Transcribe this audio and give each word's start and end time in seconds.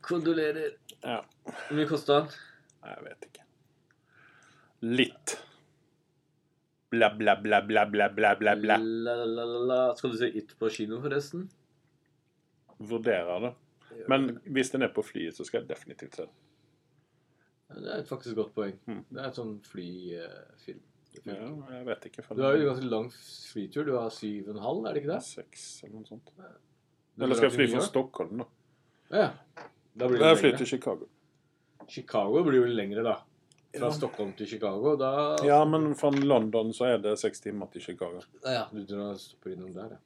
Kondolerer. 0.00 0.72
Ja. 1.02 1.20
Hvor 1.44 1.76
mye 1.78 1.86
kosta 1.86 2.16
den? 2.18 2.32
Jeg 2.82 3.04
vet 3.04 3.26
ikke. 3.28 3.44
Litt. 4.90 5.34
Bla, 6.90 7.12
bla, 7.14 7.36
bla, 7.38 7.60
bla, 7.62 7.84
bla, 7.86 8.08
bla, 8.10 8.34
bla, 8.34 8.56
bla. 8.58 8.76
La, 8.80 9.14
la, 9.14 9.44
la, 9.46 9.60
la. 9.70 9.78
Skal 9.94 10.10
du 10.10 10.18
se 10.18 10.30
It 10.34 10.56
på 10.58 10.70
kino, 10.74 10.98
forresten? 11.04 11.46
Vurderer 12.90 13.46
det. 13.46 13.54
Men 14.10 14.40
hvis 14.50 14.72
den 14.74 14.82
er 14.82 14.90
på 14.94 15.04
flyet, 15.06 15.36
så 15.36 15.46
skal 15.46 15.62
jeg 15.62 15.70
definitivt 15.70 16.18
se 16.18 16.26
den. 16.26 16.36
Det 17.70 17.90
er 17.94 18.06
faktisk 18.08 18.32
et 18.32 18.40
godt 18.40 18.54
poeng. 18.56 18.78
Mm. 18.90 19.02
Det 19.12 19.20
er 19.20 19.28
et 19.28 19.38
sånn 19.38 19.58
flyfilm. 19.62 20.86
Ja, 21.26 21.36
jeg 21.76 21.86
vet 21.86 22.08
ikke. 22.10 22.24
Du 22.34 22.42
har 22.42 22.56
jo 22.56 22.64
en 22.64 22.70
ganske 22.72 22.90
lang 22.90 23.10
flytur. 23.14 23.86
Du 23.86 23.94
har 23.94 24.10
syv 24.14 24.48
og 24.48 24.56
en 24.56 24.64
halv, 24.64 24.86
er 24.88 24.96
det 24.96 25.04
ikke 25.04 25.14
det? 25.14 25.22
Seks 25.28 25.68
eller 25.84 26.00
noe 26.00 26.10
sånt. 26.10 26.32
Eller 27.20 27.38
skal 27.38 27.52
jeg 27.52 27.58
fly 27.60 27.68
fra 27.76 27.84
Stockholm, 27.86 28.42
da? 28.42 28.48
Ja. 29.10 29.30
Da 29.96 30.06
blir 30.08 30.18
det 30.18 30.26
Jeg 30.28 30.36
flyr 30.38 30.50
lengre. 30.50 30.58
til 30.58 30.66
Chicago. 30.66 31.06
Chicago 31.88 32.42
blir 32.46 32.60
jo 32.60 32.64
lengre, 32.70 33.02
da. 33.02 33.16
Fra 33.76 33.86
Ja. 33.86 33.90
Stockholm 33.94 34.32
til 34.36 34.46
Chicago, 34.46 34.96
da 34.96 35.36
Ja, 35.46 35.64
men 35.64 35.94
fra 35.94 36.10
London 36.10 36.72
så 36.72 36.84
er 36.94 36.98
det 36.98 37.18
seks 37.18 37.40
timer 37.40 37.66
til 37.72 37.80
Chicago. 37.82 38.20
Ja, 38.44 38.64
Du 38.72 38.84
drar 38.84 39.14
stopper 39.16 39.52
innom 39.52 39.72
der, 39.74 39.90
ja. 39.90 39.96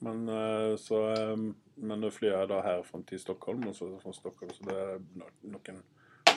Men 0.00 0.28
eh, 0.28 0.76
så 0.76 0.98
eh, 1.12 1.36
Men 1.76 2.00
nå 2.00 2.10
flyr 2.12 2.34
jeg 2.38 2.48
da 2.50 2.60
herfra 2.62 3.00
til 3.06 3.18
Stockholm, 3.18 3.62
og 3.66 3.74
så 3.74 3.86
fra 4.02 4.12
Stockholm, 4.12 4.50
så 4.52 4.64
det 4.68 4.74
er 4.76 4.98
no- 5.16 5.30
noen 5.54 5.78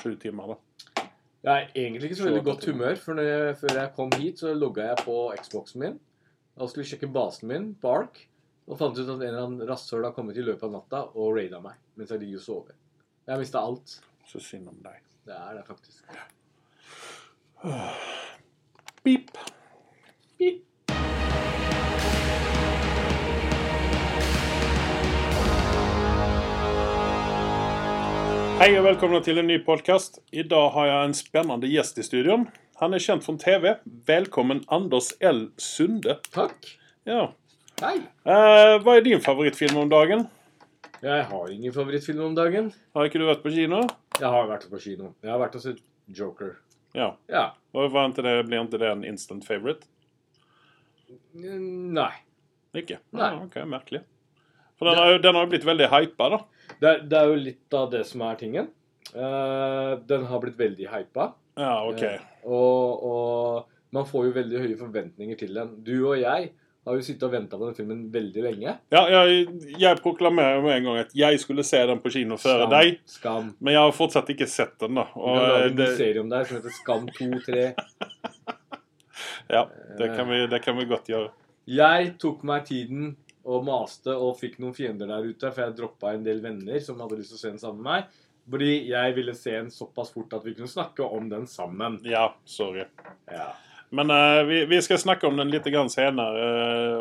sju 0.02 0.16
timer, 0.16 0.48
da. 0.56 1.04
Jeg 1.44 1.54
er 1.54 1.68
egentlig 1.76 2.04
ikke 2.10 2.16
så 2.16 2.24
veldig 2.30 2.44
godt 2.46 2.66
humør, 2.66 2.96
for 2.96 3.14
når 3.14 3.24
jeg, 3.28 3.56
før 3.58 3.76
jeg 3.82 3.92
kom 3.96 4.10
hit, 4.18 4.40
så 4.40 4.54
logga 4.58 4.88
jeg 4.88 4.98
på 5.06 5.18
Xboxen 5.44 5.80
min. 5.84 6.00
Da 6.58 6.66
skulle 6.68 6.86
jeg 6.86 6.94
sjekke 7.00 7.12
basen 7.14 7.48
min 7.52 7.76
på 7.76 7.92
Ark, 7.94 8.24
og 8.66 8.80
fant 8.80 8.98
ut 8.98 9.06
at 9.06 9.14
en 9.14 9.22
eller 9.22 9.44
annen 9.44 9.68
rasshøl 9.70 10.06
har 10.08 10.14
kommet 10.16 10.38
i 10.38 10.46
løpet 10.46 10.66
av 10.66 10.74
natta 10.74 11.02
og 11.14 11.36
raida 11.38 11.62
meg 11.62 11.78
mens 12.00 12.12
jeg 12.12 12.22
ligger 12.24 12.42
og 12.42 12.46
sover. 12.46 12.78
Jeg 13.26 13.34
har 13.34 13.42
mista 13.42 13.62
alt. 13.62 14.00
Så 14.26 14.42
synd 14.42 14.70
om 14.72 14.78
deg. 14.82 14.98
Det 15.26 15.36
er 15.38 15.54
det, 15.54 15.66
faktisk. 15.68 16.02
Pip. 19.06 19.30
Pip. 20.40 20.64
Hei 28.56 28.72
og 28.80 28.86
velkommen 28.88 29.22
til 29.22 29.38
en 29.38 29.50
ny 29.52 29.60
podcast. 29.62 30.24
I 30.34 30.42
dag 30.42 30.72
har 30.74 30.90
jeg 30.90 31.06
en 31.06 31.18
spennende 31.18 31.70
gjest 31.70 32.02
i 32.02 32.08
studion. 32.08 32.50
Han 32.82 32.98
er 32.98 33.04
kjent 33.04 33.26
fra 33.28 33.38
TV. 33.38 33.76
Velkommen 34.10 34.66
Anders 34.74 35.14
L. 35.22 35.52
Sunde. 35.62 36.18
Takk. 36.34 36.74
Ja. 37.06 37.36
Hei. 37.76 37.98
Eh, 38.24 38.74
hva 38.80 38.94
er 38.96 39.02
din 39.04 39.20
favorittfilm 39.20 39.82
om 39.82 39.90
dagen? 39.92 40.22
Jeg 41.04 41.26
har 41.28 41.50
ingen 41.52 41.74
favorittfilm 41.76 42.22
om 42.24 42.38
dagen. 42.38 42.70
Har 42.96 43.10
ikke 43.10 43.20
du 43.20 43.26
vært 43.28 43.42
på 43.44 43.52
kino? 43.52 43.82
Jeg 44.16 44.32
har 44.32 44.48
vært 44.48 44.70
på 44.72 44.80
kino. 44.80 45.10
Jeg 45.20 45.34
har 45.34 45.42
vært 45.42 45.58
og 45.60 45.64
sett 45.66 45.82
Joker. 46.08 46.54
Ja. 46.96 47.10
Ja. 47.28 47.50
Og 47.76 47.92
var 47.92 48.08
ikke 48.14 48.24
det, 48.24 48.38
blir 48.48 48.64
ikke 48.64 48.80
det 48.80 48.94
en 48.94 49.04
instant 49.04 49.44
favorite? 49.44 49.84
Nei. 51.36 52.14
Ikke? 52.80 53.02
Nei. 53.12 53.28
Ah, 53.28 53.44
ok, 53.44 53.60
merkelig. 53.68 54.06
For 54.80 54.88
den 54.88 55.04
har, 55.04 55.20
den 55.28 55.36
har 55.36 55.44
jo 55.44 55.52
blitt 55.58 55.68
veldig 55.68 55.92
hypa, 55.92 56.32
da. 56.32 56.44
Det 56.80 56.94
er, 56.94 57.06
det 57.12 57.22
er 57.22 57.32
jo 57.34 57.46
litt 57.52 57.80
av 57.84 57.92
det 57.92 58.06
som 58.08 58.24
er 58.24 58.40
tingen. 58.40 58.72
Uh, 59.12 60.00
den 60.08 60.30
har 60.32 60.48
blitt 60.48 60.62
veldig 60.64 60.94
hypa. 60.96 61.34
Ja, 61.60 61.82
ok. 61.92 62.08
Uh, 62.08 62.52
og, 62.56 63.10
og 63.12 63.96
man 63.96 64.08
får 64.08 64.30
jo 64.30 64.38
veldig 64.40 64.64
høye 64.64 64.78
forventninger 64.80 65.44
til 65.44 65.60
den. 65.60 65.82
Du 65.84 65.98
og 66.06 66.22
jeg 66.24 66.54
har 66.86 66.98
jo 67.00 67.06
sittet 67.06 67.26
og 67.26 67.34
venta 67.34 67.58
på 67.58 67.66
den 67.66 67.76
filmen 67.78 68.02
veldig 68.14 68.44
lenge. 68.46 68.76
Ja, 68.94 69.02
jeg, 69.10 69.48
jeg 69.82 70.02
proklamerer 70.04 70.62
med 70.62 70.76
en 70.76 70.90
gang 70.90 71.00
at 71.02 71.16
jeg 71.18 71.40
skulle 71.42 71.66
se 71.66 71.80
den 71.90 72.02
på 72.04 72.12
kino 72.14 72.38
før 72.38 72.62
Skam. 72.62 72.74
deg. 72.76 73.00
Skam. 73.10 73.48
Men 73.60 73.78
jeg 73.78 73.88
har 73.88 73.96
fortsatt 73.98 74.30
ikke 74.36 74.48
sett 74.50 74.76
den, 74.84 75.00
da. 75.02 75.08
Og, 75.18 75.32
vi 75.34 75.48
har 75.50 75.64
eh, 75.64 75.72
en 75.72 75.98
serie 75.98 76.22
om 76.22 76.30
deg 76.30 76.46
som 76.46 76.60
heter 76.60 76.76
Skam 76.76 77.08
2-3. 77.18 77.66
ja, 79.56 79.64
det 79.98 80.12
kan, 80.14 80.30
vi, 80.30 80.44
det 80.52 80.62
kan 80.66 80.78
vi 80.78 80.88
godt 80.92 81.10
gjøre. 81.10 81.34
Jeg 81.66 82.14
tok 82.22 82.46
meg 82.46 82.68
tiden 82.70 83.16
og 83.46 83.66
maste 83.66 84.14
og 84.14 84.38
fikk 84.38 84.60
noen 84.62 84.78
fiender 84.78 85.10
der 85.10 85.26
ute, 85.26 85.50
for 85.50 85.66
jeg 85.66 85.78
droppa 85.78 86.14
en 86.14 86.26
del 86.26 86.42
venner 86.46 86.78
som 86.86 87.02
hadde 87.02 87.18
lyst 87.18 87.34
til 87.34 87.40
å 87.40 87.42
se 87.42 87.52
den 87.56 87.62
sammen 87.62 87.82
med 87.82 87.92
meg. 87.92 88.22
Fordi 88.46 88.74
jeg 88.92 89.14
ville 89.18 89.34
se 89.34 89.56
den 89.58 89.72
såpass 89.74 90.12
fort 90.14 90.34
at 90.38 90.46
vi 90.46 90.54
kunne 90.54 90.70
snakke 90.70 91.06
om 91.18 91.30
den 91.32 91.48
sammen. 91.50 91.98
Ja, 92.06 92.28
sorry. 92.46 92.86
Ja. 93.26 93.56
Men 93.96 94.10
uh, 94.12 94.42
vi, 94.48 94.64
vi 94.70 94.82
skal 94.82 95.02
snakke 95.02 95.28
om 95.30 95.38
den 95.38 95.54
litt 95.54 95.68
grann 95.70 95.92
senere, 95.94 96.46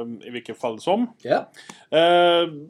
uh, 0.05 0.17
i 0.27 0.33
hvilket 0.35 0.59
fall 0.61 0.81
som. 0.85 1.09
ja. 1.25 1.47
Uh, 1.89 2.65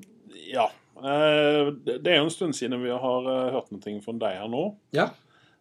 ja. 0.47 0.71
Eh, 0.97 1.73
det 1.75 2.09
er 2.09 2.21
jo 2.21 2.29
en 2.29 2.33
stund 2.33 2.57
siden 2.57 2.81
vi 2.83 2.93
har 2.93 3.29
hørt 3.55 3.71
noe 3.75 4.01
fra 4.05 4.17
deg 4.25 4.41
her 4.41 4.51
nå. 4.51 4.65
Ja. 4.97 5.11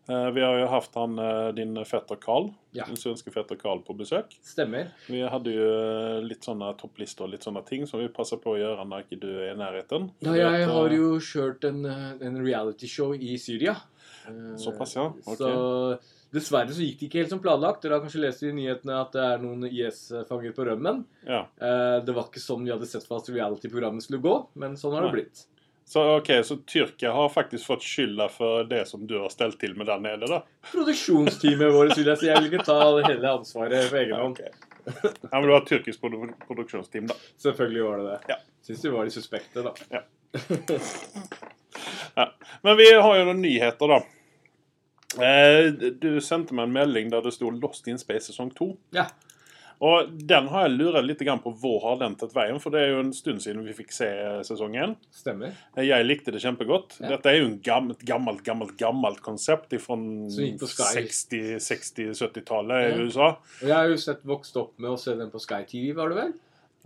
Eh, 0.03 0.29
vi 0.35 0.43
har 0.43 0.57
jo 0.59 0.67
hatt 0.71 0.97
han, 0.99 1.19
din 1.55 1.77
fetter 1.87 2.19
Carl, 2.21 2.49
yeah. 2.75 2.87
din 2.89 2.99
svenske 2.99 3.31
fetter 3.33 3.59
Carl, 3.59 3.81
på 3.85 3.95
besøk. 3.97 4.35
Stemmer. 4.45 4.91
Vi 5.07 5.23
hadde 5.23 5.55
jo 5.55 5.69
litt 6.27 6.45
sånne 6.45 6.73
topplister 6.79 7.27
og 7.27 7.33
litt 7.33 7.47
sånne 7.47 7.63
ting 7.67 7.87
som 7.89 8.03
vi 8.03 8.11
passer 8.13 8.41
på 8.43 8.55
å 8.55 8.59
gjøre 8.59 8.87
når 8.87 9.05
ikke 9.07 9.21
du 9.23 9.29
er 9.33 9.53
i 9.53 9.59
nærheten. 9.59 10.11
Ja, 10.27 10.35
jeg 10.39 10.67
at, 10.67 10.73
har 10.75 10.97
jo 10.97 11.15
kjørt 11.23 11.69
en, 11.69 11.85
en 11.87 12.41
realityshow 12.43 13.15
i 13.15 13.37
Syria. 13.41 13.77
Såpass, 14.59 14.97
ja. 14.99 15.09
Okay. 15.23 15.39
Så 15.39 16.03
dessverre 16.33 16.73
så 16.73 16.81
gikk 16.83 16.99
det 16.99 17.07
ikke 17.09 17.21
helt 17.23 17.33
som 17.35 17.41
planlagt. 17.43 17.81
Dere 17.85 17.97
har 17.99 18.03
kanskje 18.03 18.21
lest 18.25 18.43
i 18.43 18.51
nyhetene 18.55 18.99
at 18.99 19.13
det 19.15 19.23
er 19.23 19.41
noen 19.43 19.63
IS-fanger 19.69 20.53
på 20.57 20.65
rømmen. 20.67 21.03
Ja. 21.29 21.43
Eh, 21.61 21.97
Det 22.05 22.13
var 22.17 22.27
ikke 22.29 22.41
sånn 22.43 22.65
vi 22.65 22.73
hadde 22.73 22.89
sett 22.89 23.05
for 23.07 23.21
oss 23.21 23.29
reality-programmet 23.29 24.03
skulle 24.05 24.21
gå, 24.23 24.35
men 24.59 24.75
sånn 24.79 24.93
har 24.97 25.07
det 25.07 25.13
blitt. 25.15 25.45
Så 25.85 25.99
ok, 26.17 26.29
så 26.47 26.55
Tyrkia 26.63 27.11
har 27.11 27.27
faktisk 27.29 27.67
fått 27.67 27.83
skylda 27.83 28.29
for 28.31 28.63
det 28.63 28.85
som 28.87 29.01
du 29.05 29.17
har 29.19 29.27
stelt 29.33 29.57
til 29.59 29.73
med 29.75 29.89
der 29.91 29.99
nede, 29.99 30.29
da? 30.31 30.37
Produksjonsteamet 30.71 31.73
vårt, 31.75 31.97
vil 31.97 32.07
jeg 32.07 32.21
si. 32.21 32.29
Jeg 32.29 32.39
vil 32.39 32.53
ikke 32.53 32.65
ta 32.69 32.77
hele 33.03 33.33
ansvaret 33.33 33.89
på 33.91 33.99
egen 33.99 34.15
hånd. 34.15 34.39
Ja, 34.43 35.35
men 35.39 35.47
du 35.49 35.51
har 35.53 35.65
tyrkisk 35.67 35.99
produ 36.01 36.31
produksjonsteam, 36.47 37.07
da. 37.11 37.15
Selvfølgelig 37.43 37.83
var 37.83 37.99
det 37.99 38.07
det. 38.13 38.19
Ja. 38.31 38.39
Syns 38.63 38.85
vi 38.87 38.93
var 38.95 39.03
de 39.11 39.11
suspekte, 39.17 39.63
da. 39.67 39.75
Ja. 42.15 42.33
Men 42.61 42.77
vi 42.77 42.93
har 42.93 43.17
jo 43.17 43.25
noen 43.27 43.41
nyheter, 43.41 43.87
da. 43.89 43.99
Eh, 45.21 45.69
du 45.99 46.19
sendte 46.21 46.53
meg 46.53 46.67
en 46.69 46.73
melding 46.73 47.09
der 47.11 47.21
det 47.21 47.33
sto 47.33 47.49
'Lost 47.51 47.87
in 47.87 47.97
Space 47.97 48.31
sesong 48.31 48.51
2'. 48.53 48.77
Ja. 48.93 49.07
Og 49.83 50.07
den 50.27 50.47
har 50.47 50.67
jeg 50.69 50.77
lurt 50.77 51.03
litt 51.03 51.19
på 51.19 51.51
hvor 51.59 51.81
har 51.81 51.97
den 51.99 52.15
tatt 52.15 52.31
veien, 52.33 52.59
for 52.61 52.69
det 52.71 52.79
er 52.81 52.89
jo 52.93 52.99
en 53.01 53.11
stund 53.11 53.41
siden 53.41 53.65
vi 53.65 53.73
fikk 53.73 53.91
se 53.91 54.05
sesong 54.47 54.75
1. 54.77 54.95
Stemmer. 55.11 55.51
Jeg 55.75 56.05
likte 56.05 56.31
det 56.31 56.39
kjempegodt. 56.41 57.01
Ja. 57.01 57.09
Dette 57.09 57.25
er 57.29 57.41
jo 57.41 57.57
gammelt, 57.61 57.99
gammelt, 58.05 58.43
gammelt, 58.45 58.77
gammelt 58.77 59.21
konsept 59.21 59.69
fra 59.81 59.95
Som 59.97 60.29
gikk 60.29 60.59
på 60.61 60.67
Sky. 60.71 61.03
60-70-tallet 61.59 62.93
i 62.93 62.97
Ja. 62.97 63.03
USA. 63.03 63.27
Og 63.61 63.67
jeg 63.67 63.75
har 63.75 63.87
jo 63.89 63.97
sett 63.97 64.23
vokst 64.23 64.55
opp 64.57 64.79
med 64.79 64.91
å 64.91 64.97
se 64.99 65.15
den 65.15 65.29
på 65.31 65.39
Sky 65.41 65.63
TV, 65.67 65.93
var 65.93 66.09
det 66.09 66.15
vel? 66.15 66.33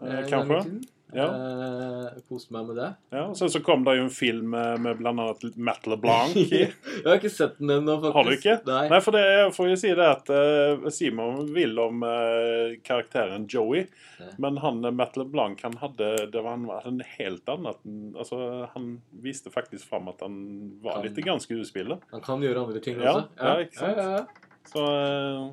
Eh, 0.03 0.19
Eh, 0.19 0.29
kanskje. 0.29 0.87
Ja. 1.15 1.25
Eh, 1.31 2.17
Koste 2.27 2.51
meg 2.51 2.65
med 2.67 2.75
det. 2.81 2.87
Ja, 3.15 3.21
og 3.29 3.37
Sen 3.39 3.47
så 3.53 3.61
kom 3.63 3.85
det 3.87 3.93
jo 3.95 4.03
en 4.07 4.11
film 4.11 4.49
med, 4.51 4.81
med 4.83 4.97
blant 4.99 5.21
annet 5.23 5.55
Matt 5.55 5.85
LeBlanc 5.87 6.35
i. 6.41 6.63
jeg 6.65 7.05
har 7.05 7.15
ikke 7.19 7.31
sett 7.31 7.53
den 7.61 7.71
ennå, 7.77 7.95
faktisk. 8.01 8.15
Har 8.17 8.27
du 8.27 8.33
ikke? 8.35 8.55
Nei. 8.67 8.81
Nei, 8.91 8.99
for 9.05 9.15
det 9.15 9.23
får 9.55 9.69
jo 9.71 9.77
si 9.79 9.93
det 9.95 10.07
at 10.11 10.31
eh, 10.35 10.89
Simon 10.91 11.45
vil 11.55 11.79
om 11.79 12.03
eh, 12.03 12.75
karakteren 12.83 13.45
Joey, 13.47 13.85
Nei. 14.19 14.31
men 14.43 14.59
han 14.65 14.81
eh, 14.83 14.95
Matt 14.99 15.15
LeBlanc 15.21 15.63
han 15.63 15.77
hadde, 15.79 16.09
det 16.33 16.43
var 16.43 16.57
en, 16.59 16.65
en 16.91 16.99
helt 17.17 17.53
annen 17.55 18.11
altså, 18.17 18.41
Han 18.73 18.89
viste 19.23 19.53
faktisk 19.53 19.87
fram 19.87 20.09
at 20.11 20.25
han 20.25 20.35
var 20.83 20.99
Kan- 20.99 21.07
litt 21.07 21.23
grann 21.23 21.39
skuespiller. 21.43 22.03
Han 22.11 22.25
kan 22.25 22.43
gjøre 22.43 22.65
andre 22.67 22.83
ting 22.83 22.99
Ja, 22.99 23.15
også. 23.21 23.29
ja, 23.39 23.55
ikke 23.63 23.79
sant? 23.79 23.97
Ja, 23.97 24.03
ja, 24.03 24.19
ja. 24.19 24.43
Så 24.67 24.83
eh, 24.83 25.47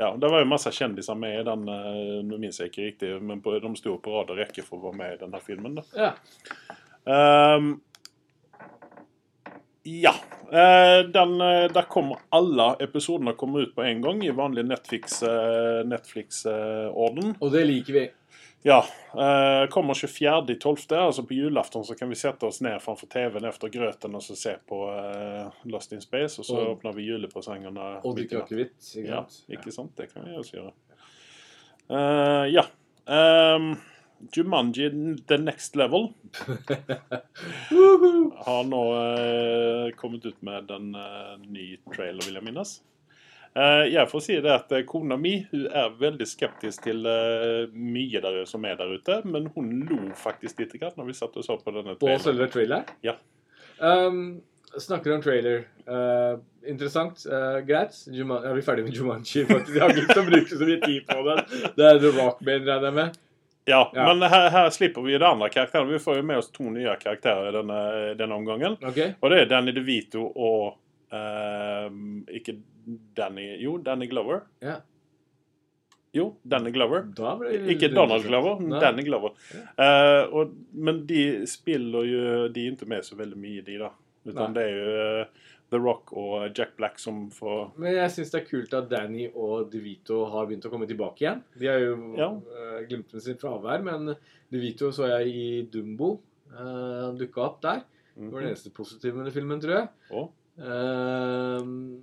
ja, 0.00 0.10
Det 0.16 0.30
var 0.32 0.40
jo 0.40 0.48
masse 0.48 0.72
kjendiser 0.72 1.18
med 1.18 1.40
i 1.40 1.44
den. 1.44 1.68
eh, 1.68 2.16
Nå 2.24 2.38
minnes 2.38 2.60
jeg 2.60 2.72
ikke 2.72 2.86
riktig, 2.88 3.12
men 3.22 3.42
på, 3.44 3.52
de 3.60 3.74
sto 3.76 3.98
på 4.00 4.16
rad 4.16 4.32
og 4.32 4.40
rekke 4.40 4.64
for 4.64 4.80
å 4.80 4.88
være 4.88 5.00
med 5.02 5.14
i 5.14 5.20
denne 5.20 5.40
filmen. 5.44 5.76
da. 5.76 5.86
Ja. 6.06 6.10
Um, 7.04 7.74
ja. 9.84 10.14
eh, 10.52 11.00
den, 11.08 11.40
eh, 11.40 11.66
der 11.72 11.88
kommer 11.92 12.20
alle 12.36 12.74
episodene 12.80 13.36
kommer 13.36 13.66
ut 13.66 13.74
på 13.76 13.84
en 13.84 14.00
gang 14.04 14.24
i 14.24 14.32
vanlig 14.36 14.64
Netflix-orden. 14.68 15.88
Netflix. 15.92 16.44
Og 16.46 17.52
det 17.52 17.66
liker 17.68 17.96
vi. 17.96 18.06
Ja. 18.62 18.78
eh, 19.14 19.64
kommer 19.72 19.94
24.12., 19.94 20.96
altså 20.96 21.24
på 21.26 21.34
julaften, 21.38 21.84
så 21.84 21.94
kan 21.98 22.08
vi 22.12 22.18
sette 22.20 22.46
oss 22.46 22.60
ned 22.60 22.76
framfor 22.84 23.08
TV-en 23.10 23.44
etter 23.48 23.68
grøten 23.72 24.14
og 24.14 24.22
så 24.22 24.36
se 24.36 24.52
på 24.68 24.82
eh, 24.92 25.48
Lost 25.72 25.92
in 25.96 26.00
Space, 26.04 26.36
og 26.40 26.44
så 26.48 26.56
Og- 26.60 26.74
åpner 26.76 26.92
vi 26.98 27.06
julepresangene. 27.08 27.94
Og 28.04 28.16
drikke 28.18 28.42
akevitt. 28.44 28.76
Ikke 28.96 29.08
Ja, 29.08 29.22
ikke 29.48 29.72
sant? 29.72 29.96
Det 29.96 30.10
kan 30.12 30.24
vi 30.28 30.36
også 30.36 30.56
gjøre. 30.58 30.72
Eh, 31.90 32.46
ja. 32.54 32.66
Um, 33.10 33.72
Jumanji 34.36 34.90
The 35.26 35.38
Next 35.40 35.74
Level 35.80 36.10
har 38.44 38.64
nå 38.68 38.82
eh, 39.00 39.90
kommet 39.96 40.26
ut 40.26 40.42
med 40.44 40.70
en 40.70 40.94
eh, 40.94 41.36
ny 41.48 41.66
trailer, 41.94 42.24
vil 42.26 42.36
jeg 42.38 42.44
minnes. 42.46 42.74
Eh, 43.56 43.84
jeg 43.90 44.06
får 44.10 44.22
si 44.22 44.36
det 44.44 44.50
at 44.54 44.70
eh, 44.76 44.84
kona 44.86 45.16
mi 45.18 45.32
hun 45.50 45.64
er 45.66 45.88
veldig 45.98 46.26
skeptisk 46.30 46.84
til 46.86 47.02
eh, 47.10 47.64
mye 47.74 48.20
der, 48.22 48.44
som 48.46 48.62
er 48.68 48.76
der 48.78 48.92
ute, 48.94 49.16
men 49.26 49.48
hun 49.56 49.72
lo 49.88 49.98
faktisk 50.14 50.62
litt 50.62 50.76
grann 50.78 50.94
når 51.00 51.08
vi 51.08 51.16
satt 51.18 51.34
og 51.40 51.46
så 51.46 51.56
på 51.58 51.74
denne 51.74 51.96
traileren. 51.96 52.20
På 52.20 52.28
selve 52.28 52.46
traileren? 52.52 52.92
Ja. 53.02 53.16
Um, 53.80 54.38
snakker 54.78 55.16
om 55.16 55.24
trailer. 55.24 55.64
Uh, 55.88 56.38
interessant. 56.68 57.24
Uh, 57.26 57.58
greit. 57.66 57.96
Juman 58.14 58.44
er 58.46 58.54
vi 58.54 58.62
ferdig 58.62 58.84
med 58.86 58.94
Jumanji? 58.94 59.42
Jeg 59.48 59.82
har 59.82 59.90
ikke 59.90 60.04
lyst 60.04 60.14
til 60.14 60.22
å 60.22 60.28
bruke 60.28 60.60
så 60.60 60.68
mye 60.68 60.80
tid 60.84 61.08
på 61.10 61.26
den. 61.26 61.42
Det 61.74 61.88
er 61.88 61.98
The 62.04 62.12
Rock-band, 62.20 62.70
regner 62.70 62.86
jeg 62.90 62.98
med. 63.00 63.18
Ja, 63.68 63.80
Ja. 63.94 64.06
men 64.14 64.22
her, 64.30 64.46
her 64.54 64.70
slipper 64.74 65.02
vi 65.04 65.18
det 65.18 65.26
andre 65.26 65.50
karakteren. 65.50 65.90
Vi 65.90 65.98
får 66.02 66.20
jo 66.20 66.22
med 66.30 66.38
oss 66.38 66.52
to 66.54 66.70
nye 66.70 66.94
karakterer 67.02 67.50
i 67.50 67.56
denne, 67.58 67.80
denne 68.18 68.38
omgangen. 68.38 68.78
Ok? 68.78 69.00
Og 69.20 69.30
det 69.34 69.42
er 69.42 69.50
Danny 69.50 69.74
DeVito 69.76 70.22
og 70.26 70.78
eh, 71.12 71.86
Ikke 72.40 72.56
Danny 73.16 73.56
Jo, 73.62 73.76
Danny 73.84 74.06
Glover. 74.10 74.42
Ja. 74.64 74.78
Jo, 76.12 76.24
Danny 76.42 76.72
Glover. 76.74 77.04
Ikke 77.70 77.88
Donald 77.94 78.24
Glover, 78.26 78.58
men. 78.60 78.80
Danny 78.82 79.04
Glover. 79.06 79.36
Eh, 79.54 80.24
og, 80.34 80.56
men 80.74 81.04
de 81.06 81.46
spiller 81.46 82.08
jo 82.08 82.22
De 82.50 82.64
er 82.66 82.72
ikke 82.74 82.88
med 82.90 83.06
så 83.06 83.18
veldig 83.18 83.38
mye, 83.38 83.62
de, 83.66 83.76
da. 83.78 83.92
Utan 84.26 84.50
Nei. 84.50 84.56
det 84.56 84.64
er 84.64 84.74
jo 84.74 85.04
uh, 85.22 85.44
The 85.70 85.78
Rock 85.80 86.10
og 86.18 86.48
Jack 86.58 86.74
Black 86.76 86.98
som 87.00 87.28
får 87.32 87.70
Men 87.80 87.94
jeg 87.94 88.10
syns 88.16 88.34
det 88.34 88.40
er 88.40 88.48
kult 88.50 88.74
at 88.76 88.90
Danny 88.90 89.28
og 89.30 89.70
DeVito 89.72 90.24
har 90.32 90.48
begynt 90.50 90.66
å 90.66 90.72
komme 90.72 90.88
tilbake 90.90 91.24
igjen. 91.24 91.44
De 91.56 91.70
har 91.70 91.78
jo 91.84 91.94
Ja. 92.18 92.28
uh, 92.34 92.80
glemt 92.90 93.14
med 93.14 93.24
sitt 93.24 93.40
fravær, 93.40 93.86
men 93.86 94.10
DeVito 94.50 94.90
så 94.92 95.06
jeg 95.14 95.30
i 95.30 95.46
Dumbo. 95.70 96.16
Uh, 96.50 97.14
dukka 97.16 97.46
opp 97.46 97.62
der. 97.62 97.84
Det 98.18 98.28
var 98.34 98.42
det 98.42 98.50
eneste 98.50 98.74
positive 98.74 99.14
med 99.16 99.30
den 99.30 99.36
filmen, 99.38 99.62
tror 99.62 99.76
jeg. 99.78 99.88
Oh. 100.10 100.26
Ehm, 100.60 102.02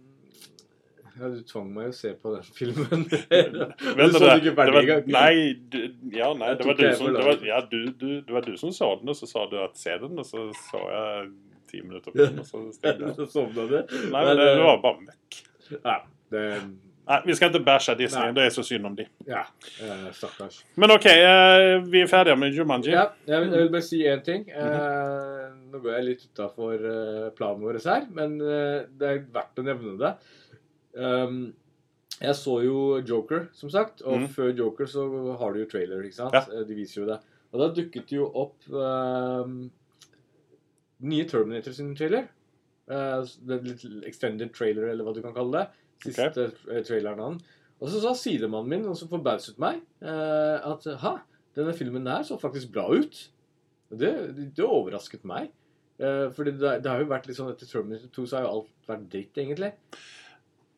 ja, 1.17 1.29
du 1.33 1.41
tvang 1.49 1.67
meg 1.73 1.89
å 1.91 1.95
se 1.95 2.13
på 2.13 2.33
den 2.35 2.47
filmen. 2.55 3.05
du 3.09 3.17
så 3.17 4.21
det, 4.21 4.21
den 4.21 4.41
ikke 4.41 4.55
ferdig 4.59 4.81
engang. 4.83 5.11
nei, 5.17 5.33
du, 5.73 5.79
ja, 6.13 6.31
nei, 6.37 6.53
det 6.59 6.67
var 6.69 6.79
du 6.79 6.87
som 6.99 7.11
det 7.15 7.27
var, 7.27 7.45
ja, 7.47 7.61
du, 7.71 7.79
du, 7.91 8.07
det 8.21 8.35
var 8.35 8.45
du 8.45 8.57
som 8.59 8.73
sa 8.75 8.91
den, 8.99 9.13
og 9.13 9.19
så 9.19 9.29
sa 9.29 9.45
du 9.51 9.57
at 9.63 9.77
se 9.79 9.97
den, 10.03 10.17
og 10.17 10.27
så 10.27 10.49
så 10.69 10.83
jeg 10.93 11.29
ti 11.67 11.81
minutter 11.83 12.13
på 12.13 12.19
den, 12.21 12.43
og 12.43 12.47
så. 12.47 12.65
Så 13.17 13.29
sovna 13.31 13.67
du. 13.67 13.79
Nei, 14.11 14.21
men 14.21 14.35
det, 14.37 14.51
det 14.55 14.67
var 14.67 14.83
bare 14.83 15.07
møkk. 15.07 15.39
Ja, 15.81 15.97
det, 16.31 16.43
Nei, 17.07 17.21
vi 17.23 17.35
skal 17.37 17.53
ikke 17.53 17.63
bæsje 17.63 17.93
Disney, 17.95 18.25
Nei. 18.27 18.35
det 18.35 18.45
er 18.49 18.49
så 18.51 18.63
synd 18.67 18.87
om 18.89 18.95
de. 18.95 19.05
ja 19.29 19.45
eh, 19.83 20.07
stakkars. 20.15 20.57
Men 20.75 20.91
OK, 20.91 21.05
eh, 21.07 21.77
vi 21.87 22.01
er 22.03 22.09
ferdige 22.11 22.35
med 22.35 22.55
Jumanji. 22.55 22.91
Ja, 22.91 23.05
jeg 23.27 23.45
vil, 23.45 23.53
jeg 23.55 23.63
vil 23.63 23.69
bare 23.71 23.85
si 23.85 24.01
én 24.03 24.23
ting. 24.25 24.43
Eh, 24.51 25.45
nå 25.71 25.79
går 25.83 25.93
jeg 25.97 26.07
litt 26.07 26.25
utafor 26.27 26.83
uh, 26.83 27.29
planen 27.37 27.63
vår 27.63 27.79
her, 27.85 28.09
men 28.17 28.35
eh, 28.41 28.83
det 28.99 29.07
er 29.07 29.23
verdt 29.33 29.61
å 29.61 29.65
nevne 29.67 29.95
det. 30.01 30.13
Um, 30.97 31.39
jeg 32.17 32.33
så 32.33 32.53
jo 32.65 32.77
Joker, 33.05 33.45
som 33.53 33.69
sagt, 33.69 34.01
og 34.01 34.23
mm. 34.23 34.29
før 34.33 34.53
Joker 34.57 34.89
så 34.89 35.03
har 35.37 35.53
du 35.53 35.61
jo 35.61 35.69
trailer, 35.69 36.01
ikke 36.01 36.17
sant? 36.17 36.33
Ja. 36.33 36.45
Eh, 36.49 36.65
De 36.65 36.77
viser 36.77 37.03
jo 37.03 37.09
det. 37.11 37.19
Og 37.53 37.61
da 37.61 37.67
dukket 37.77 38.11
jo 38.11 38.25
opp 38.41 38.65
um, 38.73 39.59
nye 41.05 41.27
Terminator 41.29 41.75
sin 41.77 41.93
trailer. 41.97 42.25
Uh, 42.89 43.21
litt 43.61 43.85
extended 44.07 44.51
trailer, 44.55 44.89
eller 44.89 45.05
hva 45.05 45.13
du 45.13 45.21
kan 45.21 45.35
kalle 45.35 45.61
det. 45.61 45.85
Siste 46.07 46.27
okay. 46.49 46.81
traileren 46.87 47.21
av 47.21 47.35
den. 47.35 47.39
Og 47.77 47.93
så 47.93 48.01
sa 48.01 48.15
sidemannen 48.17 48.73
min, 48.73 48.89
og 48.89 48.97
som 48.97 49.11
forbauset 49.11 49.61
meg, 49.61 49.83
uh, 50.01 50.57
at 50.73 50.89
ha, 51.03 51.17
denne 51.57 51.77
filmen 51.77 52.07
der 52.07 52.25
så 52.25 52.39
faktisk 52.41 52.73
bra 52.73 52.89
ut. 52.89 53.27
Det, 53.93 54.13
det 54.57 54.65
overrasket 54.65 55.27
meg. 55.29 55.53
Uh, 56.01 56.33
fordi 56.33 56.57
det, 56.57 56.79
det 56.81 56.89
har 56.89 57.01
jo 57.01 57.13
vært 57.13 57.29
litt 57.29 57.37
sånn 57.37 57.53
etter 57.53 57.69
Terminator 57.69 58.09
2 58.17 58.25
så 58.25 58.39
har 58.39 58.47
jo 58.47 58.55
alt 58.57 58.89
vært 58.89 59.11
dritt, 59.13 59.37
egentlig. 59.37 59.75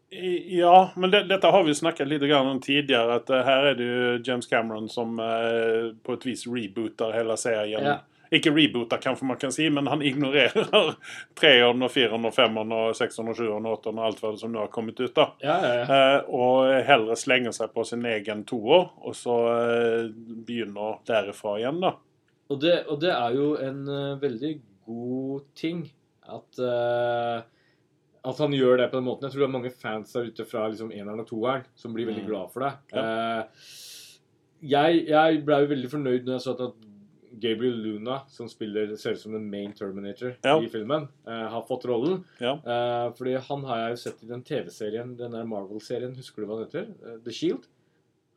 Ja, 0.09 0.91
men 0.95 1.11
det, 1.11 1.23
dette 1.23 1.47
har 1.47 1.63
vi 1.63 1.75
snakket 1.75 2.07
litt 2.07 2.23
om 2.33 2.61
tidligere. 2.61 3.19
At 3.21 3.29
eh, 3.29 3.45
her 3.45 3.71
er 3.71 3.75
det 3.77 3.89
jo 3.89 4.13
James 4.25 4.47
Cameron 4.50 4.89
som 4.89 5.19
eh, 5.21 5.91
på 6.03 6.15
et 6.17 6.25
vis 6.25 6.47
rebooter 6.50 7.13
hele 7.13 7.38
serien. 7.38 7.85
Ja. 7.85 7.97
Ikke 8.33 8.51
rebooter, 8.53 8.97
kanskje 9.01 9.25
man 9.25 9.38
kan 9.41 9.53
si, 9.53 9.67
men 9.73 9.88
han 9.89 10.01
ignorerer 10.09 10.95
treeren 11.38 11.85
og 11.85 11.94
fireren 11.94 12.25
og 12.25 12.33
femmeren 12.33 12.73
og 12.73 12.97
sekseren 12.97 13.29
og 13.31 13.38
sjueren 13.38 13.69
og 13.69 13.77
åtteren 13.77 14.01
og 14.01 14.09
alt 14.09 14.23
hva 14.23 14.33
det 14.33 14.41
som 14.41 14.53
nå 14.53 14.63
har 14.65 14.73
kommet 14.73 14.97
ut. 15.01 15.13
da. 15.13 15.29
Ja, 15.45 15.59
ja, 15.61 15.71
ja. 15.77 15.85
Eh, 16.00 16.33
og 16.33 16.73
heller 16.89 17.19
slenger 17.19 17.53
seg 17.56 17.73
på 17.75 17.85
sin 17.85 18.06
egen 18.09 18.44
toer, 18.50 18.89
og 19.06 19.17
så 19.17 19.38
begynner 20.09 21.03
derifra 21.09 21.59
igjen, 21.61 21.81
da. 21.85 21.94
Og, 22.50 22.57
det, 22.63 22.79
og 22.89 22.97
det 23.01 23.13
er 23.13 23.38
jo 23.38 23.53
en 23.61 23.85
veldig 24.17 24.53
god 24.89 25.47
ting 25.53 25.85
at 26.29 26.61
eh, 26.65 27.45
at 28.25 28.38
han 28.38 28.51
gjør 28.51 28.77
det 28.77 28.92
på 28.92 28.98
den 29.00 29.06
måten. 29.07 29.21
Jeg 29.27 29.31
tror 29.31 29.39
det 29.45 29.50
er 29.50 29.57
mange 29.60 29.71
fans 29.71 30.12
der 30.13 30.25
ute 30.27 30.45
fra 30.45 30.68
liksom 30.68 30.92
eneren 30.92 31.19
og 31.24 31.27
toeren 31.27 31.63
som 31.75 31.94
blir 31.94 32.06
veldig 32.10 32.24
Mm. 32.25 32.27
glad 32.27 32.51
for 32.51 32.60
det. 32.60 32.74
Eh, 32.94 33.44
jeg 34.62 35.07
jeg 35.07 35.45
ble 35.45 35.60
veldig 35.68 35.89
fornøyd 35.89 36.25
når 36.25 36.33
jeg 36.38 36.44
så 36.48 36.56
at 36.68 36.74
Gabriel 37.39 37.77
Luna, 37.80 38.24
som 38.27 38.48
spiller, 38.50 38.95
ser 38.98 39.13
ut 39.13 39.19
som 39.21 39.31
den 39.31 39.50
main 39.50 39.71
Terminator 39.71 40.33
Ja. 40.44 40.57
i 40.60 40.68
filmen, 40.68 41.07
eh, 41.27 41.48
har 41.50 41.62
fått 41.62 41.86
rollen. 41.86 42.25
Ja. 42.42 42.56
Eh, 42.56 43.12
fordi 43.13 43.38
han 43.39 43.63
har 43.63 43.77
jeg 43.77 43.89
jo 43.92 43.95
sett 44.10 44.24
i 44.24 44.27
den 44.27 44.42
TV-serien, 44.44 45.16
den 45.16 45.31
der 45.31 45.45
Marvel-serien, 45.45 46.16
husker 46.18 46.42
du 46.42 46.48
hva 46.48 46.57
den 46.57 46.66
heter? 46.68 46.95
Eh, 47.06 47.18
The 47.24 47.31
Shield. 47.31 47.68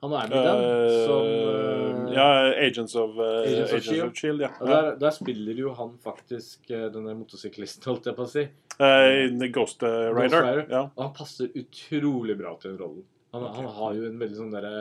Han 0.03 0.15
er 0.19 0.33
med 0.33 0.37
i 0.37 0.45
den. 0.47 0.63
Som, 1.07 1.29
uh, 1.31 2.15
ja, 2.15 2.27
Agents 2.59 2.97
of, 2.99 3.15
uh, 3.17 3.29
Agents 3.43 3.61
of 3.63 3.77
Agents 3.77 3.87
Shield. 3.87 4.09
of 4.09 4.17
Shield. 4.19 4.43
ja. 4.43 4.51
og 4.59 4.73
der, 4.73 4.91
der 4.99 5.15
spiller 5.15 5.63
jo 5.63 5.75
han 5.79 5.95
faktisk 6.03 6.67
denne 6.73 7.07
den 7.13 7.21
motorsyklisten, 7.21 7.87
holdt 7.87 8.11
jeg 8.11 8.19
på 8.19 8.27
å 8.27 8.33
si. 8.33 8.45
Ghost 9.55 9.85
Rider. 9.87 10.13
Ghost 10.19 10.37
Rider. 10.41 10.65
Ja. 10.67 10.83
Og 10.91 11.07
han 11.07 11.15
passer 11.17 11.55
utrolig 11.55 12.37
bra 12.41 12.57
til 12.59 12.73
den 12.73 12.83
rollen. 12.83 13.07
Han, 13.33 13.47
okay. 13.47 13.63
han 13.63 13.73
har 13.79 13.97
jo 13.97 14.09
en 14.11 14.19
veldig 14.21 14.41
sånn 14.43 14.53
derre 14.53 14.77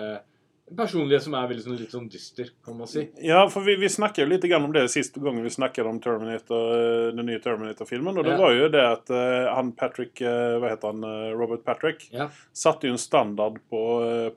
personlighet 0.77 1.23
som 1.25 1.33
er 1.35 1.47
veldig 1.49 1.63
sånn, 1.65 1.77
litt 1.79 1.91
sånn 1.93 2.07
dyster, 2.11 2.49
kan 2.65 2.77
man 2.79 2.87
si. 2.87 3.03
Ja, 3.25 3.41
for 3.51 3.65
vi, 3.65 3.75
vi 3.81 3.89
snakket 3.91 4.23
jo 4.23 4.27
litt 4.31 4.45
om 4.55 4.69
det 4.71 4.85
siste 4.93 5.19
gangen 5.19 5.43
vi 5.43 5.51
snakket 5.51 5.85
om 5.89 5.99
Terminator, 6.03 6.69
eh, 6.77 7.07
den 7.17 7.25
nye 7.27 7.41
Terminator-filmen. 7.43 8.17
Og 8.17 8.23
det 8.25 8.31
Ja. 8.35 8.37
var 8.39 8.53
jo 8.55 8.69
det 8.69 8.83
at 8.85 9.09
eh, 9.11 9.49
han 9.53 9.71
Patrick 9.73 10.21
eh, 10.21 10.59
Hva 10.61 10.69
heter 10.71 10.93
han? 10.93 11.03
Robert 11.35 11.65
Patrick? 11.65 12.07
Ja. 12.13 12.29
Satte 12.53 12.87
jo 12.87 12.93
en 12.95 13.01
standard 13.01 13.59
på, 13.69 13.81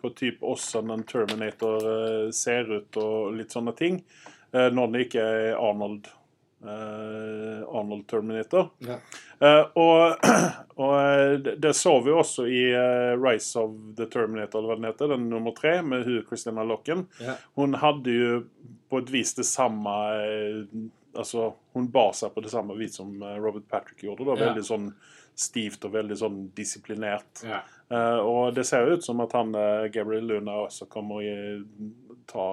på 0.00 0.14
typ 0.14 0.42
åssen 0.42 0.90
en 0.90 1.04
Terminator 1.04 2.30
ser 2.32 2.64
ut 2.72 2.96
og 2.96 3.34
litt 3.38 3.50
sånne 3.54 3.76
ting. 3.76 4.02
når 4.54 4.92
det 4.92 5.00
ikke 5.08 5.22
er 5.22 5.56
Arnold. 5.58 6.06
Eh, 6.64 7.60
Arnold 7.68 8.06
Terminator. 8.10 8.68
Ja. 8.78 8.98
Eh, 9.38 9.62
og 9.74 10.26
og 10.82 10.94
eh, 10.98 11.54
det, 11.56 11.74
så 11.76 11.94
vi 12.04 12.14
også 12.14 12.46
i 12.48 12.64
Rise 13.20 13.60
of 13.60 13.76
the 13.98 14.08
Terminator, 14.10 14.58
eller 14.58 14.72
hva 14.72 14.78
den 14.80 14.88
heter, 14.90 15.14
den 15.14 15.28
nummer 15.30 15.54
tre, 15.56 15.78
med 15.82 16.06
hun 16.08 16.24
Christina 16.28 16.64
Locken. 16.66 17.06
Ja. 17.20 17.38
Hun 17.58 17.78
hadde 17.82 18.18
jo 18.18 18.42
på 18.90 19.02
et 19.02 19.10
vis 19.12 19.34
det 19.34 19.46
samme 19.48 19.92
altså, 21.14 21.48
Hun 21.74 21.88
bar 21.90 22.12
seg 22.14 22.34
på 22.34 22.42
det 22.44 22.52
samme 22.52 22.76
vis 22.78 22.98
som 23.00 23.16
Robert 23.22 23.68
Patrick 23.70 24.04
gjorde. 24.04 24.26
Da. 24.28 24.38
Veldig 24.48 24.64
sånn 24.66 24.88
stivt 25.34 25.84
og 25.86 25.94
veldig 25.94 26.16
sånn 26.18 26.42
disiplinert. 26.54 27.42
Ja. 27.46 27.62
Uh, 27.90 28.20
og 28.22 28.54
det 28.56 28.64
ser 28.68 28.88
ut 28.94 29.04
som 29.04 29.20
at 29.24 29.34
han 29.36 29.52
uh, 29.54 29.86
Gabriel 29.92 30.28
Luna 30.30 30.64
også 30.64 30.86
kommer 30.90 31.20
å 31.20 32.04
ta, 32.30 32.46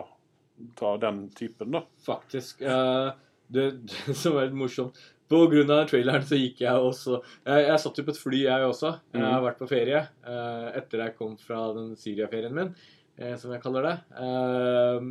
ta 0.79 0.95
den 1.01 1.27
typen, 1.37 1.71
da. 1.77 1.83
Faktisk. 2.05 2.61
Eh, 2.61 3.11
det, 3.51 3.65
det 3.91 4.15
som 4.17 4.37
er 4.37 4.47
litt 4.49 4.57
morsomt 4.57 4.97
På 5.31 5.43
grunn 5.51 5.69
av 5.71 5.85
traileren 5.89 6.23
så 6.27 6.35
gikk 6.39 6.59
jeg 6.65 6.75
også 6.87 7.19
Jeg, 7.45 7.67
jeg 7.67 7.79
satt 7.83 7.99
jo 8.01 8.03
på 8.07 8.11
et 8.15 8.19
fly, 8.19 8.39
jeg 8.47 8.65
også. 8.67 8.89
Jeg 9.13 9.21
har 9.23 9.37
Mhm. 9.39 9.45
vært 9.47 9.61
på 9.61 9.67
ferie 9.69 10.01
eh, 10.27 10.67
etter 10.81 11.05
jeg 11.05 11.15
kom 11.17 11.37
fra 11.39 11.61
den 11.77 11.93
Syria-ferien 11.95 12.53
min, 12.57 12.73
eh, 13.17 13.35
som 13.39 13.51
jeg 13.55 13.61
kaller 13.63 13.87
det. 13.87 13.95
Eh, 14.19 15.07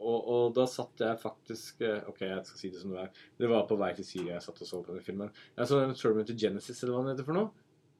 og, 0.00 0.18
og 0.32 0.54
da 0.56 0.64
satt 0.66 1.02
jeg 1.04 1.18
faktisk 1.20 1.82
OK, 2.08 2.20
jeg 2.24 2.44
skal 2.48 2.58
si 2.62 2.70
det 2.72 2.80
som 2.80 2.94
det 2.94 3.02
er. 3.04 3.10
Det 3.38 3.48
var 3.50 3.66
på 3.68 3.76
vei 3.78 3.90
til 3.98 4.06
Syria 4.08 4.38
jeg 4.38 4.42
satt 4.46 4.62
og 4.64 4.70
så 4.70 4.80
på 4.86 4.94
den 4.96 5.04
filmen. 5.04 5.30
Jeg 5.58 5.68
så 5.68 5.80
den 5.82 5.92
Terminator 5.94 6.38
Genesis, 6.40 6.82
eller 6.82 6.94
hva 6.96 7.02
den 7.04 7.12
heter 7.14 7.26
for 7.28 7.36
noe. 7.36 7.50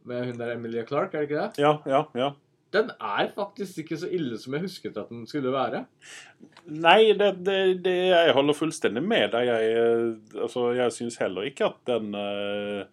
Med 0.09 0.31
hun 0.31 0.39
der 0.41 0.55
Emilia 0.55 0.87
Clark, 0.89 1.13
er 1.15 1.27
det 1.27 1.29
ikke 1.29 1.43
det? 1.43 1.61
Ja, 1.61 1.75
ja, 1.87 2.07
ja. 2.17 2.31
Den 2.73 2.91
er 3.03 3.33
faktisk 3.35 3.81
ikke 3.83 3.97
så 3.99 4.07
ille 4.15 4.39
som 4.39 4.55
jeg 4.55 4.63
husket 4.69 4.97
at 5.01 5.09
den 5.11 5.25
skulle 5.27 5.51
være. 5.55 5.85
Nei, 6.71 7.13
det, 7.19 7.33
det, 7.47 7.59
det, 7.85 7.95
jeg 8.13 8.35
holder 8.37 8.55
fullstendig 8.55 9.03
med 9.03 9.33
deg. 9.35 9.49
Jeg, 9.51 9.71
eh, 9.81 10.43
altså, 10.45 10.69
jeg 10.79 10.95
syns 10.95 11.19
heller 11.19 11.49
ikke 11.51 11.67
at 11.73 11.81
den 11.91 12.15
eh, 12.15 12.85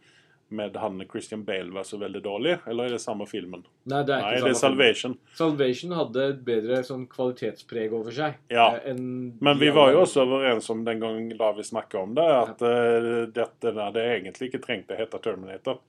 med 0.50 0.78
han 0.80 1.04
Christian 1.12 1.44
Bale 1.46 1.74
var 1.76 1.84
så 1.84 1.98
veldig 2.00 2.22
dårlig. 2.24 2.56
Eller 2.68 2.88
er 2.88 2.96
det 2.96 3.02
samme 3.04 3.28
filmen? 3.28 3.66
Nei, 3.92 4.00
det 4.08 4.16
er 4.16 4.22
ikke 4.24 4.32
Nei, 4.32 4.38
samme 4.40 4.48
det 4.48 4.56
er 4.56 4.62
Salvation. 4.62 5.14
film. 5.18 5.36
Salvation. 5.42 5.96
Hadde 6.00 6.26
et 6.32 6.40
bedre 6.48 6.80
sånn 6.88 7.04
kvalitetspreg 7.12 7.94
over 7.98 8.16
seg. 8.16 8.40
Ja. 8.54 8.70
eh, 8.80 8.96
Men 8.98 9.60
vi 9.62 9.70
var 9.76 9.92
jo 9.94 10.02
også 10.06 10.24
overens 10.26 10.70
om 10.74 10.86
den 10.88 11.04
gangen 11.04 11.30
da 11.38 11.52
vi 11.58 11.68
snakka 11.68 12.00
om 12.02 12.16
det, 12.18 12.26
at 12.40 12.64
eh, 12.66 13.12
dette 13.36 13.76
hadde 13.78 14.08
egentlig 14.16 14.50
ikke 14.52 14.64
trengt 14.64 14.96
å 14.96 15.00
hete 15.00 15.22
Terminator. 15.22 15.82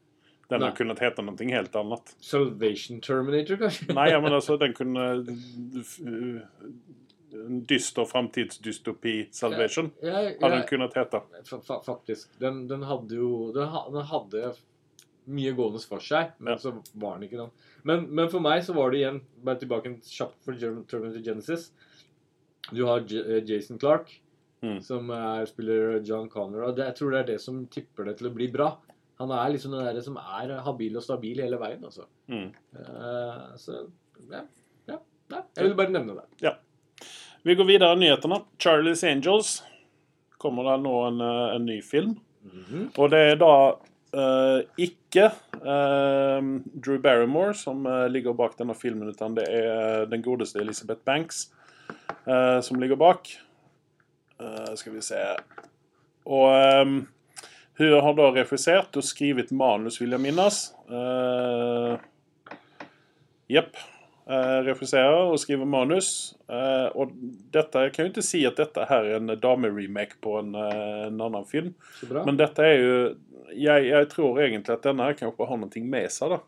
Den 0.49 0.63
har 0.65 0.73
kunnet 0.73 1.01
hete 1.05 1.23
noe 1.23 1.49
helt 1.53 1.75
annet. 1.77 2.15
Salvation 2.25 3.01
Terminator, 3.05 3.59
kanskje? 3.61 3.93
Nei, 3.93 4.07
ja, 4.15 4.21
men 4.25 4.33
altså, 4.33 4.57
den 4.63 4.73
kunne 4.77 5.03
uh, 5.21 6.41
En 7.33 7.59
dyster 7.69 8.07
framtidsdystopi 8.09 9.29
Salvation 9.37 9.91
Jeg, 10.03 10.37
hadde 10.41 10.55
den 10.55 10.65
kunnet 10.71 10.97
hete. 10.97 11.21
fa 11.45 11.59
fa 11.61 11.77
faktisk. 11.85 12.31
Den, 12.41 12.63
den 12.71 12.83
hadde 12.89 13.19
jo 13.21 13.51
den, 13.53 13.69
den 13.93 14.07
hadde 14.09 14.55
mye 15.29 15.53
gående 15.53 15.83
for 15.85 16.01
seg, 16.01 16.31
men 16.41 16.55
Ja. 16.55 16.59
så 16.63 16.73
var 16.97 17.19
den 17.19 17.29
ikke 17.29 17.43
den. 17.43 17.51
Men, 17.85 18.07
men 18.17 18.31
for 18.33 18.41
meg 18.41 18.63
så 18.65 18.73
var 18.73 18.91
det 18.91 19.03
igjen 19.03 19.21
Bare 19.45 19.61
tilbake 19.61 19.93
kjapt 20.09 20.41
for 20.45 20.57
Terminator 20.57 21.21
Genesis. 21.21 21.69
Du 22.73 22.87
har 22.89 23.05
J 23.05 23.21
eh, 23.21 23.45
Jason 23.45 23.79
Clark, 23.79 24.21
Mm. 24.59 24.81
som 24.83 25.07
er, 25.15 25.45
spiller 25.47 26.01
John 26.03 26.27
Connor. 26.29 26.65
Og 26.67 26.73
det, 26.75 26.89
jeg 26.89 26.97
tror 26.99 27.13
det 27.15 27.19
er 27.21 27.27
det 27.29 27.37
som 27.41 27.61
tipper 27.71 28.09
det 28.09 28.17
til 28.19 28.27
å 28.27 28.33
bli 28.35 28.49
bra. 28.51 28.73
Han 29.19 29.33
er 29.35 29.51
liksom 29.51 29.75
den 29.75 29.87
der 29.87 30.01
som 30.05 30.17
er 30.21 30.53
habil 30.63 30.97
og 30.99 31.03
stabil 31.03 31.41
hele 31.43 31.59
veien, 31.59 31.83
altså. 31.85 32.07
Mm. 32.31 32.53
Uh, 32.77 33.57
så 33.59 33.81
ja, 34.31 34.45
ja, 34.87 34.99
ja. 35.33 35.43
Jeg 35.57 35.65
vil 35.65 35.77
bare 35.79 35.95
nevne 35.95 36.21
det. 36.21 36.55
Vi 37.47 37.55
går 37.55 37.67
videre 37.67 37.97
i 37.97 38.01
nyhetene. 38.03 38.43
Charlie's 38.63 39.03
Angels. 39.07 39.63
Kommer 40.39 40.67
det 40.69 40.77
nå 40.85 40.95
en, 41.09 41.21
eh, 41.21 41.55
en 41.57 41.65
ny 41.67 41.81
film? 41.83 42.19
Mhm. 42.43 42.91
Og 42.99 43.11
det 43.11 43.19
er 43.19 43.37
da 43.41 43.55
uh, 44.15 44.61
ikke 44.79 45.31
uh, 45.63 46.43
Drew 46.79 46.99
Barrymore 47.03 47.55
som 47.55 47.87
ligger 48.11 48.37
bak 48.39 48.59
denne 48.59 48.75
filmen, 48.75 49.09
utan 49.09 49.35
det 49.35 49.47
er 49.51 50.07
den 50.07 50.23
godeste 50.23 50.61
Elizabeth 50.61 51.03
Banks 51.05 51.49
som 52.63 52.79
ligger 52.81 52.97
bak. 52.97 53.29
Skal 54.77 54.93
vi 54.93 55.01
se 55.01 55.17
Og 56.27 56.83
um, 56.83 57.09
hun 57.79 57.95
har 58.03 58.17
da 58.19 58.33
refusert 58.35 58.97
og 58.99 59.07
skrevet 59.07 59.53
manus, 59.55 60.01
vil 60.01 60.17
jeg 60.17 60.23
minnes. 60.25 60.65
Jepp. 63.49 63.79
Uh, 64.29 64.61
regisserer 64.67 65.31
og 65.31 65.39
skriver 65.41 65.65
manus. 65.65 66.35
Eh, 66.53 66.89
og 67.01 67.15
dette, 67.55 67.87
jeg 67.87 67.95
kan 67.95 68.05
jo 68.05 68.11
ikke 68.11 68.25
si 68.27 68.43
at 68.45 68.59
dette 68.61 68.85
her 68.91 69.07
er 69.09 69.17
en 69.17 69.33
dameremake 69.41 70.19
på 70.21 70.35
en, 70.43 70.51
eh, 70.53 71.07
en 71.07 71.23
annen 71.25 71.47
film. 71.49 71.71
Men 72.13 72.37
dette 72.37 72.61
er 72.61 72.77
jo 72.77 72.99
jeg, 73.57 73.89
jeg 73.89 74.09
tror 74.13 74.41
egentlig 74.43 74.75
at 74.75 74.85
denne 74.85 75.07
her 75.09 75.17
kanskje 75.17 75.49
har 75.49 75.61
noe 75.61 75.85
med 75.85 76.13
seg. 76.13 76.35
da. 76.35 76.41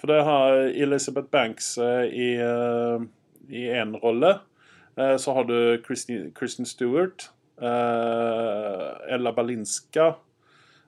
For 0.00 0.10
det 0.10 0.24
har 0.26 0.58
Elizabeth 0.72 1.30
Banks 1.32 1.76
eh, 1.78 2.04
i, 2.10 2.28
én 2.36 3.78
en 3.80 3.96
rolle. 4.02 4.34
Eh, 4.96 5.16
så 5.16 5.36
har 5.36 5.48
du 5.48 5.78
Kristen, 5.86 6.32
Kristen 6.36 6.66
Stewart, 6.66 7.30
eh, 7.60 9.14
Ella 9.14 9.32
Balinska, 9.32 10.14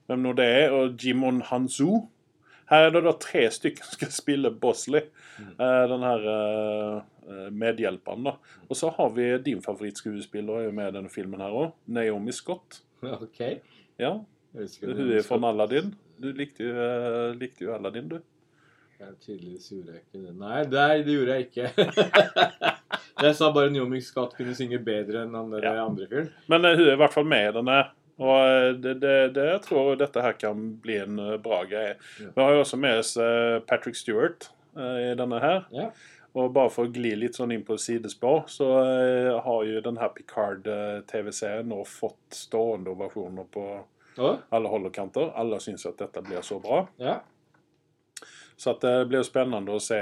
hvem 0.08 0.24
nå 0.24 0.32
det 0.36 0.46
er, 0.46 0.74
og 0.74 0.98
Jimon 1.00 1.40
Hanzu. 1.48 2.04
Her 2.70 2.86
er 2.86 2.94
det 2.94 3.02
da 3.04 3.12
tre 3.20 3.42
stykker 3.52 3.84
som 3.84 3.96
skal 3.98 4.12
spille 4.14 4.50
Bosley, 4.60 5.02
eh, 5.40 5.82
den 5.90 6.04
her 6.06 6.22
eh, 6.32 7.00
eh, 7.28 7.48
medhjelperen. 7.52 8.24
da. 8.24 8.36
Og 8.68 8.78
så 8.80 8.88
har 8.96 9.10
vi 9.16 9.26
din 9.44 9.60
favorittskuespiller 9.64 10.68
er 10.68 10.72
med 10.76 10.88
i 10.92 10.96
denne 10.96 11.12
filmen 11.12 11.40
her 11.44 11.52
òg, 11.52 11.74
Naomi 11.86 12.32
Scott. 12.32 12.80
OK. 13.20 13.42
Ja, 14.00 14.14
hun 14.54 15.10
er 15.12 15.26
fra 15.26 15.40
Aladdin. 15.50 15.92
Du 16.20 16.30
likte 16.32 16.64
jo, 16.64 16.88
likte 17.36 17.66
jo 17.66 17.74
Aladdin, 17.74 18.08
du. 18.08 18.20
Ja, 19.00 19.10
tydeligvis 19.20 19.66
gjorde 19.72 19.92
jeg 19.96 20.02
ikke 20.04 20.20
det. 20.22 20.32
Nei, 20.38 20.60
det, 20.70 20.84
det 21.04 21.16
gjorde 21.16 21.34
jeg 21.34 21.48
ikke. 21.48 22.44
jeg 23.26 23.36
sa 23.36 23.48
bare 23.52 23.72
Naomi 23.74 24.00
Scott 24.04 24.36
kunne 24.38 24.54
synge 24.56 24.78
bedre 24.86 25.24
enn 25.26 25.34
han 25.36 25.50
der 25.52 25.66
Ja. 25.66 25.72
andre 25.84 26.06
fyren. 26.08 26.30
Men 26.48 26.64
uh, 26.64 26.72
hun 26.78 26.86
er 26.86 26.94
i 26.94 27.00
hvert 27.02 27.12
fall 27.16 27.26
med 27.28 27.48
i 27.50 27.54
denne. 27.58 27.78
Og 28.22 28.34
eh, 28.48 28.72
det, 28.78 28.94
det, 29.02 29.14
det 29.34 29.46
jeg 29.48 29.62
tror 29.66 29.94
dette 29.98 30.22
her 30.22 30.36
kan 30.38 30.66
bli 30.82 30.98
en 31.02 31.18
eh, 31.18 31.38
bra 31.42 31.62
greie. 31.68 31.96
Vi 32.20 32.34
har 32.38 32.54
jo 32.54 32.62
også 32.62 32.78
med 32.80 33.00
oss 33.02 33.14
eh, 33.20 33.58
Patrick 33.66 33.98
Stewart 33.98 34.50
i 34.74 35.12
denne 35.14 35.38
her. 35.38 35.66
Ja. 35.70 35.88
Og 36.34 36.48
bare 36.50 36.70
for 36.74 36.88
å 36.88 36.90
gli 36.90 37.12
litt 37.14 37.36
sånn 37.38 37.52
inn 37.54 37.62
på 37.62 37.76
sidespor, 37.78 38.48
så 38.50 38.66
har 39.46 39.60
jo 39.68 39.82
denne 39.84 40.08
Picard-TV-serien 40.16 41.68
nå 41.70 41.76
fått 41.86 42.34
stående 42.34 42.90
ovasjoner 42.90 43.46
på 43.54 43.66
alle 44.18 44.72
hold 44.72 44.88
og 44.90 44.96
kanter. 44.96 45.28
Alle 45.38 45.60
syns 45.62 45.86
at 45.86 46.02
dette 46.02 46.24
blir 46.26 46.42
så 46.42 46.58
bra. 46.58 46.80
Ja. 46.98 47.20
Så 48.58 48.74
det 48.82 48.96
blir 49.12 49.20
jo 49.22 49.28
spennende 49.28 49.78
å 49.78 49.84
se 49.84 50.00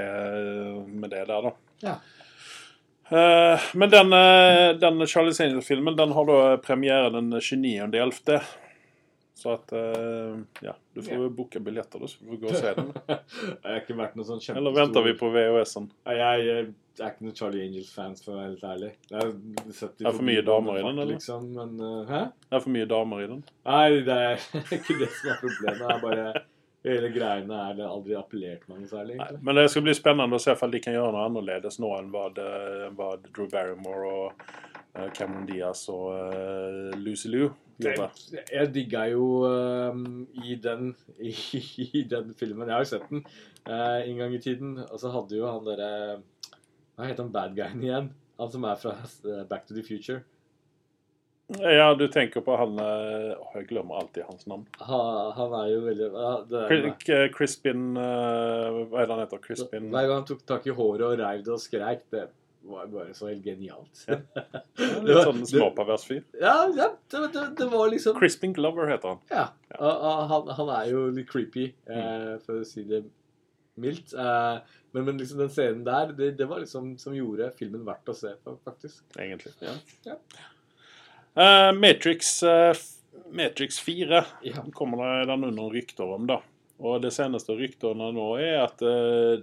med 0.89 1.13
det 1.13 1.21
der, 1.29 1.51
da. 1.51 1.53
Ja. 1.85 1.95
Eh, 3.13 3.59
men 3.73 3.89
den, 3.89 4.13
eh, 4.13 4.75
den 4.81 5.07
Charlies 5.07 5.41
Angel-filmen 5.41 5.95
den 5.95 6.11
har 6.11 6.25
da 6.25 6.57
premiere 6.57 7.09
den 7.13 7.33
29.11. 7.33 8.41
Så 9.35 9.51
at 9.53 9.71
eh, 9.71 10.39
Ja, 10.61 10.73
du 10.93 11.01
får 11.01 11.13
jo 11.13 11.29
booke 11.29 11.59
billetter, 11.59 11.99
da, 11.99 12.07
så 12.07 12.23
du 12.23 12.31
får 12.31 12.39
gå 12.41 12.47
og 12.49 12.55
se 12.55 12.71
den. 12.77 12.91
Jeg 13.63 13.67
har 13.67 13.81
ikke 13.81 13.97
vært 13.99 14.15
noe 14.17 14.25
sånn 14.25 14.39
kjempestor 14.39 14.61
Eller 14.61 14.77
venter 14.77 15.05
vi 15.05 15.13
på 15.19 15.29
VHS-en? 15.33 15.89
Nei, 16.07 16.15
Jeg, 16.19 16.45
jeg 16.93 17.03
er 17.03 17.11
ikke 17.11 17.27
noen 17.27 17.37
Charlie 17.37 17.65
Angels-fans, 17.67 18.23
for 18.23 18.33
å 18.33 18.39
være 18.39 18.51
helt 18.53 18.65
ærlig. 18.69 18.91
Det 19.09 19.19
er, 19.19 19.35
Det 19.35 20.07
er 20.07 20.15
for 20.15 20.27
mye 20.29 20.45
damer 20.47 20.79
i 20.79 20.85
den, 20.85 21.03
eller? 21.03 21.11
Liksom, 21.11 21.47
men, 21.57 21.75
uh, 21.81 22.09
hæ? 22.09 22.23
Det 22.47 22.57
er 22.57 22.65
for 22.65 22.75
mye 22.77 22.89
damer 22.93 23.23
i 23.23 23.29
den. 23.33 23.45
Nei, 23.69 23.85
det 24.09 24.17
er 24.29 24.47
ikke 24.79 24.99
det 25.01 25.11
som 25.19 25.33
er 25.33 25.39
problemet. 25.41 25.81
Det 25.83 25.91
er 25.97 26.03
bare 26.07 26.45
Hele 26.83 27.09
greiene 27.15 27.59
er 27.69 27.77
det 27.77 27.85
aldri 27.87 28.15
appellert 28.19 28.65
meg 28.67 28.81
noe 28.81 28.89
særlig. 28.89 29.15
Nei, 29.15 29.29
men 29.39 29.55
det 29.55 29.69
skal 29.71 29.85
bli 29.85 29.93
spennende 29.95 30.35
å 30.35 30.43
se 30.43 30.55
om 30.55 30.71
de 30.73 30.81
kan 30.83 30.95
gjøre 30.95 31.13
noe 31.15 31.27
annerledes 31.29 31.79
nå 31.79 31.91
enn 31.95 32.09
hva, 32.11 32.25
det, 32.35 32.47
hva 32.97 33.13
Drew 33.29 33.47
Barrymore 33.51 34.09
og 34.09 34.43
eh, 34.97 35.07
Cameron 35.15 35.47
Diaz 35.47 35.85
og 35.93 36.09
uh, 36.11 36.91
Lucy 36.99 37.31
Liu 37.31 37.45
gjorde. 37.79 38.09
Jeg, 38.33 38.43
jeg 38.51 38.73
digga 38.75 39.05
jo 39.13 39.29
um, 39.47 40.25
i, 40.43 40.57
den, 40.59 40.91
i, 41.23 41.31
i 41.87 42.03
den 42.09 42.35
filmen 42.37 42.67
Jeg 42.67 42.75
har 42.75 42.83
jo 42.83 42.91
sett 42.91 43.07
den 43.13 43.23
uh, 43.69 44.03
en 44.03 44.19
gang 44.19 44.35
i 44.35 44.43
tiden. 44.43 44.75
Og 44.89 44.99
så 44.99 45.13
hadde 45.15 45.39
jo 45.39 45.47
han 45.47 45.63
derre 45.69 46.19
Hva 46.97 47.07
heter 47.07 47.23
han 47.23 47.33
bad 47.33 47.55
guyen 47.55 47.87
igjen? 47.87 48.11
Han 48.41 48.51
som 48.51 48.67
er 48.67 48.79
fra 48.81 48.97
Back 49.47 49.69
to 49.69 49.77
the 49.77 49.87
Future. 49.87 50.25
Ja, 51.59 51.89
du 51.99 52.07
tenker 52.07 52.41
på 52.41 52.55
han 52.57 52.77
oh, 52.79 53.49
Jeg 53.57 53.67
glemmer 53.69 53.99
alltid 53.99 54.23
hans 54.29 54.45
navn. 54.49 54.63
Ha, 54.79 54.99
han 55.37 55.55
er 55.59 55.67
jo 55.73 55.81
veldig 55.83 56.07
ja, 56.13 56.29
er, 56.63 57.27
Crispin 57.35 57.97
eh, 57.99 58.77
Hva 58.87 59.01
er 59.03 59.09
det 59.09 59.11
han 59.17 59.21
heter? 59.25 59.41
Crispin 59.43 59.89
Hver 59.91 60.07
gang 60.07 60.21
han 60.21 60.29
tok 60.29 60.45
tak 60.49 60.65
i 60.71 60.73
håret 60.77 61.03
og 61.09 61.19
reiv 61.19 61.43
det 61.45 61.53
og 61.53 61.61
skreik, 61.61 62.05
det 62.15 62.29
var 62.63 62.87
bare 62.87 63.11
så 63.11 63.27
helt 63.27 63.43
genialt. 63.43 64.05
Ja. 64.07 64.21
Litt 65.03 65.17
sånn 65.27 65.41
småpervers 65.49 66.05
fyr. 66.07 66.21
Ja, 66.39 66.53
ja 66.71 66.85
det, 67.11 67.19
det, 67.35 67.43
det 67.59 67.67
var 67.73 67.89
liksom 67.91 68.15
Crispin 68.15 68.55
Glover 68.55 68.87
heter 68.87 69.17
han. 69.17 69.19
Ja. 69.27 69.49
og 69.83 70.21
Han, 70.31 70.53
han 70.61 70.71
er 70.77 70.87
jo 70.93 71.01
litt 71.11 71.27
creepy, 71.27 71.73
Mm. 71.89 71.97
eh, 71.99 72.29
for 72.45 72.61
å 72.61 72.63
si 72.67 72.85
det 72.87 73.01
mildt. 73.83 74.13
Eh, 74.15 74.79
men, 74.95 75.03
men 75.09 75.19
liksom 75.19 75.43
den 75.43 75.51
scenen 75.51 75.83
der, 75.83 76.15
det, 76.15 76.31
det 76.39 76.47
var 76.47 76.63
liksom 76.63 76.93
som 77.03 77.15
gjorde 77.17 77.51
filmen 77.59 77.83
verdt 77.83 78.13
å 78.13 78.15
se 78.15 78.31
på, 78.45 78.55
faktisk. 78.63 79.03
egentlig. 79.19 79.51
Ja. 79.59 79.75
Ja. 80.07 80.15
Eh, 81.35 81.71
Matrix, 81.73 82.43
uh, 82.43 82.73
Matrix 83.31 83.79
4 83.79 84.25
Ja. 84.43 84.63
kommer 84.73 84.97
det, 85.01 85.25
det 85.31 85.37
noen 85.41 85.71
rykter 85.73 86.03
om. 86.15 86.27
da. 86.29 86.41
Og 86.83 87.01
Det 87.01 87.13
seneste 87.15 87.55
ryktene 87.57 88.11
nå 88.13 88.27
er 88.41 88.59
at 88.65 88.81
uh, 88.85 89.41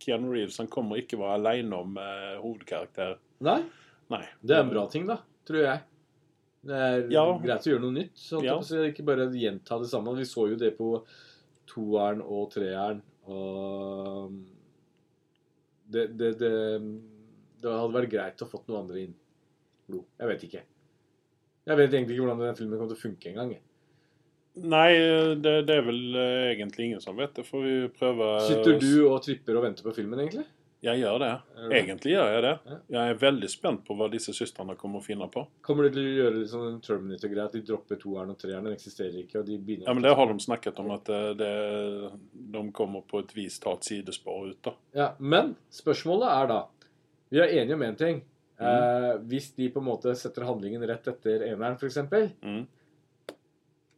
Keanu 0.00 0.30
Reeves 0.32 0.56
han 0.62 0.70
kommer 0.72 1.00
ikke 1.00 1.18
være 1.20 1.36
alene 1.40 1.76
om 1.76 1.98
uh, 2.00 2.38
hovedkarakter. 2.40 3.18
Nei, 3.44 3.58
Nei. 4.12 4.22
det 4.40 4.56
er 4.56 4.64
en 4.64 4.72
bra 4.72 4.86
ting, 4.92 5.04
da, 5.10 5.18
tror 5.48 5.60
jeg. 5.66 5.82
Det 6.66 6.78
er 6.82 7.04
Ja. 7.12 7.24
greit 7.42 7.66
å 7.66 7.72
gjøre 7.74 7.84
noe 7.84 7.94
nytt. 7.98 8.14
Sånn 8.18 8.44
Ja. 8.46 8.56
så 8.64 8.86
Ikke 8.88 9.04
bare 9.06 9.28
gjenta 9.36 9.78
det 9.82 9.90
samme. 9.90 10.16
Vi 10.16 10.24
så 10.26 10.48
jo 10.50 10.56
det 10.56 10.72
på 10.78 11.02
toeren 11.68 12.22
og 12.24 12.48
treeren. 12.54 13.02
Og 13.26 14.32
det, 15.90 16.06
det, 16.18 16.32
det, 16.40 16.50
det 17.62 17.70
hadde 17.76 17.94
vært 17.94 18.10
greit 18.10 18.42
å 18.42 18.48
fått 18.50 18.66
noe 18.70 18.80
andre 18.80 19.04
inn. 19.04 19.14
Jeg 19.92 20.28
vet 20.32 20.42
ikke. 20.48 20.62
Jeg 21.66 21.78
vet 21.80 21.94
egentlig 21.94 22.16
ikke 22.16 22.26
hvordan 22.26 22.44
den 22.44 22.58
filmen 22.58 22.78
kommer 22.78 22.92
til 22.92 22.98
å 22.98 23.04
funke 23.04 23.32
engang. 23.32 23.56
Nei, 24.56 24.90
det, 25.42 25.56
det 25.68 25.74
er 25.80 25.82
vel 25.84 26.16
eh, 26.16 26.50
egentlig 26.54 26.86
ingen 26.90 27.02
som 27.02 27.16
vet. 27.18 27.34
Det 27.36 27.44
får 27.44 27.64
vi 27.64 27.72
prøve. 27.92 28.28
Sitter 28.46 28.78
du 28.80 28.92
og 29.10 29.18
tripper 29.24 29.58
og 29.58 29.66
venter 29.66 29.84
på 29.84 29.92
filmen, 29.98 30.22
egentlig? 30.22 30.46
Jeg 30.84 31.00
gjør 31.00 31.18
det. 31.18 31.30
Egentlig 31.74 32.12
gjør 32.12 32.30
jeg 32.34 32.42
det. 32.44 32.52
Jeg 32.92 33.10
er 33.10 33.18
veldig 33.18 33.48
spent 33.50 33.80
på 33.86 33.96
hva 33.96 34.06
disse 34.12 34.32
søstrene 34.36 34.76
kommer 34.78 35.00
å 35.00 35.04
finne 35.04 35.26
på. 35.32 35.42
Kommer 35.64 35.88
de 35.88 35.96
til 35.96 36.04
å 36.04 36.14
gjøre 36.20 36.36
litt 36.36 36.50
sånn 36.52 36.76
Terminator-greie, 36.84 37.46
at 37.48 37.56
de 37.56 37.62
dropper 37.66 37.98
toeren 38.00 38.34
og 38.34 38.38
treeren? 38.40 38.68
Den 38.68 38.76
eksisterer 38.76 39.16
ikke, 39.22 39.40
og 39.40 39.48
de 39.48 39.56
begynner 39.58 39.88
Ja, 39.88 39.96
men 39.96 40.04
Det 40.04 40.12
har 40.20 40.30
de 40.30 40.36
snakket 40.44 40.78
om, 40.84 40.92
at 40.94 41.08
det, 41.10 41.20
det, 41.40 42.12
de 42.54 42.62
kommer 42.76 43.04
på 43.08 43.24
et 43.24 43.32
vis 43.36 43.58
ta 43.62 43.74
et 43.74 43.88
sidespor 43.88 44.52
ut. 44.52 44.60
da. 44.68 44.74
Ja, 44.96 45.08
Men 45.18 45.56
spørsmålet 45.74 46.28
er 46.36 46.50
da 46.52 46.60
Vi 47.32 47.42
er 47.42 47.56
enige 47.56 47.74
om 47.74 47.82
én 47.88 47.98
ting. 47.98 48.22
Eh, 48.60 49.12
hvis 49.28 49.50
de 49.56 49.68
på 49.68 49.82
en 49.82 49.88
måte 49.90 50.14
setter 50.16 50.46
handlingen 50.48 50.80
rett 50.88 51.06
etter 51.12 51.42
eneren, 51.50 51.76
f.eks., 51.76 51.98
Mm. 52.42 52.62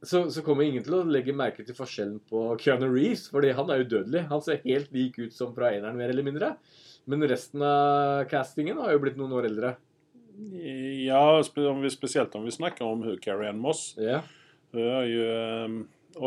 så, 0.03 0.25
så 0.31 0.43
kommer 0.47 0.65
ingen 0.67 0.83
til 0.87 0.95
å 0.99 1.03
legge 1.07 1.35
merke 1.35 1.65
til 1.67 1.75
forskjellen 1.79 2.21
på 2.31 2.43
Keanu 2.63 2.89
Reeves, 2.93 3.29
fordi 3.31 3.53
han 3.55 3.71
er 3.71 3.85
udødelig. 3.85 4.25
Han 4.31 4.43
ser 4.43 4.61
helt 4.65 4.93
lik 4.95 5.19
ut 5.19 5.33
som 5.35 5.55
fra 5.55 5.73
eneren, 5.75 5.97
mer 5.99 6.11
eller 6.11 6.27
mindre. 6.27 6.53
Men 7.09 7.23
resten 7.31 7.63
av 7.65 8.25
castingen 8.31 8.79
har 8.83 8.93
jo 8.93 8.99
blitt 9.03 9.17
noen 9.19 9.33
år 9.39 9.47
eldre. 9.49 9.77
Ja, 11.09 11.23
spe- 11.43 11.67
om 11.67 11.81
vi, 11.83 11.91
spesielt 11.91 12.35
om 12.39 12.45
vi 12.47 12.53
snakker 12.55 12.87
om 12.87 13.01
hun 13.03 13.17
Carrie 13.19 13.49
Ann 13.51 13.59
Moss. 13.59 13.95
Yeah. 13.99 14.23
Hun 14.75 14.85
er 14.85 15.07
jo 15.09 15.25
um, 15.65 15.79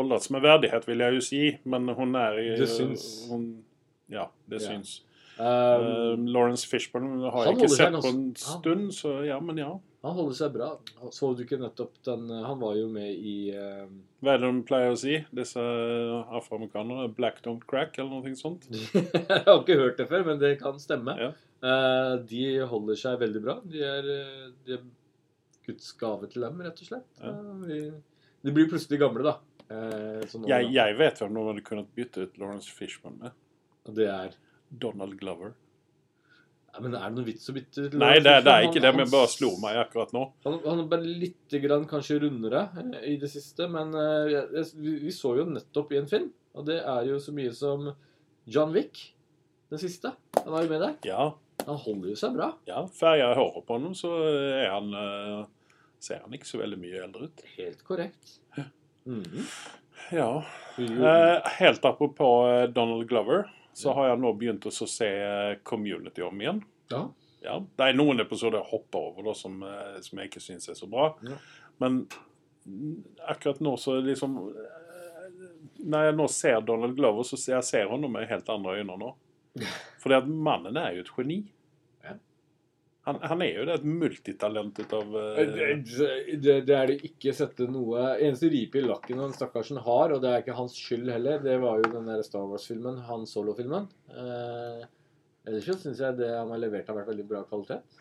åldrats 0.02 0.28
med 0.34 0.42
verdighet, 0.44 0.84
vil 0.88 1.00
jeg 1.04 1.14
jo 1.16 1.22
si, 1.24 1.40
men 1.64 1.88
hun 1.96 2.16
er 2.18 2.36
i- 2.42 2.56
Det 2.60 2.68
syns. 2.68 3.06
Hun, 3.30 3.46
ja, 4.12 4.26
det 4.48 4.60
yeah. 4.60 4.72
syns. 4.74 4.98
Um, 5.42 5.86
Um, 6.12 6.26
Lawrence 6.30 6.68
Fishburne 6.68 7.30
har 7.32 7.48
jeg 7.48 7.58
ikke 7.58 7.72
sett 7.72 7.96
på 7.96 8.10
en 8.12 8.22
stund, 8.38 8.92
så 8.94 9.18
ja, 9.26 9.38
men 9.42 9.60
ja. 9.60 9.72
Han 10.02 10.16
holder 10.16 10.34
seg 10.34 10.54
bra. 10.56 10.68
Så 11.14 11.30
du 11.38 11.44
ikke 11.44 11.60
nettopp 11.60 12.00
den 12.06 12.24
Han 12.26 12.58
var 12.58 12.74
jo 12.74 12.88
med 12.90 13.12
i 13.14 13.52
uh, 13.54 13.84
Hva 14.18 14.32
er 14.34 14.40
det 14.42 14.48
de 14.48 14.64
pleier 14.66 14.94
å 14.94 14.98
si, 14.98 15.20
disse 15.30 15.62
afroamerikanerne? 15.62 17.06
Black 17.14 17.38
don't 17.44 17.62
crack, 17.70 18.00
eller 18.02 18.18
noe 18.18 18.34
sånt? 18.38 18.66
Jeg 18.72 19.44
har 19.46 19.60
ikke 19.60 19.78
hørt 19.78 20.02
det 20.02 20.08
før, 20.10 20.26
men 20.32 20.42
det 20.42 20.56
kan 20.62 20.80
stemme. 20.82 21.14
Ja. 21.20 21.30
Uh, 21.62 22.16
de 22.26 22.42
holder 22.66 22.98
seg 22.98 23.20
veldig 23.22 23.44
bra. 23.44 23.60
De 23.62 23.84
er, 23.86 24.10
eh, 24.10 24.50
de 24.66 24.78
er 24.80 24.82
Guds 25.68 25.92
gave 25.94 26.26
til 26.32 26.42
dem, 26.42 26.58
rett 26.66 26.82
og 26.82 26.88
slett. 26.88 27.06
Ja. 27.22 27.36
Uh, 27.38 27.62
de, 27.68 27.82
de 28.42 28.54
blir 28.54 28.66
plutselig 28.70 28.98
gamle, 29.02 29.22
da. 29.28 29.38
Eh, 29.72 30.24
sånn 30.30 30.48
Jeg, 30.50 30.72
jeg 30.74 30.96
vet 30.98 31.20
hvem 31.22 31.36
de 31.36 31.44
hadde 31.48 31.64
kunnet 31.66 31.92
bytte 31.96 32.26
ut 32.26 32.40
Lawrence 32.40 32.72
Fishman 32.74 33.18
med. 33.20 33.36
Det 33.94 34.08
er 34.10 34.34
Donald 34.78 35.18
Glover. 35.20 35.52
ja, 36.72 36.80
Men 36.80 36.94
er 36.94 37.08
det 37.10 37.16
noen 37.18 37.26
vits 37.26 37.48
å 37.50 37.54
bytte 37.54 37.86
ut? 37.86 37.94
Nei, 38.00 38.14
det, 38.18 38.22
det 38.44 38.52
er 38.52 38.62
Han- 38.62 38.68
ikke 38.70 38.80
det, 38.82 38.92
men 38.94 39.04
jeg 39.04 39.12
bare 39.12 39.28
slo 39.28 39.50
meg 39.60 39.76
akkurat 39.76 40.12
nå. 40.16 40.22
Han, 40.46 40.60
han 40.64 40.88
bare 40.88 41.04
litt 41.04 41.56
grann 41.62 41.84
kanskje 41.90 42.20
rundere 42.22 42.62
eh, 42.80 43.12
i 43.12 43.16
det 43.20 43.28
siste, 43.30 43.68
men 43.68 43.92
eh, 43.94 44.30
jeg, 44.32 44.66
vi, 44.80 44.94
vi 45.04 45.12
så 45.12 45.34
jo 45.36 45.44
nettopp 45.50 45.92
i 45.92 45.98
en 46.00 46.08
film, 46.08 46.30
og 46.54 46.66
det 46.66 46.78
er 46.80 47.04
jo 47.10 47.18
så 47.20 47.32
mye 47.36 47.52
som 47.56 47.90
John 48.46 48.72
Wick, 48.72 49.12
den 49.70 49.78
siste. 49.78 50.14
Han 50.40 50.52
var 50.52 50.64
jo 50.64 50.72
med 50.72 50.80
der. 50.80 50.96
Ja, 51.06 51.32
Han 51.66 51.76
holder 51.78 52.08
jo 52.10 52.16
seg 52.18 52.32
bra. 52.34 52.48
ja 52.66 52.80
før 52.90 53.14
jeg 53.20 53.36
håret 53.38 53.66
på 53.68 53.76
ham, 53.78 53.92
så 53.94 54.10
er 54.26 54.70
han, 54.72 54.88
eh, 54.94 55.44
ser 56.02 56.24
han 56.24 56.32
ikke 56.34 56.48
så 56.48 56.58
veldig 56.58 56.78
mye 56.82 57.04
eldre 57.04 57.28
ut. 57.28 57.44
Helt 57.58 57.84
korrekt. 57.86 58.38
Mhm. 59.04 59.44
Ja. 60.12 60.44
Vi 60.76 60.84
Eh, 60.86 61.40
helt 61.58 61.84
apropos 61.84 62.66
Donald 62.74 63.06
Glover, 63.08 63.44
så 63.72 63.92
har 63.96 64.10
jeg 64.10 64.20
nå 64.20 64.32
begynt 64.36 64.66
å 64.68 64.72
se 64.72 65.08
eh, 65.08 65.58
Community 65.66 66.24
om 66.24 66.40
igjen. 66.40 66.62
Ja. 66.92 67.06
Ja, 67.42 67.56
det 67.58 67.88
er 67.88 67.96
noen 67.98 68.22
episoder 68.22 68.60
jeg 68.60 68.70
hopper 68.70 69.08
over 69.08 69.26
da, 69.26 69.34
som, 69.34 69.56
eh, 69.66 69.96
som 70.04 70.20
jeg 70.20 70.30
ikke 70.30 70.42
syns 70.44 70.70
er 70.70 70.76
så 70.78 70.86
bra. 70.90 71.08
Ja. 71.26 71.38
Men 71.82 72.04
akkurat 73.26 73.58
nå 73.64 73.72
så 73.80 73.96
liksom 74.06 74.36
eh, 74.52 75.40
Når 75.82 76.04
jeg 76.06 76.14
nå 76.14 76.26
ser 76.30 76.60
Donald 76.62 76.94
Glover, 76.94 77.26
så 77.26 77.38
ser 77.40 77.56
jeg 77.56 77.66
ser 77.66 77.90
honom 77.90 78.12
med 78.14 78.28
helt 78.30 78.50
andre 78.52 78.76
øyne 78.78 78.98
nå. 79.00 79.10
At 80.18 80.28
mannen 80.28 80.78
er 80.78 80.94
jo 80.96 81.02
et 81.06 81.12
geni. 81.16 81.40
Han, 83.04 83.18
han 83.26 83.42
er 83.42 83.56
jo 83.56 83.64
det, 83.66 83.76
et 83.80 83.86
multitalent 83.86 84.76
ut 84.78 84.92
av 84.94 85.08
uh... 85.10 85.38
Det, 85.38 85.70
det, 86.38 86.54
det 86.68 86.74
er 86.76 86.90
det 86.92 87.00
ikke 87.08 87.32
sette 87.34 87.66
noe 87.66 88.12
Eneste 88.12 88.50
ripe 88.52 88.78
i 88.78 88.84
lakken 88.84 89.18
han 89.24 89.34
stakkarsen 89.34 89.80
har, 89.82 90.14
og 90.14 90.22
det 90.22 90.30
er 90.30 90.44
ikke 90.44 90.54
hans 90.54 90.76
skyld 90.78 91.10
heller, 91.10 91.40
det 91.42 91.56
var 91.64 91.82
jo 91.82 91.90
den 91.96 92.06
der 92.12 92.22
Star 92.26 92.46
Wars-filmen, 92.46 93.00
Han 93.08 93.26
Solo-filmen. 93.26 93.90
Eh, 94.14 94.86
ellers 95.48 95.66
så 95.66 95.76
syns 95.80 96.04
jeg 96.04 96.18
det 96.22 96.30
han 96.30 96.54
har 96.54 96.62
levert, 96.62 96.86
har 96.86 97.00
vært 97.00 97.10
veldig 97.10 97.26
bra 97.34 97.42
kvalitet. 97.50 97.98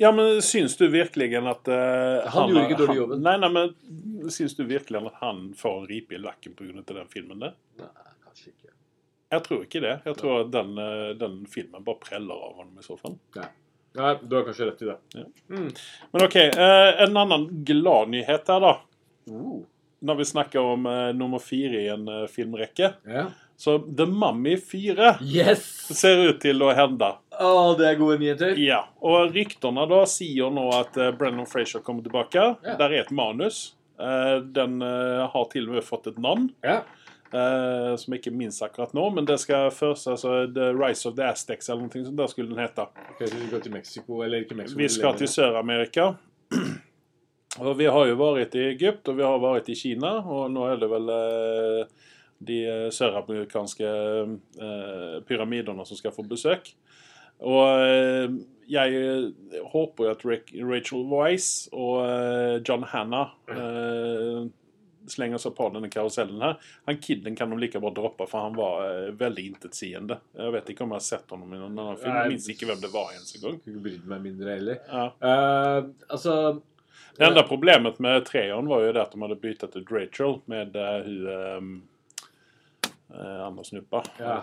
Ja, 0.00 0.08
men 0.16 0.40
syns 0.46 0.78
du 0.80 0.86
virkelig 0.88 1.34
at 1.36 1.68
uh, 1.68 2.32
Han 2.32 2.52
gjorde 2.54 2.66
ikke 2.70 2.80
dårlig 2.80 3.00
jobben. 3.02 3.24
Nei, 3.26 3.38
nei, 3.44 3.54
men 3.58 4.28
syns 4.32 4.56
du 4.56 4.64
virkelig 4.64 5.04
at 5.10 5.20
han 5.20 5.48
får 5.58 5.80
en 5.82 5.88
ripe 5.90 6.16
i 6.16 6.22
lakken 6.22 6.56
pga. 6.56 6.80
den 6.94 7.12
filmen 7.12 7.44
der? 7.44 7.58
Nei, 7.82 7.94
kanskje 8.24 8.54
ikke. 8.54 8.76
Jeg 9.36 9.44
tror 9.46 9.66
ikke 9.66 9.82
det. 9.84 9.96
Jeg 10.08 10.16
tror 10.22 10.46
at 10.46 10.54
den, 10.54 10.78
den 11.20 11.42
filmen 11.50 11.84
bare 11.84 12.08
preller 12.08 12.46
av 12.48 12.62
ham 12.62 12.78
i 12.80 12.86
så 12.86 12.96
fall. 12.98 13.20
Nei, 13.36 13.50
du 13.92 14.36
har 14.36 14.44
kanskje 14.44 14.66
rett 14.66 14.82
i 14.82 14.84
det. 14.84 14.96
Ja. 15.14 15.24
Mm. 15.50 15.68
Men 16.12 16.24
OK, 16.24 16.36
eh, 16.36 17.02
en 17.02 17.16
annen 17.16 17.48
gladnyhet 17.64 18.48
her, 18.48 18.60
da. 18.60 18.76
Uh. 19.30 19.60
Når 20.00 20.14
vi 20.14 20.24
snakker 20.24 20.60
om 20.60 20.86
eh, 20.86 21.08
nummer 21.14 21.38
fire 21.38 21.80
i 21.82 21.88
en 21.92 22.08
eh, 22.08 22.26
filmrekke. 22.30 22.92
Ja. 23.04 23.26
Så 23.56 23.78
The 23.78 24.06
Mummy 24.06 24.56
4 24.56 25.18
Yes! 25.20 25.66
ser 25.98 26.22
ut 26.30 26.38
til 26.40 26.62
å 26.64 26.70
hende. 26.72 27.10
Å, 27.40 27.50
det 27.76 27.90
er 27.90 27.98
gode 28.00 28.16
nyheter. 28.22 28.56
Ja, 28.60 28.86
og 29.04 29.34
ryktene 29.34 29.84
da 29.90 29.98
sier 30.08 30.48
nå 30.54 30.64
at 30.76 30.96
uh, 30.96 31.10
Brennan 31.16 31.48
Frazier 31.48 31.84
kommer 31.84 32.04
tilbake. 32.04 32.40
Ja. 32.64 32.78
Der 32.80 32.86
er 32.88 33.02
et 33.02 33.12
manus. 33.12 33.74
Eh, 34.00 34.38
den 34.56 34.80
har 34.80 35.44
til 35.52 35.68
og 35.68 35.76
med 35.76 35.84
fått 35.84 36.08
et 36.08 36.20
navn, 36.20 36.48
Ja. 36.64 36.80
Eh, 37.32 37.94
som 38.00 38.14
jeg 38.14 38.22
ikke 38.22 38.34
minst 38.36 38.62
akkurat 38.64 38.92
nå. 38.96 39.06
Men 39.16 39.28
det 39.28 39.38
skal 39.42 39.70
først 39.74 40.10
altså 40.12 40.44
The 40.54 40.70
Rise 40.76 41.08
of 41.08 41.16
the 41.18 41.26
Aztecs 41.30 41.70
eller 41.70 41.86
noe 41.86 42.04
sånt. 42.04 42.16
Der 42.18 42.30
skulle 42.32 42.52
den 42.52 42.62
hete. 42.62 42.86
Ok, 43.12 43.24
så 43.24 43.34
vi 43.36 43.50
går 43.50 43.64
til 43.66 43.74
Mexico, 43.74 44.20
eller 44.26 44.44
ikke 44.44 44.58
Mexico 44.58 44.78
Vi 44.82 44.88
skal 44.92 45.18
til 45.20 45.30
Sør-Amerika. 45.30 46.12
Og 47.60 47.74
vi 47.80 47.88
har 47.90 48.06
jo 48.06 48.14
vært 48.14 48.54
i 48.54 48.68
Egypt, 48.70 49.08
og 49.10 49.16
vi 49.18 49.24
har 49.26 49.40
vært 49.42 49.68
i 49.72 49.74
Kina, 49.74 50.12
og 50.22 50.52
nå 50.54 50.68
er 50.70 50.76
det 50.78 50.86
vel 50.86 51.08
uh, 51.10 52.12
de 52.46 52.58
eh, 52.62 52.84
søramerikanske 52.94 53.88
uh, 53.90 55.16
pyramidene 55.26 55.82
som 55.84 55.98
skal 55.98 56.14
få 56.14 56.22
besøk. 56.30 56.70
Og 57.42 58.38
jeg 58.70 59.32
håper 59.72 60.06
jo 60.06 60.10
at 60.12 60.24
Ra- 60.28 60.62
Rachel 60.70 61.04
Wise 61.10 61.68
og 61.72 62.60
John 62.68 62.84
Hanna 62.86 63.22
eh, 63.48 64.44
slenger 65.12 65.40
seg 65.42 65.54
på 65.56 65.68
denne 65.74 65.90
karusellen 65.92 66.42
her. 66.44 66.56
Han 66.88 66.98
kidden 67.02 67.36
kan 67.38 67.52
de 67.52 67.58
like 67.60 67.80
bra 67.82 67.92
droppe, 67.94 68.26
for 68.30 68.46
han 68.46 68.56
var 68.58 68.82
eh, 68.86 69.12
veldig 69.20 69.46
intetsigende. 69.52 70.20
Jeg 70.36 70.54
vet 70.56 70.72
ikke 70.72 70.86
om 70.86 70.94
jeg 70.94 71.02
har 71.02 71.06
sett 71.06 71.34
ham 71.34 71.46
i 71.46 71.52
noen 71.52 71.78
annen 71.78 72.00
film. 72.00 72.16
Jeg 72.16 72.32
minnes 72.34 72.48
ikke 72.54 72.70
hvem 72.70 72.82
det 72.82 72.92
var 72.94 73.14
ens 73.16 73.36
en 73.36 73.44
gang. 73.44 73.60
Ikke 73.60 73.84
brydd 73.86 74.10
meg 74.10 74.26
mindre 74.26 74.56
heller. 74.56 74.82
Ja. 74.90 75.06
Uh, 75.22 75.92
altså 76.08 76.34
Det 77.16 77.28
enda 77.28 77.46
problemet 77.46 78.02
med 78.02 78.26
treeren 78.28 78.68
var 78.70 78.84
jo 78.86 78.92
det 78.96 79.04
at 79.04 79.14
de 79.14 79.24
hadde 79.24 79.40
byttet 79.44 79.78
ut 79.78 79.94
Rachel 79.94 80.38
med 80.50 80.76
uh, 80.76 81.00
hun 81.06 81.72
uh, 83.10 83.40
andre 83.46 83.66
snuppa. 83.66 84.04
Ja. 84.18 84.38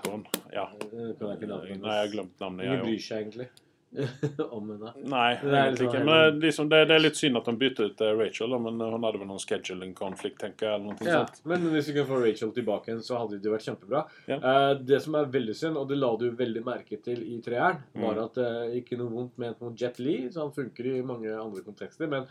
Ja. 0.54 0.68
Kan 0.82 1.32
jeg 1.32 1.40
ikke 1.40 1.54
navnet 1.54 1.72
hennes. 1.72 1.86
Nei, 1.86 1.96
jeg 2.02 2.06
har 2.06 2.14
glemt 2.14 2.44
navnet. 2.44 2.68
Ingen 2.68 2.86
bryr 2.88 3.02
seg 3.04 3.24
egentlig 3.24 3.50
om 4.56 4.70
henne. 4.70 4.92
Nei, 5.08 5.30
Det 5.42 5.54
egentlig 5.56 5.86
ikke. 5.88 6.02
Men 6.06 6.40
liksom, 6.44 6.68
det, 6.70 6.82
det 6.90 6.96
er 6.98 7.02
litt 7.06 7.18
synd 7.20 7.40
at 7.40 7.48
han 7.50 7.58
bytter 7.62 7.88
ut 7.92 8.02
eh, 8.04 8.12
Rachel, 8.20 8.52
da, 8.54 8.60
men 8.66 8.82
hun 8.84 9.06
hadde 9.08 9.22
vel 9.22 9.30
noen 9.30 9.42
scheduling-konflikt, 9.42 10.38
tenker 10.42 10.68
jeg. 10.68 10.76
eller 10.76 10.92
noe 10.92 11.08
Ja, 11.08 11.22
men 11.48 11.66
hvis 11.72 11.88
vi 11.90 11.96
kunne 11.96 12.10
få 12.12 12.20
Rachel 12.26 12.52
tilbake 12.58 12.92
igjen, 12.92 13.02
så 13.08 13.22
hadde 13.22 13.40
det 13.42 13.54
vært 13.54 13.66
kjempebra. 13.70 14.04
Ja. 14.30 14.38
Uh, 14.44 14.74
det 14.92 15.00
som 15.06 15.16
er 15.18 15.32
veldig 15.38 15.56
synd, 15.58 15.80
og 15.80 15.88
det 15.90 15.98
la 16.02 16.12
du 16.20 16.28
veldig 16.44 16.66
merke 16.68 17.00
til 17.08 17.24
i 17.24 17.40
treeren, 17.46 17.82
var 17.96 18.18
Mm. 18.20 18.24
at 18.28 18.38
uh, 18.44 18.76
ikke 18.82 19.00
noe 19.00 19.14
vondt 19.14 19.40
ment 19.42 19.64
mot 19.64 19.74
Jet 19.80 19.98
Lee, 20.04 20.28
så 20.32 20.44
han 20.46 20.54
funker 20.56 20.92
i 20.92 21.02
mange 21.08 21.32
andre 21.34 21.64
kontekster, 21.66 22.12
men 22.12 22.28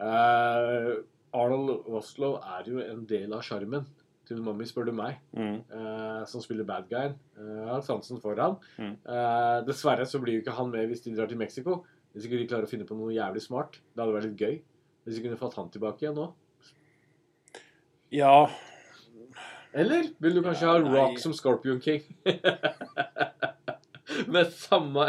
uh, 0.00 0.94
Arnold 1.34 1.88
Oslo 1.90 2.36
er 2.58 2.68
jo 2.70 2.80
en 2.84 3.04
del 3.10 3.32
av 3.34 3.42
sjarmen 3.46 3.86
til 4.26 4.40
Mummy, 4.42 4.64
spør 4.64 4.86
du 4.86 4.92
meg, 4.92 5.16
Mm. 5.36 5.58
uh, 5.72 6.24
som 6.26 6.40
spiller 6.40 6.64
bad. 6.64 6.92
Eh, 6.92 7.12
Jeg 7.38 7.68
har 7.68 7.80
sansen 7.82 8.20
for 8.20 8.34
han. 8.40 8.56
Mm. 8.78 8.96
Uh, 9.06 9.60
dessverre 9.66 10.06
så 10.06 10.20
blir 10.22 10.34
jo 10.38 10.42
ikke 10.44 10.56
han 10.56 10.70
med 10.70 10.88
hvis 10.88 11.02
de 11.04 11.14
drar 11.16 11.26
til 11.28 11.38
Mexico. 11.38 11.84
Hvis 12.14 12.24
ikke 12.28 12.38
de 12.38 12.46
klarer 12.48 12.64
å 12.64 12.70
finne 12.70 12.86
på 12.86 12.96
noe 12.96 13.12
jævlig 13.12 13.42
smart. 13.42 13.80
Det 13.94 14.00
hadde 14.04 14.14
vært 14.14 14.28
litt 14.30 14.38
gøy. 14.40 14.60
Hvis 15.04 15.16
de 15.16 15.22
kunne 15.28 15.36
fått 15.40 15.54
han 15.56 15.68
tilbake 15.70 16.02
igjen 16.06 16.14
nå. 16.14 16.32
Ja 18.14 18.46
Eller 19.74 20.04
vil 20.20 20.34
du 20.36 20.42
kanskje 20.42 20.62
Ja, 20.68 20.72
ha 20.78 20.78
Rock 20.94 21.18
som 21.18 21.32
Scorpion 21.34 21.80
King? 21.80 22.02
Med 24.32 24.52
samme 24.52 25.06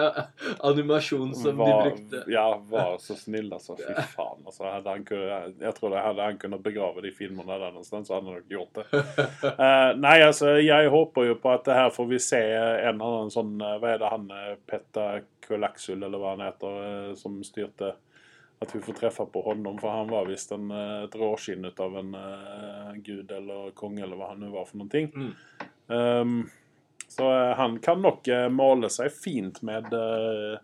animasjon 0.60 1.36
som 1.36 1.58
var, 1.58 1.71
de 1.86 1.89
brukte. 1.89 2.23
Ja, 2.32 2.47
var 2.69 2.97
så 3.04 3.17
snill, 3.19 3.51
altså. 3.54 3.78
Fy 3.80 3.93
faen. 4.15 4.41
Altså, 4.45 4.65
han 4.69 5.06
jeg 5.06 5.75
tror 5.78 5.93
det 5.93 6.04
hadde 6.06 6.30
han 6.30 6.41
kunnet 6.41 6.63
begrave 6.65 7.06
de 7.06 7.13
filmene 7.15 7.60
der 7.60 7.71
någonstans, 7.71 8.08
så 8.08 8.17
hadde 8.17 8.32
han 8.32 8.41
nok 8.41 8.51
gjort 8.51 8.82
det. 8.82 8.88
Uh, 9.45 9.91
nei, 10.06 10.17
altså, 10.25 10.56
jeg 10.63 10.89
håper 10.91 11.30
jo 11.30 11.39
på 11.41 11.54
at 11.54 11.67
det 11.67 11.78
her 11.78 11.93
får 11.93 12.10
vi 12.10 12.21
se 12.23 12.41
en 12.45 13.01
annen 13.01 13.32
sånn 13.34 13.56
eh, 13.62 13.78
Hva 13.82 13.93
er 13.93 14.01
det 14.01 14.10
han 14.12 14.28
Petter 14.65 14.95
Petta 14.95 15.19
Kulaksul, 15.47 16.04
eller 16.04 16.17
hva 16.17 16.36
han 16.36 16.45
heter, 16.45 17.10
eh, 17.10 17.13
som 17.15 17.43
styrte 17.43 17.95
At 18.60 18.75
vi 18.75 18.80
får 18.82 18.93
treffe 18.93 19.25
på 19.25 19.41
honom, 19.41 19.78
for 19.80 19.91
han 19.91 20.08
var 20.08 20.30
visst 20.30 20.51
en, 20.56 20.71
eh, 20.71 21.04
et 21.04 21.15
råskinn 21.15 21.65
ut 21.65 21.80
av 21.80 21.97
en 21.99 22.15
uh, 22.15 22.93
gud 22.95 23.32
eller 23.32 23.71
konge, 23.75 24.04
eller 24.04 24.15
hva 24.15 24.30
han 24.32 24.39
nå 24.39 24.51
var 24.54 24.63
for 24.65 24.80
noen 24.80 24.89
ting. 24.89 25.10
Mm. 25.12 25.34
Um, 25.91 26.38
så 27.15 27.30
eh, 27.32 27.54
han 27.60 27.78
kan 27.84 28.01
nok 28.04 28.28
måle 28.28 28.51
male 28.51 28.89
seg 28.91 29.12
fint 29.15 29.62
med 29.65 29.88
eh, 29.95 30.58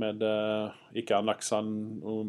med 0.00 0.22
eh, 0.24 0.70
Ikke 1.02 1.18
Anaksan 1.18 1.66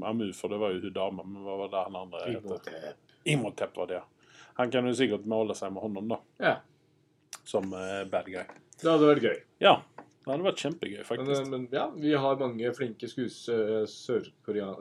Amu, 0.04 0.26
for 0.36 0.52
det 0.52 0.58
var 0.60 0.74
jo 0.76 0.82
hun 0.84 0.94
dama, 0.98 1.24
men 1.24 1.46
hva 1.46 1.56
var 1.62 1.70
det 1.72 1.84
han 1.86 1.96
andre 2.02 2.24
het? 2.26 2.42
Imhotep. 2.42 3.14
Imhotep 3.32 3.78
var 3.80 3.88
det, 3.88 4.02
ja. 4.02 4.34
Han 4.60 4.72
kan 4.74 4.90
jo 4.90 4.94
sikkert 4.98 5.24
måle 5.30 5.56
seg 5.56 5.72
med 5.74 5.82
honom, 5.86 6.10
da. 6.12 6.18
Ja, 6.44 6.58
Som 7.48 7.72
eh, 7.74 8.04
bad 8.12 8.28
guy. 8.28 8.44
det 8.82 8.90
hadde 8.92 9.08
vært 9.14 9.24
gøy. 9.30 9.38
Ja. 9.64 9.78
Det 10.24 10.32
hadde 10.32 10.46
vært 10.46 10.62
kjempegøy, 10.64 11.02
faktisk. 11.04 11.48
men 11.52 11.66
ja, 11.72 11.90
vi 12.00 12.14
har 12.16 12.38
mange 12.40 12.70
flinke 12.78 13.10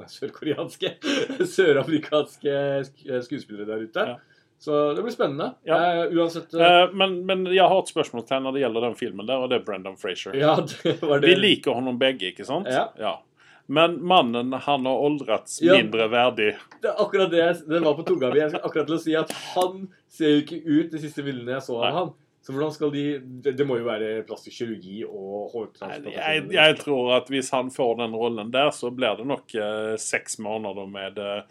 sørkoreanske 0.16 0.90
Sør 1.38 1.46
sørafrikanske 1.46 2.52
Sørkoreanske 2.52 2.90
sk- 2.90 3.24
skuespillere 3.26 3.66
der 3.72 3.82
ute. 3.86 4.04
Ja. 4.12 4.18
Så 4.62 4.76
det 4.94 5.02
blir 5.02 5.10
spennende. 5.14 5.48
Ja. 5.66 5.78
Uh, 6.06 6.12
uansett 6.20 6.52
uh... 6.54 6.62
Uh, 6.62 6.92
men, 6.94 7.16
men 7.26 7.42
jeg 7.50 7.66
har 7.66 7.80
et 7.82 7.90
spørsmål 7.90 8.22
til 8.28 8.44
når 8.44 8.54
det 8.54 8.62
gjelder 8.62 8.84
den 8.86 8.94
filmen 9.00 9.26
der, 9.26 9.42
og 9.42 9.50
det 9.50 9.58
er 9.58 9.64
Brendan 9.66 9.96
Frazier. 9.98 10.36
Ja, 10.38 10.54
det 10.84 11.00
var 11.02 11.18
det. 11.18 11.32
Vi 11.32 11.34
liker 11.40 11.74
ham 11.74 11.90
begge, 11.98 12.30
ikke 12.30 12.46
sant? 12.46 12.70
Ja. 12.70 13.16
Men 13.66 13.98
mannen, 14.06 14.52
han 14.52 14.86
har 14.86 15.02
åldrats 15.08 15.58
Ja. 15.62 15.74
mindre 15.80 16.06
verdig. 16.12 16.52
Det 16.82 16.90
er 16.92 17.02
akkurat 17.02 17.30
det 17.30 17.38
jeg- 17.42 17.68
det 17.68 17.80
var 17.84 17.94
på 17.98 18.06
tunga 18.06 18.30
mi. 18.30 18.38
Jeg 18.38 18.50
skal 18.54 18.64
akkurat 18.68 18.86
til 18.86 18.96
å 18.96 19.02
si 19.02 19.14
at 19.18 19.32
han 19.54 19.88
ser 20.08 20.28
jo 20.36 20.40
ikke 20.44 20.62
ut 20.66 20.90
de 20.94 20.98
siste 20.98 21.22
bildene 21.26 21.56
jeg 21.56 21.62
så 21.66 21.78
av 21.82 21.94
han 21.98 22.10
Så 22.42 22.50
hvordan 22.52 22.72
skal 22.74 22.90
de 22.90 23.02
Det, 23.22 23.52
det 23.56 23.66
må 23.66 23.76
jo 23.78 23.84
være 23.86 24.24
plastisk 24.26 24.56
kirurgi 24.62 25.04
og 25.06 25.44
Jeg, 25.46 25.52
hårtransplantasjon. 25.52 26.52
jeg 26.56 26.78
tror 26.80 27.12
at 27.16 27.28
hvis 27.30 27.50
han 27.54 27.70
får 27.70 27.92
den 28.02 28.16
rollen 28.18 28.50
der, 28.50 28.70
så 28.74 28.90
blir 28.90 29.14
det 29.20 29.26
nok 29.30 29.54
eh, 29.54 29.92
seks 30.02 30.38
måneder 30.42 30.88
med 30.90 31.18
eh, 31.22 31.42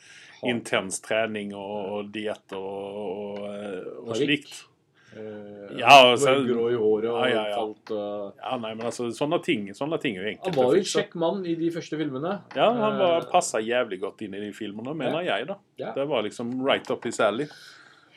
intens 0.51 0.99
trening 1.05 1.53
og, 1.55 1.77
og 1.95 2.11
diett 2.11 2.57
og, 2.57 2.99
og, 3.05 3.47
eh, 3.53 3.87
og 4.03 4.15
slikt. 4.19 4.65
Uh, 5.11 5.67
Ja, 5.75 6.15
så- 6.15 6.37
grå 6.47 6.69
i 6.71 6.77
håret 6.79 7.09
og 7.11 7.17
Ja, 7.19 7.25
ja, 7.27 7.41
ja. 7.49 7.55
falt 7.57 7.91
uh, 7.91 8.31
Ja, 8.39 8.53
nei, 8.63 8.69
men 8.77 8.85
altså, 8.87 9.09
sånne 9.11 9.41
ting, 9.43 9.65
sånne 9.75 9.97
ting 9.99 10.15
er 10.15 10.29
jo 10.29 10.37
Han 10.45 10.55
var 10.55 10.69
jo 10.71 10.79
en 10.79 10.87
kjekk 10.87 11.15
mann 11.19 11.41
i 11.45 11.55
de 11.59 11.67
første 11.75 11.97
filmene. 11.99 12.31
Ja, 12.55 12.69
han 12.71 12.95
var, 12.97 13.17
Eh, 13.19 13.27
passa 13.29 13.59
jævlig 13.59 13.99
godt 13.99 14.21
inn 14.23 14.33
i 14.39 14.39
de 14.39 14.53
filmene, 14.55 14.95
mener 14.95 15.25
jeg, 15.27 15.47
da. 15.47 15.57
Det 15.77 16.07
var 16.07 16.23
liksom 16.23 16.53
right 16.63 16.89
up 16.91 17.03
his 17.03 17.19
alley. 17.19 17.47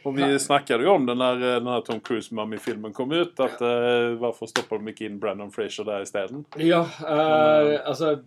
Og 0.04 0.16
vi 0.16 0.26
snackade 0.38 0.84
jo 0.84 0.92
om 0.98 1.06
den 1.08 1.20
når 1.20 1.40
eh, 1.40 1.56
den 1.62 1.70
här 1.72 1.80
Tom 1.80 2.00
Cruise-Mummy-filmen 2.00 2.92
kom 2.92 3.12
ut, 3.12 3.40
at 3.40 3.62
uh, 3.62 4.14
varför 4.20 4.46
stopper 4.46 4.78
de 4.78 4.92
ikke 4.92 5.06
inn 5.08 5.18
Brandon 5.20 5.52
Fraser 5.52 5.86
der 5.88 6.04
isteden? 6.04 6.44
Ja, 6.60 6.82
eh, 7.00 7.80
altså 7.88 8.18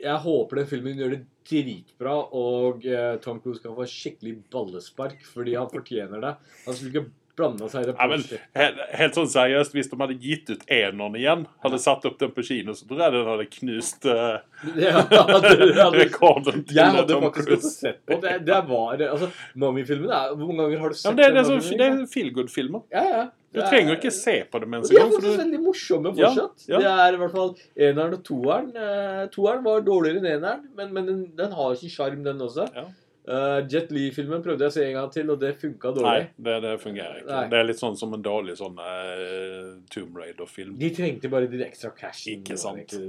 Jeg 0.00 0.20
håper 0.20 0.60
den 0.60 0.68
filmen 0.68 0.98
gjør 1.00 1.12
det 1.14 1.20
dritbra, 1.48 2.14
og 2.36 2.84
Tom 3.24 3.38
Cruise 3.40 3.62
kan 3.62 3.76
få 3.76 3.86
skikkelig 3.88 4.34
ballespark 4.52 5.22
fordi 5.28 5.54
han 5.56 5.68
fortjener 5.70 6.20
det. 6.20 6.32
Han 6.66 6.76
skulle 6.76 6.92
ikke 6.92 7.12
blanda 7.36 7.68
seg 7.68 7.82
i 7.82 7.86
det 7.90 7.94
Ja, 7.98 8.06
men 8.10 8.22
helt, 8.54 8.80
helt 9.00 9.18
sånn 9.18 9.28
seriøst, 9.32 9.72
hvis 9.74 9.90
de 9.90 9.98
hadde 10.00 10.16
gitt 10.22 10.50
ut 10.54 10.64
eneren 10.70 11.16
igjen, 11.18 11.46
hadde 11.64 11.78
satt 11.82 12.04
opp 12.08 12.18
den 12.20 12.30
på 12.36 12.44
kino, 12.46 12.74
så 12.78 12.86
tror 12.88 13.00
jeg 13.04 13.14
den 13.16 13.26
hadde 13.32 13.46
knust 13.58 14.06
uh, 14.06 14.38
Ja, 14.78 15.02
det 15.10 15.22
hadde- 15.28 16.00
rekorden 16.00 16.64
til 16.64 16.76
Jeg 16.80 16.96
hadde 16.98 17.08
Tom 17.14 17.24
faktisk 17.28 17.48
gått 17.54 17.64
og 17.64 17.70
sett 17.70 18.02
på 18.06 18.20
det. 18.22 18.34
Det 18.46 18.60
var 18.68 19.02
altså, 19.10 19.30
Mummy-filmen 19.54 20.10
Hvor 20.10 20.52
mange 20.52 20.68
ganger 20.68 20.84
har 20.86 20.94
du 20.94 20.98
Ja, 20.98 21.00
sett 21.02 21.10
men 21.10 21.16
det, 21.22 21.24
er- 21.30 21.34
det, 21.34 21.42
er 21.44 21.50
sånn, 21.52 21.78
det 21.80 21.88
er 21.90 22.04
feel 22.14 22.30
good-filmer. 22.36 22.84
Ja, 22.94 23.04
ja. 23.14 23.24
Du 23.54 23.60
trenger 23.62 23.92
jo 23.92 23.98
ikke 24.00 24.10
se 24.10 24.32
på 24.50 24.58
dem 24.64 24.72
Og 24.74 24.82
engang. 24.82 24.90
de 24.90 24.96
er 24.98 25.12
faktisk 25.14 25.38
veldig 25.44 25.58
morsomme 25.62 26.10
fortsatt. 26.16 26.64
ja. 26.72 26.78
Det 26.82 26.88
er 26.90 27.14
i 27.14 27.18
hvert 27.20 27.34
fall 27.36 27.52
eneren 27.86 28.16
og 28.16 28.24
toeren. 28.26 28.72
Eh, 28.74 29.20
toeren 29.30 29.62
var 29.62 29.84
dårligere 29.86 30.18
enn 30.18 30.26
eneren, 30.32 30.64
men, 30.74 30.88
men 30.96 31.06
den, 31.06 31.20
den 31.38 31.52
har 31.54 31.76
sin 31.78 31.92
sjarm, 31.92 32.24
den 32.26 32.42
også. 32.42 32.66
Ja. 32.74 32.82
Eh, 33.24 33.66
Jet 33.72 33.92
Lee-filmen 33.94 34.42
prøvde 34.44 34.66
jeg 34.66 34.72
å 34.72 34.74
se 34.74 34.82
en 34.84 34.96
gang 34.98 35.12
til, 35.12 35.30
og 35.32 35.40
det 35.40 35.54
funka 35.56 35.94
Nei, 35.94 35.96
dårlig. 35.96 36.26
det, 36.44 36.56
det 36.66 36.72
fungerer 36.82 37.22
ikke. 37.22 37.30
Nei. 37.30 37.44
Det 37.52 37.58
er 37.60 37.68
litt 37.70 37.80
sånn 37.80 37.96
som 37.96 38.12
en 38.16 38.24
dårlig 38.24 38.58
sånn 38.60 38.76
uh, 38.76 39.70
Tomb 39.94 40.18
Raider-film. 40.20 40.74
De 40.80 40.90
trengte 40.92 41.30
bare 41.32 41.48
de 41.48 41.62
ekstra 41.64 41.94
cashene. 41.96 42.42
Ikke 42.42 42.58
sant. 42.60 42.82
egentlig 42.82 43.08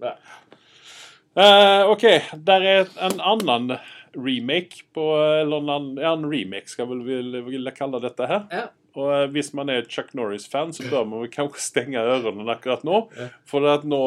det. 0.00 0.14
Eh, 1.40 1.90
OK, 1.92 2.06
der 2.48 2.64
er 2.66 2.88
en 3.04 3.20
annen 3.22 3.76
remake 4.16 4.80
på 4.90 5.04
Eller 5.22 5.68
en, 5.70 5.92
ja, 6.00 6.16
en 6.16 6.24
remake, 6.26 6.66
skal 6.72 6.88
vel 6.90 7.04
vil, 7.06 7.36
vil 7.46 7.72
kalle 7.76 8.00
dette 8.02 8.26
her. 8.26 8.46
Ja. 8.50 8.64
Og 8.98 9.36
hvis 9.36 9.52
man 9.54 9.70
er 9.70 9.84
Chuck 9.86 10.08
Norris-fan, 10.18 10.72
så 10.74 10.88
bør 10.90 11.04
man 11.06 11.28
kanskje 11.30 11.62
stenge 11.62 12.00
ørene 12.00 12.48
akkurat 12.50 12.82
nå. 12.82 13.04
For 13.46 13.68
at 13.70 13.84
nå 13.86 14.00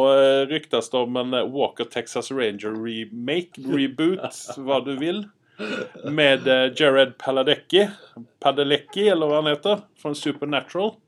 ryktes 0.50 0.92
det 0.92 1.06
om 1.06 1.22
en 1.22 1.38
Walker 1.54 1.88
Texas 1.88 2.34
Ranger 2.34 2.76
remake, 2.76 3.62
reboot, 3.78 4.26
hva 4.58 4.82
du 4.84 4.98
vil. 5.00 5.24
Med 6.10 6.48
eh, 6.48 6.72
Jared 6.76 7.18
Paladecki, 7.18 7.88
Padalecki, 8.40 9.08
eller 9.08 9.30
hva 9.30 9.42
han 9.42 9.52
heter, 9.54 9.88
fra 10.02 10.14
Supernatural. 10.18 10.96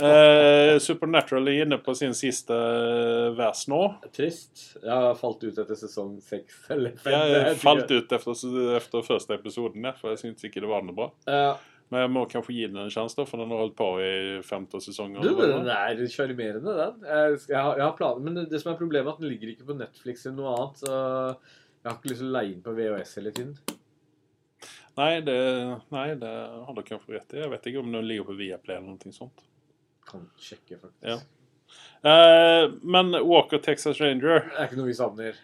Eh, 0.00 0.78
Supernatural 0.80 1.50
er 1.50 1.66
inne 1.66 1.76
på 1.84 1.92
sin 1.96 2.14
siste 2.16 2.56
eh, 2.56 3.26
vers 3.36 3.66
nå. 3.68 3.80
Trist. 4.14 4.62
Jeg 4.80 4.88
har 4.88 5.18
falt 5.20 5.42
ut 5.44 5.52
etter 5.52 5.76
sesong 5.76 6.14
seks 6.24 6.62
eller 6.74 6.94
fem. 6.96 7.16
Jeg 7.34 7.58
falt 7.60 7.90
ut 7.92 8.14
etter, 8.14 8.38
etter 8.78 9.04
første 9.04 9.36
episoden, 9.36 9.90
for 9.98 10.14
jeg 10.14 10.22
syntes 10.22 10.48
ikke 10.48 10.64
det 10.64 10.70
var 10.70 10.86
noe 10.86 10.96
bra. 10.96 11.10
Ja. 11.28 11.58
Men 11.88 12.04
jeg 12.04 12.12
må 12.12 12.24
kanskje 12.28 12.52
gi 12.52 12.66
den 12.68 12.82
en 12.82 12.90
sjanse, 12.92 13.24
for 13.24 13.40
den 13.40 13.52
har 13.52 13.62
holdt 13.62 13.76
på 13.78 13.86
i 14.04 14.10
50 14.44 14.88
sesonger. 14.90 15.24
Du, 15.24 15.38
den 15.40 15.70
er 15.72 16.02
sjarmerende, 16.12 16.74
den. 16.76 17.06
Jeg, 17.08 17.38
jeg, 17.48 17.56
har, 17.56 17.78
jeg 17.80 17.86
har 17.86 17.94
planer, 17.96 18.24
men 18.26 18.36
det, 18.36 18.48
det 18.52 18.60
som 18.60 18.74
er 18.74 18.80
problemet, 18.80 19.08
er 19.08 19.16
at 19.16 19.22
den 19.24 19.32
ligger 19.32 19.54
ikke 19.54 19.70
på 19.70 19.76
Netflix 19.78 20.26
eller 20.26 20.36
noe 20.40 20.56
annet. 20.56 20.82
Så 20.82 20.98
jeg 21.82 21.90
har 21.90 21.98
ikke 21.98 22.12
lyst 22.12 22.24
til 22.24 22.30
å 22.30 22.36
leie 22.36 22.52
inn 22.52 22.62
på 22.64 22.74
VHS 22.76 23.16
hele 23.20 23.34
tiden. 23.36 23.56
Nei, 24.98 25.12
det, 25.22 25.38
nei, 25.94 26.08
det 26.18 26.30
har 26.66 26.74
du 26.74 26.80
kanskje 26.82 27.14
rett 27.14 27.34
i. 27.36 27.42
Jeg 27.44 27.50
vet 27.52 27.68
ikke 27.70 27.82
om 27.84 27.92
den 27.94 28.08
ligger 28.08 28.26
på 28.26 28.38
Viaplay 28.38 28.80
eller 28.80 28.96
noe 28.96 29.14
sånt. 29.14 29.44
Kan 30.08 30.24
sjekke, 30.42 30.80
faktisk. 30.80 31.04
Ja. 31.06 31.20
Eh, 32.02 32.70
men 32.82 33.12
Walker 33.12 33.58
Texas 33.58 34.00
Ranger 34.00 34.40
Det 34.46 34.56
er 34.56 34.68
ikke 34.68 34.78
noe 34.80 34.88
vi 34.88 34.96
savner. 34.96 35.38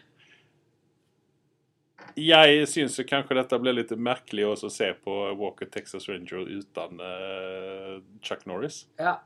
Jeg 2.15 2.67
syns 2.71 2.95
kanskje 3.07 3.35
dette 3.35 3.57
blir 3.59 3.75
litt 3.75 3.91
merkelig 3.99 4.45
å 4.47 4.69
se 4.71 4.87
på 5.03 5.15
Walker 5.35 5.67
Texas 5.71 6.07
Ranger 6.07 6.47
uten 6.47 7.01
eh, 7.03 7.95
Chuck 8.23 8.45
Norris. 8.47 8.85
Ja, 8.99 9.17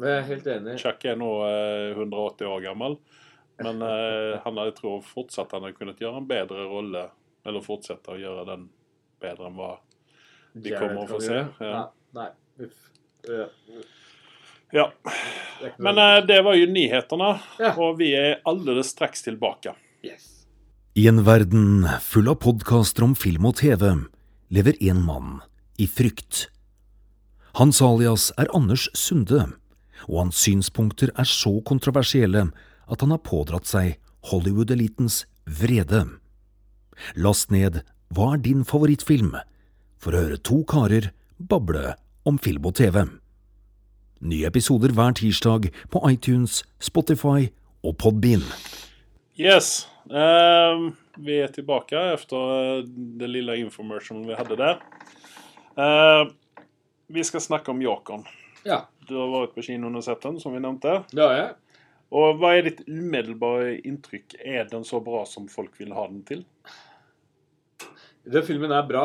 jeg 0.00 0.14
er 0.16 0.24
helt 0.28 0.48
enig. 0.48 0.78
Chuck 0.80 1.04
er 1.04 1.18
nå 1.20 1.28
eh, 1.44 1.90
180 1.98 2.48
år 2.48 2.64
gammel, 2.64 2.96
men 3.62 3.82
eh, 3.82 4.40
han 4.44 4.60
jeg 4.64 4.74
tror 4.78 5.00
fortsatt 5.04 5.52
han 5.56 5.66
har 5.68 5.72
kunnet 5.76 6.00
gjøre 6.00 6.20
en 6.22 6.28
bedre 6.28 6.66
rolle, 6.70 7.06
eller 7.46 7.64
fortsette 7.64 8.12
å 8.14 8.18
gjøre 8.20 8.44
den 8.48 8.68
bedre 9.20 9.48
enn 9.50 9.56
hva 9.58 9.72
vi 10.54 10.70
Jared 10.72 10.80
kommer 10.80 11.04
å 11.04 11.08
få 11.10 11.20
se. 11.24 11.40
Ja. 11.60 11.82
Nei, 12.16 12.28
nei. 12.60 12.66
Uff. 12.66 12.86
Ja, 14.72 14.92
Men 15.78 15.98
eh, 15.98 16.20
det 16.26 16.40
var 16.46 16.54
jo 16.54 16.66
nyhetene, 16.70 17.30
Ja. 17.58 17.72
og 17.76 17.98
vi 17.98 18.12
er 18.14 18.40
alldeles 18.46 18.92
straks 18.94 19.22
tilbake. 19.26 19.74
yes. 20.02 20.46
I 20.96 21.06
en 21.08 21.22
verden 21.24 21.86
full 22.02 22.28
av 22.28 22.40
podkaster 22.42 23.04
om 23.04 23.14
film 23.14 23.46
og 23.46 23.56
TV 23.60 23.84
lever 24.50 24.74
en 24.90 25.02
mann 25.06 25.40
i 25.78 25.86
frykt. 25.86 26.48
Hans 27.54 27.80
alias 27.82 28.32
er 28.38 28.50
Anders 28.54 28.88
Sunde, 28.94 29.52
og 30.08 30.16
hans 30.18 30.36
synspunkter 30.42 31.10
er 31.16 31.24
så 31.24 31.60
kontroversielle 31.66 32.48
at 32.90 33.00
han 33.04 33.14
har 33.14 33.22
pådratt 33.26 33.68
seg 33.70 33.96
Hollywood-elitens 34.30 35.24
vrede. 35.46 36.04
Last 37.16 37.50
ned 37.54 37.82
Hva 38.12 38.34
er 38.34 38.42
din 38.44 38.64
favorittfilm? 38.66 39.36
for 40.00 40.16
å 40.16 40.20
høre 40.24 40.38
to 40.40 40.62
karer 40.64 41.10
bable 41.36 41.90
om 42.24 42.38
film 42.40 42.64
og 42.70 42.74
TV. 42.78 43.02
Nye 44.24 44.46
episoder 44.48 44.94
hver 44.96 45.12
tirsdag 45.18 45.68
på 45.92 46.00
iTunes, 46.08 46.62
Spotify 46.80 47.50
og 47.84 47.98
Podbean. 48.00 48.40
Yes. 49.36 49.86
ehm, 50.08 50.94
vi 51.20 51.36
er 51.44 51.52
tilbake 51.52 52.00
etter 52.14 52.54
eh, 52.80 52.82
det 53.20 53.28
lille 53.28 53.58
informasjonen 53.60 54.24
vi 54.28 54.36
hadde 54.40 54.56
der. 54.56 54.80
Uh, 55.76 56.32
vi 57.12 57.24
skal 57.24 57.40
snakke 57.44 57.70
om 57.72 57.80
Jokeren. 57.84 58.24
Ja, 58.64 58.86
Du 59.08 59.16
har 59.16 59.28
vært 59.32 59.54
på 59.56 59.64
kinoen 59.64 59.96
og 59.96 60.04
sett 60.04 60.20
den, 60.22 60.40
som 60.40 60.52
vi 60.56 60.60
nevnte. 60.60 61.04
det 61.12 61.22
har 61.24 61.36
jeg. 61.36 61.54
Og 62.10 62.40
hva 62.40 62.56
er 62.56 62.66
ditt 62.66 62.80
umiddelbare 62.88 63.76
inntrykk? 63.86 64.40
Er 64.42 64.66
den 64.70 64.86
så 64.86 64.98
bra 65.04 65.22
som 65.28 65.46
folk 65.50 65.76
vil 65.78 65.94
ha 65.94 66.08
den 66.10 66.24
til? 66.26 66.44
Den 68.26 68.46
filmen 68.46 68.74
er 68.74 68.86
bra. 68.88 69.04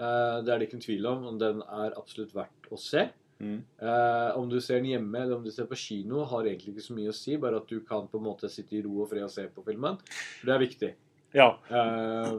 Eh, 0.00 0.36
det 0.44 0.52
er 0.52 0.60
det 0.60 0.68
ikke 0.68 0.78
en 0.78 0.86
tvil 0.86 1.08
om. 1.10 1.26
og 1.30 1.40
Den 1.42 1.60
er 1.60 1.96
absolutt 1.98 2.32
verdt 2.36 2.70
å 2.72 2.80
se. 2.80 3.06
Mm. 3.40 3.60
Eh, 3.60 4.30
om 4.36 4.48
du 4.52 4.58
ser 4.60 4.80
den 4.80 4.90
hjemme 4.94 5.22
eller 5.22 5.38
om 5.38 5.44
du 5.44 5.52
ser 5.52 5.68
på 5.68 5.78
kino, 5.80 6.24
har 6.32 6.48
egentlig 6.48 6.74
ikke 6.74 6.88
så 6.88 6.96
mye 6.96 7.12
å 7.12 7.16
si. 7.16 7.36
Bare 7.40 7.60
at 7.60 7.68
du 7.68 7.80
kan 7.84 8.08
på 8.08 8.20
en 8.20 8.28
måte 8.30 8.50
sitte 8.52 8.78
i 8.78 8.82
ro 8.86 9.02
og 9.04 9.12
fred 9.12 9.26
og 9.26 9.32
se 9.32 9.46
på 9.52 9.64
filmen. 9.68 10.00
Det 10.40 10.56
er 10.56 10.64
viktig. 10.64 10.92
Ja. 11.36 11.52
Eh, 11.68 12.34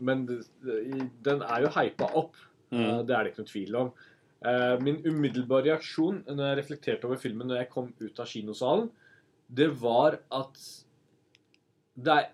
men 0.00 0.26
den 1.24 1.44
er 1.44 1.64
jo 1.64 1.72
hypa 1.76 2.12
opp. 2.16 2.36
Mm. 2.66 3.06
det 3.06 3.14
er 3.14 3.22
det 3.22 3.30
ikke 3.30 3.42
noe 3.44 3.48
tvil 3.48 3.76
om. 3.78 3.90
Min 4.82 4.96
umiddelbare 5.04 5.68
reaksjon 5.68 6.16
når 6.26 6.48
jeg 6.48 6.56
reflekterte 6.58 7.06
over 7.06 7.20
filmen 7.22 7.46
når 7.46 7.60
jeg 7.60 7.68
kom 7.70 7.92
ut 8.02 8.18
av 8.20 8.26
kinosalen, 8.26 8.88
det 9.48 9.68
var 9.80 10.18
at 10.34 10.58
det 11.96 12.12
er, 12.12 12.26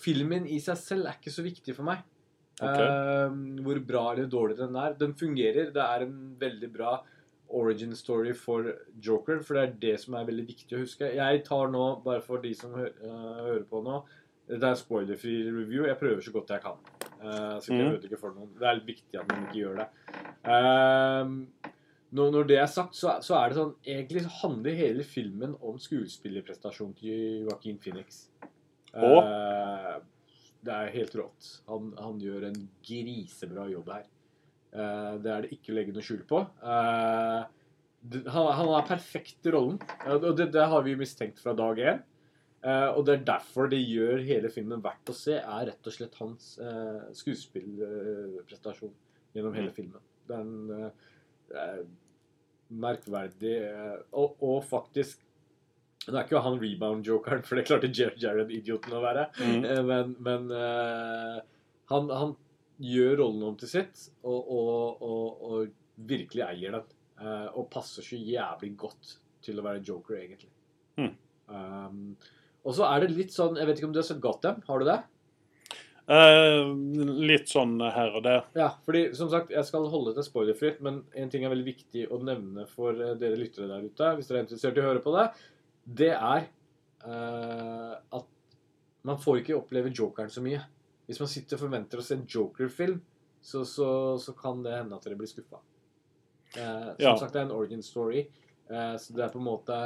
filmen 0.00 0.46
i 0.48 0.58
seg 0.62 0.78
selv 0.80 1.08
er 1.10 1.16
ikke 1.18 1.32
så 1.34 1.42
viktig 1.44 1.74
for 1.76 1.84
meg. 1.88 2.04
Okay. 2.60 2.84
Uh, 2.86 3.32
hvor 3.64 3.78
bra 3.88 4.02
eller 4.12 4.28
dårlig 4.30 4.56
den 4.58 4.76
er. 4.76 4.94
Den 5.00 5.14
fungerer. 5.16 5.70
Det 5.72 5.80
er 5.82 6.04
en 6.04 6.36
veldig 6.40 6.68
bra 6.74 6.98
origin 7.50 7.94
story 7.96 8.32
for 8.36 8.68
Joker, 9.02 9.40
for 9.42 9.56
det 9.56 9.62
er 9.62 9.72
det 9.82 9.94
som 10.02 10.14
er 10.14 10.26
veldig 10.28 10.44
viktig 10.46 10.76
å 10.76 10.82
huske. 10.84 11.08
Jeg 11.16 11.40
tar 11.48 11.72
nå, 11.72 11.86
bare 12.04 12.22
for 12.22 12.38
de 12.44 12.52
som 12.54 12.76
hø 12.78 12.84
eh, 12.86 13.40
hører 13.40 13.64
på 13.66 13.80
nå 13.82 13.96
Det 14.46 14.60
er 14.60 14.68
en 14.70 14.78
spoilerfri 14.78 15.34
review. 15.48 15.84
Jeg 15.88 15.98
prøver 15.98 16.22
så 16.22 16.32
godt 16.34 16.52
jeg 16.54 16.62
kan. 16.62 16.78
Uh, 17.20 17.58
så 17.60 17.70
ikke 17.70 17.76
jeg 17.76 17.86
Mhm. 17.86 17.96
ødelegger 17.96 18.18
for 18.20 18.34
noen. 18.36 18.52
Det 18.58 18.66
er 18.68 18.78
litt 18.78 18.86
viktig 18.92 19.20
at 19.20 19.28
man 19.28 19.44
ikke 19.46 19.60
gjør 19.60 19.76
det. 19.80 19.88
Ehm, 20.50 21.34
når, 22.16 22.32
når 22.34 22.48
det 22.50 22.58
er 22.58 22.70
sagt, 22.70 22.96
så, 22.98 23.16
så 23.22 23.36
er 23.38 23.50
det 23.50 23.58
sånn 23.58 23.74
Egentlig 23.86 24.24
så 24.24 24.32
handler 24.40 24.78
hele 24.78 25.06
filmen 25.06 25.52
om 25.62 25.78
skuespillerprestasjonen 25.80 26.96
til 26.98 27.46
Joaquin 27.46 27.78
Phoenix. 27.82 28.24
Og? 28.94 29.20
Eh, 29.22 30.00
det 30.66 30.74
er 30.76 30.94
helt 30.96 31.14
rått. 31.16 31.52
Han, 31.70 31.92
han 32.00 32.18
gjør 32.20 32.48
en 32.50 32.58
grisebra 32.84 33.68
jobb 33.70 33.94
her. 33.94 34.08
Eh, 34.74 35.14
det 35.22 35.32
er 35.32 35.46
det 35.46 35.54
ikke 35.56 35.72
å 35.72 35.78
legge 35.78 35.94
noe 35.94 36.04
skjul 36.04 36.24
på. 36.28 36.42
Eh, 36.74 37.40
det, 38.10 38.24
han, 38.32 38.50
han 38.58 38.72
er 38.74 38.88
perfekt 38.88 39.46
i 39.46 39.52
rollen, 39.54 39.78
og 40.08 40.32
det, 40.36 40.50
det 40.54 40.66
har 40.72 40.84
vi 40.86 40.98
mistenkt 40.98 41.40
fra 41.42 41.54
dag 41.56 41.80
én. 41.80 42.02
Eh, 42.60 42.88
og 42.92 43.06
det 43.08 43.14
er 43.14 43.28
derfor 43.30 43.70
det 43.72 43.80
gjør 43.80 44.20
hele 44.26 44.50
filmen 44.52 44.82
verdt 44.84 45.12
å 45.12 45.16
se, 45.16 45.38
er 45.38 45.68
rett 45.70 45.86
og 45.88 45.94
slett 45.94 46.18
hans 46.20 46.50
uh, 46.60 47.06
skuespillprestasjon 47.16 48.92
gjennom 49.32 49.56
hele 49.56 49.72
filmen. 49.72 50.02
Den, 50.28 50.50
eh, 50.76 50.90
eh, 51.56 51.80
merkverdig 52.70 53.56
eh, 53.66 53.98
og, 54.16 54.38
og 54.44 54.62
faktisk 54.68 55.26
Nå 56.08 56.16
er 56.16 56.24
ikke 56.24 56.40
han 56.40 56.56
rebound-jokeren, 56.56 57.42
for 57.44 57.58
det 57.58 57.66
klarte 57.68 57.90
Jeff 57.92 58.14
Jarrett-idioten 58.18 58.94
å 58.96 59.02
være. 59.02 59.26
Mm. 59.36 59.66
Eh, 59.68 59.80
Men, 59.84 60.14
men 60.24 60.46
uh, 60.48 61.42
han, 61.92 62.08
han 62.08 62.32
gjør 62.80 63.18
rollen 63.20 63.44
om 63.50 63.58
til 63.60 63.68
sitt, 63.68 64.06
og, 64.24 64.48
og, 64.48 65.04
og, 65.04 65.44
og 65.44 66.08
virkelig 66.08 66.46
eier 66.46 66.78
den. 66.78 66.88
Uh, 67.20 67.52
og 67.52 67.68
passer 67.74 68.06
så 68.06 68.16
jævlig 68.16 68.72
godt 68.80 69.12
til 69.44 69.60
å 69.60 69.66
være 69.68 69.84
joker, 69.84 70.16
egentlig. 70.22 70.48
Mm. 70.96 71.12
Um, 71.52 72.00
og 72.64 72.76
så 72.80 72.88
er 72.88 73.04
det 73.04 73.16
litt 73.16 73.32
sånn 73.34 73.56
Jeg 73.58 73.66
vet 73.66 73.78
ikke 73.80 73.88
om 73.88 73.94
du 73.94 73.98
har 74.00 74.06
sett 74.06 74.20
Gotham? 74.24 74.60
Har 74.66 74.80
du 74.80 74.88
det? 74.88 74.98
Eh, 76.10 76.70
litt 77.22 77.46
sånn 77.52 77.76
her 77.94 78.16
og 78.18 78.24
der. 78.24 78.40
Ja, 78.58 78.72
fordi 78.86 79.04
som 79.14 79.28
sagt, 79.30 79.52
jeg 79.54 79.62
skal 79.68 79.84
holde 79.92 80.10
det 80.16 80.24
spoilerfritt, 80.26 80.80
men 80.82 81.04
en 81.14 81.30
ting 81.30 81.44
er 81.46 81.52
veldig 81.52 81.68
viktig 81.68 82.08
å 82.10 82.18
nevne 82.26 82.64
for 82.66 82.96
eh, 82.98 83.12
dere 83.20 83.38
lyttere 83.38 83.68
der 83.70 83.84
ute, 83.86 84.08
hvis 84.18 84.26
dere 84.30 84.40
er 84.40 84.46
interessert 84.48 84.80
i 84.80 84.82
å 84.82 84.88
høre 84.88 85.02
på 85.04 85.12
det, 85.14 85.28
det 86.00 86.10
er 86.16 86.48
eh, 87.06 87.94
at 88.18 88.26
man 89.06 89.20
får 89.22 89.38
ikke 89.44 89.56
oppleve 89.60 89.92
jokeren 89.94 90.32
så 90.34 90.42
mye. 90.44 90.64
Hvis 91.06 91.20
man 91.22 91.30
sitter 91.30 91.56
og 91.56 91.62
forventer 91.68 92.02
å 92.02 92.04
se 92.04 92.18
en 92.18 92.26
joker-film, 92.28 92.98
så, 93.40 93.62
så, 93.64 93.86
så 94.20 94.34
kan 94.36 94.64
det 94.66 94.74
hende 94.76 94.98
at 94.98 95.06
dere 95.06 95.16
blir 95.20 95.30
skuffa. 95.30 95.62
Eh, 96.56 96.90
som 96.98 97.06
Ja. 97.06 97.14
sagt, 97.22 97.32
det 97.36 97.44
er 97.44 97.46
en 97.46 97.54
origin 97.56 97.86
story, 97.86 98.26
eh, 98.68 98.96
så 98.98 99.14
det 99.14 99.24
er 99.28 99.32
på 99.32 99.38
en 99.38 99.46
måte 99.46 99.78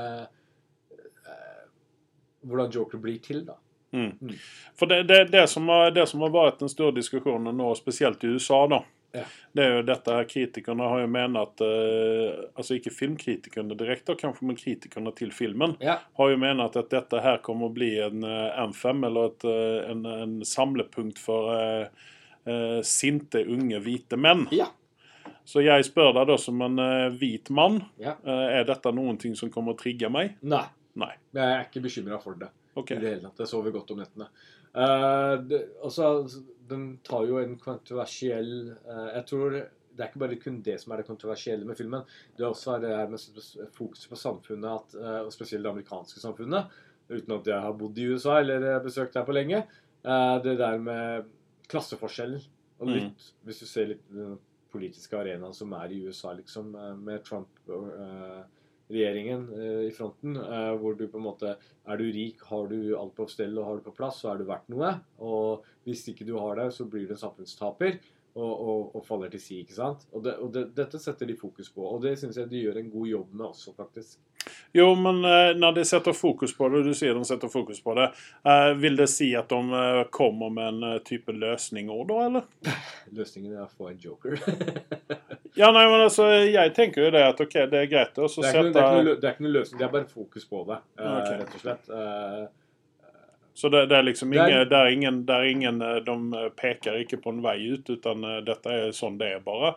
hvordan 2.45 2.73
joker 2.73 3.01
blir 3.01 3.21
til, 3.25 3.45
da. 3.49 3.55
Mm. 3.95 4.11
Mm. 4.21 4.35
For 4.75 4.91
det, 4.91 5.05
det, 5.07 5.21
det, 5.33 5.47
som 5.49 5.69
har, 5.71 5.93
det 5.95 6.05
som 6.11 6.25
har 6.27 6.33
vært 6.35 6.61
den 6.65 6.73
store 6.73 6.97
diskusjonen 6.97 7.55
nå, 7.57 7.71
spesielt 7.79 8.25
i 8.27 8.35
USA, 8.35 8.65
da, 8.73 8.83
Ja. 9.15 9.23
det 9.55 9.63
er 9.63 9.77
jo 9.77 9.83
dette 9.87 10.11
her 10.11 10.25
kritikerne 10.27 10.89
har 10.91 11.05
jo 11.05 11.11
menat 11.15 11.61
eh, 11.63 12.41
Altså 12.59 12.75
ikke 12.75 12.91
filmkritikerne 12.91 13.77
direkte, 13.79 14.17
kanskje, 14.19 14.49
men 14.49 14.59
kritikerne 14.59 15.13
til 15.15 15.31
filmen 15.31 15.77
Ja. 15.81 16.01
har 16.19 16.33
jo 16.33 16.41
menat 16.43 16.75
at 16.81 16.91
dette 16.91 17.21
her 17.23 17.39
kommer 17.47 17.71
å 17.71 17.75
bli 17.77 17.93
en 18.03 18.27
uh, 18.27 18.67
M5, 18.67 19.07
eller 19.07 19.31
et, 19.31 19.47
eh, 19.47 19.91
en, 19.93 20.03
en 20.25 20.35
samlepunkt 20.43 21.23
for 21.23 21.53
eh, 21.55 22.09
eh, 22.51 22.81
sinte, 22.83 23.45
unge, 23.47 23.79
hvite 23.87 24.19
menn. 24.19 24.49
Ja. 24.51 24.67
Så 25.47 25.63
jeg 25.63 25.85
spør 25.87 26.11
deg 26.17 26.27
da 26.33 26.37
som 26.41 26.59
en 26.67 26.79
eh, 26.83 27.07
hvit 27.21 27.51
mann, 27.55 27.83
ja. 28.03 28.17
eh, 28.25 28.59
er 28.59 28.67
dette 28.67 28.91
noen 28.97 29.19
ting 29.23 29.39
som 29.39 29.51
kommer 29.55 29.77
å 29.77 29.79
trigge 29.79 30.11
meg? 30.11 30.35
Nei. 30.43 30.65
Nei. 30.99 31.13
Jeg 31.35 31.45
er 31.55 31.65
ikke 31.69 31.83
bekymra 31.87 32.19
for 32.23 32.35
det. 32.43 32.51
Ok. 32.75 32.91
I 32.91 32.99
det 33.01 33.11
hele 33.13 33.23
tatt. 33.29 33.45
Jeg 33.45 33.51
sover 33.51 33.75
godt 33.75 33.93
om 33.95 34.01
nettene. 34.03 34.29
Uh, 34.75 35.37
det, 35.47 35.61
altså, 35.87 36.09
den 36.69 36.87
tar 37.07 37.27
jo 37.29 37.39
en 37.39 37.53
kontroversiell 37.63 38.73
uh, 38.89 39.11
Jeg 39.15 39.27
tror 39.31 39.55
det 39.95 40.03
er 40.03 40.09
ikke 40.09 40.23
bare 40.25 40.39
kun 40.43 40.57
det 40.67 40.75
som 40.83 40.91
er 40.91 40.99
det 40.99 41.07
kontroversielle 41.07 41.69
med 41.69 41.79
filmen. 41.79 42.03
Det 42.35 42.43
er 42.43 42.49
også 42.49 42.81
det 42.83 42.91
her 42.91 43.13
med 43.13 43.69
fokuset 43.77 44.09
på 44.11 44.19
samfunnet, 44.19 44.67
at, 44.67 44.97
eh, 44.99 45.21
og 45.23 45.31
spesielt 45.31 45.63
det 45.63 45.71
amerikanske 45.71 46.19
samfunnet. 46.19 46.73
Uten 47.07 47.35
at 47.37 47.47
jeg 47.47 47.63
har 47.63 47.77
bodd 47.79 48.01
i 48.03 48.09
USA 48.11 48.41
eller 48.41 48.81
besøkt 48.83 49.15
der 49.15 49.23
på 49.29 49.37
lenge. 49.37 49.61
Det 50.03 50.57
der 50.59 50.81
med 50.83 51.31
klasseforskjellen. 51.71 52.43
Og 52.81 52.91
Mm. 52.91 53.15
hvis 53.47 53.61
du 53.61 53.67
ser 53.71 53.87
litt 53.93 54.03
den 54.11 54.35
politiske 54.73 55.15
arenaen 55.15 55.55
som 55.55 55.73
er 55.79 55.95
i 55.95 56.03
USA, 56.09 56.33
liksom, 56.33 56.75
med 57.05 57.23
Trump-regjeringen 58.85 59.87
i 59.87 59.91
fronten, 59.91 60.37
eh, 60.37 60.75
hvor 60.77 60.95
du 60.95 61.09
på 61.09 61.19
en 61.19 61.25
måte 61.25 61.57
Er 61.87 61.97
du 61.97 62.05
rik, 62.05 62.41
har 62.43 62.67
du 62.69 62.97
alt 62.97 63.15
på 63.15 63.27
stell 63.29 63.59
og 63.59 63.65
har 63.67 63.77
du 63.77 63.83
på 63.83 63.95
plass, 63.95 64.21
så 64.21 64.33
er 64.33 64.39
du 64.39 64.45
verdt 64.45 64.69
noe. 64.69 65.01
Og 65.21 65.65
hvis 65.85 66.09
ikke 66.09 66.25
du 66.25 66.39
har 66.39 66.57
det, 66.57 66.73
så 66.73 66.85
blir 66.85 67.07
du 67.07 67.13
en 67.13 67.21
samfunnstaper. 67.21 67.99
Og, 68.35 68.51
og, 68.51 68.97
og 68.97 69.05
faller 69.07 69.29
til 69.31 69.39
si, 69.39 69.61
ikke 69.63 69.77
sant? 69.77 70.09
Og, 70.13 70.25
det, 70.25 70.33
og 70.43 70.49
det, 70.51 70.65
dette 70.75 70.99
setter 70.99 71.27
de 71.27 71.37
fokus 71.37 71.69
på. 71.71 71.85
Og 71.87 72.01
det 72.03 72.17
syns 72.19 72.37
jeg 72.41 72.49
de 72.51 72.65
gjør 72.65 72.81
en 72.81 72.91
god 72.91 73.07
jobb 73.07 73.35
med 73.35 73.47
også, 73.47 73.75
faktisk. 73.77 74.19
Jo, 74.73 74.89
men 74.99 75.21
eh, 75.29 75.53
når 75.55 75.77
de 75.77 75.85
setter 75.85 76.17
fokus 76.17 76.57
på 76.57 76.69
det, 76.69 76.81
og 76.81 76.89
du 76.89 76.97
sier 76.99 77.15
de 77.15 77.29
setter 77.29 77.53
fokus 77.53 77.79
på 77.85 77.95
det, 78.01 78.09
eh, 78.49 78.73
vil 78.81 78.97
det 78.99 79.07
si 79.13 79.31
at 79.39 79.53
de 79.53 79.79
eh, 79.85 80.03
kommer 80.11 80.51
med 80.51 80.73
en 80.73 80.89
eh, 80.95 81.01
type 81.07 81.37
løsning 81.37 81.93
også, 81.93 82.09
da, 82.11 82.27
eller? 82.27 82.75
Løsningen 83.21 83.55
er 83.55 83.69
å 83.69 83.71
få 83.71 83.93
en 83.93 84.03
joker. 84.03 84.41
Ja, 85.57 85.71
nei, 85.71 85.85
men 85.87 86.01
altså, 86.03 86.27
jeg 86.51 86.75
tenker 86.75 87.05
jo 87.07 87.11
det 87.15 87.23
at 87.23 87.41
ok, 87.41 87.55
det 87.71 87.79
er 87.85 87.87
greit 87.87 88.17
å 88.19 88.27
Det 88.27 88.43
det, 88.43 88.49
er 88.51 88.59
ikke 88.59 88.73
sette 88.75 88.83
noe, 88.83 89.15
det 89.15 89.29
er 89.29 89.35
ikke 89.37 89.45
noe 89.47 89.55
løsning, 89.55 89.79
det 89.79 89.87
er 89.87 89.93
bare 89.95 90.09
fokus 90.11 90.45
på 90.51 90.63
det, 90.67 90.79
okay. 90.99 91.37
Rett 91.39 91.55
og 91.55 91.63
slett. 91.63 91.91
Eh, 91.95 92.45
Så 93.55 93.69
det, 93.71 93.85
det 93.87 93.95
er 93.97 94.03
liksom 94.03 94.33
Det 94.33 94.41
er- 94.41 94.49
ingen, 94.51 94.69
det 94.69 94.77
er 94.81 94.89
ingen, 94.91 95.19
det 95.27 95.35
er 95.35 95.45
ingen 95.45 95.83
eh, 95.83 96.01
De 96.03 96.51
peker 96.59 96.97
ikke 97.05 97.21
på 97.23 97.31
en 97.31 97.41
vei 97.45 97.69
ut, 97.71 97.87
utan 97.91 98.25
eh, 98.25 98.41
dette 98.43 98.67
er 98.67 98.91
sånn 98.91 99.17
det 99.17 99.29
er 99.37 99.41
bare. 99.47 99.77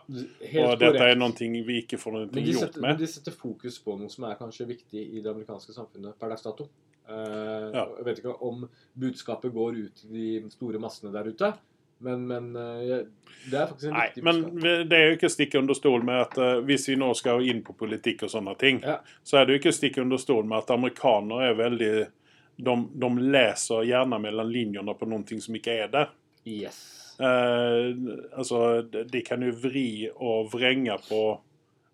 Og 0.64 0.78
dette 0.80 1.04
er 1.06 1.14
noe 1.14 1.30
vi 1.38 1.78
ikke 1.84 1.96
får 1.96 2.12
noe 2.12 2.26
gjort 2.26 2.74
setter, 2.74 2.80
men 2.82 2.96
de 2.98 3.06
setter 3.06 3.30
fokus 3.30 3.78
på 3.78 3.94
noe 4.00 4.10
som 4.10 4.24
er 4.24 4.34
kanskje 4.34 4.66
viktig 4.66 4.98
i 5.14 5.22
det 5.22 5.30
amerikanske 5.30 5.72
samfunnet 5.72 6.18
per 6.18 6.28
dags 6.34 6.42
dato. 6.42 6.66
Uh, 7.08 7.70
Ja. 7.72 7.86
Jeg 7.96 8.04
vet 8.04 8.18
ikke 8.18 8.34
om 8.42 8.68
budskapet 8.98 9.54
går 9.54 9.78
ut 9.78 9.94
til 9.94 10.10
de 10.10 10.50
store 10.50 10.78
massene 10.82 11.12
der 11.12 11.30
ute, 11.30 11.54
men, 12.00 12.26
men 12.28 12.56
eh, 12.56 13.04
det 13.50 13.58
er 13.58 13.66
faktisk 13.70 13.88
en 13.90 13.94
Nei, 13.96 14.06
viktig 14.14 14.24
men 14.24 14.88
det 14.88 14.98
er 14.98 15.06
jo 15.08 15.16
ikke 15.16 15.30
å 15.30 15.34
stikke 15.34 15.58
under 15.62 15.74
stol 15.78 16.02
med 16.06 16.20
at 16.20 16.38
eh, 16.38 16.60
hvis 16.68 16.88
vi 16.88 16.96
nå 17.00 17.08
skal 17.18 17.42
inn 17.48 17.62
på 17.66 17.74
politikk 17.78 18.22
og 18.26 18.30
sånne 18.34 18.54
ting, 18.60 18.80
Ja. 18.84 18.98
så 19.24 19.38
er 19.40 19.46
det 19.46 19.54
jo 19.56 19.60
ikke 19.62 19.72
å 19.74 19.78
stikke 19.78 20.02
under 20.04 20.16
stol 20.22 20.44
med 20.44 20.58
at 20.58 20.70
amerikanere 20.76 21.50
er 21.50 21.58
veldig 21.58 21.90
de, 22.58 22.76
de 22.94 23.10
leser 23.30 23.84
gjerne 23.86 24.18
mellom 24.20 24.48
linjene 24.50 24.94
på 24.98 25.06
noe 25.06 25.40
som 25.40 25.54
ikke 25.54 25.76
er 25.84 25.88
det. 25.92 26.06
Yes. 26.44 26.78
Eh, 27.20 27.92
altså, 28.38 28.82
de 28.82 29.20
kan 29.26 29.42
jo 29.42 29.52
vri 29.62 30.08
og 30.14 30.50
vrenge 30.52 30.96
på 31.08 31.20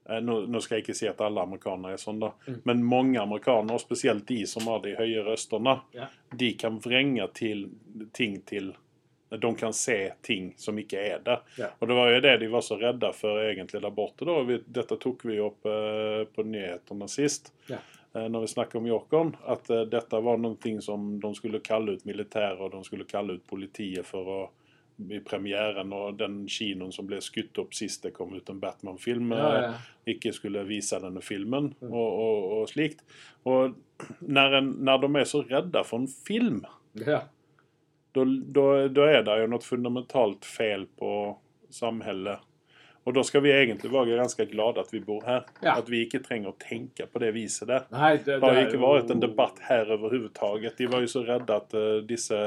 eh, 0.09 0.21
nå, 0.21 0.38
nå 0.53 0.61
skal 0.61 0.79
jeg 0.79 0.85
ikke 0.87 0.97
si 0.97 1.09
at 1.09 1.21
alle 1.25 1.45
amerikanere 1.45 1.97
er 1.97 2.01
sånn, 2.01 2.21
da, 2.21 2.33
Mm. 2.47 2.59
men 2.69 2.83
mange 2.85 3.21
amerikanere, 3.23 3.79
spesielt 3.81 4.27
de 4.29 4.43
som 4.47 4.67
har 4.69 4.81
de 4.85 4.95
høye 4.99 5.25
røstene, 5.25 5.79
Ja. 5.97 6.09
de 6.37 6.53
kan 6.61 6.79
vrenge 6.81 7.29
til 7.37 7.69
ting 8.12 8.40
til 8.49 8.75
De 9.31 9.55
kan 9.57 9.73
se 9.75 10.13
ting 10.23 10.53
som 10.57 10.77
ikke 10.79 11.01
er 11.01 11.19
det. 11.25 11.39
Ja. 11.59 11.69
Og 11.81 11.89
det 11.89 11.97
var 11.97 12.11
jo 12.13 12.21
det 12.23 12.37
de 12.45 12.49
var 12.53 12.61
så 12.63 12.77
redde 12.79 13.13
for 13.17 13.41
egentlig 13.43 13.81
der 13.83 13.91
borte. 13.91 14.25
da. 14.29 14.37
Vi, 14.47 14.61
dette 14.67 14.99
tok 15.03 15.25
vi 15.27 15.41
opp 15.43 15.67
eh, 15.67 16.25
på 16.35 16.45
nyhetene 16.47 17.09
sist. 17.11 17.53
Ja. 17.71 17.79
eh, 18.15 18.29
Når 18.31 18.41
vi 18.45 18.53
snakket 18.53 18.79
om 18.83 18.87
Jokeren, 18.87 19.33
at 19.51 19.71
eh, 19.75 19.87
dette 19.91 20.21
var 20.23 20.39
noe 20.39 20.81
som 20.85 21.09
de 21.21 21.35
skulle 21.35 21.61
kalle 21.65 21.97
ut 21.97 22.05
militæret 22.07 22.61
og 22.61 22.71
de 22.77 22.85
skulle 22.85 23.05
kalle 23.11 23.35
ut 23.41 23.47
politiet 23.51 24.07
for 24.07 24.29
å 24.29 24.43
i 25.11 25.19
premieren 25.27 25.91
og 25.93 26.19
den 26.21 26.45
kinoen 26.47 26.93
som 26.95 27.09
ble 27.11 27.19
skutt 27.19 27.59
opp 27.59 27.73
sist 27.75 28.05
det 28.05 28.13
kom 28.15 28.31
ut 28.37 28.47
en 28.53 28.61
Batman-film, 28.63 29.33
Ja, 29.35 29.49
eh, 29.57 29.63
ja. 29.65 29.73
ikke 30.15 30.31
skulle 30.37 30.63
vise 30.69 31.01
denne 31.03 31.19
filmen 31.21 31.73
Mm. 31.83 31.91
og, 31.91 32.21
og, 32.21 32.53
og 32.61 32.69
slikt. 32.71 33.03
Og 33.45 33.75
når, 34.37 34.55
en, 34.61 34.69
når 34.87 35.03
de 35.03 35.11
er 35.19 35.25
så 35.27 35.43
redde 35.51 35.83
for 35.85 35.99
en 36.05 36.07
film, 36.07 36.61
ja. 37.03 37.25
Da, 38.14 38.66
er 39.11 39.24
det 39.27 39.38
jo 39.42 39.46
noe 39.50 39.64
fundamentalt 39.64 40.46
feil 40.46 40.87
på 40.98 41.12
samfunnet. 41.74 42.44
Og 43.05 43.12
da 43.12 43.24
skal 43.27 43.42
vi 43.44 43.53
egentlig 43.53 43.90
være 43.92 44.16
ganske 44.16 44.46
glade 44.48 44.81
at 44.81 44.92
vi 44.94 45.03
bor 45.05 45.24
her. 45.27 45.42
Ja. 45.61 45.77
At 45.77 45.90
vi 45.92 46.05
ikke 46.07 46.22
trenger 46.24 46.55
å 46.55 46.61
tenke 46.61 47.07
på 47.11 47.20
det 47.20 47.35
viset 47.37 47.68
der. 47.68 47.85
Nei, 47.92 48.14
det, 48.16 48.38
Det 48.40 48.48
har 48.48 48.62
ikke 48.62 48.81
vært 48.81 49.12
en 49.12 49.20
debatt 49.20 49.61
her 49.68 49.92
overhodet. 49.98 50.72
De 50.79 50.88
var 50.88 51.05
jo 51.05 51.11
så 51.12 51.24
redde 51.27 51.59
at 51.59 51.77
uh, 51.77 51.98
disse, 52.09 52.38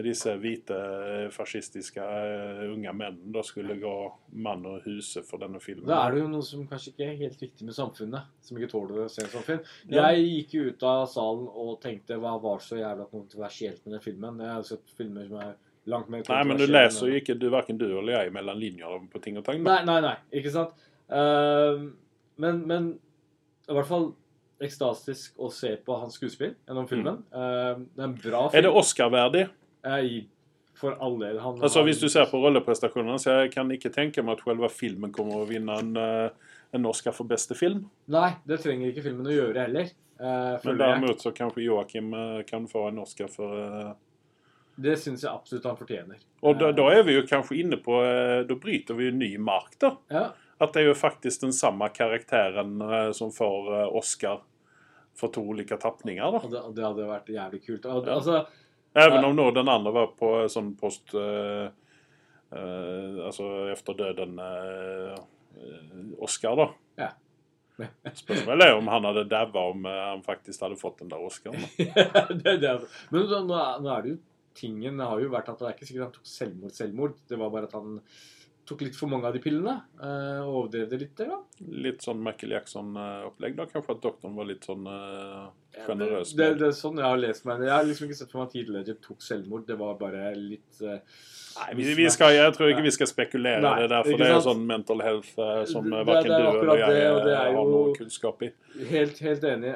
disse 0.00 0.32
hvite 0.40 0.76
eh, 0.76 1.26
fascistiske 1.32 2.00
eh, 2.00 2.62
unge 2.72 2.92
mennene 2.96 3.32
da 3.34 3.42
skulle 3.44 3.76
gå 3.80 3.96
mann 4.40 4.64
og 4.68 4.86
huse 4.86 5.20
for 5.26 5.42
denne 5.42 5.60
filmen. 5.60 5.84
Da 5.90 5.98
er 6.06 6.14
det 6.14 6.22
jo 6.22 6.30
noe 6.32 6.46
som 6.46 6.62
kanskje 6.68 6.94
ikke 6.94 7.08
er 7.10 7.18
helt 7.20 7.42
viktig 7.44 7.66
med 7.68 7.76
samfunnet. 7.76 8.30
Som 8.40 8.56
ikke 8.56 8.70
tåler 8.72 9.02
å 9.04 9.10
se 9.12 9.26
en 9.26 9.32
sånn 9.34 9.44
film. 9.44 9.66
Jeg 9.92 10.22
gikk 10.24 10.56
jo 10.56 10.64
ut 10.70 10.86
av 10.88 11.04
salen 11.12 11.44
og 11.50 11.74
tenkte 11.82 12.16
hva 12.22 12.38
var 12.40 12.64
så 12.64 12.80
jævla 12.80 13.04
kontroversielt 13.10 13.84
med 13.84 13.98
den 13.98 14.04
filmen? 14.06 14.40
Jeg 14.40 14.56
har 14.56 14.66
sett 14.70 14.96
filmer 14.96 15.28
som 15.28 15.44
er 15.44 15.52
langt 15.92 16.08
mer 16.14 16.24
Nei, 16.24 16.42
men 16.46 16.60
du 16.60 16.66
leser 16.70 17.10
jo 17.10 17.20
ikke 17.20 17.36
du, 17.36 17.48
hverken 17.52 17.80
du 17.80 17.88
eller 17.90 18.14
jeg 18.14 18.32
mellom 18.32 18.60
linjer 18.64 19.06
på 19.12 19.22
ting 19.24 19.36
og 19.40 19.44
tang. 19.46 19.60
Nei, 19.66 19.80
nei, 19.88 20.00
nei. 20.04 20.16
Ikke 20.40 20.54
sant? 20.54 20.88
Uh, 21.12 21.90
men, 22.40 22.64
men 22.64 22.92
i 23.68 23.76
hvert 23.76 23.88
fall 23.90 24.12
ekstatisk 24.62 25.40
å 25.42 25.48
se 25.52 25.74
på 25.84 25.96
hans 25.98 26.16
skuespill 26.18 26.54
gjennom 26.54 26.86
filmen. 26.90 27.18
Ehm, 27.34 27.88
det 27.90 28.02
er 28.02 28.06
en 28.06 28.14
bra 28.14 28.42
film. 28.46 28.58
Er 28.58 28.64
det 28.66 28.72
Oscar-verdig? 28.78 29.42
Jeg, 29.82 30.26
for 30.78 30.96
all 31.00 31.18
del. 31.20 31.38
Han, 31.42 31.58
Altså, 31.62 31.82
hvis 31.86 32.00
du 32.00 32.08
ser 32.10 32.28
på 32.30 32.40
rolleprestasjonene, 32.42 33.18
så 33.20 33.42
jeg 33.42 33.52
kan 33.54 33.70
ikke 33.74 33.90
tenke 33.94 34.22
meg 34.24 34.38
at 34.38 34.44
selve 34.46 34.70
filmen 34.72 35.12
kommer 35.14 35.42
å 35.42 35.48
vinne 35.48 35.78
en, 35.78 35.96
eh, 35.98 36.54
en 36.72 36.86
Oscar 36.86 37.14
for 37.16 37.28
beste 37.28 37.56
film. 37.58 37.84
Nei, 38.12 38.30
det 38.48 38.60
trenger 38.62 38.92
ikke 38.92 39.04
filmen 39.08 39.28
å 39.28 39.34
gjøre 39.34 39.66
heller. 39.66 39.90
Uh, 40.22 40.54
Men 40.62 40.76
jeg. 40.76 40.78
derimot 40.78 41.22
så 41.24 41.32
kanskje 41.34 41.64
Joakim 41.64 42.12
eh, 42.14 42.42
kan 42.46 42.68
få 42.70 42.86
en 42.92 43.00
Oscar 43.02 43.30
for 43.32 43.58
uh... 43.58 43.94
Det 44.78 44.94
syns 44.96 45.24
jeg 45.24 45.32
absolutt 45.32 45.66
han 45.66 45.76
fortjener. 45.76 46.20
Og 46.46 46.60
da, 46.60 46.70
da 46.72 46.84
er 46.94 47.02
vi 47.04 47.16
jo 47.16 47.24
kanskje 47.28 47.58
inne 47.60 47.76
på 47.82 47.98
Da 48.48 48.54
bryter 48.56 48.96
vi 48.96 49.10
jo 49.10 49.16
ny 49.18 49.34
mark, 49.36 49.74
da. 49.82 49.96
ja. 50.08 50.22
At 50.62 50.72
det 50.72 50.84
er 50.84 50.86
jo 50.92 50.94
faktisk 50.94 51.42
den 51.42 51.52
samme 51.52 51.88
karakteren 51.90 52.78
som 53.18 53.32
får 53.34 53.68
Oscar 53.98 54.38
for 55.18 55.32
to 55.34 55.42
ulike 55.42 55.76
tapninger, 55.76 56.22
da. 56.22 56.40
Og 56.40 56.52
det, 56.52 56.62
det 56.76 56.84
hadde 56.86 57.08
vært 57.08 57.32
jævlig 57.34 57.60
kult. 57.66 57.88
Og, 57.90 58.06
Ja. 58.06 58.16
Altså, 58.16 58.46
Även 58.94 59.22
Ja. 59.22 59.26
om 59.28 59.36
nå 59.36 59.50
den 59.56 59.68
andre 59.68 59.92
var 59.92 60.06
på 60.18 60.32
sånn 60.52 60.74
post 60.76 61.14
eh, 61.14 61.68
eh, 62.52 63.20
Altså 63.26 63.46
efter 63.72 63.94
døden 63.96 64.38
eh, 64.38 65.16
Oscar, 66.20 66.56
da. 66.56 66.68
Spørsmålet 68.14 68.66
er 68.68 68.76
om 68.76 68.88
han 68.92 69.04
hadde 69.08 69.24
daua 69.30 69.62
om 69.72 69.86
eh, 69.88 70.02
han 70.10 70.22
faktisk 70.26 70.60
hadde 70.66 70.76
fått 70.80 71.00
den 71.02 71.08
der 71.12 71.24
Oscaren. 71.24 71.64
er, 71.78 72.84
men 73.10 73.24
nå, 73.32 73.62
nå 73.80 73.88
er 73.96 74.04
det 74.04 74.12
jo 74.14 74.18
Tingen 74.52 74.98
har 75.00 75.16
jo 75.16 75.30
vært 75.32 75.48
at 75.48 75.62
det 75.62 75.64
er 75.70 75.72
ikke 75.78 75.86
sikkert 75.88 76.02
han 76.04 76.12
tok 76.12 76.26
selvmord, 76.28 76.72
selvmord. 76.76 77.14
Det 77.30 77.38
var 77.40 77.48
bare 77.54 77.70
at 77.70 77.72
han 77.78 77.94
tok 78.68 78.84
litt 78.86 78.96
for 78.96 79.10
mange 79.10 79.26
av 79.28 79.34
de 79.34 79.42
pillene. 79.42 79.74
eh, 79.98 80.40
og 80.42 80.54
overdrev 80.60 80.88
det 80.90 81.00
litt. 81.00 81.18
Da. 81.18 81.40
Litt 81.86 82.04
sånn 82.04 82.22
Michael 82.22 82.54
Jackson-opplegg. 82.56 83.56
da 83.58 83.66
Kanskje 83.70 83.96
at 83.96 84.02
doktoren 84.04 84.38
var 84.38 84.48
litt 84.48 84.64
sånn 84.68 84.86
uh, 84.86 85.50
Ja. 85.72 85.86
Det, 85.88 86.08
det, 86.36 86.48
det 86.60 86.66
er 86.68 86.74
sånn 86.76 87.00
jeg 87.00 87.06
har 87.06 87.20
lest 87.20 87.46
meg. 87.48 87.62
Jeg 87.64 87.72
har 87.74 87.86
liksom 87.88 88.08
ikke 88.08 88.18
sett 88.18 88.32
for 88.32 88.42
meg 88.42 88.52
at 88.52 88.88
Heath 88.88 89.00
tok 89.06 89.24
selvmord. 89.24 89.64
Det 89.66 89.78
var 89.80 89.96
bare 90.00 90.34
litt 90.36 90.82
uh, 90.84 91.00
Nei, 91.52 91.68
vi, 91.76 91.86
vi 91.98 92.06
skal, 92.08 92.32
jeg 92.32 92.52
tror 92.56 92.70
ikke 92.72 92.84
vi 92.86 92.92
skal 92.94 93.08
spekulere. 93.10 93.60
Nei, 93.60 93.82
det 93.82 93.88
der, 93.92 94.06
for 94.06 94.20
det 94.20 94.28
er 94.28 94.34
jo 94.38 94.44
sånn 94.46 94.62
mental 94.64 95.02
health 95.04 95.34
eh, 95.36 95.64
som 95.68 95.84
uh, 95.92 95.98
verken 96.08 96.32
er 96.32 96.46
du 96.46 96.60
eller 96.62 96.80
jeg 96.80 96.94
det, 96.96 97.02
og 97.10 97.18
det 97.26 97.34
er 97.36 97.50
har 97.58 97.68
noe 97.74 97.90
kunnskap 97.98 98.46
i. 98.46 98.48
Helt, 98.88 99.20
helt 99.20 99.44
enig. 99.50 99.74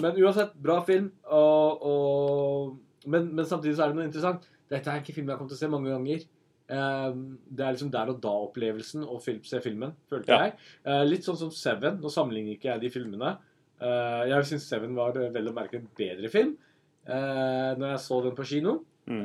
Men 0.00 0.22
uansett, 0.22 0.54
bra 0.64 0.78
film. 0.86 1.10
Og, 1.28 1.84
og, 1.90 2.78
men, 3.04 3.28
men 3.36 3.48
samtidig 3.48 3.76
så 3.76 3.84
er 3.84 3.92
det 3.92 4.00
noe 4.00 4.08
interessant. 4.08 4.48
Dette 4.72 4.88
er 4.88 5.02
ikke 5.02 5.18
film 5.18 5.28
jeg 5.28 5.34
har 5.34 5.42
kommet 5.42 5.52
til 5.52 5.60
å 5.60 5.64
se 5.66 5.72
mange 5.74 5.92
ganger. 5.92 6.24
Eh, 6.72 7.14
det 7.52 7.64
er 7.66 7.74
liksom 7.76 7.90
der 7.92 8.10
og 8.14 8.20
da-opplevelsen 8.24 9.04
å 9.04 9.18
se 9.20 9.60
filmen, 9.64 9.92
følte 10.10 10.32
Ja. 10.32 10.38
jeg. 10.46 10.54
Eh, 10.86 11.02
litt 11.04 11.26
sånn 11.26 11.36
som 11.36 11.50
Seven. 11.52 11.98
Nå 12.00 12.08
sammenligner 12.12 12.56
ikke 12.56 12.70
jeg 12.72 12.80
de 12.86 12.90
filmene. 12.94 13.34
Eh, 13.82 14.22
jeg 14.30 14.48
syns 14.48 14.68
Seven 14.70 14.94
var 14.96 15.16
eh, 15.20 15.28
vel 15.34 15.50
å 15.50 15.54
merke 15.56 15.76
en 15.80 15.88
bedre 15.98 16.30
film 16.32 16.56
når 17.04 17.88
jeg 17.96 17.98
så 18.04 18.22
den 18.22 18.36
på 18.38 18.44
kino. 18.46 18.76
Mm. 19.10 19.24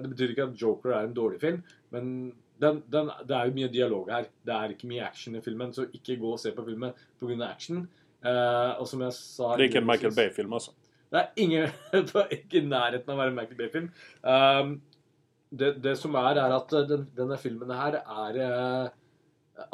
Det 0.00 0.08
betyr 0.14 0.30
ikke 0.32 0.44
at 0.48 0.54
Joker 0.56 0.94
er 0.96 1.04
en 1.04 1.12
dårlig 1.12 1.40
film, 1.42 1.58
men 1.92 2.06
den, 2.58 2.78
den, 2.88 3.10
det 3.28 3.36
er 3.36 3.50
jo 3.50 3.52
mye 3.58 3.68
dialog 3.68 4.08
her. 4.08 4.24
Det 4.48 4.54
er 4.54 4.72
ikke 4.72 4.88
mye 4.88 5.04
action 5.04 5.36
i 5.36 5.42
filmen, 5.44 5.74
så 5.76 5.84
ikke 5.92 6.16
gå 6.18 6.30
og 6.32 6.40
se 6.40 6.54
på 6.56 6.64
filmen 6.64 6.94
pga. 7.20 7.50
action. 7.50 7.82
Og 8.24 8.86
som 8.88 9.04
jeg 9.04 9.12
sa 9.12 9.50
Det 9.56 9.66
er 9.66 9.68
ikke 9.68 9.82
en 9.82 9.90
Michael 9.90 10.14
Bay-film, 10.16 10.56
altså. 10.56 10.72
det 11.12 11.20
er 11.20 11.28
ingen, 11.36 11.68
ikke 12.38 12.62
i 12.62 12.64
nærheten 12.64 13.12
av 13.12 13.18
å 13.18 13.20
være 13.20 13.28
en 13.34 13.38
Michael 13.42 13.60
Bay-film. 13.60 13.90
Um, 14.24 14.80
det, 15.50 15.72
det 15.82 15.94
som 15.98 16.14
er, 16.20 16.36
er 16.42 16.54
at 16.58 16.72
uh, 16.76 16.82
den, 16.88 17.06
denne 17.16 17.38
filmen 17.40 17.70
her 17.72 18.00
er 18.02 18.38
eh, 18.44 18.88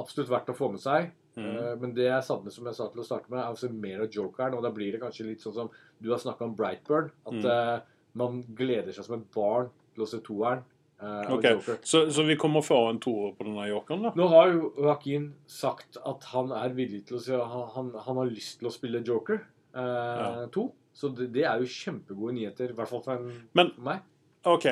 absolutt 0.00 0.30
verdt 0.30 0.52
å 0.52 0.56
få 0.56 0.68
med 0.74 0.82
seg. 0.82 1.10
Mm. 1.34 1.48
Uh, 1.50 1.72
men 1.82 1.94
det 1.96 2.04
jeg 2.06 2.26
savner, 2.28 2.52
som 2.54 2.68
jeg 2.70 2.76
sa 2.78 2.86
til 2.92 3.02
å 3.02 3.06
starte 3.06 3.30
med, 3.32 3.40
er 3.42 3.50
å 3.50 3.58
se 3.58 3.68
mer 3.72 4.04
av 4.04 4.12
Jokeren. 4.14 4.54
Og 4.54 4.62
da 4.62 4.70
blir 4.74 4.94
det 4.94 5.00
kanskje 5.02 5.26
litt 5.32 5.42
sånn 5.42 5.56
som 5.56 5.72
du 5.98 6.12
har 6.12 6.20
snakka 6.22 6.46
om 6.46 6.54
Brightburn. 6.58 7.10
At 7.26 7.34
Mm. 7.34 7.48
uh, 7.50 7.80
man 8.14 8.44
gleder 8.54 8.92
seg 8.94 9.04
som 9.08 9.16
et 9.18 9.26
barn 9.34 9.72
til 9.96 10.04
å 10.04 10.06
se 10.06 10.20
toeren 10.22 10.60
uh, 11.02 11.24
av 11.26 11.32
Ok, 11.34 11.48
Så, 11.82 12.04
så 12.14 12.22
vi 12.28 12.36
kommer 12.38 12.62
få 12.62 12.78
en 12.92 13.00
toer 13.02 13.32
på 13.34 13.42
denne 13.48 13.66
jokeren, 13.66 14.04
da? 14.06 14.12
Nå 14.14 14.28
har 14.30 14.52
jo 14.52 14.68
Joaquin 14.78 15.32
sagt 15.50 15.98
at 16.06 16.22
han 16.30 16.52
er 16.54 16.70
villig 16.78 17.02
til 17.08 17.18
å 17.18 17.22
se 17.24 17.34
han, 17.34 17.66
han, 17.74 17.90
han 18.06 18.20
har 18.22 18.30
lyst 18.30 18.60
til 18.60 18.70
å 18.70 18.74
spille 18.74 19.02
Joker 19.02 19.42
uh, 19.74 20.46
2. 20.54 20.64
Så 20.94 21.10
det, 21.18 21.32
det 21.34 21.42
er 21.50 21.58
jo 21.58 21.66
kjempegode 21.66 22.36
nyheter, 22.36 22.70
i 22.70 22.78
hvert 22.78 22.86
fall 22.92 23.02
for, 23.02 23.18
en, 23.18 23.42
Men- 23.58 23.72
for 23.74 23.88
meg. 23.90 24.04
OK. 24.46 24.66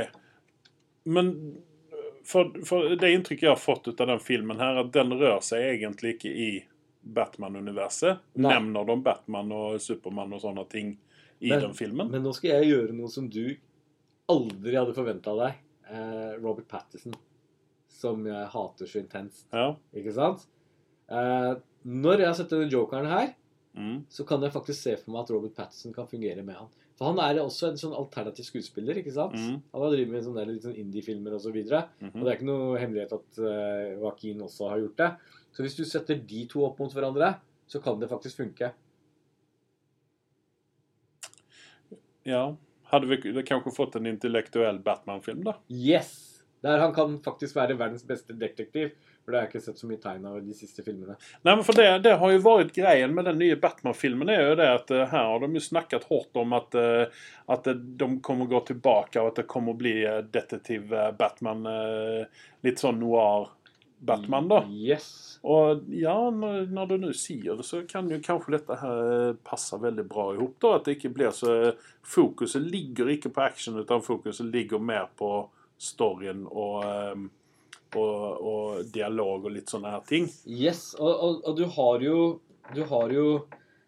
Men 1.04 1.62
for, 2.24 2.52
for 2.64 2.94
det 2.96 3.10
inntrykket 3.12 3.42
jeg 3.48 3.50
har 3.50 3.58
fått 3.60 3.88
ut 3.88 4.00
av 4.00 4.06
den 4.12 4.20
filmen, 4.22 4.58
her, 4.60 4.76
at 4.84 4.92
den 4.94 5.10
rører 5.18 5.42
seg 5.42 5.64
egentlig 5.74 6.16
ikke 6.16 6.30
i 6.30 6.50
Batman-universet. 7.02 8.20
Nevner 8.38 8.86
de 8.86 8.96
Batman 9.02 9.50
og 9.56 9.80
Supermann 9.82 10.32
og 10.36 10.42
sånne 10.44 10.64
ting 10.70 10.92
i 11.42 11.48
Men- 11.50 11.60
den 11.66 11.74
filmen? 11.74 12.10
Men 12.10 12.22
nå 12.22 12.32
skal 12.34 12.50
jeg 12.62 12.70
gjøre 12.72 12.94
noe 12.94 13.08
som 13.10 13.28
du 13.28 13.56
aldri 14.30 14.76
hadde 14.78 14.94
forventa 14.94 15.34
deg. 15.36 15.54
Eh, 15.90 16.38
Robert 16.40 16.68
Patterson. 16.68 17.14
Som 17.88 18.24
jeg 18.26 18.46
hater 18.48 18.86
så 18.86 19.00
intenst. 19.02 19.44
Ja. 19.52 19.74
Ikke 19.94 20.14
sant? 20.14 20.46
Eh, 21.10 21.54
når 21.84 22.18
jeg 22.18 22.26
har 22.26 22.34
sett 22.38 22.48
denne 22.54 22.70
jokeren 22.70 23.06
her, 23.10 23.34
Mm. 23.74 24.04
så 24.10 24.26
kan 24.26 24.40
jeg 24.42 24.52
faktisk 24.52 24.82
se 24.82 24.96
for 24.96 25.10
meg 25.12 25.22
at 25.22 25.30
Robert 25.30 25.54
Patterson 25.56 25.92
kan 25.94 26.06
fungere 26.06 26.42
med 26.44 26.54
han. 26.56 26.68
For 27.02 27.10
han 27.10 27.18
er 27.18 27.40
også 27.42 27.72
en 27.72 27.78
sånn 27.80 27.94
alternativ 27.98 28.46
skuespiller, 28.46 29.00
ikke 29.00 29.10
sant? 29.10 29.34
Mm. 29.34 29.56
Han 29.74 29.82
har 29.82 29.90
drevet 29.90 30.12
med 30.14 30.22
sånne 30.22 30.44
litt 30.46 30.62
sånn 30.62 30.76
indie-filmer 30.78 31.34
osv. 31.34 31.48
Og, 31.50 31.64
så 31.66 31.80
-hmm. 31.82 32.12
og 32.12 32.20
det 32.20 32.30
er 32.30 32.36
ikke 32.36 32.46
noe 32.46 32.76
hemmelighet 32.78 33.14
at 33.16 33.40
uh, 33.42 33.88
Joaquin 33.98 34.44
også 34.46 34.68
har 34.70 34.78
gjort 34.78 35.00
det. 35.02 35.10
Så 35.50 35.62
hvis 35.66 35.74
du 35.74 35.82
setter 35.84 36.14
de 36.14 36.46
to 36.46 36.62
opp 36.62 36.78
mot 36.78 36.94
hverandre, 36.94 37.34
så 37.66 37.80
kan 37.82 37.98
det 37.98 38.08
faktisk 38.08 38.36
funke. 38.36 38.70
Ja. 42.22 42.54
Hadde 42.92 43.06
vi 43.10 43.42
kanskje 43.42 43.74
fått 43.74 43.96
en 43.96 44.06
intellektuell 44.06 44.78
Batman-film, 44.78 45.42
da? 45.42 45.58
Yes! 45.68 46.31
Der 46.62 46.78
han 46.78 46.94
kan 46.94 47.16
faktisk 47.24 47.56
være 47.58 47.78
verdens 47.78 48.04
beste 48.06 48.36
detektiv. 48.38 48.92
For 49.22 49.30
det 49.30 49.38
har 49.38 49.44
jeg 49.46 49.52
ikke 49.52 49.62
sett 49.62 49.78
så 49.78 49.86
mye 49.86 50.00
tegn 50.02 50.24
av 50.26 50.38
i 50.40 50.44
de 50.48 50.54
siste 50.56 50.82
filmene. 50.82 51.14
Nei, 51.46 51.54
men 51.54 51.62
for 51.66 51.78
det, 51.78 51.86
det 52.02 52.16
har 52.18 52.32
jo 52.32 52.42
vært 52.42 52.72
greien 52.74 53.14
med 53.14 53.28
den 53.30 53.38
nye 53.38 53.58
Batman-filmen. 53.60 54.32
er 54.34 54.48
jo 54.48 54.56
det 54.58 54.66
at 54.66 54.90
uh, 54.90 55.04
Her 55.12 55.28
har 55.30 55.44
de 55.44 55.50
jo 55.54 55.62
snakket 55.62 56.08
hardt 56.10 56.40
om 56.42 56.56
at, 56.58 56.74
uh, 56.74 57.22
at 57.54 57.70
eh, 57.70 57.78
de 58.02 58.08
kommer 58.24 58.50
gå 58.50 58.64
tilbake, 58.72 59.22
og 59.22 59.30
at 59.30 59.42
det 59.42 59.46
kommer 59.50 59.76
å 59.76 59.78
bli 59.78 59.94
uh, 60.02 60.24
detektiv 60.26 60.90
Batman. 61.18 61.62
Litt 62.66 62.82
sånn 62.82 62.98
noir-Batman, 62.98 64.50
da. 64.50 64.60
Yes. 64.74 65.38
Og 65.46 65.86
ja, 65.94 66.18
når, 66.34 66.66
når 66.74 66.90
du 66.90 66.98
nå 67.06 67.14
sier 67.14 67.58
det, 67.58 67.66
så 67.66 67.84
kan 67.86 68.10
jo 68.10 68.18
kanskje 68.22 68.56
dette 68.56 68.82
her 68.82 69.34
passe 69.46 69.78
veldig 69.78 70.06
bra 70.10 70.32
ihop. 70.34 70.58
da, 70.62 70.76
At 70.80 70.90
det 70.90 70.98
ikke 70.98 71.14
blir 71.14 71.34
så 71.34 71.76
Fokuset 72.02 72.62
ligger 72.66 73.10
ikke 73.14 73.30
på 73.30 73.46
action, 73.46 73.78
utan 73.78 74.02
fokuset 74.02 74.48
ligger 74.50 74.82
mer 74.82 75.06
på 75.14 75.44
storyen 75.82 76.44
og, 76.48 76.76
eh, 76.86 77.24
og, 77.98 78.44
og 78.52 78.92
dialog 78.94 79.48
og 79.48 79.56
litt 79.56 79.72
sånne 79.72 79.92
her 79.94 80.06
ting. 80.08 80.28
Yes, 80.46 80.92
og, 80.98 81.12
og, 81.12 81.42
og 81.50 81.58
du 81.58 81.66
har 81.76 82.06
jo 82.06 82.16
Du 82.72 82.84
har 82.88 83.10
jo, 83.12 83.42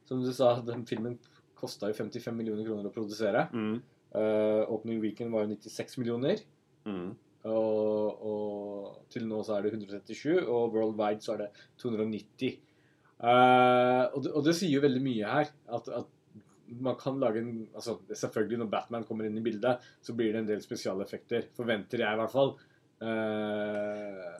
som 0.04 0.20
du 0.20 0.32
sa, 0.34 0.58
den 0.66 0.82
filmen 0.84 1.14
kosta 1.56 1.88
jo 1.88 1.96
55 1.96 2.34
millioner 2.36 2.66
kroner 2.66 2.90
å 2.90 2.92
produsere. 2.92 3.46
Mm. 3.54 3.78
Uh, 4.14 4.66
opening 4.74 4.98
weekend 5.00 5.32
var 5.32 5.46
jo 5.46 5.54
96 5.54 5.96
millioner. 6.02 6.42
Mm. 6.84 7.14
Og, 7.48 8.26
og 8.28 9.08
til 9.14 9.24
nå 9.30 9.40
så 9.46 9.56
er 9.56 9.64
det 9.64 9.72
137, 9.78 10.42
og 10.42 10.74
worldwide 10.74 11.24
så 11.24 11.36
er 11.36 11.44
det 11.44 11.48
290. 11.80 12.58
Uh, 13.14 14.10
og, 14.10 14.18
det, 14.26 14.34
og 14.34 14.44
det 14.44 14.56
sier 14.58 14.74
jo 14.76 14.84
veldig 14.84 15.04
mye 15.06 15.32
her. 15.38 15.54
At, 15.78 15.88
at 16.02 16.10
man 16.84 16.96
kan 17.00 17.20
lage 17.20 17.42
en 17.42 17.52
altså 17.74 17.98
Selvfølgelig, 18.08 18.62
når 18.62 18.70
Batman 18.72 19.04
kommer 19.08 19.28
inn 19.28 19.36
i 19.38 19.44
bildet, 19.44 19.84
så 20.02 20.16
blir 20.16 20.32
det 20.32 20.42
en 20.42 20.48
del 20.48 20.62
spesialeffekter. 20.64 21.50
Forventer 21.56 22.04
jeg, 22.04 22.16
i 22.16 22.20
hvert 22.22 22.34
fall. 22.34 22.54
Uh, 23.04 24.34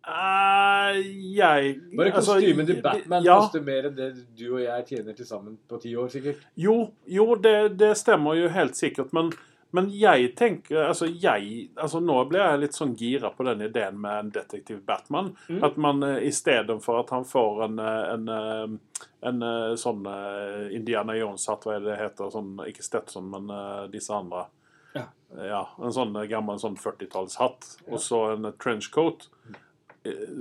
Eh, 0.00 0.96
jeg 1.36 1.74
bare 1.96 2.12
altså, 2.14 2.38
kostymen 2.38 2.66
til 2.66 2.78
Batman 2.82 3.24
ja, 3.24 3.36
koster 3.36 3.60
mer 3.64 3.90
enn 3.90 3.96
det 3.98 4.08
du 4.38 4.46
og 4.54 4.62
jeg 4.62 4.86
tjener 4.88 5.16
til 5.16 5.28
sammen 5.28 5.58
på 5.68 5.78
ti 5.82 5.92
år, 5.92 6.08
sikkert. 6.12 6.46
Jo, 6.56 6.76
jo 7.04 7.26
det, 7.36 7.76
det 7.80 7.92
stemmer 8.00 8.38
jo 8.38 8.48
helt 8.54 8.78
sikkert, 8.78 9.12
men, 9.16 9.28
men 9.70 9.90
jeg 9.94 10.32
tenker 10.36 10.88
altså, 10.88 11.06
jeg, 11.06 11.70
altså 11.76 12.00
Nå 12.02 12.16
blir 12.30 12.40
jeg 12.42 12.60
litt 12.64 12.74
sånn 12.78 12.94
gira 12.98 13.30
på 13.30 13.44
den 13.46 13.62
ideen 13.66 14.00
med 14.02 14.18
en 14.18 14.32
detektiv 14.34 14.80
Batman. 14.86 15.32
Mm. 15.48 15.60
At 15.66 15.76
man 15.76 16.02
uh, 16.02 16.16
istedenfor 16.26 17.00
at 17.04 17.12
han 17.14 17.24
får 17.28 17.64
en, 17.68 17.78
en, 17.78 18.28
en, 18.28 18.28
eh, 18.36 19.04
en 19.30 19.42
eh, 19.46 19.74
sånn 19.78 20.06
eh, 20.10 20.74
Indiana 20.76 21.14
Jones-hatt, 21.18 21.66
hva 21.66 21.76
er 21.76 21.84
det 21.84 21.92
det 21.92 21.98
heter? 22.00 22.30
Sånn, 22.34 22.54
ikke 22.66 22.82
Stetson, 22.86 23.30
men 23.30 23.50
uh, 23.52 23.86
disse 23.92 24.14
andre. 24.16 24.46
Ja. 24.94 25.06
Ja, 25.38 25.64
En 25.78 25.92
sånn 25.94 26.16
eh, 26.18 26.26
gammel 26.30 26.58
sånn 26.58 26.78
40-tallshatt, 26.80 27.74
Ja. 27.86 27.92
og 27.94 28.00
så 28.02 28.22
en 28.34 28.48
eh, 28.50 28.56
trenchcoat. 28.62 29.28
Mm. 29.46 29.58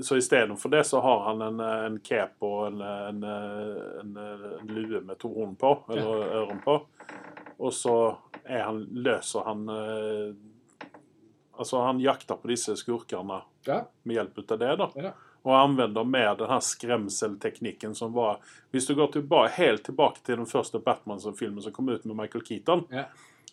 Så 0.04 0.16
istedenfor 0.16 0.72
det 0.72 0.86
så 0.88 1.02
har 1.04 1.26
han 1.26 1.42
en, 1.44 1.60
eh, 1.60 1.86
en 1.86 2.00
cape 2.00 2.46
og 2.48 2.68
en, 2.68 2.82
eh, 2.82 3.08
en, 3.10 3.24
eh, 3.24 4.00
en, 4.00 4.14
eh, 4.18 4.46
en 4.62 4.72
lue 4.74 5.02
med 5.02 5.20
to 5.20 5.34
horn 5.36 5.56
på, 5.60 5.74
eller 5.92 6.32
øren 6.42 6.62
på. 6.64 6.80
Og 7.60 7.74
så 7.76 7.96
er 8.46 8.62
han, 8.64 8.86
løser 8.92 9.44
han 9.46 9.66
eh, 9.70 10.34
Altså, 11.60 11.82
han 11.84 11.98
jakter 12.00 12.38
på 12.40 12.48
disse 12.48 12.72
skurkene 12.80 13.42
Ja. 13.68 13.82
med 14.08 14.16
hjelp 14.16 14.38
av 14.52 14.60
det, 14.62 14.76
da. 14.80 14.86
Ja. 14.96 15.10
Og 15.44 15.56
anvender 15.56 16.06
mer 16.08 16.36
den 16.40 16.48
her 16.48 16.60
skremselteknikken 16.64 17.96
som 17.96 18.14
var 18.16 18.38
Hvis 18.72 18.88
du 18.88 18.96
går 18.96 19.12
tilbake, 19.12 19.52
helt 19.58 19.84
tilbake 19.84 20.24
til 20.24 20.38
den 20.40 20.48
første 20.48 20.80
Batman-filmen 20.80 21.62
som 21.62 21.72
kom 21.76 21.90
ut 21.90 22.06
med 22.06 22.16
Michael 22.16 22.44
Keaton, 22.46 22.86
Ja. 22.92 23.04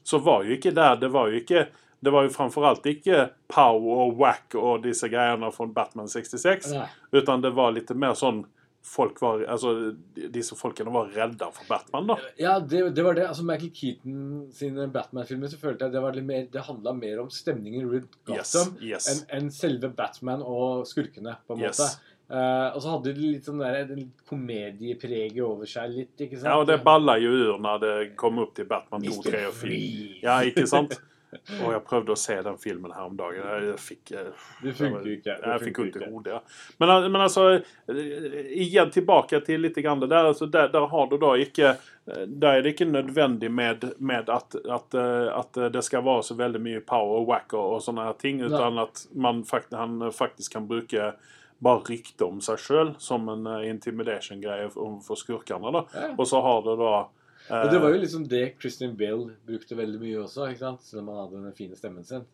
så 0.05 0.19
var 0.23 0.45
jo 0.45 0.55
ikke 0.55 0.75
der 0.75 0.97
Det 0.97 1.09
var 1.13 1.29
jo 1.29 1.41
ikke 1.41 1.67
det 2.05 2.13
var 2.13 2.23
jo 2.23 2.29
framfor 2.29 2.63
alt 2.69 2.85
ikke 2.87 3.31
pow 3.49 3.81
og 3.91 4.19
whack 4.21 4.55
og 4.55 4.83
disse 4.85 5.09
greiene 5.09 5.49
fra 5.51 5.67
Batman 5.67 6.07
66, 6.07 6.69
Nei. 6.75 6.87
utan 7.13 7.41
det 7.41 7.51
var 7.57 7.73
litt 7.73 7.89
mer 7.97 8.13
sånn 8.15 8.45
folk 8.87 9.21
var, 9.21 9.43
altså 9.51 9.73
Disse 10.15 10.57
folkene 10.59 10.93
var 10.95 11.11
redda 11.15 11.49
for 11.55 11.69
Batman, 11.69 12.11
da. 12.13 12.17
Ja, 12.41 12.57
det, 12.61 12.83
det 12.97 13.05
var 13.07 13.19
det. 13.19 13.27
Altså 13.29 13.45
Michael 13.47 13.73
Keaton 13.75 14.19
sine 14.55 14.89
Batman-filmer 14.95 15.51
så 15.53 15.61
følte 15.61 15.87
jeg 15.89 15.97
det 15.97 16.03
var 16.05 16.19
mer 16.27 16.47
Det 16.53 16.67
handla 16.69 16.95
mer 16.97 17.23
om 17.25 17.31
stemningen 17.33 17.89
rundt 17.91 18.19
Gotham 18.29 18.77
yes. 18.83 19.09
enn 19.13 19.25
en 19.39 19.51
selve 19.55 19.91
Batman 19.97 20.45
og 20.45 20.87
skurkene, 20.89 21.39
på 21.47 21.57
en 21.57 21.67
Yes. 21.67 21.81
måte. 21.81 22.13
Uh, 22.27 22.75
og 22.75 22.81
så 22.83 22.91
hadde 22.91 23.13
de 23.15 23.29
litt 23.37 23.47
sånn 23.47 23.61
der, 23.63 23.85
litt 23.95 24.25
komediepreget 24.27 25.45
over 25.47 25.69
seg, 25.71 25.93
litt, 25.95 26.15
ikke 26.19 26.41
sant? 26.41 26.49
Ja, 26.51 26.57
og 26.59 26.67
det 26.67 26.81
balla 26.83 27.15
jo 27.23 27.31
ur 27.31 27.61
når 27.63 27.83
det 27.85 27.93
kom 28.19 28.41
opp 28.43 28.57
til 28.57 28.67
Batman 28.71 29.05
2, 29.07 29.21
3 29.29 29.43
og 29.47 29.55
4. 29.61 30.17
Ja, 30.25 30.41
ikke 30.47 30.67
sant? 30.71 30.97
Og 31.65 31.73
jeg 31.75 31.83
prøvde 31.87 32.15
å 32.15 32.19
se 32.21 32.37
den 32.47 32.59
filmen 32.63 32.95
her 32.95 33.09
om 33.09 33.17
dagen. 33.19 33.43
Jeg 33.67 33.77
fikk 33.83 34.13
eh, 34.17 34.47
Det 34.63 34.75
funker 34.79 35.11
ikke. 35.13 35.37
Det 35.43 35.53
Jeg 35.53 35.65
fikk 35.67 35.81
vondt 35.83 35.99
i 35.99 36.01
ikke. 36.03 36.11
hodet. 36.15 36.33
Ja. 36.37 36.41
Men, 36.83 36.95
men 37.13 37.21
altså 37.27 37.47
eh, 37.57 38.51
Igjen 38.67 38.91
tilbake 38.95 39.41
til 39.47 39.65
litt 39.67 39.79
grann 39.85 40.03
det 40.03 40.11
der. 40.13 40.31
Altså, 40.33 40.49
der, 40.51 40.73
der 40.75 40.89
har 40.93 41.07
du 41.13 41.17
da 41.23 41.35
ikke 41.43 41.73
eh, 41.75 42.25
Der 42.27 42.51
er 42.59 42.67
det 42.67 42.75
ikke 42.75 42.91
nødvendig 42.91 43.51
med, 43.53 43.89
med 43.99 44.33
at, 44.33 44.59
at, 44.65 44.99
eh, 44.99 45.31
at 45.35 45.63
det 45.73 45.85
skal 45.87 46.05
være 46.07 46.27
så 46.27 46.39
veldig 46.39 46.63
mye 46.63 46.85
power 46.87 47.23
og 47.23 47.31
whack 47.33 47.57
og, 47.57 47.79
og 47.79 47.83
sånne 47.85 48.09
her 48.09 48.21
ting, 48.21 48.43
utan 48.45 48.79
at 48.83 49.07
man 49.15 49.45
fakt, 49.47 49.75
han 49.77 50.01
faktisk 50.15 50.57
kan 50.57 50.69
bruke 50.69 51.15
bare 51.59 51.81
rykte 51.89 52.27
om 52.27 52.41
seg 52.45 52.61
sjøl 52.61 52.91
som 53.01 53.29
en 53.33 53.47
eh, 53.49 53.69
intimidation-greie 53.71 54.69
for, 54.73 54.99
for 55.05 55.21
skurkene. 55.21 55.73
Ja. 55.95 56.11
Og 56.17 56.27
så 56.29 56.41
har 56.45 56.63
du 56.67 56.75
da 56.81 56.91
eh, 56.99 57.07
Og 57.51 57.71
det 57.71 57.79
var 57.83 57.93
jo 57.95 58.01
liksom 58.03 58.25
det 58.29 58.55
Christian 58.61 58.97
Bale 58.97 59.31
brukte 59.47 59.77
veldig 59.79 60.01
mye 60.01 60.23
også, 60.25 60.49
ikke 60.51 60.59
sant? 60.65 60.83
selv 60.83 61.03
om 61.03 61.09
han 61.13 61.21
hadde 61.25 61.43
den 61.45 61.53
fine 61.59 61.77
stemmen 61.79 62.05
sin. 62.05 62.25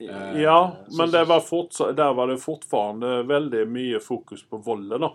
Eh, 0.00 0.40
Ja, 0.42 0.76
så- 0.88 0.98
men 0.98 1.10
det 1.10 1.24
var 1.28 1.40
fort, 1.40 1.70
der 1.96 2.12
var 2.14 2.26
det 2.26 2.40
fortfarande 2.42 3.22
veldig 3.26 3.66
mye 3.68 4.00
fokus 4.00 4.42
på 4.42 4.58
volden, 4.64 5.00
da. 5.00 5.12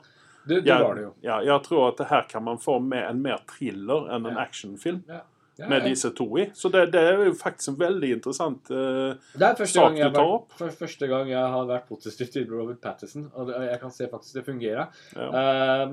Det, 0.48 0.64
det 0.64 0.66
Jeg, 0.72 0.82
var 0.82 0.96
det 0.96 1.04
jo. 1.04 1.14
ja, 1.22 1.40
jeg 1.46 1.64
tror 1.64 1.88
at 1.92 1.98
det 1.98 2.08
her 2.08 2.24
kan 2.30 2.44
man 2.44 2.58
få 2.58 2.80
med 2.82 3.04
en 3.10 3.22
mer 3.22 3.38
thriller 3.48 4.08
enn 4.16 4.26
en 4.26 4.38
actionfilm 4.38 5.04
Ja. 5.08 5.22
Ja, 5.60 5.68
med 5.68 5.84
disse 5.84 6.10
to 6.16 6.26
i. 6.40 6.46
Så 6.56 6.72
det, 6.72 6.92
det 6.92 7.00
er 7.02 7.20
jo 7.26 7.34
faktisk 7.38 7.68
en 7.70 7.76
veldig 7.76 8.10
interessant 8.16 8.72
eh, 8.72 9.14
Det 9.38 9.42
er 9.46 9.54
første 9.60 9.76
sak 9.78 9.94
du 9.94 10.00
tar 10.02 10.10
vært, 10.10 10.34
opp. 10.34 10.62
er 10.62 10.72
første 10.72 11.08
gang 11.12 11.28
jeg 11.30 11.38
har 11.54 11.66
vært 11.68 11.86
positiv 11.88 12.32
til 12.32 12.48
Robert 12.50 12.80
Pattinson. 12.82 13.28
Og 13.36 13.48
det, 13.48 13.60
jeg 13.70 13.80
kan 13.80 13.92
se 13.92 14.08
faktisk 14.08 14.34
det 14.34 14.46
fungerer. 14.46 14.88
ja. 15.16 15.86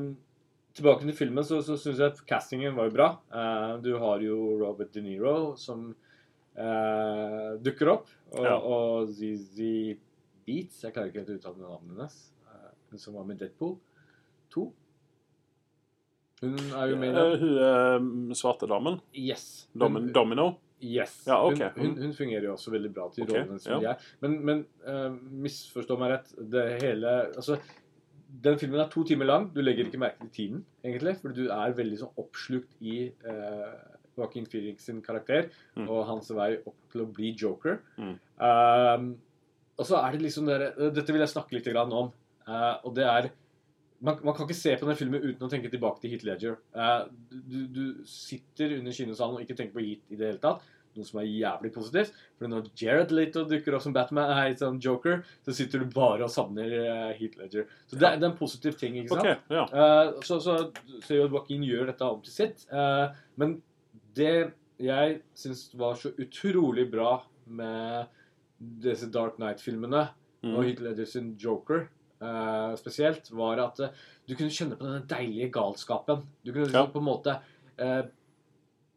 Tilbake 0.79 1.03
til 1.03 1.17
filmen, 1.19 1.43
så, 1.47 1.59
så 1.67 1.75
syns 1.81 1.99
jeg 2.03 2.27
castingen 2.29 2.77
var 2.77 2.87
jo 2.87 2.95
bra. 2.95 3.09
Uh, 3.33 3.79
du 3.83 3.91
har 3.99 4.23
jo 4.23 4.37
Robert 4.61 4.93
De 4.95 5.03
Niro 5.03 5.33
som 5.59 5.89
uh, 5.91 7.51
dukker 7.63 7.91
opp. 7.97 8.13
Og, 8.37 8.45
Ja. 8.45 8.57
og 8.61 9.09
ZZ 9.11 9.59
Beats 10.47 10.83
Jeg 10.85 10.93
klarer 10.95 11.09
ikke 11.11 11.23
helt 11.23 11.33
å 11.33 11.39
uttale 11.39 11.63
navnet 11.65 11.95
hennes. 11.97 12.19
eh, 12.53 12.69
Hun 12.93 13.01
som 13.03 13.17
var 13.19 13.25
med 13.29 13.41
Deadpool 13.41 13.75
2. 14.55 14.65
Hun 16.45 16.55
er 16.79 16.93
jo 16.93 16.97
med 17.01 17.11
i 17.11 17.17
den. 17.19 17.35
Hun 17.43 18.31
er 18.31 18.39
svarte 18.39 18.69
damen. 18.71 19.01
Yes. 19.17 19.67
Domin, 19.75 20.07
Hun, 20.07 20.13
Domino. 20.15 20.47
yes. 20.81 21.25
Ja, 21.27 21.41
ok. 21.43 21.59
hun, 21.75 21.83
hun, 21.83 21.97
hun 22.05 22.15
fungerer 22.15 22.47
jo 22.47 22.55
også 22.55 22.71
veldig 22.77 22.93
bra 22.95 23.09
til 23.13 23.27
okay. 23.27 23.43
rollen 23.43 23.59
som 23.61 23.75
ja. 23.75 23.79
de 23.81 23.91
er. 23.91 24.07
Men, 24.23 24.39
men 24.47 24.65
misforstå 25.43 25.99
meg 25.99 26.15
rett. 26.15 26.33
Det 26.39 26.67
hele 26.85 27.17
Altså, 27.35 27.59
den 28.45 28.59
filmen 28.61 28.81
er 28.81 28.91
to 28.93 29.05
timer 29.05 29.27
lang. 29.29 29.49
Du 29.55 29.61
legger 29.63 29.89
ikke 29.89 30.01
merke 30.01 30.21
til 30.27 30.35
tiden, 30.35 30.65
egentlig. 30.85 31.17
Fordi 31.23 31.45
du 31.47 31.53
er 31.55 31.77
veldig 31.79 31.99
sånn 32.03 32.21
oppslukt 32.23 32.77
i 32.81 32.99
uh, 33.27 33.97
Joaquin 34.19 34.47
Phoenix 34.51 34.87
sin 34.89 35.03
karakter 35.03 35.51
Mm. 35.77 35.89
og 35.89 36.07
hans 36.09 36.31
vei 36.35 36.57
opp 36.67 36.79
til 36.93 37.05
å 37.05 37.11
bli 37.15 37.33
joker. 37.39 37.79
Mm. 37.97 38.15
Um, 38.43 39.11
og 39.79 39.87
så 39.87 40.01
er 40.03 40.17
det 40.17 40.25
liksom 40.25 40.49
der, 40.49 40.73
Dette 40.91 41.15
vil 41.15 41.23
jeg 41.23 41.31
snakke 41.35 41.55
litt 41.55 41.69
om. 41.77 42.11
Uh, 42.49 42.75
og 42.85 42.95
det 42.97 43.05
er 43.07 43.31
man, 44.01 44.19
man 44.23 44.35
kan 44.35 44.47
ikke 44.47 44.55
se 44.59 44.77
på 44.79 44.87
den 44.87 44.99
filmen 44.99 45.23
uten 45.23 45.47
å 45.47 45.51
tenke 45.51 45.71
tilbake 45.71 46.01
til 46.03 46.13
Heat 46.13 46.25
Ledger. 46.27 46.59
Uh, 46.75 47.07
du, 47.31 47.67
du 47.67 47.85
sitter 48.07 48.77
under 48.79 48.95
kinosalen 48.95 49.39
og 49.39 49.43
ikke 49.43 49.57
tenker 49.59 49.75
på 49.75 49.85
Heat 49.85 50.13
i 50.15 50.19
det 50.19 50.33
hele 50.33 50.43
tatt. 50.43 50.63
Noe 50.99 51.07
som 51.09 51.21
er 51.23 51.29
jævlig 51.31 51.71
positivt. 51.75 52.13
For 52.39 52.51
når 52.51 52.69
Jared 52.83 53.15
Leto 53.15 53.45
dukker 53.49 53.77
opp 53.79 53.85
som 53.87 53.95
Batman, 53.97 54.29
nei, 54.35 54.53
som 54.61 54.77
Joker, 54.83 55.23
så 55.47 55.55
sitter 55.57 55.85
du 55.85 55.93
bare 55.95 56.27
og 56.27 56.33
savner 56.35 56.75
eh, 56.83 57.13
Heath 57.21 57.39
Ledger. 57.41 57.67
Så 57.87 57.97
det, 57.97 58.05
er- 58.11 58.19
det 58.21 58.27
er 58.29 58.33
en 58.33 58.39
positiv 58.39 58.77
ting. 58.81 58.99
ikke 59.01 59.15
sant? 59.17 59.33
OK. 59.33 59.51
Ja. 59.57 59.65
uh, 59.73 60.21
så, 60.27 60.41
så 60.45 60.59
så 61.07 61.15
jo 61.23 61.29
Joaquin 61.31 61.63
gjør 61.65 61.87
dette 61.93 62.09
om 62.13 62.21
til 62.27 62.35
sitt. 62.35 62.67
Uh, 62.75 63.15
men 63.41 63.61
det 64.19 64.33
jeg 64.79 65.21
syns 65.35 65.69
var 65.79 65.97
så 65.99 66.13
utrolig 66.23 66.85
bra 66.93 67.17
med 67.47 68.07
disse 68.59 69.07
Dark 69.15 69.39
Knight-filmene, 69.39 70.09
og 70.49 70.65
Heat 70.67 70.83
Ledger 70.85 71.07
sin 71.09 71.33
Joker 71.39 71.87
Uh, 72.19 72.73
spesielt, 72.75 73.29
var 73.31 73.61
at 73.63 73.77
uh, 73.79 73.93
du 74.27 74.33
kunne 74.35 74.51
kjenne 74.51 74.75
på 74.75 74.83
denne 74.83 75.05
deilige 75.07 75.53
galskapen. 75.55 76.25
Du 76.43 76.49
kunne 76.51 76.65
liksom 76.65 76.89
Ja. 76.89 76.91
på 76.91 76.99
en 76.99 77.07
måte 77.07 77.35
eh, 77.79 78.01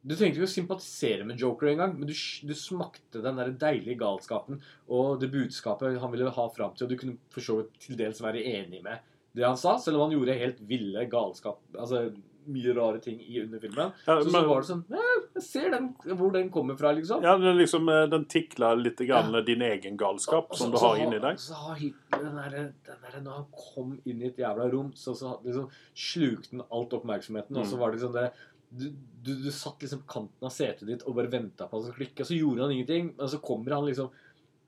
Du 0.04 0.16
trengte 0.18 0.40
ikke 0.40 0.48
å 0.48 0.56
sympatisere 0.56 1.26
med 1.30 1.38
Joker 1.38 1.68
engang, 1.70 1.92
men 2.00 2.10
du, 2.10 2.14
du 2.50 2.54
smakte 2.58 3.22
den 3.22 3.38
der 3.38 3.52
deilige 3.62 4.00
galskapen 4.02 4.58
og 4.90 5.20
det 5.22 5.30
budskapet 5.34 6.00
han 6.02 6.12
ville 6.16 6.32
ha 6.34 6.48
fram 6.56 6.74
til, 6.74 6.88
og 6.88 6.90
du 6.90 6.98
kunne 6.98 7.18
for 7.30 7.46
så 7.46 7.60
vidt 7.62 7.78
til 7.86 8.00
dels 8.02 8.22
være 8.26 8.42
enig 8.56 8.82
med 8.86 8.98
det 9.38 9.46
han 9.48 9.56
sa, 9.62 9.78
selv 9.80 9.96
om 10.02 10.10
han 10.10 10.18
gjorde 10.18 10.34
helt 10.42 10.58
ville 10.68 11.06
galskap 11.08 11.62
Altså 11.80 12.10
mye 12.52 12.74
rare 12.74 12.98
ting 13.00 13.20
i 13.22 13.38
underfilmen. 13.44 13.92
Ja, 14.08 14.16
Så, 14.26 14.32
så 14.34 14.40
var 14.50 14.64
det 14.64 14.68
sånn 14.72 14.80
«Ja, 14.90 15.04
Jeg 15.38 15.44
ser 15.46 15.68
den, 15.72 15.86
hvor 16.18 16.32
den 16.34 16.50
kommer 16.52 16.76
fra, 16.76 16.90
liksom. 16.98 17.22
Ja, 17.24 17.36
den, 17.40 17.54
liksom, 17.60 17.86
eh, 17.94 18.08
den 18.12 18.26
tikla 18.26 18.74
litt 18.76 18.98
grann 19.08 19.30
din 19.46 19.62
egen 19.62 19.96
galskap 20.02 20.50
Og 20.50 20.56
og, 20.56 20.58
som 20.60 20.74
du 20.74 20.80
har 20.82 20.98
inni 21.00 21.20
deg. 21.22 21.38
Så 21.40 21.54
har 21.56 21.78
Hitler 21.80 22.26
den 22.26 22.40
der, 22.42 22.56
den 22.90 23.06
der, 23.06 23.20
Når 23.22 23.38
han 23.38 23.46
kom 23.54 23.94
inn 24.10 24.26
i 24.26 24.32
et 24.32 24.42
jævla 24.42 24.68
rom, 24.74 24.90
så, 24.98 25.14
så 25.16 25.36
liksom 25.46 25.70
slukte 25.96 26.58
han 26.58 26.66
alt 26.74 26.98
oppmerksomheten. 26.98 27.62
Og 27.62 27.70
så 27.70 27.78
Mm. 27.78 27.80
var 27.86 27.92
det 27.94 28.00
liksom 28.02 28.18
det 28.18 28.26
du, 28.72 28.86
du, 29.24 29.32
du 29.44 29.52
satt 29.52 29.82
liksom 29.84 30.02
på 30.06 30.14
kanten 30.14 30.48
av 30.48 30.52
setet 30.56 30.88
ditt 30.88 31.02
og 31.04 31.16
bare 31.18 31.28
venta 31.32 31.68
på 31.68 31.78
at 31.78 31.84
det 31.84 31.92
skulle 31.92 32.06
klikke, 32.06 32.24
og 32.24 32.30
så 32.30 32.38
gjorde 32.40 32.64
han 32.66 32.72
ingenting. 32.76 33.10
Men 33.18 33.28
så 33.32 33.40
kommer 33.44 33.76
han 33.78 33.86
liksom 33.90 34.12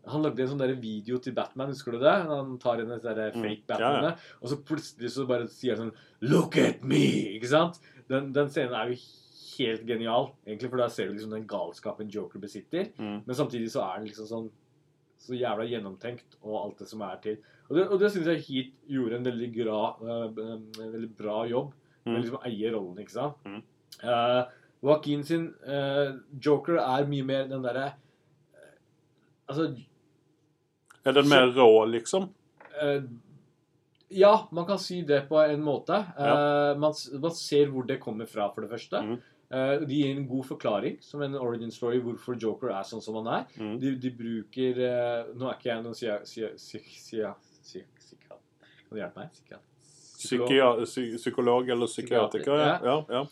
Han 0.06 0.20
lagde 0.22 0.42
en 0.44 0.50
sånn 0.52 0.60
der 0.60 0.74
video 0.76 1.16
til 1.24 1.32
Batman, 1.32 1.70
husker 1.72 1.94
du 1.96 2.00
det? 2.02 2.12
Han 2.28 2.58
tar 2.60 2.82
inn 2.84 2.90
et 2.92 3.04
der 3.06 3.32
Mm. 3.32 3.40
fake 3.46 3.64
Ja, 3.70 3.78
Batman, 3.78 4.04
ja. 4.04 4.16
og 4.42 4.50
så 4.52 4.58
plutselig 4.68 5.12
så 5.14 5.24
bare 5.30 5.48
sier 5.48 5.78
han 5.78 5.86
sånn 5.92 6.30
Look 6.30 6.58
at 6.60 6.84
me! 6.84 7.00
Ikke 7.38 7.48
sant? 7.48 7.80
Den, 8.10 8.34
den 8.36 8.50
scenen 8.52 8.76
er 8.76 8.92
jo 8.92 8.98
helt 9.54 9.86
genial, 9.88 10.34
egentlig, 10.46 10.70
for 10.74 10.78
da 10.84 10.90
ser 10.92 11.08
du 11.08 11.14
liksom 11.16 11.32
den 11.32 11.48
galskapen 11.48 12.10
Joker 12.12 12.40
besitter. 12.44 12.90
Mm. 13.00 13.22
Men 13.26 13.36
samtidig 13.38 13.72
så 13.72 13.86
er 13.86 14.02
den 14.02 14.10
liksom 14.10 14.28
sånn 14.28 14.50
så 15.24 15.38
jævla 15.40 15.64
gjennomtenkt, 15.72 16.36
og 16.44 16.58
alt 16.66 16.80
det 16.84 16.90
som 16.90 17.02
er 17.08 17.16
til. 17.24 17.38
Og 17.70 17.78
det, 17.78 17.88
og 17.88 18.00
det 18.02 18.10
syns 18.12 18.28
jeg 18.28 18.44
Heat 18.50 18.74
gjorde 18.92 19.16
en 19.22 19.24
veldig, 19.30 19.50
gra, 19.56 19.78
eh, 20.04 20.42
en 20.52 20.66
veldig 20.98 21.12
bra 21.16 21.46
jobb 21.48 21.72
med 22.04 22.18
Mm. 22.18 22.22
liksom 22.26 22.40
å 22.42 22.46
eie 22.50 22.72
rollen, 22.76 22.98
ikke 23.00 23.16
sant. 23.16 23.38
Mm. 23.48 23.62
Eh, 24.02 24.44
Joaquin 24.84 25.24
sin 25.24 25.48
uh, 25.68 26.16
Joker 26.44 26.80
er 26.84 27.06
mye 27.08 27.24
mer 27.24 27.46
den 27.48 27.64
derre 27.64 27.86
uh, 27.94 28.72
Altså 29.48 29.70
Er 31.06 31.16
den 31.16 31.30
mer 31.32 31.54
rå, 31.56 31.86
liksom? 31.92 32.32
Uh, 32.76 33.04
Ja, 34.14 34.48
man 34.52 34.68
kan 34.68 34.78
si 34.78 35.02
det 35.02 35.24
på 35.30 35.40
en 35.42 35.64
måte. 35.66 35.98
Ja. 36.18 36.76
man, 36.78 36.94
man 37.18 37.32
ser 37.34 37.72
hvor 37.74 37.88
det 37.90 37.96
kommer 37.98 38.28
fra, 38.30 38.46
for 38.54 38.62
det 38.62 38.70
første. 38.70 39.00
Mm. 39.02 39.16
De 39.88 39.96
gir 39.96 40.12
en 40.12 40.28
god 40.30 40.46
forklaring, 40.52 41.00
som 41.02 41.24
en 41.26 41.34
origin 41.34 41.72
story, 41.74 41.98
hvorfor 41.98 42.38
Joker 42.38 42.76
er 42.76 42.86
sånn 42.86 43.02
som 43.02 43.18
han 43.18 43.32
er. 43.40 43.48
Mm. 43.58 43.72
De, 43.82 43.96
de 44.04 44.12
bruker 44.14 44.78
Nå 45.34 45.50
er 45.50 45.58
ikke 45.58 45.72
jeg 45.72 45.82
noen 45.88 45.98
sia... 45.98 46.20
sia... 46.30 46.52
sia... 46.62 47.34
sia 47.66 47.82
Kan 48.30 48.94
du 48.94 49.02
hjelpe 49.02 49.24
meg? 49.24 49.42
Psykolog. 50.14 50.86
Psykolog 50.86 51.74
eller 51.74 51.90
psykiatriker? 51.90 52.64
Ja. 52.68 52.78
ja, 52.86 53.00
ja. 53.18 53.26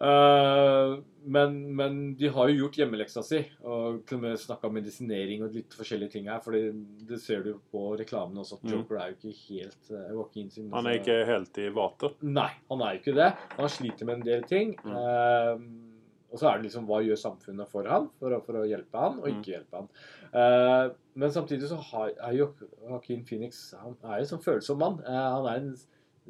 Eh, 0.00 0.92
men, 1.24 1.58
men 1.76 1.98
de 2.18 2.30
har 2.34 2.48
jo 2.50 2.64
gjort 2.64 2.78
hjemmeleksa 2.80 3.22
si, 3.22 3.38
og 3.62 4.00
til 4.08 4.18
og 4.18 4.22
med 4.24 4.40
snakka 4.42 4.66
om 4.66 4.74
medisinering 4.74 5.44
og 5.46 5.54
litt 5.54 5.76
forskjellige 5.78 6.16
ting 6.16 6.26
her. 6.32 6.40
For 6.42 6.56
det 6.56 7.20
ser 7.22 7.44
du 7.46 7.52
på 7.70 7.84
reklamen 8.00 8.40
også, 8.42 8.58
at 8.58 8.66
Mm. 8.72 8.82
Er 8.98 9.12
jo 9.12 9.16
ikke 9.18 9.36
helt 9.52 9.90
uh, 9.92 10.08
Joaquin 10.14 10.50
sin 10.50 10.72
Han 10.72 10.86
er 10.86 10.98
ikke 10.98 11.20
helt 11.28 11.58
i 11.62 11.68
vater. 11.74 12.14
Nei, 12.22 12.50
han 12.70 12.82
er 12.82 12.96
jo 12.96 13.00
ikke 13.02 13.14
det. 13.20 13.30
Han 13.58 13.68
sliter 13.68 14.08
med 14.08 14.20
en 14.20 14.26
del 14.26 14.42
ting. 14.48 14.74
Mm. 14.82 14.92
Uh, 14.96 15.88
og 16.32 16.40
så 16.40 16.48
er 16.48 16.56
det 16.58 16.64
liksom 16.70 16.86
hva 16.88 17.02
gjør 17.04 17.18
samfunnet 17.20 17.68
for 17.68 17.84
han, 17.84 18.06
for 18.18 18.32
for 18.46 18.56
å 18.62 18.66
hjelpe 18.66 18.96
han, 18.98 19.18
og 19.20 19.26
Mm. 19.28 19.38
ikke 19.38 19.52
hjelpe 19.52 19.76
han. 19.82 19.88
Uh, 20.32 20.94
men 21.14 21.30
samtidig 21.30 21.68
så 21.68 21.76
har, 21.92 22.14
er 22.24 22.32
jo 22.38 22.46
Joaquin 22.88 23.22
Phoenix 23.28 23.74
Han 23.76 23.96
er 24.02 24.16
jo 24.16 24.24
en 24.24 24.30
sånn 24.30 24.44
følsom 24.46 24.78
mann. 24.80 25.00
Eh, 25.04 25.12
han 25.36 25.46
er 25.50 25.58
en, 25.60 25.74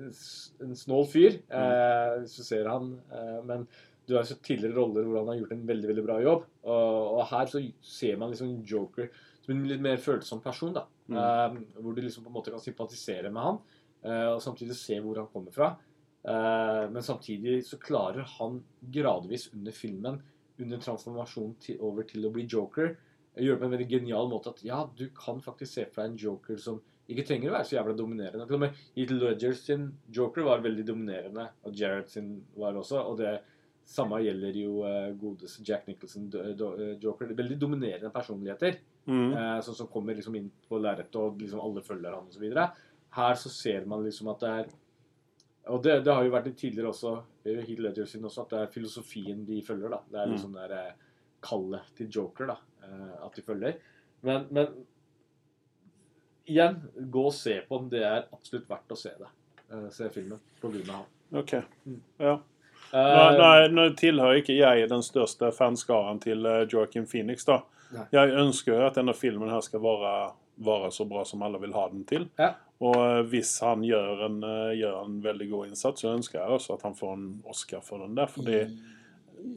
en 0.00 0.76
snål 0.78 1.08
fyr, 1.12 1.40
eh, 1.52 2.20
hvis 2.22 2.36
du 2.38 2.44
ser 2.46 2.70
han. 2.70 2.94
Eh, 3.12 3.40
men 3.48 3.66
du 4.08 4.16
har 4.16 4.26
sett 4.26 4.42
tidligere 4.44 4.76
roller 4.80 5.06
hvor 5.06 5.20
han 5.20 5.30
har 5.30 5.38
gjort 5.42 5.52
en 5.54 5.66
veldig 5.68 5.90
veldig 5.90 6.06
bra 6.06 6.16
jobb. 6.22 6.48
Og, 6.64 7.12
og 7.18 7.22
her 7.30 7.52
så 7.52 7.62
ser 7.86 8.18
man 8.20 8.32
liksom 8.32 8.56
Joker 8.66 9.12
som 9.42 9.54
en 9.54 9.68
litt 9.68 9.82
mer 9.82 10.02
følsom 10.02 10.42
person. 10.42 10.74
da. 10.76 10.86
Mm. 11.12 11.18
Eh, 11.18 11.80
hvor 11.82 11.94
du 11.94 12.02
liksom 12.02 12.26
på 12.26 12.32
en 12.32 12.36
måte 12.38 12.54
kan 12.54 12.62
sympatisere 12.62 13.30
med 13.30 13.42
han, 13.42 13.62
eh, 14.02 14.28
og 14.32 14.42
samtidig 14.42 14.78
se 14.78 14.98
hvor 15.02 15.20
han 15.20 15.30
kommer 15.32 15.54
fra. 15.54 15.72
Eh, 16.22 16.84
men 16.90 17.02
samtidig 17.02 17.62
så 17.66 17.78
klarer 17.82 18.26
han 18.38 18.62
gradvis 18.80 19.48
under 19.54 19.74
filmen, 19.74 20.20
under 20.62 20.78
transformasjonen 20.78 21.56
til, 21.60 21.80
over 21.82 22.06
til 22.06 22.26
å 22.26 22.30
bli 22.34 22.46
joker, 22.46 22.94
gjøre 23.32 23.56
det 23.56 23.62
på 23.62 23.66
en 23.66 23.72
veldig 23.72 23.88
genial 23.88 24.28
måte 24.28 24.50
at 24.52 24.60
ja, 24.66 24.82
du 24.96 25.06
kan 25.16 25.40
faktisk 25.40 25.72
se 25.72 25.86
for 25.88 26.02
deg 26.02 26.10
en 26.10 26.18
joker 26.20 26.58
som 26.60 26.82
ikke 27.12 27.26
trenger 27.28 27.50
å 27.50 27.56
være 27.56 27.68
så 27.68 27.76
jævla 27.78 27.94
dominerende. 27.98 28.46
Til 28.48 28.56
og 28.58 28.60
med 28.64 28.76
Heath 28.96 29.12
Ledger 29.14 29.56
sin 29.58 29.88
joker 30.12 30.44
var 30.46 30.62
veldig 30.64 30.84
dominerende, 30.88 31.48
og 31.64 31.74
Jared 31.78 32.08
sin 32.12 32.34
var 32.56 32.74
også. 32.80 33.00
Og 33.12 33.18
det 33.20 33.32
samme 33.84 34.20
gjelder 34.22 34.56
jo 34.60 34.82
uh, 34.86 35.10
godes 35.18 35.56
Jack 35.66 35.86
Nicholson 35.88 36.28
eh, 36.38 36.98
joker. 37.02 37.32
Veldig 37.34 37.58
dominerende 37.58 38.12
personligheter. 38.14 38.76
Mm. 39.06 39.32
Uh, 39.34 39.58
sånn 39.66 39.74
som 39.80 39.88
kommer 39.90 40.14
liksom 40.14 40.36
inn 40.38 40.50
på 40.68 40.78
lerretet, 40.78 41.16
og 41.18 41.40
liksom 41.42 41.60
alle 41.64 41.82
følger 41.82 42.14
han 42.14 42.28
osv. 42.30 42.44
Her 43.12 43.34
så 43.40 43.50
ser 43.52 43.84
man 43.90 44.04
liksom 44.06 44.30
at 44.32 44.40
det 44.40 44.52
er 44.60 44.70
Og 45.70 45.82
det, 45.82 46.00
det 46.02 46.10
har 46.10 46.24
jo 46.26 46.30
vært 46.32 46.46
litt 46.48 46.56
tidligere 46.58 46.90
også, 46.90 47.10
eh, 47.46 47.60
Heath 47.62 47.82
Ledger 47.84 48.06
sin 48.10 48.24
også, 48.26 48.42
at 48.42 48.50
det 48.50 48.60
er 48.64 48.70
filosofien 48.74 49.44
de 49.46 49.60
følger. 49.62 49.90
da. 49.92 50.00
Det 50.10 50.18
er 50.18 50.26
Mm. 50.26 50.32
liksom 50.32 50.52
det 50.58 50.78
eh, 50.78 50.94
kallet 51.42 51.92
til 51.96 52.08
Joker. 52.10 52.46
da. 52.46 52.56
uh, 52.82 53.26
at 53.26 53.34
de 53.36 53.42
følger. 53.46 53.76
Men, 54.26 54.46
men 54.50 54.66
igjen, 56.46 56.80
gå 57.10 57.26
og 57.26 57.34
se 57.34 57.60
på 57.68 57.78
den. 57.82 57.88
Det 57.92 58.02
er 58.04 58.24
absolutt 58.32 58.68
verdt 58.70 58.92
å 58.94 58.96
se 58.98 59.12
det. 59.18 59.28
Eh, 59.72 59.88
se 59.90 60.08
filmen 60.14 60.40
på 60.60 60.70
grunn 60.72 60.90
av 60.90 61.02
han. 61.02 61.40
OK. 61.42 61.52
Ja. 62.20 62.38
Eh, 62.92 63.14
Nå, 63.16 63.24
nå, 63.38 63.50
nå 63.72 63.84
tilhører 63.96 64.42
ikke 64.42 64.56
jeg 64.58 64.88
den 64.90 65.02
største 65.06 65.48
fanskaren 65.56 66.20
til 66.20 66.44
eh, 66.46 66.66
Joaquin 66.68 67.06
Phoenix. 67.08 67.44
da. 67.48 67.60
Nei. 67.92 68.06
Jeg 68.12 68.34
ønsker 68.42 68.72
jo 68.76 68.86
at 68.86 68.94
denne 69.00 69.14
filmen 69.16 69.48
her 69.52 69.60
skal 69.64 69.80
være, 69.84 70.32
være 70.64 70.90
så 70.92 71.04
bra 71.08 71.24
som 71.28 71.42
alle 71.44 71.60
vil 71.60 71.72
ha 71.76 71.86
den 71.92 72.04
til. 72.08 72.28
Ja. 72.40 72.54
Og 72.82 73.28
hvis 73.30 73.54
han 73.62 73.84
gjør 73.86 74.24
en, 74.26 74.40
gjør 74.74 75.04
en 75.04 75.20
veldig 75.22 75.46
god 75.52 75.66
innsats, 75.70 76.02
så 76.02 76.10
ønsker 76.16 76.40
jeg 76.40 76.50
også 76.56 76.74
at 76.74 76.82
han 76.88 76.96
får 76.98 77.12
en 77.14 77.26
Oscar 77.46 77.80
for 77.86 78.02
den 78.02 78.16
der. 78.18 78.26
fordi 78.26 78.56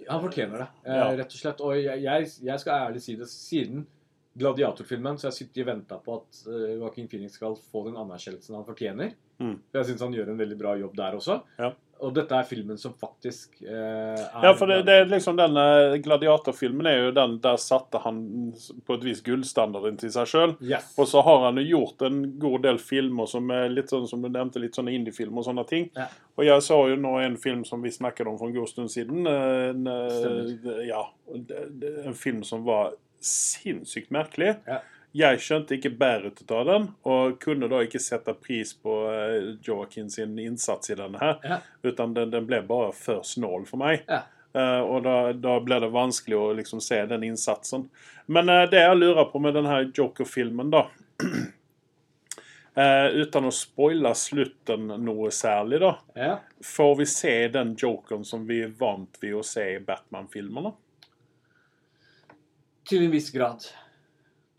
Han 0.09 0.21
fortjener 0.21 0.57
det, 0.61 0.67
Ja. 0.85 1.07
rett 1.17 1.33
og 1.33 1.39
slett. 1.39 1.61
Og 1.61 1.75
jeg, 1.83 2.03
jeg, 2.03 2.27
jeg 2.43 2.59
skal 2.59 2.87
ærlig 2.89 3.01
si 3.01 3.15
det. 3.15 3.27
Siden 3.29 3.87
Gladiatorfilmen 4.35 5.15
så 5.19 5.29
jeg 5.29 5.37
sitter 5.37 5.63
og 5.63 5.69
venter 5.69 6.03
på 6.03 6.19
at 6.19 6.43
uh, 6.49 6.73
Joaquin 6.75 7.07
Phoenix 7.07 7.37
skal 7.39 7.55
få 7.55 7.85
den 7.87 7.95
anerkjennelsen 7.99 8.57
han 8.57 8.67
fortjener. 8.67 9.15
Mm. 9.39 9.57
For 9.71 9.79
Jeg 9.79 9.91
syns 9.91 10.03
han 10.03 10.15
gjør 10.15 10.31
en 10.33 10.39
veldig 10.39 10.57
bra 10.59 10.75
jobb 10.79 10.95
der 10.99 11.15
også. 11.15 11.37
Ja. 11.59 11.69
Og 12.03 12.11
dette 12.11 12.35
er 12.35 12.43
filmen 12.43 12.75
som 12.75 12.91
faktisk 12.99 13.53
uh, 13.63 13.71
er 13.71 14.43
Ja, 14.43 14.51
for 14.59 14.67
det, 14.67 14.81
det 14.89 14.97
er 14.99 15.05
liksom 15.07 15.37
den 15.39 15.55
eh, 15.55 15.95
Gladiatorfilmen 16.03 16.89
er 16.91 16.97
jo 17.05 17.13
den 17.15 17.37
der 17.43 17.55
satte 17.63 18.01
han 18.03 18.17
på 18.83 18.97
et 18.97 19.05
vis 19.07 19.21
gullstandarden 19.23 19.95
til 20.01 20.11
seg 20.11 20.27
sjøl. 20.27 20.57
Yes. 20.59 20.91
Og 20.99 21.07
så 21.07 21.23
har 21.23 21.45
han 21.47 21.61
jo 21.61 21.65
gjort 21.69 22.03
en 22.09 22.19
god 22.41 22.65
del 22.67 22.81
filmer 22.83 23.31
som 23.31 23.47
er 23.55 23.71
litt 23.71 23.95
sånn 23.95 24.09
som 24.11 24.19
du 24.19 24.27
nevnte, 24.27 24.59
litt 24.59 24.75
sånne 24.75 24.91
indiefilmer 24.97 25.39
og 25.39 25.47
sånne 25.47 25.65
ting. 25.71 25.87
Ja. 25.95 26.09
Og 26.35 26.43
jeg 26.43 26.67
så 26.67 26.81
jo 26.91 26.99
nå 26.99 27.15
en 27.23 27.39
film 27.39 27.63
som 27.63 27.79
vi 27.87 27.95
snakket 27.95 28.27
om 28.27 28.35
for 28.41 28.51
en 28.51 28.59
god 28.59 28.67
stund 28.73 28.91
siden. 28.91 29.23
En, 29.31 29.87
ja, 30.83 31.05
en 31.31 32.19
film 32.19 32.43
som 32.43 32.67
var 32.67 32.91
sinnssykt 33.25 34.13
merkelig. 34.15 34.55
Ja. 34.69 34.81
Jeg 35.15 35.39
skjønte 35.39 35.77
ikke 35.77 35.93
bæret 35.95 36.41
av 36.51 36.65
den, 36.67 36.89
og 37.07 37.37
kunne 37.39 37.69
da 37.71 37.79
ikke 37.85 38.01
sette 38.03 38.33
pris 38.35 38.73
på 38.75 38.97
Joakim 39.07 39.61
Joaquin 39.63 40.09
sin 40.11 40.33
innsats 40.43 40.91
i 40.91 40.97
denne 40.99 41.21
her. 41.21 41.37
Ja. 41.43 41.59
Utan 41.87 42.13
den, 42.17 42.33
den 42.33 42.47
ble 42.49 42.59
bare 42.67 42.91
for 42.97 43.23
snål 43.23 43.63
for 43.69 43.79
meg. 43.79 44.03
Ja. 44.11 44.25
Uh, 44.55 44.79
og 44.87 45.01
da, 45.03 45.33
da 45.35 45.57
ble 45.59 45.81
det 45.83 45.91
vanskelig 45.91 46.37
å 46.39 46.53
liksom 46.55 46.79
se 46.83 47.01
den 47.09 47.25
innsatsen. 47.27 47.89
Men 48.31 48.47
uh, 48.51 48.63
det 48.71 48.79
jeg 48.79 48.99
lurer 49.01 49.27
på 49.27 49.41
med 49.43 49.55
denne 49.57 49.81
Joker-filmen, 49.89 50.71
da 50.71 50.85
uh, 52.79 53.07
Uten 53.19 53.49
å 53.49 53.51
spoile 53.51 54.13
slutten 54.15 54.93
noe 55.03 55.31
særlig, 55.35 55.81
da. 55.83 55.91
Ja. 56.15 56.37
Får 56.63 56.95
vi 57.01 57.09
se 57.11 57.35
den 57.51 57.75
jokeren 57.79 58.23
som 58.27 58.47
vi 58.47 58.61
er 58.63 58.71
vant 58.79 59.19
ved 59.19 59.35
å 59.41 59.43
se 59.43 59.67
i 59.73 59.83
Batman-filmene? 59.83 60.71
Til 62.85 63.07
en 63.07 63.13
viss 63.13 63.31
grad. 63.33 63.65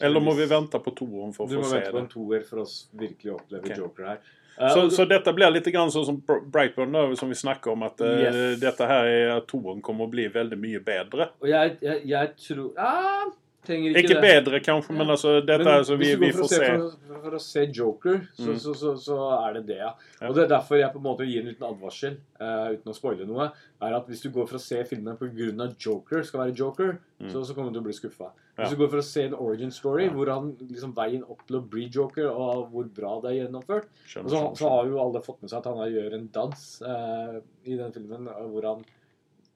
Eller 0.03 0.21
må 0.21 0.35
vi 0.37 0.45
vente 0.51 0.81
på 0.83 0.93
toeren 0.97 1.33
for 1.33 1.47
å 1.47 1.49
få 1.49 1.53
se 1.53 1.57
det? 1.57 1.61
Du 1.61 1.63
må 1.63 1.77
vente 1.77 1.95
på 1.95 2.03
en 2.03 2.11
toer 2.11 2.43
for 2.49 2.65
å 2.65 2.67
virkelig 3.01 3.37
oppleve 3.39 3.65
okay. 3.65 3.79
Joker 3.81 4.11
her. 4.11 4.27
Eh, 4.59 4.75
Så, 4.75 4.91
så 4.91 5.07
dette 5.09 5.33
blir 5.37 5.53
litt 5.53 5.69
grann 5.73 5.93
sånn 5.93 6.05
som 6.09 6.21
Brightburn, 6.25 6.93
da, 6.93 7.07
som 7.17 7.33
vi 7.33 7.39
snakker 7.39 7.73
om, 7.73 7.87
at 7.87 8.01
yes. 8.05 8.37
uh, 8.37 8.53
dette 8.61 8.89
her 8.89 9.09
er 9.09 9.33
at 9.39 9.49
toeren 9.51 9.83
kommer 9.85 10.09
å 10.09 10.13
bli 10.13 10.29
veldig 10.33 10.59
mye 10.61 10.83
bedre. 10.85 11.31
Og 11.41 11.49
jeg, 11.51 11.77
jeg, 11.85 12.03
jeg 12.13 12.33
tror 12.45 12.81
ah, 12.81 13.27
Trenger 13.67 13.91
ikke, 13.91 14.03
Ikke 14.05 14.15
det. 14.15 14.23
bedre, 14.45 14.61
kanskje, 14.63 14.95
men 14.97 15.09
altså, 15.11 15.33
dette 15.45 15.65
Men 15.65 15.73
er 15.81 15.83
så 15.89 15.97
vi, 15.99 16.13
vi 16.21 16.31
får 16.33 16.49
se, 16.53 16.61
se. 16.63 16.69
For, 17.09 17.19
for 17.25 17.37
å 17.37 17.41
se 17.43 17.65
Joker, 17.75 18.21
så, 18.37 18.47
Mm. 18.53 18.59
så, 18.63 18.75
så, 18.79 18.93
så 19.03 19.17
er 19.41 19.53
det 19.59 19.67
det, 19.73 19.79
ja. 19.83 19.91
Og 20.29 20.35
det 20.37 20.45
er 20.45 20.53
derfor 20.55 20.79
jeg 20.79 20.93
på 20.95 21.01
en 21.03 21.07
måte 21.09 21.27
gir 21.27 21.41
en 21.43 21.49
liten 21.51 21.67
advarsel, 21.67 22.17
uh, 22.41 22.71
uten 22.77 22.93
å 22.93 22.95
spoile 22.95 23.27
noe, 23.27 23.49
er 23.83 23.97
at 23.99 24.07
hvis 24.07 24.23
du 24.23 24.31
går 24.31 24.47
for 24.47 24.57
å 24.61 24.63
se 24.63 24.83
filmen 24.87 25.17
pga. 25.19 25.73
Joker 25.79 26.23
skal 26.23 26.45
være 26.47 26.55
Joker, 26.57 26.99
Mm. 27.17 27.31
så, 27.33 27.41
så 27.49 27.55
kommer 27.57 27.71
du 27.73 27.79
til 27.79 27.81
å 27.81 27.87
bli 27.89 27.95
skuffa. 27.97 28.27
Hvis 28.59 28.71
du 28.75 28.77
går 28.77 28.91
for 28.93 29.01
å 29.01 29.05
se 29.05 29.23
en 29.25 29.35
origin 29.35 29.71
story, 29.73 30.05
Ja. 30.05 30.11
hvor 30.13 30.29
han 30.29 30.51
liksom 30.69 30.93
veien 30.95 31.23
opp 31.25 31.47
til 31.47 31.57
å 31.57 31.63
bli 31.65 31.87
Joker, 31.89 32.29
og 32.29 32.71
hvor 32.73 32.85
bra 32.93 33.21
det 33.23 33.31
er 33.31 33.39
gjennomført 33.47 33.87
Skjønner, 34.07 34.35
Og 34.51 34.57
så, 34.57 34.69
har 34.69 34.85
jo 34.87 35.01
alle 35.01 35.23
fått 35.25 35.41
med 35.41 35.49
seg 35.51 35.59
at 35.59 35.65
han 35.73 35.93
gjør 35.93 36.15
en 36.15 36.29
dans 36.33 36.83
uh, 36.85 37.41
i 37.65 37.77
den 37.77 37.93
filmen, 37.93 38.29
hvor 38.53 38.63
han 38.69 38.85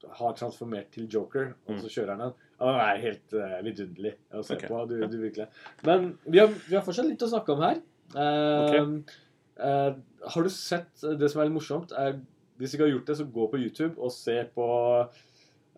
har 0.09 0.35
transformert 0.37 0.91
til 0.93 1.07
Joker, 1.11 1.53
og 1.67 1.81
så 1.81 1.89
kjører 1.91 2.15
han 2.15 2.23
den. 2.25 2.35
Det 2.61 2.71
er 2.85 3.01
helt 3.01 3.35
uh, 3.37 3.57
vidunderlig 3.65 4.13
å 4.37 4.43
se 4.45 4.57
okay. 4.57 4.69
På. 4.69 4.83
Du, 4.89 4.95
du 5.09 5.17
virkelig. 5.21 5.47
Men 5.87 6.11
vi 6.25 6.41
har, 6.41 6.51
vi 6.67 6.77
har 6.77 6.85
fortsatt 6.85 7.09
litt 7.09 7.25
å 7.25 7.29
snakke 7.31 7.55
om 7.55 7.63
her. 7.65 7.81
Uh, 8.13 8.65
okay. 8.65 9.19
uh, 9.61 10.27
har 10.35 10.45
du 10.45 10.51
sett 10.53 11.05
det 11.17 11.31
som 11.31 11.41
er 11.41 11.49
litt 11.49 11.57
morsomt? 11.57 11.95
Er, 11.97 12.19
hvis 12.61 12.73
du 12.73 12.77
ikke 12.77 12.87
har 12.87 12.93
gjort 12.95 13.07
det, 13.09 13.17
så 13.17 13.29
gå 13.37 13.47
på 13.53 13.61
YouTube 13.61 13.95
og 13.97 14.13
se 14.13 14.37
på 14.53 14.67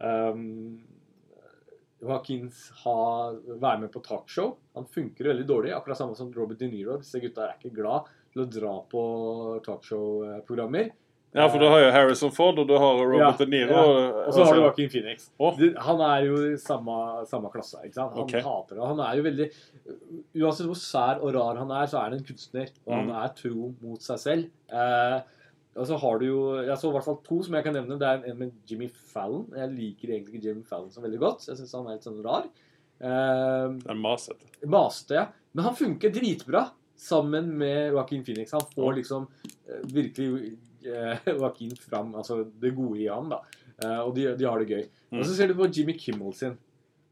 um, 0.03 0.47
Joaquins 2.03 2.65
ha, 2.83 2.97
være 3.47 3.85
med 3.85 3.93
på 3.93 4.01
talkshow. 4.03 4.57
Han 4.75 4.89
funker 4.91 5.31
veldig 5.31 5.47
dårlig, 5.47 5.71
akkurat 5.75 6.01
samme 6.01 6.17
som 6.19 6.31
Robert 6.35 6.59
De 6.59 6.67
Niro. 6.71 6.97
Disse 6.99 7.21
gutta 7.23 7.47
er 7.47 7.55
ikke 7.59 7.75
glad 7.77 8.11
til 8.33 8.43
å 8.43 8.49
dra 8.49 8.73
på 8.91 9.03
talkshow-programmer. 9.65 10.91
Ja, 11.33 11.47
for 11.49 11.57
du 11.57 11.65
har 11.65 11.79
jo 11.81 11.91
Harrison 11.91 12.31
Ford, 12.31 12.59
og 12.61 12.67
du 12.69 12.73
har 12.77 12.99
Robert 13.01 13.39
Ja, 13.39 13.45
De 13.45 13.45
Niro. 13.49 13.73
ja. 13.73 13.83
og- 14.27 14.33
så 14.33 14.43
har 14.45 14.53
du 14.53 14.61
Joaquin 14.61 14.89
Phoenix. 14.89 15.29
Oh. 15.39 15.55
Han 15.87 16.01
er 16.01 16.25
jo 16.27 16.35
i 16.53 16.57
samme, 16.61 17.25
samme 17.25 17.49
klasse. 17.51 17.77
ikke 17.83 17.93
sant? 17.95 18.13
Han 18.13 18.23
okay. 18.23 18.41
hater 18.41 18.75
det. 18.75 18.85
Han 18.87 18.99
er 18.99 19.15
jo 19.17 19.23
veldig 19.23 19.47
Uansett 20.35 20.67
hvor 20.69 20.77
sær 20.77 21.21
og 21.23 21.33
rar 21.33 21.57
han 21.57 21.71
er, 21.71 21.85
så 21.89 21.97
er 21.97 22.03
han 22.09 22.13
en 22.19 22.23
kunstner. 22.23 22.69
Og 22.85 22.93
han 22.93 23.07
Mm. 23.07 23.15
er 23.23 23.33
tro 23.35 23.73
mot 23.81 23.99
seg 24.01 24.17
selv. 24.19 24.49
Eh, 24.71 25.21
og 25.75 25.87
så 25.87 25.97
har 25.99 26.19
du 26.19 26.25
jo 26.25 26.61
Jeg 26.67 26.77
så 26.77 26.89
i 26.89 26.93
hvert 26.93 27.03
fall 27.05 27.17
to 27.23 27.41
som 27.43 27.55
jeg 27.55 27.63
kan 27.63 27.73
nevne. 27.73 27.97
Det 27.97 28.07
er 28.07 28.29
en 28.29 28.37
med 28.37 28.51
Jimmy 28.67 28.89
Fallon. 28.89 29.47
Jeg 29.55 29.69
liker 29.71 30.07
egentlig 30.13 30.35
ikke 30.35 30.43
Jimmy 30.49 30.63
Fallon 30.63 30.89
så 30.91 31.01
veldig 31.01 31.19
godt. 31.19 31.47
Jeg 31.47 31.57
syns 31.57 31.71
han 31.73 31.87
er 31.87 31.97
litt 31.97 32.03
sånn 32.05 32.23
rar. 32.23 32.45
Eh, 33.01 33.73
Den 33.87 33.97
masete. 33.97 34.45
Masete, 34.65 35.15
ja. 35.15 35.27
Men 35.53 35.65
han 35.65 35.75
funker 35.75 36.11
dritbra 36.13 36.69
sammen 36.95 37.47
med 37.57 37.91
Joaquin 37.91 38.23
Phoenix. 38.23 38.51
Han 38.51 38.61
får 38.61 38.95
liksom 39.01 39.27
eh, 39.67 39.81
virkelig 39.91 40.57
Joaquin 41.29 41.73
fram, 41.79 42.13
altså 42.19 42.43
det 42.61 42.73
gode 42.77 43.01
i 43.01 43.09
han, 43.09 43.31
da. 43.31 43.41
Eh, 43.83 43.99
og 43.99 44.13
de, 44.17 44.29
de 44.37 44.47
har 44.47 44.61
det 44.61 44.69
gøy. 44.69 44.85
Mm. 45.11 45.19
Og 45.19 45.25
så 45.25 45.35
ser 45.35 45.51
du 45.51 45.57
på 45.57 45.69
Jimmy 45.71 45.97
Kimmel 45.99 46.35
sin. 46.37 46.55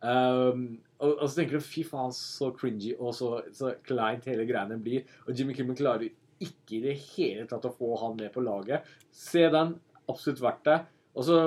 Um, 0.01 0.79
og, 0.97 1.11
og 1.11 1.27
så 1.29 1.37
tenker 1.37 1.59
du 1.59 1.65
fy 1.65 1.83
faen, 1.85 2.13
så 2.15 2.49
cringy 2.57 2.95
og 2.95 3.13
så, 3.13 3.35
så 3.53 3.75
kleint 3.85 4.25
hele 4.29 4.47
greiene 4.49 4.79
blir. 4.81 5.05
Og 5.27 5.35
Jimmy 5.37 5.55
Kimmel 5.57 5.77
klarer 5.77 6.09
ikke 6.41 6.79
i 6.79 6.83
det 6.87 6.95
hele 7.11 7.45
tatt 7.49 7.67
å 7.69 7.73
få 7.75 7.93
han 8.01 8.17
med 8.17 8.31
på 8.33 8.43
laget. 8.45 8.87
Se 9.13 9.45
den. 9.53 9.75
Absolutt 10.09 10.41
verdt 10.41 10.65
det. 10.67 10.79
Og 11.13 11.27
så 11.27 11.37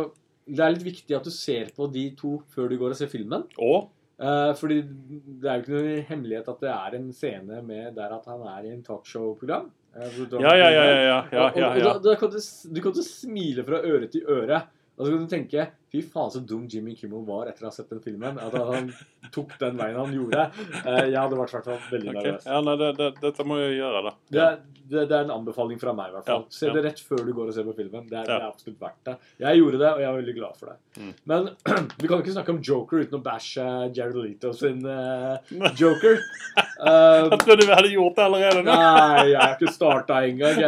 Det 0.45 0.61
er 0.61 0.75
litt 0.75 0.85
viktig 0.85 1.14
at 1.16 1.25
du 1.25 1.33
ser 1.33 1.70
på 1.75 1.87
de 1.89 2.11
to 2.18 2.37
før 2.53 2.68
du 2.68 2.77
går 2.79 2.95
og 2.95 2.99
ser 3.01 3.12
filmen. 3.12 3.47
Og 3.59 3.91
Uh, 4.14 4.55
fordi 4.55 4.77
det 4.87 5.49
er 5.51 5.57
jo 5.57 5.62
ikke 5.64 5.72
noen 5.75 6.05
hemmelighet 6.07 6.51
at 6.53 6.61
det 6.62 6.68
er 6.70 6.95
en 6.95 7.09
scene 7.12 7.57
med 7.66 7.97
der 7.97 8.12
at 8.14 8.29
han 8.31 8.45
er 8.47 8.68
i 8.68 8.70
en 8.70 8.85
talkshow-program. 8.87 9.66
Eh, 9.97 10.20
Ja, 10.40 10.55
ja, 10.57 10.70
ja. 10.70 10.84
ja, 10.84 11.18
ja, 11.30 11.51
ja, 11.57 11.68
ja, 11.78 11.84
da, 11.84 11.99
da 12.03 12.16
kan 12.20 12.32
du, 12.32 12.38
du 12.38 12.80
kan 12.80 12.95
ikke 12.95 13.07
smile 13.07 13.66
fra 13.66 13.82
øre 13.82 14.11
til 14.12 14.26
øre. 14.30 14.64
Så 14.97 15.11
kan 15.11 15.24
du 15.24 15.30
tenke 15.30 15.64
Fy 15.90 16.01
faen, 16.03 16.30
så 16.30 16.40
dum 16.42 16.64
Jimmy 16.70 16.95
Kimmel 16.99 17.22
var 17.26 17.47
etter 17.51 17.66
å 17.66 17.68
ha 17.70 17.74
sett 17.74 17.90
den 17.90 18.01
filmen. 18.03 18.38
At 18.42 18.55
han 18.55 18.88
tok 19.34 19.53
den 19.61 19.76
veien 19.78 19.99
han 19.99 20.14
gjorde. 20.14 20.47
Eh, 20.80 21.05
jeg 21.12 21.18
hadde 21.18 21.38
vært 21.38 21.55
hvert 21.55 21.68
veldig 21.92 22.11
okay. 22.11 22.16
nervøs. 22.18 22.47
Ja, 22.51 22.57
nei, 22.66 22.74
det, 22.80 22.88
det, 22.99 23.11
dette 23.22 23.47
må 23.47 23.59
jeg 23.61 23.76
gjøre, 23.76 24.01
da. 24.09 24.12
Det, 24.34 24.47
det, 24.80 25.05
det 25.11 25.16
er 25.20 25.28
en 25.28 25.32
anbefaling 25.36 25.78
fra 25.78 25.95
meg, 25.95 26.11
i 26.11 26.16
hvert 26.16 26.30
fall. 26.32 26.47
Se 26.55 26.72
det 26.74 26.82
rett 26.88 27.03
før 27.07 27.22
du 27.22 27.30
går 27.36 27.53
og 27.53 27.55
ser 27.55 27.68
på 27.68 27.76
filmen. 27.78 28.09
Det 28.11 28.18
er, 28.24 28.26
det 28.26 28.40
er 28.40 28.49
absolutt 28.49 28.82
verdt 28.82 29.11
det. 29.11 29.16
Jeg 29.45 29.62
gjorde 29.62 29.82
det, 29.84 29.92
og 29.92 30.03
jeg 30.03 30.11
er 30.11 30.18
veldig 30.18 30.36
glad 30.40 30.59
for 30.59 30.72
det. 30.72 30.76
Mm. 30.99 31.14
Men 31.30 31.49
vi 32.03 32.11
kan 32.11 32.24
ikke 32.24 32.36
snakke 32.40 32.57
om 32.57 32.62
Joker 32.70 33.05
uten 33.05 33.20
å 33.20 33.24
bæsje 33.30 33.68
Jared 33.95 34.18
Leto 34.18 34.55
sin 34.59 34.82
uh, 34.82 35.38
Joker. 35.80 36.18
Eh, 36.75 37.29
Jeg 37.31 37.39
trodde 37.45 37.66
vi 37.68 37.72
hadde 37.77 37.93
gjort 37.93 38.16
det 38.18 38.25
allerede 38.25 38.62
nå. 38.66 38.75
nei, 38.75 39.27
jeg 39.31 39.39
har 39.41 39.55
ikke 39.55 39.72
starta 39.75 40.20
engang. 40.27 40.59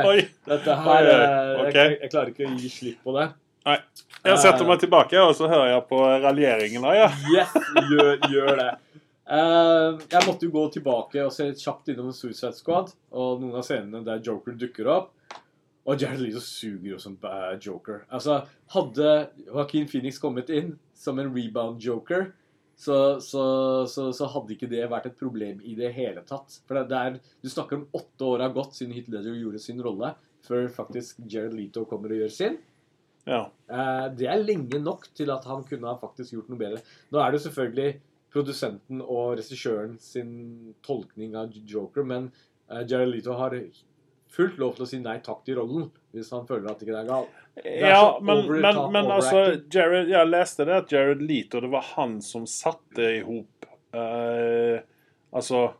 Dette 0.46 0.76
her 0.86 1.08
eh, 1.10 1.64
jeg, 1.74 1.98
jeg 2.04 2.10
klarer 2.12 2.30
ikke 2.30 2.46
å 2.46 2.54
gi 2.60 2.70
slipp 2.70 3.02
på 3.06 3.16
det. 3.18 3.26
Nei. 3.66 3.78
Jeg 4.26 4.38
setter 4.42 4.66
meg 4.66 4.78
tilbake, 4.82 5.18
og 5.22 5.34
så 5.38 5.48
hører 5.50 5.72
jeg 5.72 5.84
på 5.90 5.98
raljeringen. 6.22 6.86
Ja. 6.94 7.08
Yes, 7.34 7.54
gjør, 7.90 8.12
gjør 8.30 8.52
det. 8.60 8.68
Uh, 9.26 9.98
jeg 10.06 10.22
måtte 10.22 10.46
jo 10.46 10.52
gå 10.54 10.62
tilbake 10.76 11.24
og 11.26 11.32
se 11.34 11.48
kjapt 11.58 11.90
innom 11.90 12.12
Suicide 12.14 12.54
Squad 12.54 12.92
og 13.10 13.40
noen 13.42 13.56
av 13.58 13.64
scenene 13.66 14.04
der 14.06 14.20
Joker 14.22 14.54
dukker 14.54 14.86
opp. 14.92 15.08
Og 15.86 15.98
Jared 16.02 16.22
Leto 16.22 16.40
suger 16.42 16.92
jo 16.92 16.96
som 16.98 17.14
eh, 17.22 17.52
Joker. 17.62 18.00
Altså, 18.10 18.40
Hadde 18.74 19.10
Joaquin 19.46 19.86
Phoenix 19.90 20.18
kommet 20.18 20.50
inn 20.50 20.72
som 20.98 21.18
en 21.22 21.28
rebound-joker, 21.30 22.32
så, 22.76 22.96
så, 23.24 23.42
så, 23.88 24.10
så 24.12 24.28
hadde 24.34 24.52
ikke 24.52 24.68
det 24.68 24.84
vært 24.92 25.08
et 25.08 25.18
problem 25.18 25.62
i 25.64 25.74
det 25.78 25.94
hele 25.96 26.22
tatt. 26.28 26.58
For 26.68 26.76
det, 26.76 26.86
det 26.92 26.98
er, 27.00 27.18
Du 27.42 27.48
snakker 27.48 27.80
om 27.80 27.86
åtte 27.96 28.28
år 28.28 28.44
har 28.44 28.56
gått 28.56 28.76
siden 28.76 28.92
Heath 28.96 29.08
Ledger 29.12 29.38
gjorde 29.40 29.62
sin 29.64 29.80
rolle, 29.84 30.12
før 30.46 30.68
faktisk 30.72 31.22
Jared 31.24 31.56
Leto 31.56 31.86
kommer 31.88 32.12
og 32.12 32.20
gjør 32.24 32.34
sin. 32.34 32.58
ja. 33.26 33.46
Eh, 33.72 34.04
det 34.14 34.28
er 34.30 34.44
lenge 34.44 34.78
nok 34.82 35.08
til 35.16 35.32
at 35.34 35.48
han 35.48 35.64
kunne 35.66 35.88
ha 35.88 35.96
faktisk 35.98 36.36
gjort 36.36 36.52
noe 36.52 36.60
bedre. 36.60 36.84
Nå 37.10 37.18
er 37.22 37.32
det 37.32 37.40
jo 37.40 37.46
selvfølgelig 37.48 37.96
produsenten 38.36 39.00
og 39.00 39.38
regissøren 39.40 39.96
sin 40.02 40.74
tolkning 40.84 41.34
av 41.40 41.56
Joker, 41.56 42.04
men 42.04 42.28
eh, 42.68 42.84
Jared 42.84 43.10
Leto 43.14 43.34
har 43.40 43.56
fullt 44.36 44.58
lov 44.60 44.74
til 44.76 44.84
å 44.84 44.88
si 44.90 44.98
nei 45.02 45.16
takk 45.24 45.42
til 45.46 45.56
rollen 45.58 45.88
hvis 46.16 46.30
han 46.32 46.46
føler 46.48 46.70
at 46.70 46.80
ikke 46.84 46.92
det 46.94 47.00
er 47.02 47.08
galt. 47.08 47.40
Ja, 47.64 48.18
men, 48.22 48.44
men, 48.60 48.78
men 48.92 49.10
altså. 49.10 49.42
Jared, 49.72 50.08
Jeg 50.12 50.28
leste 50.28 50.64
det 50.68 50.74
at 50.82 50.92
Jared 50.92 51.22
Leto 51.24 51.60
Det 51.64 51.70
var 51.72 51.84
han 51.94 52.18
som 52.24 52.44
satte 52.46 53.00
i 53.16 53.22
hop 53.24 53.64
uh, 53.96 54.76
Altså 55.32 55.70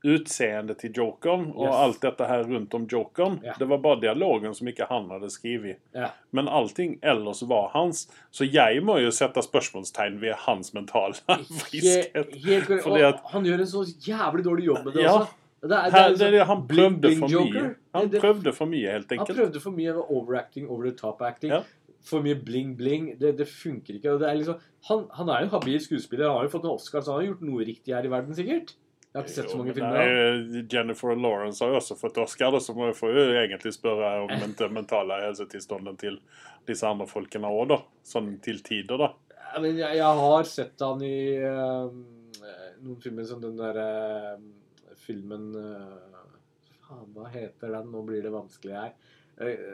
utseendet 0.00 0.78
til 0.80 0.94
jokeren 0.96 1.50
og 1.52 1.66
Yes. 1.66 1.74
alt 1.76 1.98
dette 2.00 2.24
her 2.24 2.44
rundt 2.48 2.72
om 2.74 2.86
jokeren. 2.88 3.34
Ja. 3.44 3.52
Det 3.58 3.66
var 3.68 3.82
bare 3.84 4.00
dialogen 4.00 4.54
som 4.56 4.66
ikke 4.70 4.86
han 4.88 5.10
hadde 5.12 5.28
skrevet. 5.28 5.76
Ja. 5.92 6.08
Men 6.32 6.48
allting 6.48 6.94
ellers 7.04 7.42
var 7.42 7.66
hans. 7.74 8.06
Så 8.32 8.46
jeg 8.48 8.80
må 8.82 8.96
jo 9.02 9.10
sette 9.12 9.42
spørsmålstegn 9.44 10.16
ved 10.22 10.38
hans 10.46 10.72
mentale 10.72 11.12
friskhet. 11.66 12.32
helt 12.46 12.70
helt, 12.72 13.04
at- 13.10 13.20
han 13.34 13.44
gjør 13.44 13.60
en 13.60 13.70
så 13.74 13.84
jævlig 14.06 14.44
dårlig 14.48 14.64
jobb 14.70 14.84
med 14.88 14.94
det 14.96 15.04
Ja. 15.04 15.12
også. 15.18 15.36
Det 15.60 15.76
er, 15.76 15.92
det 16.16 16.24
er 16.24 16.38
er 16.40 16.46
han 16.48 16.62
prøvde 16.68 17.10
for 17.18 17.28
mye. 17.28 17.64
Han 17.92 18.10
prøvde 18.14 18.52
for 18.56 18.70
mye, 18.70 18.92
helt 18.94 19.10
Han 19.12 19.28
prøvde 19.28 19.60
for 19.60 19.76
mye 19.76 19.92
overacting, 20.00 20.68
over 20.68 20.88
the 20.88 20.96
top-acting. 20.96 21.52
Ja. 21.52 21.60
For 22.08 22.24
mye 22.24 22.38
bling-bling. 22.40 23.10
Det, 23.20 23.34
det 23.36 23.48
funker 23.48 23.98
ikke. 23.98 24.14
Det 24.22 24.28
er 24.28 24.38
liksom, 24.38 24.62
han, 24.88 25.02
han 25.18 25.28
er 25.28 25.42
jo 25.42 25.50
en 25.50 25.56
habil 25.58 25.80
skuespiller. 25.84 26.30
Han 26.30 26.38
har 26.40 26.48
jo 26.48 26.54
fått 26.54 26.64
en 26.64 26.72
Oscar, 26.72 27.04
så 27.04 27.12
han 27.12 27.20
har 27.20 27.34
gjort 27.34 27.42
noe 27.50 27.66
riktig 27.68 27.92
her 27.92 28.08
i 28.08 28.12
verden, 28.12 28.36
sikkert. 28.38 28.72
Jeg 29.10 29.18
har 29.18 29.26
ikke 29.26 29.34
sett 29.34 29.50
så 29.50 29.58
mange 29.58 29.74
filmer. 29.74 29.96
er 29.98 30.66
Jennifer 30.70 31.16
Lawrence 31.18 31.64
har 31.64 31.72
jo 31.72 31.80
også 31.80 31.96
fått 31.98 32.20
Oscar, 32.22 32.54
så 32.62 32.76
må 32.76 32.86
jeg 32.86 32.96
få 32.96 33.10
egentlig 33.10 33.72
spørre 33.74 34.12
om 34.22 34.30
den 34.62 34.76
mentale 34.76 35.18
helsetilstanden 35.26 35.98
til 36.00 36.20
disse 36.70 36.86
andre 36.86 37.08
folkene 37.10 37.50
òg, 37.50 37.64
da. 37.72 37.80
Sånn 38.06 38.36
til 38.44 38.62
tider, 38.64 39.02
da. 39.02 39.10
Ja, 39.50 39.58
men 39.58 39.74
jeg, 39.74 39.98
jeg 39.98 40.22
har 40.22 40.46
sett 40.46 40.86
han 40.86 41.02
i 41.02 41.16
øh, 41.42 41.90
noen 42.86 43.00
filmer 43.02 43.26
som 43.26 43.42
den 43.42 43.58
derre 43.58 43.88
filmen 45.06 45.50
eh, 45.56 46.28
Faen, 46.86 47.08
hva 47.14 47.26
heter 47.32 47.74
den? 47.76 47.90
Nå 47.92 48.02
blir 48.08 48.22
det 48.24 48.32
vanskelig 48.34 48.74
her. 48.76 48.94
Eh, 49.40 49.66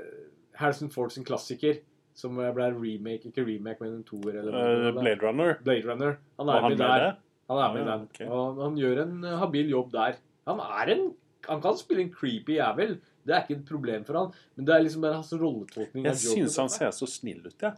Harrison 0.61 0.91
Ford 0.93 1.13
sin 1.13 1.25
klassiker, 1.29 1.79
som 2.17 2.39
eh, 2.41 2.51
ble 2.57 2.71
remake, 2.77 3.31
ikke 3.31 3.45
remake, 3.47 3.81
men 3.85 3.99
en 3.99 4.05
toer 4.09 4.41
eller 4.43 4.57
Eh. 4.57 4.91
Blade 4.97 5.21
Runner. 5.25 5.57
Blade 5.65 5.87
Runner. 5.89 6.19
Han 6.41 6.49
er 6.53 6.61
han 6.67 6.71
med 6.75 6.83
der. 6.85 7.07
Han 7.51 7.59
er 7.63 7.75
med 7.77 7.83
Ah, 7.87 7.93
den. 7.97 8.09
Okay. 8.11 8.27
Og 8.27 8.63
han 8.65 8.77
gjør 8.81 9.03
en 9.05 9.17
eh, 9.25 9.37
habil 9.39 9.69
jobb 9.71 9.93
der. 9.95 10.17
Han 10.51 10.61
er 10.65 10.93
en 10.97 11.07
Han 11.47 11.61
kan 11.63 11.77
spille 11.79 12.03
en 12.03 12.09
creepy 12.11 12.57
jævel. 12.57 12.97
Det 13.27 13.35
er 13.35 13.43
ikke 13.45 13.55
et 13.61 13.69
problem 13.69 14.05
for 14.05 14.19
han. 14.19 14.33
Men 14.57 14.67
det 14.67 14.73
er 14.75 14.81
liksom 14.83 15.03
bare 15.05 15.15
hans 15.21 15.29
rolletolkning. 15.33 16.05
Jeg 16.09 16.17
syns 16.19 16.57
han 16.59 16.69
ser 16.73 16.91
så 16.91 17.07
snill 17.07 17.45
ut, 17.47 17.55
jeg. 17.63 17.77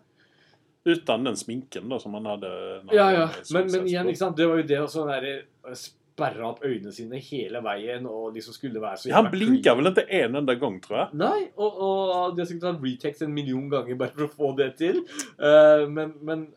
Uten 0.88 1.24
den 1.26 1.36
sminken 1.36 1.90
da, 1.90 1.98
som 2.00 2.14
han 2.16 2.24
hadde. 2.30 2.48
Ja, 2.96 3.10
ja. 3.12 3.26
Men, 3.52 3.66
men 3.68 3.84
igjen, 3.90 4.08
ikke 4.08 4.22
sant? 4.22 4.38
det 4.38 4.46
var 4.48 4.56
jo 4.62 4.64
det 4.70 4.78
å 4.80 4.86
den 4.88 5.10
derre 5.12 5.74
sperre 6.18 6.46
opp 6.48 6.64
øynene 6.66 6.92
sine 6.94 7.20
hele 7.22 7.62
veien 7.64 8.06
og 8.10 8.34
liksom 8.34 8.56
skulle 8.56 8.82
være 8.82 8.98
så 8.98 9.10
Ja, 9.10 9.20
Han 9.20 9.30
blinka 9.32 9.74
vel 9.78 9.92
ikke 9.92 10.06
en 10.20 10.40
enda 10.42 10.56
gang, 10.58 10.78
tror 10.82 10.98
jeg. 10.98 11.18
Nei, 11.22 11.48
og, 11.56 11.80
og 11.86 12.34
de 12.34 12.42
har 12.42 12.50
sikkert 12.50 12.72
hatt 12.72 12.84
retakes 12.84 13.22
en 13.24 13.34
million 13.34 13.68
ganger 13.70 13.98
bare 14.00 14.14
for 14.16 14.26
å 14.26 14.32
få 14.32 14.52
det 14.58 14.72
til. 14.80 15.02
Uh, 15.38 15.86
men 15.86 16.16
men 16.26 16.48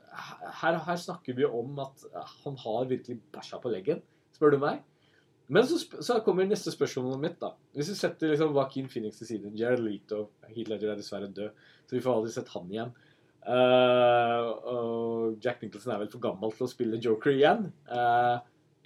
her, 0.62 0.80
her 0.86 0.97
snakker 0.99 1.38
vi 1.38 1.45
om 1.47 1.78
at 1.84 2.07
han 2.43 2.57
har 2.66 2.89
virkelig 2.89 3.20
bæsja 3.34 3.62
på 3.62 3.72
leggen, 3.74 4.01
spør 4.36 4.55
du 4.55 4.64
meg. 4.64 4.82
Men 5.51 5.68
så, 5.68 5.78
så 5.99 6.20
kommer 6.24 6.47
neste 6.47 6.72
spørsmål 6.72 7.20
mitt, 7.20 7.38
da. 7.41 7.53
Hvis 7.76 7.91
vi 7.91 7.99
setter 7.99 8.32
liksom 8.32 8.53
Joaquin 8.55 8.88
Phoenix 8.91 9.20
til 9.20 9.28
side 9.34 9.51
Jared 9.59 9.84
Leto 9.84 10.30
Hitler 10.47 10.80
er 10.80 10.99
dessverre 10.99 11.28
død, 11.28 11.66
så 11.88 11.97
vi 11.97 12.03
får 12.03 12.20
aldri 12.20 12.32
sett 12.32 12.51
han 12.53 12.70
igjen. 12.72 12.93
Uh, 13.41 14.47
og 14.70 15.43
Jack 15.43 15.64
Nicholson 15.64 15.91
er 15.95 16.03
vel 16.03 16.12
for 16.14 16.24
gammel 16.24 16.53
til 16.55 16.68
å 16.68 16.72
spille 16.72 17.01
Joker 17.01 17.34
igjen. 17.34 17.68
Eh, 17.89 18.36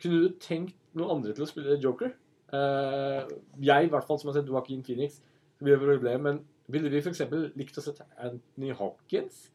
kunne 0.02 0.22
du 0.24 0.36
tenkt 0.42 0.76
noen 0.96 1.18
andre 1.18 1.36
til 1.36 1.46
å 1.46 1.50
spille 1.50 1.80
Joker? 1.82 2.14
Uh, 2.54 3.26
jeg, 3.60 3.88
i 3.88 3.92
hvert 3.92 4.08
fall, 4.08 4.20
som 4.22 4.32
har 4.32 4.38
sett 4.38 4.52
Joaquin 4.52 4.84
Phoenix, 4.86 5.20
det 5.64 5.80
problem, 5.82 6.28
men 6.28 6.44
ville 6.72 6.92
vi 6.92 7.02
f.eks. 7.02 7.24
likt 7.58 7.80
å 7.80 7.84
se 7.84 7.96
Anthony 8.22 8.74
Hopkins 8.76 9.48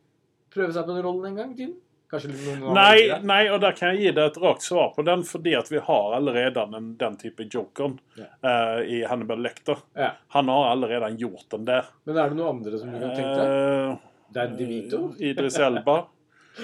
prøve 0.51 0.75
seg 0.75 0.87
på 0.87 0.95
den 0.95 1.05
rollen 1.05 1.31
en 1.31 1.39
gang 1.39 1.55
i 1.55 1.59
tiden? 1.59 1.79
Nei, 2.11 3.21
nei, 3.23 3.45
og 3.55 3.61
der 3.63 3.75
kan 3.79 3.93
jeg 3.93 4.01
gi 4.01 4.13
deg 4.17 4.33
et 4.33 4.39
rakt 4.43 4.65
svar 4.67 4.89
på 4.97 5.05
den, 5.07 5.23
fordi 5.27 5.53
at 5.55 5.69
vi 5.71 5.79
har 5.87 6.17
allerede 6.17 6.65
den, 6.73 6.89
den 6.99 7.19
type 7.21 7.47
jokeren 7.47 8.01
yeah. 8.19 8.33
uh, 8.43 8.81
i 8.83 9.05
Hannibal 9.07 9.39
Lecter. 9.39 9.79
Yeah. 9.95 10.17
Han 10.35 10.51
har 10.51 10.73
allerede 10.73 11.13
gjort 11.21 11.47
den 11.55 11.69
der. 11.69 11.93
Men 12.11 12.19
er 12.19 12.33
det 12.33 12.41
noen 12.41 12.57
andre 12.57 12.81
som 12.81 12.91
du 12.91 12.99
kan 12.99 13.15
tenke 13.15 13.37
deg? 13.39 13.53
Uh, 13.53 14.25
Dandy 14.35 14.67
Vito? 14.67 15.05
Idris 15.23 15.61
Elba. 15.63 16.01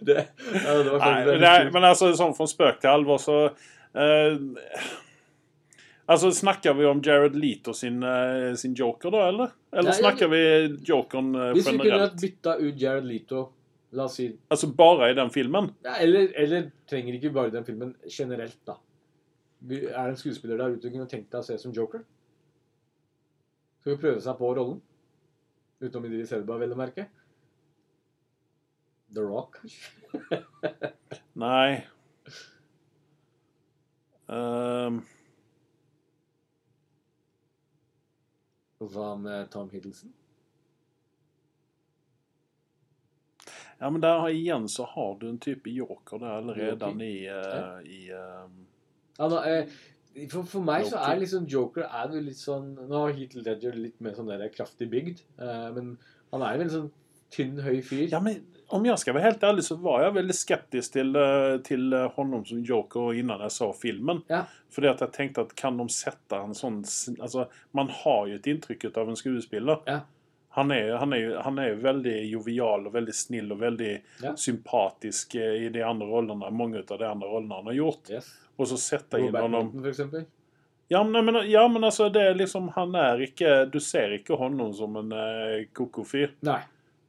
det, 0.00 0.26
ja, 0.64 0.74
det 0.74 0.90
var 0.90 0.98
Nei, 0.98 1.24
det 1.26 1.46
er, 1.48 1.70
men 1.74 1.84
altså, 1.88 2.10
sånn 2.16 2.34
fra 2.36 2.46
spøk 2.50 2.80
til 2.82 2.90
alvor, 2.92 3.18
så 3.22 3.38
eh, 3.48 4.36
Altså, 6.12 6.32
Snakker 6.34 6.74
vi 6.76 6.84
om 6.88 7.00
Jared 7.04 7.36
Leto 7.38 7.72
sin, 7.76 8.02
eh, 8.02 8.54
sin 8.58 8.74
joker, 8.76 9.10
da, 9.14 9.26
eller? 9.30 9.52
Eller 9.72 9.90
Nei, 9.90 9.96
jeg- 9.96 10.02
snakker 10.02 10.28
vi 10.32 10.40
jokeren 10.88 11.32
generelt? 11.32 11.56
Hvis 11.56 11.68
vi 11.72 11.78
kunne 11.78 12.08
bytta 12.22 12.56
ut 12.60 12.80
Jared 12.82 13.04
Leto 13.08 13.44
La 13.92 14.04
oss 14.08 14.14
si 14.16 14.26
Altså 14.50 14.70
bare 14.76 15.10
i 15.10 15.14
den 15.14 15.30
filmen? 15.30 15.70
ja, 15.84 15.94
eller, 16.00 16.28
eller 16.36 16.70
trenger 16.88 17.14
ikke 17.18 17.32
bare 17.34 17.50
den 17.52 17.64
filmen 17.64 17.94
generelt, 18.08 18.56
da. 18.66 18.72
Er 19.70 19.78
det 19.78 20.08
en 20.08 20.16
skuespiller 20.16 20.56
der 20.58 20.72
ute 20.74 20.88
du 20.88 20.90
kunne 20.90 21.06
tenkt 21.10 21.30
deg 21.30 21.40
å 21.42 21.46
se 21.46 21.58
som 21.60 21.72
Joker? 21.76 22.00
Skal 23.82 23.92
vi 23.94 24.00
prøve 24.02 24.20
seg 24.24 24.38
på 24.38 24.54
rollen? 24.56 24.80
Utenom 25.82 26.06
Idris 26.08 26.32
Elba, 26.32 26.56
vel 26.58 26.72
å 26.72 26.76
merke. 26.78 27.06
The 29.14 29.26
Rock, 29.26 29.60
kanskje? 29.60 30.42
Nei. 31.44 31.82
Um. 34.28 35.02
Hva 38.82 39.12
med 39.20 39.50
Tom 39.52 39.70
Hiddleston? 39.70 40.12
ja, 43.82 43.90
men 43.90 44.02
der 44.02 44.28
igjen 44.30 44.68
så 44.68 44.84
har 44.86 45.16
du 45.20 45.28
en 45.28 45.38
type 45.42 45.70
joker 45.70 46.20
der 46.22 46.36
allerede 46.38 46.86
okay. 46.86 47.06
i, 47.06 47.30
uh, 47.30 47.80
i 47.82 48.12
um, 48.14 48.60
Ja, 49.18 49.28
da, 49.28 49.40
eh, 49.50 49.72
for, 50.30 50.46
for 50.46 50.62
meg 50.62 50.86
så 50.86 51.00
er 51.02 51.18
liksom 51.18 51.48
Joker 51.50 51.88
er 51.88 52.14
jo 52.14 52.22
litt 52.22 52.38
sånn 52.38 52.72
Nå 52.78 53.00
har 53.00 53.14
Heatle 53.16 53.42
Ledger 53.46 53.74
litt 53.78 53.98
mer 54.04 54.14
sånn 54.14 54.30
der 54.30 54.52
kraftig 54.54 54.86
bygd, 54.92 55.24
eh, 55.42 55.66
men 55.74 55.96
han 56.30 56.44
er 56.46 56.56
jo 56.56 56.66
en 56.66 56.72
sånn 56.76 56.90
tynn, 57.32 57.58
høy 57.64 57.80
fyr. 57.84 58.06
Ja, 58.12 58.20
men 58.22 58.44
om 58.74 58.84
jeg 58.88 58.98
skal 59.02 59.14
være 59.14 59.26
helt 59.30 59.42
ærlig 59.44 59.64
så 59.66 59.76
var 59.82 60.02
jeg 60.04 60.14
veldig 60.16 60.34
skeptisk 60.36 60.92
til, 60.96 61.14
eh, 61.16 61.58
til 61.66 61.92
eh, 61.92 62.08
honom 62.16 62.44
som 62.48 62.62
joker 62.64 63.12
innan 63.20 63.40
jeg 63.44 63.52
så 63.54 63.68
filmen. 63.76 64.22
Ja. 64.32 64.44
Fordi 64.72 64.88
at 64.90 65.00
jeg 65.04 65.12
tenkte 65.12 65.44
at 65.46 65.54
kan 65.58 65.76
de 65.78 65.86
sette 65.92 66.38
en 66.40 66.54
sånn 66.56 66.80
altså, 67.20 67.46
Man 67.76 67.88
har 68.02 68.26
jo 68.30 68.34
et 68.40 68.46
inntrykk 68.48 68.88
av 68.96 69.08
en 69.12 69.16
skuespiller. 69.20 69.80
Ja. 69.86 70.00
Han 70.56 70.70
er, 70.70 70.90
han, 71.00 71.12
jo- 71.16 71.40
han 71.40 71.58
jo 71.72 71.78
veldig 71.80 72.16
jovial 72.28 72.86
og 72.86 72.92
veldig 72.92 73.14
snill 73.16 73.52
og 73.54 73.60
veldig 73.62 73.92
Ja. 74.22 74.34
sympatisk 74.36 75.34
eh, 75.40 75.64
i 75.66 75.68
de 75.72 75.80
andre 75.84 76.06
rollene, 76.10 76.50
mange 76.52 76.82
av 76.84 76.98
de 76.98 77.06
andre 77.08 77.28
rollene 77.28 77.54
han 77.60 77.70
har 77.70 77.78
gjort. 77.78 78.10
Yes. 78.12 78.28
Og 78.58 78.68
så 78.68 78.76
inn 79.18 79.30
Robert 79.30 79.46
honom 79.46 79.64
Norton, 79.70 79.80
for 79.82 79.90
eksempel. 79.94 80.26
ja 80.92 81.00
men, 81.04 81.38
ja, 81.48 81.62
men 81.68 81.84
altså, 81.88 82.10
det 82.12 82.20
er 82.20 82.34
liksom 82.36 82.66
Han 82.74 82.92
er 83.00 83.22
ikke 83.24 83.70
Du 83.72 83.78
ser 83.80 84.12
ikke 84.18 84.36
honom 84.36 84.74
som 84.76 84.96
en 85.00 85.12
eh, 85.16 85.64
koko-fyr. 85.72 86.34
Nei. 86.44 86.60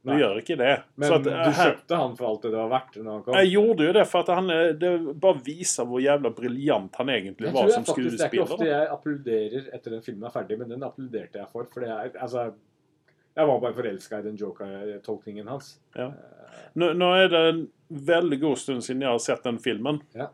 Du 0.04 0.10
Nei. 0.10 0.18
gjør 0.20 0.38
ikke 0.42 0.56
det. 0.60 0.72
Men 1.00 1.08
Så 1.08 1.16
at, 1.16 1.22
du 1.24 1.30
eh, 1.32 1.46
kjøpte 1.56 1.96
han 1.96 2.16
for 2.18 2.28
alt 2.28 2.42
det 2.44 2.50
det 2.52 2.58
var 2.58 2.72
verdt 2.74 2.96
når 2.98 3.14
han 3.14 3.22
kom? 3.24 3.36
Jeg 3.40 3.52
gjorde 3.54 3.86
jo 3.86 3.94
det, 3.96 4.02
for 4.10 4.32
han 4.36 4.52
er, 4.52 4.66
det 4.76 4.90
bare 5.22 5.40
viser 5.46 5.88
hvor 5.88 6.02
jævla 6.04 6.32
briljant 6.36 6.98
han 7.00 7.12
egentlig 7.14 7.48
Jeg 7.48 7.56
var 7.56 7.70
jeg 7.70 7.76
som 7.78 7.86
faktisk, 7.88 8.18
Det 8.18 8.26
er 8.26 8.34
ikke 8.34 8.44
ofte 8.44 8.68
jeg 8.68 8.90
applauderer 8.98 9.70
etter 9.78 9.96
den 9.96 10.04
filmen 10.04 10.28
er 10.28 10.34
ferdig, 10.34 10.58
men 10.60 10.74
den 10.74 10.84
applauderte 10.84 11.40
jeg 11.40 11.48
for. 11.54 11.70
For 11.72 11.86
det 11.86 11.90
er 11.94 12.20
altså 12.20 12.44
Jeg 13.34 13.48
var 13.48 13.64
bare 13.64 13.78
forelska 13.80 14.20
i 14.20 14.28
den 14.28 14.36
joker-tolkningen 14.44 15.48
hans. 15.48 15.72
Ja. 15.96 16.10
Nå, 16.76 16.92
nå 17.00 17.10
er 17.16 17.32
det 17.32 17.42
en 17.54 17.64
veldig 18.12 18.42
god 18.44 18.60
stund 18.60 18.84
siden 18.84 19.02
jeg 19.02 19.10
har 19.10 19.24
sett 19.24 19.48
den 19.48 19.56
filmen. 19.58 20.04
Ja. 20.12 20.28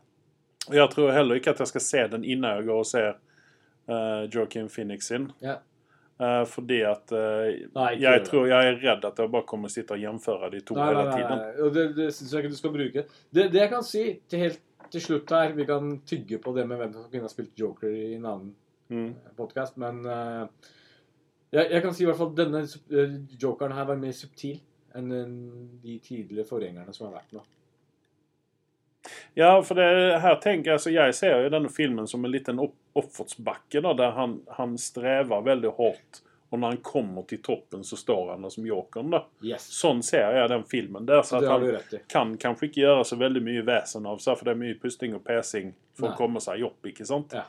Jeg 0.67 0.91
tror 0.91 1.15
heller 1.15 1.39
ikke 1.39 1.55
at 1.55 1.63
jeg 1.63 1.71
skal 1.71 1.87
se 1.87 2.07
den 2.11 2.27
innen 2.27 2.59
jeg 2.59 2.67
går 2.67 2.83
og 2.83 2.91
ser 2.91 3.13
uh, 3.87 4.27
Joaquin 4.27 4.67
Phoenix 4.69 5.07
sin. 5.09 5.31
Ja. 5.41 5.61
Eh, 6.21 6.41
fordi 6.45 6.81
at 6.85 7.11
eh, 7.17 7.61
Nei, 7.73 7.91
jeg 7.97 8.25
tror 8.27 8.49
jeg 8.49 8.71
er 8.73 8.75
redd 8.81 9.05
at 9.07 9.21
jeg 9.23 9.31
bare 9.33 9.47
kommer 9.49 9.71
å 9.71 9.73
sitte 9.73 9.95
og 9.95 10.03
gjenføre 10.03 10.51
de 10.53 10.59
to 10.67 10.75
Nei, 10.77 10.89
nei, 10.93 10.97
hele 10.99 11.15
tiden. 11.15 11.39
nei. 11.39 11.53
Og 11.65 11.71
det, 11.77 11.85
det 11.97 12.09
syns 12.13 12.33
jeg 12.35 12.43
ikke 12.43 12.51
du 12.53 12.59
skal 12.59 12.75
bruke. 12.75 13.05
Det, 13.33 13.45
det 13.53 13.63
jeg 13.63 13.71
kan 13.71 13.87
si 13.87 14.03
til 14.29 14.43
helt 14.45 14.61
til 14.91 15.01
slutt 15.01 15.31
her 15.31 15.53
Vi 15.55 15.65
kan 15.65 15.93
tygge 16.05 16.37
på 16.43 16.51
det 16.53 16.65
med 16.67 16.77
hvem 16.81 16.93
som 16.93 17.07
kunne 17.09 17.25
ha 17.25 17.31
spilt 17.31 17.57
Joker 17.57 17.89
i 17.89 18.11
en 18.19 18.27
annen 18.27 18.51
Mm. 18.91 19.13
podkast, 19.37 19.77
men 19.79 20.01
uh, 20.03 20.49
jeg, 21.47 21.63
jeg 21.71 21.79
kan 21.79 21.93
si 21.95 22.03
i 22.03 22.07
hvert 22.09 22.17
fall 22.19 22.33
at 22.33 22.39
denne 22.41 22.59
uh, 22.91 23.13
jokeren 23.39 23.71
her 23.77 23.85
var 23.87 24.01
mer 24.01 24.11
subtil 24.11 24.57
enn 24.99 25.13
de 25.79 25.95
tidligere 26.03 26.43
forgjengerne 26.49 26.91
som 26.91 27.05
har 27.07 27.13
vært 27.21 27.31
nå. 27.37 27.45
Ja, 29.39 29.53
for 29.63 29.79
det 29.79 29.87
her 30.19 30.35
tenker 30.43 30.73
jeg, 30.73 30.83
så 30.83 30.91
jeg 30.91 31.15
ser 31.15 31.45
jo 31.45 31.53
denne 31.53 31.71
filmen 31.71 32.09
som 32.11 32.27
en 32.27 32.33
liten 32.35 32.59
opp, 32.59 32.75
oppfartsbakke, 32.93 33.81
da, 33.81 33.93
der 33.93 34.11
han, 34.11 34.41
han 34.57 34.77
strever 34.77 35.41
veldig 35.45 35.71
hardt. 35.77 36.21
Og 36.51 36.59
når 36.59 36.67
han 36.73 36.81
kommer 36.83 37.23
til 37.29 37.39
toppen, 37.39 37.83
så 37.87 37.95
står 37.95 38.33
han 38.33 38.41
der 38.43 38.51
som 38.51 38.65
jokeren. 38.67 39.09
da. 39.13 39.21
Yes. 39.41 39.69
Sånn 39.71 40.01
ser 40.03 40.33
jeg 40.35 40.49
den 40.51 40.65
filmen 40.67 41.05
der. 41.07 41.21
Så 41.23 41.39
han 41.39 41.77
kan 42.11 42.33
kanskje 42.37 42.67
ikke 42.67 42.81
gjøre 42.83 43.05
så 43.07 43.15
veldig 43.21 43.41
mye 43.45 43.63
vesen 43.63 44.05
av 44.11 44.19
seg, 44.19 44.35
for 44.35 44.49
det 44.49 44.51
er 44.57 44.59
mye 44.59 44.75
pusting 44.81 45.15
og 45.15 45.23
pesing 45.23 45.71
for 45.95 46.09
Nei. 46.09 46.11
å 46.13 46.17
komme 46.19 46.41
seg 46.43 46.65
opp. 46.67 46.81
ikke 46.91 47.07
sant? 47.07 47.31
Ja. 47.39 47.45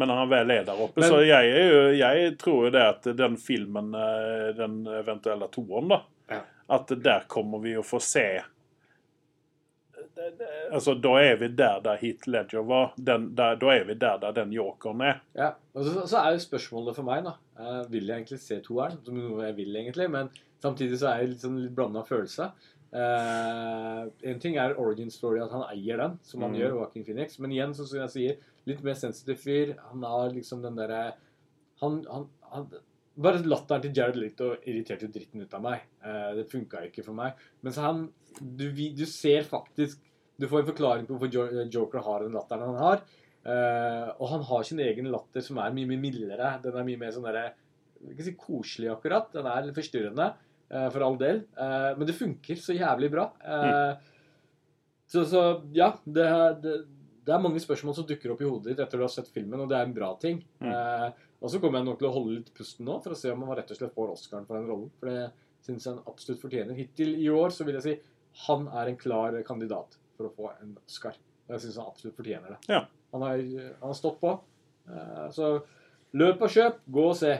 Men 0.00 0.08
når 0.08 0.20
han 0.22 0.28
vel 0.32 0.50
er 0.54 0.64
der 0.64 0.80
oppe, 0.80 1.00
Men- 1.02 1.10
så 1.10 1.18
jeg, 1.26 1.52
jo, 1.52 1.78
jeg 1.98 2.38
tror 2.38 2.64
jo 2.64 2.70
det 2.70 2.82
at 2.86 3.02
den 3.18 3.36
filmen, 3.36 3.92
eh, 3.94 4.52
den 4.56 4.86
eventuelle 4.86 5.48
toeren, 5.52 5.88
da, 5.88 6.00
Ja. 6.30 6.40
at 6.70 6.86
der 7.02 7.24
kommer 7.28 7.60
vi 7.60 7.74
å 7.76 7.82
få 7.84 8.00
se 8.00 8.40
Altså, 10.72 10.94
da 10.94 11.12
er 11.22 11.36
vi 11.40 11.48
der 11.58 11.80
der 11.84 11.96
Heath 12.00 12.28
Ledger 12.28 12.64
var. 12.68 12.92
Den, 12.96 13.30
der, 13.38 13.56
da 13.60 13.74
er 13.74 13.84
vi 13.88 13.94
der 13.94 14.18
der 14.22 14.32
den 14.36 14.52
jokeren 14.52 15.00
er. 15.00 15.20
Ja, 15.38 15.52
og 15.74 15.84
så, 15.84 16.06
så 16.06 16.22
er 16.22 16.36
jo 16.36 16.42
spørsmålet 16.46 16.96
for 16.98 17.08
meg, 17.08 17.24
da 17.24 17.36
uh, 17.60 17.84
Vil 17.90 18.06
jeg 18.10 18.22
egentlig 18.22 18.40
se 18.42 18.60
toeren? 18.64 18.98
Som 19.04 19.20
noe 19.20 19.46
jeg 19.46 19.56
vil, 19.60 19.76
egentlig. 19.76 20.10
Men 20.10 20.28
samtidig 20.62 20.98
så 21.00 21.12
er 21.12 21.22
det 21.22 21.32
litt 21.34 21.46
sånn 21.46 21.60
litt 21.62 21.74
blanda 21.76 22.02
følelse. 22.08 22.50
Eh, 22.88 24.02
en 24.32 24.38
ting 24.40 24.56
er 24.56 24.72
origin 24.80 25.10
story, 25.12 25.42
at 25.44 25.52
han 25.52 25.66
eier 25.68 26.00
den, 26.00 26.18
som 26.24 26.40
han 26.42 26.54
Mm. 26.54 26.58
gjør, 26.60 26.70
Joaquin 26.78 27.04
Phoenix. 27.04 27.38
Men 27.38 27.52
igjen, 27.52 27.74
som 27.74 27.86
jeg 28.00 28.10
sier, 28.14 28.36
litt 28.66 28.82
mer 28.82 28.94
sensitiv 28.94 29.36
fyr. 29.42 29.74
Han 29.90 30.02
har 30.02 30.30
liksom 30.32 30.62
den 30.62 30.76
derre 30.76 31.14
han, 31.82 32.04
han, 32.10 32.28
han 32.52 32.68
Bare 33.18 33.40
latteren 33.42 33.82
til 33.82 33.90
Jared 33.96 34.14
Leto 34.14 34.52
irriterte 34.62 35.08
jo 35.08 35.10
dritten 35.10 35.42
ut 35.42 35.54
av 35.54 35.62
meg. 35.64 35.80
Uh, 36.04 36.36
det 36.36 36.44
funka 36.52 36.84
ikke 36.86 37.02
for 37.02 37.18
meg. 37.18 37.32
Mens 37.66 37.76
han 37.82 38.04
du, 38.38 38.70
du 38.70 39.04
ser 39.10 39.42
faktisk 39.42 39.98
Du 40.38 40.46
får 40.48 40.62
en 40.62 40.68
forklaring 40.70 41.06
på 41.06 41.16
hvorfor 41.16 41.70
Joker 41.74 42.04
har 42.06 42.24
den 42.24 42.36
latteren 42.36 42.68
han 42.70 42.82
har. 42.82 43.06
Uh, 43.48 44.10
og 44.18 44.26
han 44.32 44.44
har 44.44 44.66
sin 44.66 44.82
egen 44.82 45.08
latter 45.12 45.42
som 45.44 45.58
er 45.62 45.72
mye 45.74 45.88
mye 45.88 46.02
mildere. 46.02 46.52
Den 46.62 46.76
er 46.78 46.86
mye 46.86 47.00
mer 47.00 47.14
sånn 47.14 47.26
derre 47.26 47.48
Ikke 48.12 48.26
si 48.26 48.36
koselig, 48.38 48.90
akkurat. 48.92 49.32
Den 49.34 49.48
er 49.50 49.64
litt 49.66 49.78
forstyrrende, 49.78 50.28
uh, 50.70 50.86
for 50.94 51.06
all 51.06 51.18
del. 51.18 51.42
Uh, 51.58 51.96
men 51.98 52.06
det 52.06 52.18
funker 52.18 52.60
så 52.62 52.76
jævlig 52.76 53.10
bra. 53.14 53.26
Mm. 53.42 54.06
så, 55.10 55.24
så 55.26 55.42
ja, 55.74 55.90
det, 56.04 56.28
det, 56.62 56.76
det 57.28 57.34
er 57.34 57.42
mange 57.44 57.60
spørsmål 57.60 57.96
som 57.96 58.06
dukker 58.08 58.32
opp 58.32 58.40
i 58.40 58.48
hodet 58.48 58.70
ditt 58.70 58.78
etter 58.80 59.00
du 59.00 59.04
har 59.04 59.12
sett 59.12 59.28
filmen, 59.28 59.60
og 59.60 59.68
det 59.68 59.76
er 59.76 59.84
en 59.84 59.96
bra 59.96 60.14
ting. 60.20 60.38
Mm. 60.64 60.70
Eh, 60.72 61.08
og 61.42 61.52
så 61.52 61.60
kommer 61.60 61.82
jeg 61.82 61.88
nok 61.90 61.98
til 62.00 62.08
å 62.08 62.12
holde 62.14 62.36
litt 62.38 62.54
pusten 62.56 62.88
nå 62.88 62.96
for 63.04 63.12
å 63.12 63.18
se 63.18 63.32
om 63.34 63.42
han 63.44 63.58
rett 63.58 63.72
og 63.74 63.78
slett 63.78 63.92
får 63.92 64.14
Oscaren 64.14 64.46
for 64.48 64.56
den 64.56 64.70
rollen. 64.70 64.88
For 64.96 65.10
det 65.12 65.26
syns 65.66 65.84
jeg 65.84 65.92
han 65.92 66.08
absolutt 66.08 66.40
fortjener. 66.40 66.78
Hittil 66.78 67.18
i 67.20 67.28
år 67.28 67.52
så 67.52 67.66
vil 67.68 67.76
jeg 67.76 67.84
si 67.84 67.94
han 68.46 68.64
er 68.80 68.88
en 68.88 69.00
klar 69.00 69.36
kandidat 69.44 69.98
for 70.18 70.28
å 70.28 70.34
få 70.34 70.50
en 70.58 70.74
Oscar. 70.82 71.14
Jeg 71.48 71.62
syns 71.64 71.78
han 71.80 71.88
absolutt 71.92 72.18
fortjener 72.18 72.56
det. 72.56 72.58
Ja. 72.74 72.82
Han, 73.14 73.22
har, 73.24 73.38
han 73.38 73.86
har 73.88 73.96
stått 73.96 74.18
på. 74.20 74.34
Eh, 74.90 75.22
så 75.32 75.54
løp 76.18 76.42
og 76.44 76.52
kjøp, 76.52 76.82
gå 76.92 77.06
og 77.12 77.16
se. 77.16 77.38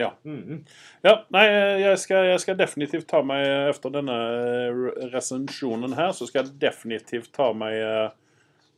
Ja. 0.00 0.14
Mhm. 0.24 0.62
Ja, 1.04 1.18
nei, 1.36 1.44
jeg 1.82 1.98
skal, 2.00 2.30
jeg 2.30 2.40
skal 2.40 2.56
definitivt 2.56 3.04
ta 3.10 3.18
meg 3.28 3.42
Efter 3.74 3.92
denne 3.92 4.14
eh, 4.16 4.78
resensjonen 5.12 5.92
her, 5.98 6.14
så 6.16 6.24
skal 6.30 6.46
jeg 6.46 6.54
definitivt 6.62 7.28
ta 7.36 7.50
meg 7.52 7.76
eh, 7.76 8.10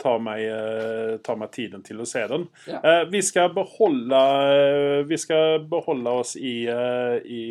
Ta 0.03 0.17
meg, 0.19 0.41
ta 1.23 1.37
meg 1.39 1.53
tiden 1.55 1.85
til 1.87 2.01
å 2.03 2.05
se 2.11 2.25
den. 2.27 2.49
Ja. 2.67 2.81
Eh, 2.83 3.05
Vi 3.13 3.21
skal 3.23 3.53
beholde 3.55 4.23
eh, 4.51 5.05
Vi 5.07 5.19
skal 5.23 5.63
beholde 5.71 6.17
oss 6.19 6.35
i, 6.35 6.57
i 6.67 7.43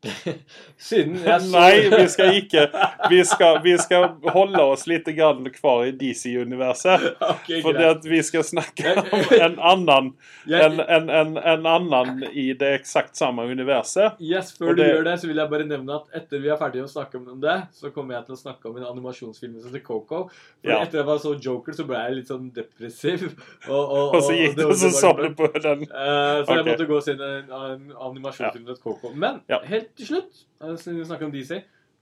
Siden 0.80 1.18
jeg 1.20 1.40
så 1.44 1.50
Nei, 1.52 1.88
vi 1.92 2.04
skal 2.08 2.36
ikke. 2.38 2.62
Vi 3.10 3.20
skal, 3.28 3.58
vi 3.64 3.74
skal 3.80 4.06
holde 4.32 4.62
oss 4.72 4.86
litt 4.88 5.08
grann 5.16 5.44
kvar 5.52 5.84
i 5.88 5.92
DC-universet. 5.96 7.08
Okay, 7.30 7.60
at 7.84 8.04
vi 8.04 8.20
skal 8.24 8.44
snakke 8.44 8.92
om 9.00 9.32
en 9.36 9.56
annen 9.58 10.08
en, 10.50 10.80
en, 10.80 11.10
en, 11.10 11.36
en 11.38 11.66
annen 11.68 12.22
i 12.32 12.50
det 12.58 12.70
eksakt 12.80 13.16
samme 13.18 13.44
universet. 13.48 14.18
Yes, 14.22 14.52
Før 14.58 14.74
det, 14.74 14.84
du 14.84 14.94
gjør 14.94 15.06
det, 15.08 15.14
så 15.22 15.28
vil 15.30 15.40
jeg 15.40 15.52
bare 15.52 15.66
nevne 15.68 15.98
at 15.98 16.18
etter 16.20 16.42
vi 16.42 16.50
er 16.52 16.58
ferdige 16.60 16.86
å 16.86 16.90
snakke 16.90 17.20
om 17.20 17.40
det, 17.42 17.56
så 17.76 17.92
kommer 17.94 18.16
jeg 18.16 18.28
til 18.28 18.36
å 18.36 18.40
snakke 18.40 18.70
om 18.70 18.78
en 18.80 18.88
animasjonsfilm 18.90 19.58
som 19.60 19.70
heter 19.70 19.84
Coco. 19.86 20.22
For 20.30 20.70
Ja. 20.72 20.80
etter 20.84 21.00
jeg 21.00 21.08
var 21.08 21.20
så 21.22 21.34
Joker, 21.40 21.76
så 21.76 21.86
ble 21.88 22.00
jeg 22.00 22.16
litt 22.18 22.32
sånn 22.32 22.50
depressiv. 22.56 23.26
Og, 23.68 23.78
og, 23.78 24.16
Og 24.16 24.24
så 24.26 24.36
gikk 24.36 24.56
det, 24.58 24.66
og 24.66 24.76
så 24.80 25.12
du 25.20 25.28
på 25.38 25.50
den. 25.56 25.86
Uh, 25.90 26.40
så 26.44 26.58
jeg 26.60 26.66
måtte 26.70 26.88
gå 26.88 26.98
og 26.98 27.04
se 27.06 27.16
en, 27.16 27.24
en 27.60 27.86
animasjonsfilm 28.10 28.64
som 28.64 28.72
heter 28.74 28.82
Coco. 28.84 29.12
Men 29.14 29.40
Ja. 29.50 29.60
helt 29.66 29.89
til 29.98 30.10
slutt, 30.12 30.42
eh, 30.62 30.74
siden 30.76 30.98
vi 31.00 31.06
snakker 31.08 31.28
om 31.28 31.32
DC, 31.34 31.60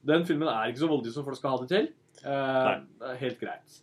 den 0.09 0.27
filmen 0.27 0.49
er 0.49 0.71
ikke 0.71 0.85
så 0.85 0.91
voldelig 0.91 1.15
som 1.15 1.27
folk 1.27 1.39
skal 1.39 1.55
ha 1.55 1.61
det 1.63 1.69
til. 1.73 1.89
Eh, 2.25 2.73
det 3.01 3.13
er 3.13 3.21
helt 3.23 3.41
greit. 3.41 3.79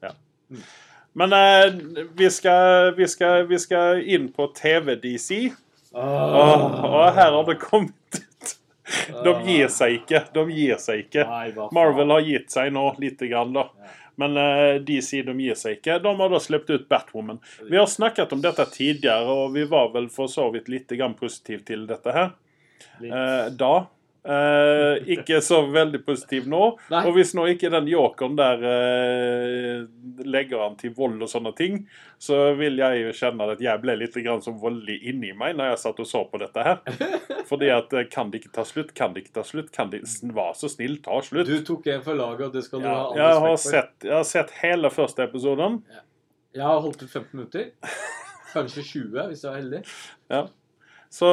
Men 1.16 1.34
eh, 1.34 1.78
vi, 2.18 2.30
skal, 2.30 2.94
vi, 2.98 3.08
skal, 3.08 3.46
vi 3.48 3.60
skal 3.62 4.02
inn 4.04 4.30
på 4.36 4.50
TV-DC. 4.56 5.54
Oh. 5.96 6.66
og 6.84 7.14
her 7.16 7.32
har 7.32 7.44
det 7.48 7.56
kommet 7.62 8.18
ut. 8.20 8.56
De 9.24 9.32
gir 9.48 9.70
seg 9.72 10.02
ikke. 10.02 10.26
De 10.36 10.44
gir 10.52 10.82
seg 10.82 11.06
ikke. 11.06 11.24
Nei. 11.30 11.68
Marvel 11.74 12.12
har 12.12 12.26
gitt 12.26 12.52
seg 12.52 12.74
nå, 12.76 12.90
lite 13.00 13.30
grann, 13.32 13.56
da. 13.56 13.70
Ja. 13.80 13.94
Men 14.16 14.38
eh, 14.38 14.82
DC 14.82 15.24
de 15.28 15.36
gir 15.40 15.58
seg 15.60 15.80
ikke. 15.80 15.98
De 16.04 16.12
har 16.20 16.32
da 16.32 16.40
sluppet 16.40 16.76
ut 16.76 16.88
Batwoman. 16.92 17.42
Vi 17.68 17.78
har 17.78 17.88
snakket 17.92 18.32
om 18.36 18.44
dette 18.44 18.66
tidligere, 18.72 19.28
og 19.28 19.56
vi 19.56 19.66
var 19.68 19.92
vel 19.96 20.08
for 20.14 20.32
så 20.32 20.48
vidt 20.54 20.72
litt 20.72 20.92
grann 20.96 21.18
positiv 21.20 21.66
til 21.68 21.84
dette 21.90 22.16
her. 22.16 22.32
Eh, 23.04 23.48
da. 23.52 23.74
Eh, 24.26 25.04
ikke 25.14 25.38
så 25.46 25.60
veldig 25.70 26.00
positiv 26.06 26.48
nå. 26.50 26.62
Nei. 26.90 27.02
Og 27.06 27.14
hvis 27.14 27.36
nå 27.38 27.44
ikke 27.52 27.70
den 27.70 27.86
jokeren 27.92 28.34
der 28.40 28.64
eh, 28.66 29.84
legger 30.26 30.64
han 30.64 30.78
til 30.80 30.96
vold 30.98 31.22
og 31.22 31.30
sånne 31.30 31.52
ting, 31.58 31.84
så 32.18 32.56
vil 32.58 32.82
jeg 32.82 33.04
jo 33.04 33.12
kjenne 33.20 33.52
at 33.54 33.62
jeg 33.62 33.84
ble 33.84 33.98
litt 34.02 34.18
grann 34.18 34.42
som 34.42 34.58
voldelig 34.62 34.98
inni 35.12 35.30
meg 35.38 35.54
når 35.60 35.74
jeg 35.74 35.84
satt 35.84 36.02
og 36.02 36.10
så 36.10 36.24
på 36.32 36.42
dette 36.42 36.66
her. 36.66 36.82
Fordi 37.52 37.70
at 37.76 37.94
eh, 37.94 38.08
kan 38.10 38.34
det 38.34 38.42
ikke 38.42 38.56
ta 38.58 38.66
slutt? 38.66 38.96
Kan 38.98 39.14
det 39.14 39.26
ikke 39.26 39.38
ta 39.38 39.46
slutt? 39.46 39.70
Kan 39.76 39.94
det 39.94 40.02
Vær 40.36 40.58
så 40.58 40.72
snill, 40.74 40.98
ta 41.06 41.22
slutt. 41.22 41.46
Du 41.46 41.62
tok 41.68 41.94
en 41.94 42.04
for 42.06 42.18
laget, 42.18 42.48
og 42.50 42.58
det 42.58 42.66
skal 42.66 42.82
du 42.82 42.90
Ja, 42.90 42.98
ha 42.98 43.08
all 43.12 43.22
jeg, 43.22 43.40
har 43.46 43.62
sett, 43.62 43.96
jeg 44.10 44.18
har 44.18 44.28
sett 44.32 44.58
hele 44.64 44.94
første 44.94 45.30
episoden. 45.30 45.82
Jeg 46.56 46.66
har 46.66 46.82
holdt 46.82 47.04
ut 47.04 47.10
15 47.12 47.30
minutter. 47.36 47.74
Kanskje 48.56 48.82
20, 48.88 49.26
hvis 49.30 49.46
jeg 49.46 49.52
er 49.52 49.60
heldig. 49.60 49.86
Ja. 50.32 50.46
Så 51.14 51.30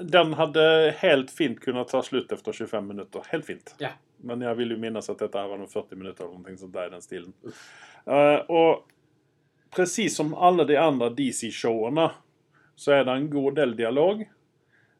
den 0.00 0.32
hadde 0.34 0.94
helt 0.98 1.30
fint 1.30 1.60
kunnet 1.60 1.88
ta 1.88 2.02
slutt 2.02 2.32
etter 2.32 2.52
25 2.52 2.86
minutter. 2.86 3.22
Helt 3.30 3.46
fint. 3.46 3.74
Ja. 3.78 3.94
Men 4.24 4.42
jeg 4.42 4.58
vil 4.58 4.74
jo 4.74 4.80
minnes 4.80 5.10
at 5.10 5.20
dette 5.20 5.38
her 5.38 5.50
var 5.50 5.60
noen 5.60 5.70
40 5.70 6.00
minutter 6.00 6.26
eller 6.26 6.40
noe 6.40 6.58
sånt 6.58 6.74
der 6.74 6.88
i 6.88 6.94
den 6.94 7.04
stilen. 7.04 7.34
Uh, 8.08 8.40
og 8.48 9.74
precis 9.74 10.16
som 10.16 10.34
alle 10.34 10.66
de 10.68 10.78
andre 10.80 11.10
DC-showene 11.14 12.08
så 12.76 12.96
er 12.96 13.04
det 13.06 13.14
en 13.14 13.28
god 13.30 13.58
del 13.60 13.76
dialog. 13.78 14.24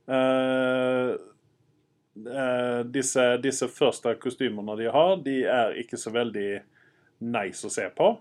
Uh, 0.06 1.16
uh, 2.28 2.80
disse, 2.84 3.24
disse 3.42 3.68
første 3.72 4.14
kostymene 4.20 4.76
de 4.78 4.92
har, 4.92 5.16
de 5.24 5.40
er 5.48 5.80
ikke 5.80 5.98
så 5.98 6.12
veldig 6.14 6.48
nice 7.24 7.66
å 7.66 7.72
se 7.72 7.88
på. 7.96 8.12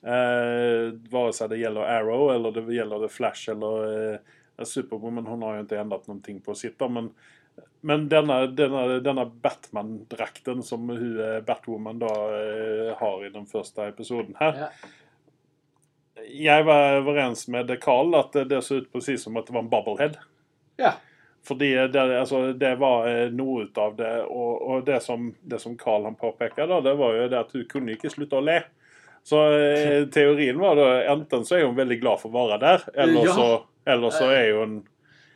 Uh, 0.00 0.96
vare 1.12 1.32
seg 1.36 1.52
det 1.52 1.60
gjelder 1.60 1.90
Arrow 1.98 2.30
eller 2.32 2.54
det 2.56 2.64
gjelder 2.72 3.04
The 3.04 3.10
Flash 3.12 3.50
eller 3.52 3.82
eh, 3.90 4.38
Superwoman. 4.68 5.26
Hun 5.26 5.42
har 5.46 5.58
jo 5.58 5.66
ikke 5.66 5.80
endret 5.82 6.08
ting 6.24 6.40
på 6.44 6.54
sitt. 6.58 6.80
Men, 6.90 7.10
men 7.80 8.08
denne, 8.12 8.40
denne, 8.56 9.00
denne 9.04 9.26
Batman-drakten 9.42 10.62
som 10.66 10.88
hun, 10.88 11.20
eh, 11.20 11.38
Batwoman 11.46 12.00
da 12.02 12.14
eh, 12.38 12.94
har 13.00 13.26
i 13.26 13.32
den 13.34 13.46
første 13.50 13.88
episoden 13.92 14.36
her 14.40 14.66
Ja. 14.66 14.72
Jeg 16.30 16.64
var 16.66 16.98
overens 17.00 17.46
med 17.48 17.70
Carl 17.80 18.12
at 18.18 18.34
det, 18.48 18.58
så 18.62 18.82
ut 18.82 18.90
precis 18.92 19.22
som 19.24 19.38
at 19.40 19.46
det 19.48 19.54
var 19.54 19.62
en 19.64 19.70
bubblehead. 19.72 20.18
Ja. 20.76 20.92
Fordi 21.46 21.70
det, 21.88 22.02
altså, 22.20 22.52
det 22.52 22.74
var 22.78 23.06
eh, 23.08 23.30
noe 23.32 23.64
ut 23.64 23.78
av 23.80 23.94
det. 23.96 24.10
Og, 24.28 24.60
og 24.60 24.84
det 24.86 24.98
som, 25.02 25.30
det 25.40 25.62
som 25.62 25.78
Carl 25.80 26.04
han 26.04 26.18
påpekte, 26.20 26.66
da, 26.68 26.80
det 26.84 26.92
var 27.00 27.16
jo 27.16 27.28
det 27.32 27.38
at 27.40 27.54
hun 27.56 27.64
kunne 27.70 27.94
ikke 27.96 28.12
slutte 28.12 28.36
å 28.36 28.44
le. 28.44 28.58
Så 29.24 29.40
eh, 29.56 30.04
teorien 30.12 30.60
var 30.60 30.76
da 30.76 30.90
enten 31.12 31.44
så 31.48 31.56
er 31.58 31.66
hun 31.68 31.78
veldig 31.78 31.98
glad 32.02 32.20
for 32.22 32.32
å 32.32 32.44
være 32.44 32.60
der, 32.62 32.84
eller, 32.94 33.24
Ja. 33.30 33.34
så, 33.36 33.48
eller 33.86 34.10
så 34.10 34.28
er 34.34 34.52
hun 34.58 34.80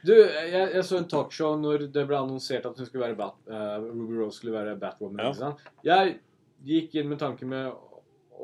Du, 0.05 0.13
jeg, 0.13 0.51
jeg 0.75 0.85
så 0.85 0.99
en 0.99 1.09
talkshow 1.09 1.55
når 1.57 1.87
det 1.95 2.03
ble 2.07 2.19
annonsert 2.19 2.67
at 2.69 2.77
hun 2.77 2.87
skulle 2.87 3.07
være 3.07 3.17
Bat, 3.17 3.39
uh, 3.49 3.79
Ruby 3.89 4.19
Rose 4.21 4.37
skulle 4.37 4.53
være 4.53 4.77
Batwoman. 4.77 5.23
Ja. 5.25 5.31
Ikke 5.31 5.39
sant? 5.41 5.63
Jeg 5.85 6.19
gikk 6.65 6.95
inn 7.01 7.09
med 7.09 7.19
tanke 7.23 7.47
med 7.49 7.73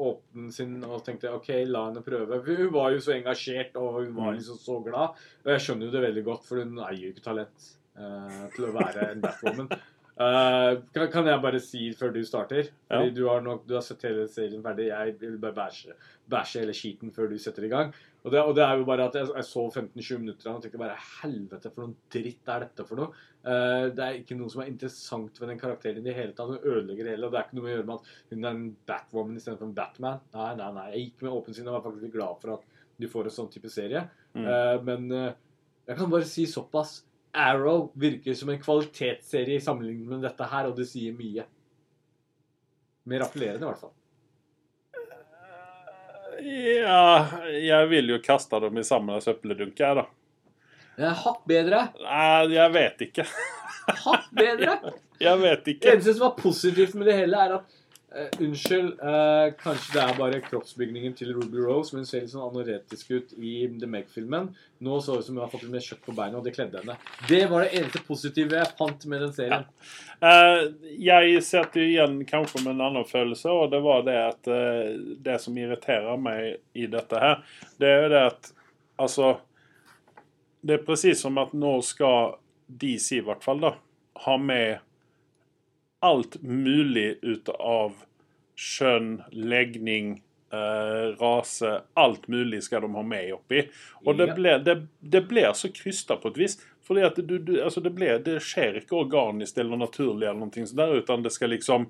åpnen 0.01 0.48
sin 0.55 0.78
og 0.86 1.03
tenkte 1.05 1.28
OK, 1.34 1.51
la 1.68 1.82
henne 1.90 2.01
prøve. 2.07 2.38
For 2.46 2.57
hun 2.62 2.72
var 2.72 2.94
jo 2.94 3.01
så 3.05 3.12
engasjert 3.18 3.76
og 3.76 3.98
hun 3.98 4.14
var 4.16 4.30
Mm. 4.32 4.38
liksom 4.38 4.57
så 4.62 4.78
glad. 4.86 5.18
Og 5.44 5.51
jeg 5.53 5.61
skjønner 5.66 5.86
jo 5.86 5.92
det 5.98 6.03
veldig 6.09 6.24
godt, 6.24 6.44
for 6.48 6.62
hun 6.62 6.78
eier 6.86 7.03
jo 7.05 7.12
ikke 7.12 7.24
talent 7.26 7.70
uh, 7.98 8.44
til 8.55 8.64
å 8.70 8.72
være 8.78 9.11
en 9.12 9.20
Batwoman. 9.20 9.68
Uh, 10.20 10.80
kan, 10.94 11.11
kan 11.12 11.26
jeg 11.28 11.42
bare 11.42 11.61
si 11.61 11.90
før 11.92 12.12
du 12.14 12.22
starter? 12.24 12.70
Fordi 12.88 13.11
Ja. 13.11 13.16
du 13.20 13.28
har 13.28 13.40
nok 13.44 13.66
du 13.68 13.74
har 13.74 13.82
sett 13.84 14.03
hele 14.09 14.24
serien 14.28 14.62
ferdig. 14.62 14.88
Jeg 14.94 15.18
vil 15.20 15.36
bare 15.42 15.53
bæsje, 15.61 15.92
bæsje 16.30 16.61
hele 16.64 16.72
skiten 16.72 17.12
før 17.12 17.28
du 17.28 17.36
setter 17.38 17.64
i 17.64 17.72
gang. 17.72 17.92
Og 18.21 18.33
det, 18.35 18.41
og 18.45 18.53
det 18.57 18.64
er 18.66 18.77
jo 18.77 18.87
bare 18.89 19.07
at 19.09 19.16
jeg, 19.16 19.29
jeg 19.33 19.47
så 19.49 19.62
15-20 19.71 20.18
minutter 20.21 20.51
og 20.53 20.61
tenkte 20.61 20.81
bare 20.81 20.97
helvete, 21.23 21.71
for 21.73 21.87
noe 21.87 22.11
dritt 22.12 22.51
er 22.53 22.66
dette 22.66 22.85
for 22.85 23.01
noe? 23.01 23.23
Uh, 23.41 23.89
det 23.97 24.05
er 24.05 24.18
ikke 24.18 24.37
noe 24.37 24.53
som 24.53 24.61
er 24.61 24.68
interessant 24.68 25.39
ved 25.41 25.49
den 25.49 25.61
karakteren 25.61 26.03
i 26.03 26.05
det 26.05 26.16
hele 26.18 26.35
tatt. 26.37 26.51
Hun 26.53 26.61
ødelegger 26.61 27.07
det 27.09 27.14
hele. 27.14 27.29
Og 27.29 27.33
det 27.33 27.41
er 27.41 27.47
ikke 27.49 27.57
noe 27.57 27.64
med 27.64 27.73
å 27.73 27.77
gjøre 27.77 27.89
med 27.89 27.95
at 27.97 28.35
hun 28.35 28.45
er 28.45 28.51
en 28.51 28.66
Batwoman 28.91 29.39
istedenfor 29.41 29.71
en 29.71 29.77
Batman. 29.79 30.25
Nei, 30.37 30.51
nei, 30.59 30.73
nei. 30.77 30.89
Jeg 30.95 31.07
gikk 31.07 31.25
med 31.25 31.39
åpen 31.39 31.57
sinn 31.57 31.71
og 31.71 31.79
var 31.79 31.87
faktisk 31.87 32.16
glad 32.18 32.43
for 32.43 32.57
at 32.59 32.83
du 33.01 33.07
får 33.09 33.31
en 33.31 33.37
sånn 33.39 33.55
type 33.55 33.73
serie. 33.73 34.05
Mm. 34.37 34.45
Uh, 34.45 34.75
men 34.85 35.09
uh, 35.14 35.31
jeg 35.89 36.01
kan 36.03 36.12
bare 36.12 36.29
si 36.29 36.45
såpass. 36.51 36.99
Arrow 37.41 37.89
virker 38.03 38.35
som 38.35 38.51
en 38.51 38.61
kvalitetsserie 38.61 39.57
i 39.57 39.64
sammenligning 39.64 40.09
med 40.11 40.27
dette 40.27 40.51
her, 40.51 40.68
og 40.68 40.77
det 40.77 40.89
sier 40.91 41.14
mye. 41.16 41.47
Mer 43.09 43.25
appellerende, 43.25 43.64
i 43.64 43.71
hvert 43.71 43.81
fall. 43.87 43.95
Ja, 46.41 47.26
jeg 47.53 47.88
vil 47.91 48.09
jo 48.14 48.18
kaste 48.24 48.61
dem 48.62 48.78
i 48.80 48.84
samme 48.86 49.18
søppeldunke, 49.24 49.82
jeg, 49.84 49.97
da. 50.01 50.07
Det 51.01 51.11
hakk 51.22 51.43
bedre. 51.49 51.80
Nei, 52.03 52.47
jeg 52.55 52.72
vet 52.74 53.05
ikke. 53.09 53.26
Hakk 54.05 54.26
bedre. 54.36 54.78
Jeg 55.20 55.36
vet 55.36 55.64
Det 55.66 55.72
ikke. 55.74 55.91
eneste 55.93 56.14
som 56.16 56.22
var 56.30 56.36
positivt 56.38 56.95
med 56.97 57.05
det 57.11 57.14
hele, 57.18 57.36
er 57.36 57.51
at 57.59 57.80
Eh, 58.16 58.42
unnskyld, 58.42 58.96
uh, 59.02 59.52
kanskje 59.62 59.92
det 59.94 60.00
er 60.02 60.16
bare 60.18 60.38
kroppsbygningen 60.42 61.12
til 61.14 61.28
Ruby 61.36 61.61
Rose, 61.62 61.94
men 61.94 62.02
hun 62.02 62.08
ser 62.08 62.24
litt 62.24 62.32
sånn 62.32 62.48
anoretisk 62.48 63.12
ut 63.14 63.34
i 63.38 63.52
The 63.78 63.86
Meg-filmen. 63.86 64.48
Nå 64.82 64.96
så 64.98 65.14
det 65.14 65.22
ut 65.22 65.28
som 65.28 65.38
hun 65.38 65.44
har 65.44 65.52
fått 65.52 65.62
litt 65.62 65.74
mer 65.76 65.84
kjøtt 65.84 66.02
på 66.08 66.14
beina, 66.16 66.40
og 66.40 66.48
det 66.48 66.56
kledde 66.56 66.82
henne. 66.82 66.96
Det 67.28 67.44
var 67.52 67.62
det 67.62 67.78
eneste 67.78 68.02
positive 68.08 68.58
jeg 68.58 68.74
fant 68.80 69.06
med 69.12 69.22
den 69.22 69.36
serien. 69.36 69.68
Eh, 70.26 70.64
jeg 71.06 71.44
setter 71.46 71.86
igjen 71.86 72.18
kanskje 72.26 72.64
med 72.64 72.74
en 72.74 72.84
annen 72.88 73.06
følelse, 73.06 73.54
og 73.54 73.70
det 73.70 73.82
var 73.86 74.02
det 74.08 74.18
at 74.24 74.50
det 75.30 75.38
som 75.44 75.62
irriterer 75.62 76.18
meg 76.18 76.58
i 76.74 76.90
dette 76.90 77.22
her, 77.22 77.38
det 77.78 77.94
er 77.94 78.02
jo 78.04 78.12
det 78.16 78.26
at 78.32 78.52
altså 79.00 79.36
Det 80.61 80.74
er 80.74 80.82
presis 80.84 81.22
som 81.22 81.38
at 81.40 81.54
nå 81.56 81.78
skal 81.80 82.34
DC, 82.68 83.14
i 83.16 83.24
hvert 83.24 83.40
fall, 83.44 83.62
da, 83.62 83.70
ha 84.26 84.34
med 84.36 84.82
alt 86.01 86.42
mulig 86.42 87.18
ut 87.22 87.48
av 87.59 87.92
kjønn, 88.61 89.22
legning, 89.32 90.22
eh, 90.53 91.14
rase 91.20 91.80
Alt 91.94 92.28
mulig 92.28 92.62
skal 92.66 92.82
de 92.84 92.90
ha 92.94 93.03
med 93.03 93.32
oppi. 93.32 93.62
Og 94.05 94.16
det 94.18 94.26
blir, 94.36 94.59
det, 94.64 94.74
det 95.01 95.22
blir 95.28 95.53
så 95.57 95.70
krysta 95.72 96.16
på 96.16 96.32
et 96.32 96.40
vis. 96.42 96.59
Fordi 96.84 97.05
at 97.07 97.16
du, 97.22 97.38
du, 97.38 97.53
altså 97.62 97.80
det, 97.84 97.92
det 98.24 98.40
skjer 98.42 98.80
ikke 98.80 98.96
organisk 99.05 99.59
eller 99.62 99.78
naturlig, 99.78 100.26
eller 100.26 100.40
noe 100.40 100.51
sånt 100.66 100.76
der, 100.76 100.96
utan 100.98 101.22
det 101.22 101.30
skal 101.32 101.53
liksom 101.55 101.86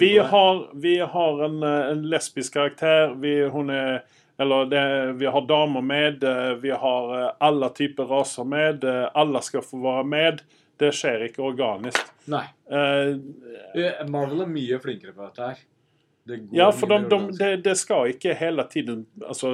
vi 0.00 0.10
har, 0.32 0.58
vi 0.74 0.98
har 0.98 1.44
en, 1.46 1.62
en 1.62 2.02
lesbisk 2.10 2.56
karakter. 2.58 3.14
Vi, 3.22 3.36
hun 3.54 3.70
er, 3.70 4.02
eller 4.40 4.66
det, 4.66 4.82
vi 5.20 5.26
har 5.30 5.46
damer 5.46 5.80
med. 5.80 6.24
eh, 6.24 6.54
Vi 6.60 6.70
har 6.70 7.14
eh, 7.20 7.30
alle 7.40 7.70
typer 7.76 8.04
raser 8.10 8.44
med. 8.44 8.84
eh, 8.84 9.06
Alle 9.14 9.40
skal 9.46 9.62
få 9.62 9.80
være 9.84 10.04
med. 10.04 10.42
Det 10.80 10.90
skjer 10.96 11.28
ikke 11.28 11.44
organisk. 11.44 12.10
Nei. 12.30 12.44
Uh, 12.70 13.16
Marvel 14.10 14.44
er 14.44 14.50
mye 14.50 14.80
flinkere 14.82 15.14
på 15.14 15.28
dette 15.28 15.48
her. 15.50 15.62
Det 16.24 16.38
ja, 16.56 16.70
for 16.72 16.88
de, 16.88 16.98
de, 17.08 17.36
det, 17.36 17.56
det 17.66 17.74
skal 17.76 18.14
ikke 18.14 18.32
hele 18.38 18.64
tiden 18.72 19.02
altså, 19.20 19.50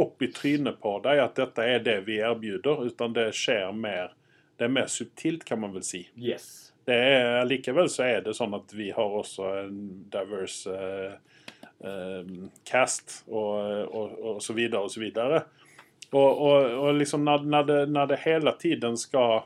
opp 0.00 0.22
i 0.24 0.30
trynet 0.32 0.78
på 0.80 0.94
deg 1.04 1.20
at 1.20 1.36
dette 1.36 1.66
er 1.68 1.82
det 1.84 1.98
vi 2.06 2.16
erbjuder, 2.24 2.86
utan 2.88 3.12
det 3.12 3.26
skjer 3.36 3.74
mer 3.76 4.14
Det 4.56 4.68
er 4.68 4.72
mer 4.72 4.86
subtilt, 4.86 5.42
kan 5.44 5.58
man 5.60 5.72
vel 5.74 5.82
si. 5.82 6.04
Yes. 6.14 6.72
Det 6.86 6.94
er, 6.94 7.44
likevel 7.44 7.88
så 7.90 8.04
er 8.06 8.20
det 8.22 8.36
sånn 8.38 8.54
at 8.54 8.70
vi 8.72 8.92
har 8.94 9.16
også 9.18 9.48
en 9.64 9.78
diverse 10.12 10.70
uh, 10.70 11.16
uh, 11.82 12.28
cast 12.64 13.24
og, 13.26 13.90
og, 13.90 14.14
og 14.14 14.38
så 14.44 14.54
videre 14.54 14.84
og 14.86 14.92
så 14.94 15.02
videre. 15.02 15.42
Og, 16.14 16.30
og, 16.30 16.68
og 16.84 17.00
liksom 17.00 17.24
når, 17.26 17.48
når, 17.50 17.66
det, 17.68 17.80
når 17.90 18.12
det 18.12 18.20
hele 18.22 18.54
tiden 18.62 18.96
skal 19.00 19.42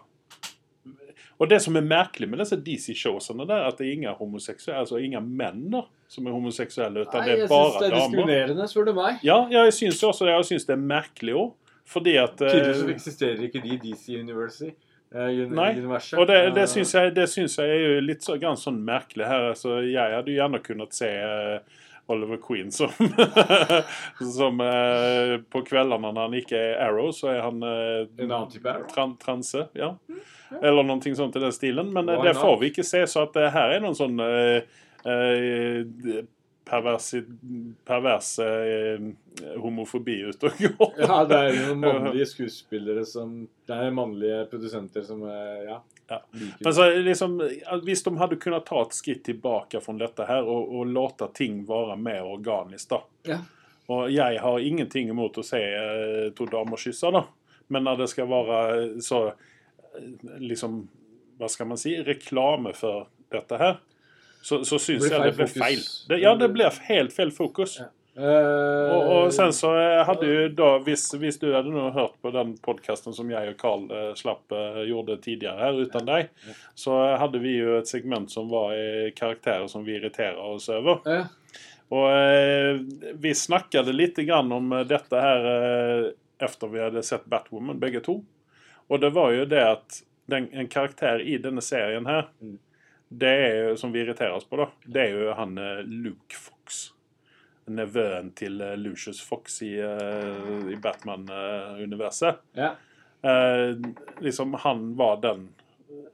Og 1.39 1.47
det 1.51 1.61
som 1.62 1.76
er 1.78 1.84
merkelig 1.86 2.26
med 2.28 2.41
disse 2.43 2.57
DC-showsene, 2.66 3.45
der, 3.47 3.68
at 3.68 3.78
det 3.78 3.86
er 3.86 3.93
ingen 3.95 4.14
homoseksuelle, 4.18 4.80
altså 4.82 4.99
ingen 4.99 5.28
menn 5.39 5.68
da, 5.70 5.84
som 6.11 6.26
er 6.26 6.34
homoseksuelle, 6.34 7.05
utan 7.07 7.22
Nei, 7.22 7.28
det 7.28 7.36
jeg 7.36 7.45
er 7.45 7.47
syns 7.47 7.55
bare 7.55 7.78
det 7.84 7.89
er 7.89 7.95
diskriminerende, 8.01 8.66
spør 8.72 8.89
du 8.89 8.93
meg. 8.99 9.20
Ja, 9.22 9.36
ja, 9.53 9.62
jeg 9.68 9.76
syns 9.78 10.03
også 10.03 10.26
det. 10.26 10.34
Jeg 10.34 10.49
syns 10.51 10.66
det 10.66 10.74
er 10.74 10.84
merkelig 10.91 11.36
òg. 11.39 11.55
Fordi 11.89 12.16
at 12.20 12.43
eh, 12.45 12.51
Tydeligvis 12.53 12.82
så 12.82 12.91
eksisterer 12.93 13.45
ikke 13.47 13.62
de 13.64 13.70
i 13.72 13.78
DC 13.80 14.18
University. 14.20 14.72
eh, 15.14 15.39
Nei, 15.49 15.70
universet. 15.78 16.18
Og 16.20 16.26
det, 16.28 16.41
det 16.59 16.66
Eh, 16.66 16.72
syns 16.74 16.93
jeg, 16.99 17.14
jeg 17.16 17.68
er 17.78 17.95
jo 17.95 18.01
litt 18.05 18.26
så, 18.26 18.34
grann 18.43 18.59
sånn 18.61 18.82
merkelig 18.84 19.24
her. 19.30 19.47
Altså, 19.55 19.78
jeg 19.86 20.16
hadde 20.18 20.34
gjerne 20.34 20.61
kunnet 20.66 20.93
se 20.99 21.09
eh, 21.09 21.78
Oliver 22.12 22.36
Queen 22.45 22.68
som, 22.74 22.93
som 24.36 24.61
eh, 24.61 25.39
På 25.53 25.62
kveldene 25.64 26.11
når 26.12 26.20
han 26.26 26.36
ikke 26.43 26.61
er 26.61 26.82
Arrow, 26.89 27.09
så 27.16 27.30
er 27.32 27.41
han 27.47 27.62
eh, 27.64 28.05
En 28.18 28.26
annen 28.32 28.51
type 28.53 28.68
Arrow. 28.68 28.89
tran, 28.93 29.16
transe. 29.22 29.64
Ja. 29.78 29.95
Eller 30.62 30.86
noe 30.86 31.14
sånt 31.14 31.36
i 31.36 31.42
den 31.42 31.53
stilen. 31.53 31.92
Men 31.92 32.09
eh, 32.09 32.20
Why 32.20 32.28
det 32.28 32.34
får 32.38 32.59
vi 32.61 32.72
ikke 32.72 32.86
se, 32.86 33.05
så 33.07 33.26
at 33.26 33.36
det 33.36 33.51
her 33.55 33.76
er 33.76 33.84
noen 33.84 33.99
sånn 33.99 34.20
eh, 34.24 34.64
perverse, 36.68 38.44
eh, 38.44 39.01
homofobi 39.61 40.16
ute 40.28 40.46
og 40.51 40.64
går. 40.64 40.96
Ja, 41.01 41.20
det 41.28 41.38
er 41.38 41.61
noen 41.68 41.80
mannlige 41.86 42.26
skuespillere 42.32 43.05
som 43.09 43.46
Det 43.66 43.76
er 43.76 43.94
mannlige 43.94 44.42
produsenter 44.51 45.07
som 45.07 45.22
eh, 45.28 45.62
ja, 45.68 45.78
Ja. 46.09 46.22
Men 46.64 46.74
så 46.74 46.90
liksom, 47.05 47.36
Hvis 47.84 48.03
de 48.03 48.14
hadde 48.16 48.36
kunnet 48.40 48.66
ta 48.66 48.82
et 48.82 48.96
skritt 48.96 49.24
tilbake 49.28 49.80
fra 49.84 49.92
dette 50.01 50.24
her 50.28 50.46
og, 50.49 50.72
og 50.72 50.86
låte 50.88 51.28
ting 51.36 51.62
være 51.68 51.96
mer 52.01 52.24
organisk, 52.24 52.88
da. 52.94 53.03
Ja. 53.28 53.38
Og 53.88 54.11
jeg 54.12 54.40
har 54.40 54.61
ingenting 54.61 55.09
imot 55.09 55.38
å 55.40 55.44
se 55.44 55.61
eh, 55.61 56.32
to 56.36 56.46
damer 56.49 56.80
kysse, 56.80 57.12
da. 57.12 57.24
Men 57.72 57.84
når 57.84 58.03
det 58.03 58.09
skal 58.12 58.28
være 58.28 58.59
så 59.05 59.22
eh, 59.30 59.46
liksom 60.40 60.80
Hva 61.38 61.49
skal 61.53 61.68
man 61.70 61.78
si? 61.78 61.92
Reklame 62.03 62.72
for 62.74 63.07
dette 63.30 63.59
her. 63.61 63.76
Så, 64.42 64.64
så 64.64 64.78
syns 64.78 65.05
jeg 65.07 65.18
det 65.20 65.34
ble 65.36 65.46
fokus. 65.46 65.61
feil. 65.62 65.84
Det, 66.09 66.18
ja, 66.22 66.32
det 66.38 66.49
ble 66.55 66.66
helt 66.88 67.14
feil 67.14 67.30
fokus. 67.34 67.78
Ja. 67.82 67.88
Uh, 68.18 68.90
Og, 68.90 69.03
og 69.14 69.28
sen 69.30 69.53
så 69.55 69.68
eh, 69.78 70.01
hadde 70.03 70.26
jo 70.26 70.46
da, 70.59 70.70
hvis, 70.82 71.05
hvis 71.22 71.36
du 71.38 71.53
hadde 71.55 71.70
nå 71.70 71.84
hørt 71.94 72.16
på 72.18 72.32
den 72.34 72.57
podkasten 72.64 73.14
som 73.14 73.28
jeg 73.30 73.53
og 73.53 73.59
Carl 73.61 73.84
eh, 73.94 74.09
slapp 74.18 74.51
eh, 74.51 74.80
gjorde 74.88 75.20
tidligere 75.22 75.62
her 75.62 75.78
uten 75.78 76.09
deg, 76.09 76.32
så 76.74 76.96
hadde 77.20 77.38
vi 77.44 77.53
jo 77.61 77.76
et 77.78 77.86
segment 77.86 78.26
som 78.34 78.51
var 78.51 78.74
eh, 78.74 79.12
karakterer 79.14 79.70
som 79.70 79.86
vi 79.86 79.94
irriterer 80.01 80.40
oss 80.42 80.66
over. 80.74 81.05
ja. 81.07 81.28
Og 81.94 82.05
eh, 82.11 82.82
vi 83.22 83.30
snakket 83.38 83.86
litt 83.94 84.18
grann 84.26 84.51
om 84.53 84.74
eh, 84.76 84.82
dette 84.90 85.22
her 85.22 85.46
eh, 85.53 86.11
efter 86.42 86.68
vi 86.74 86.82
hadde 86.82 87.07
sett 87.07 87.24
Batwoman, 87.30 87.78
begge 87.80 88.03
to. 88.05 88.18
Og 88.89 89.01
det 89.01 89.11
var 89.14 89.32
jo 89.36 89.45
det 89.45 89.62
at 89.64 90.03
den, 90.28 90.49
en 90.53 90.68
karakter 90.68 91.20
i 91.20 91.39
denne 91.39 91.61
serien 91.64 92.07
her, 92.07 92.28
Mm. 92.41 92.59
det 93.11 93.28
er 93.28 93.55
jo, 93.70 93.76
som 93.76 93.93
vi 93.93 94.01
irriterer 94.03 94.34
oss 94.36 94.45
på, 94.45 94.57
da, 94.61 94.66
det 94.84 95.03
er 95.07 95.11
jo 95.16 95.34
han 95.34 95.59
eh, 95.59 95.82
Luke 95.84 96.36
Fox. 96.36 96.93
Nevøen 97.68 98.30
til 98.36 98.61
eh, 98.64 98.76
Lucius 98.80 99.20
Fox 99.24 99.61
i, 99.62 99.74
eh, 99.80 100.72
i 100.72 100.76
Batman-universet. 100.80 102.39
ja. 102.57 102.74
Eh, 103.22 103.74
liksom, 104.20 104.55
han 104.55 104.97
var 104.97 105.16
den 105.20 105.49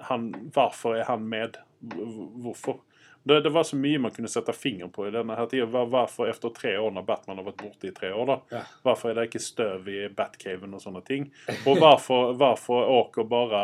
han, 0.08 0.30
Hvorfor 0.54 0.94
er 0.96 1.04
han 1.04 1.26
med? 1.28 1.56
Hvorfor? 1.84 2.78
Det, 3.24 3.38
det 3.40 3.50
var 3.54 3.64
så 3.64 3.76
mye 3.80 4.00
man 4.04 4.12
kunne 4.12 4.28
sette 4.28 4.52
fingeren 4.52 4.90
på 4.92 5.06
i 5.08 5.12
denne 5.14 5.36
her 5.38 5.46
tiden. 5.48 5.70
Hvorfor 5.72 6.28
etter 6.28 6.52
tre 6.52 6.74
år, 6.76 6.90
når 6.92 7.06
Batman 7.08 7.40
har 7.40 7.46
vært 7.46 7.62
borte 7.62 7.88
i 7.88 7.94
tre 7.96 8.10
år, 8.12 8.26
da, 8.28 8.36
Ja. 8.58 8.62
hvorfor 8.84 9.10
er 9.10 9.16
det 9.16 9.30
ikke 9.30 9.40
støv 9.40 9.88
i 9.88 10.02
Batcaven 10.12 10.76
og 10.76 10.82
sånne 10.84 11.00
ting? 11.06 11.30
Og 11.64 11.80
hvorfor, 11.80 12.34
hvorfor 12.40 12.90
åker 12.98 13.24
bare 13.30 13.62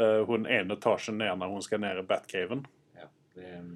uh, 0.00 0.20
hun 0.28 0.44
ene 0.44 0.76
etasje 0.76 1.14
ned 1.16 1.32
når 1.40 1.54
hun 1.54 1.64
skal 1.64 1.80
ned 1.80 2.02
i 2.02 2.06
Batcaven? 2.12 2.66
Det 3.34 3.42
er 3.42 3.56
en 3.58 3.72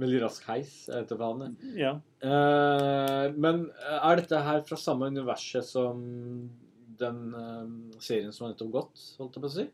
veldig 0.00 0.20
rask 0.22 0.46
heis 0.48 0.76
etter 0.96 1.18
planen. 1.18 1.58
Ja. 1.76 1.96
Uh, 2.22 3.34
men 3.36 3.66
er 3.98 4.22
dette 4.22 4.38
her 4.46 4.62
fra 4.64 4.78
samme 4.80 5.10
universet 5.10 5.66
som 5.66 5.98
den 6.98 7.18
uh, 7.34 7.66
serien 8.00 8.30
som 8.32 8.46
har 8.46 8.54
nettopp 8.54 8.70
gått, 8.78 9.02
holdt 9.18 9.36
jeg 9.36 9.42
på 9.44 9.50
å 9.50 9.56
si? 9.58 9.66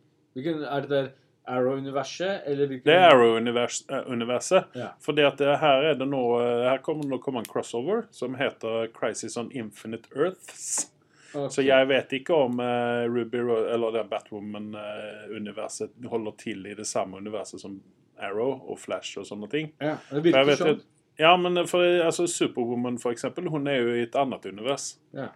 Er 0.67 0.89
det 0.91 1.03
Arrow-universet, 1.45 2.43
eller 2.47 2.67
hvilken 2.67 2.89
Det 2.89 2.97
er 2.97 3.11
Arrow-universet. 3.11 4.65
Ja. 4.73 4.89
Fordi 5.01 5.27
at 5.29 5.41
her 5.41 5.91
er 5.91 5.99
det 6.01 6.07
nå 6.09 6.23
eh, 6.41 6.65
Her 6.71 6.81
kommer 6.85 7.05
det 7.09 7.19
å 7.19 7.23
komme 7.25 7.43
en 7.45 7.49
crossover 7.49 8.07
som 8.15 8.37
heter 8.39 8.89
Crisis 8.97 9.37
on 9.41 9.51
Infinite 9.53 10.09
Earths. 10.17 10.91
Okay. 11.35 11.51
Så 11.51 11.65
jeg 11.67 11.89
vet 11.91 12.13
ikke 12.15 12.37
om 12.47 12.61
uh, 12.63 13.05
Ruby 13.11 13.41
eller 13.43 13.97
det 13.97 14.05
Batwoman-universet 14.13 15.97
holder 16.09 16.37
til 16.39 16.67
i 16.71 16.77
det 16.79 16.87
samme 16.87 17.19
universet 17.19 17.61
som 17.61 17.81
Arrow 18.23 18.61
og 18.71 18.79
Flash 18.79 19.19
og 19.19 19.27
sånne 19.27 19.49
ting. 19.51 19.73
Ja, 19.83 19.97
det 20.13 20.31
For 20.31 20.47
virker 20.47 20.61
sånn. 20.61 20.85
Ja, 21.19 21.37
men 21.39 21.59
for, 21.71 21.83
altså, 22.03 22.27
Superwoman, 22.31 22.97
for 23.03 23.15
eksempel, 23.15 23.47
hun 23.51 23.69
er 23.71 23.83
jo 23.83 23.93
i 23.95 24.03
et 24.07 24.17
annet 24.19 24.47
univers. 24.51 24.97
Ja. 25.15 25.29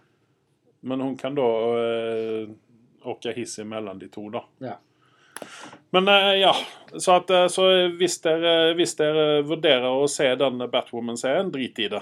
Men 0.81 1.03
hun 1.03 1.15
kan 1.19 1.35
da 1.35 1.45
uh, 1.75 2.49
åke 3.11 3.35
hiss 3.35 3.59
imellom 3.59 3.99
de 3.99 4.09
to, 4.11 4.25
da. 4.33 4.43
Ja. 4.63 4.79
Men 5.91 6.07
eh, 6.07 6.33
ja, 6.41 6.55
så, 6.97 7.15
at, 7.15 7.29
eh, 7.33 7.47
så 7.49 7.65
hvis, 7.97 8.19
dere, 8.21 8.73
hvis 8.77 8.95
dere 8.99 9.41
vurderer 9.47 9.87
å 9.89 10.05
se 10.09 10.27
den 10.37 10.61
Batwoman-serien, 10.69 11.49
drit 11.53 11.79
i 11.79 11.87
det. 11.89 12.01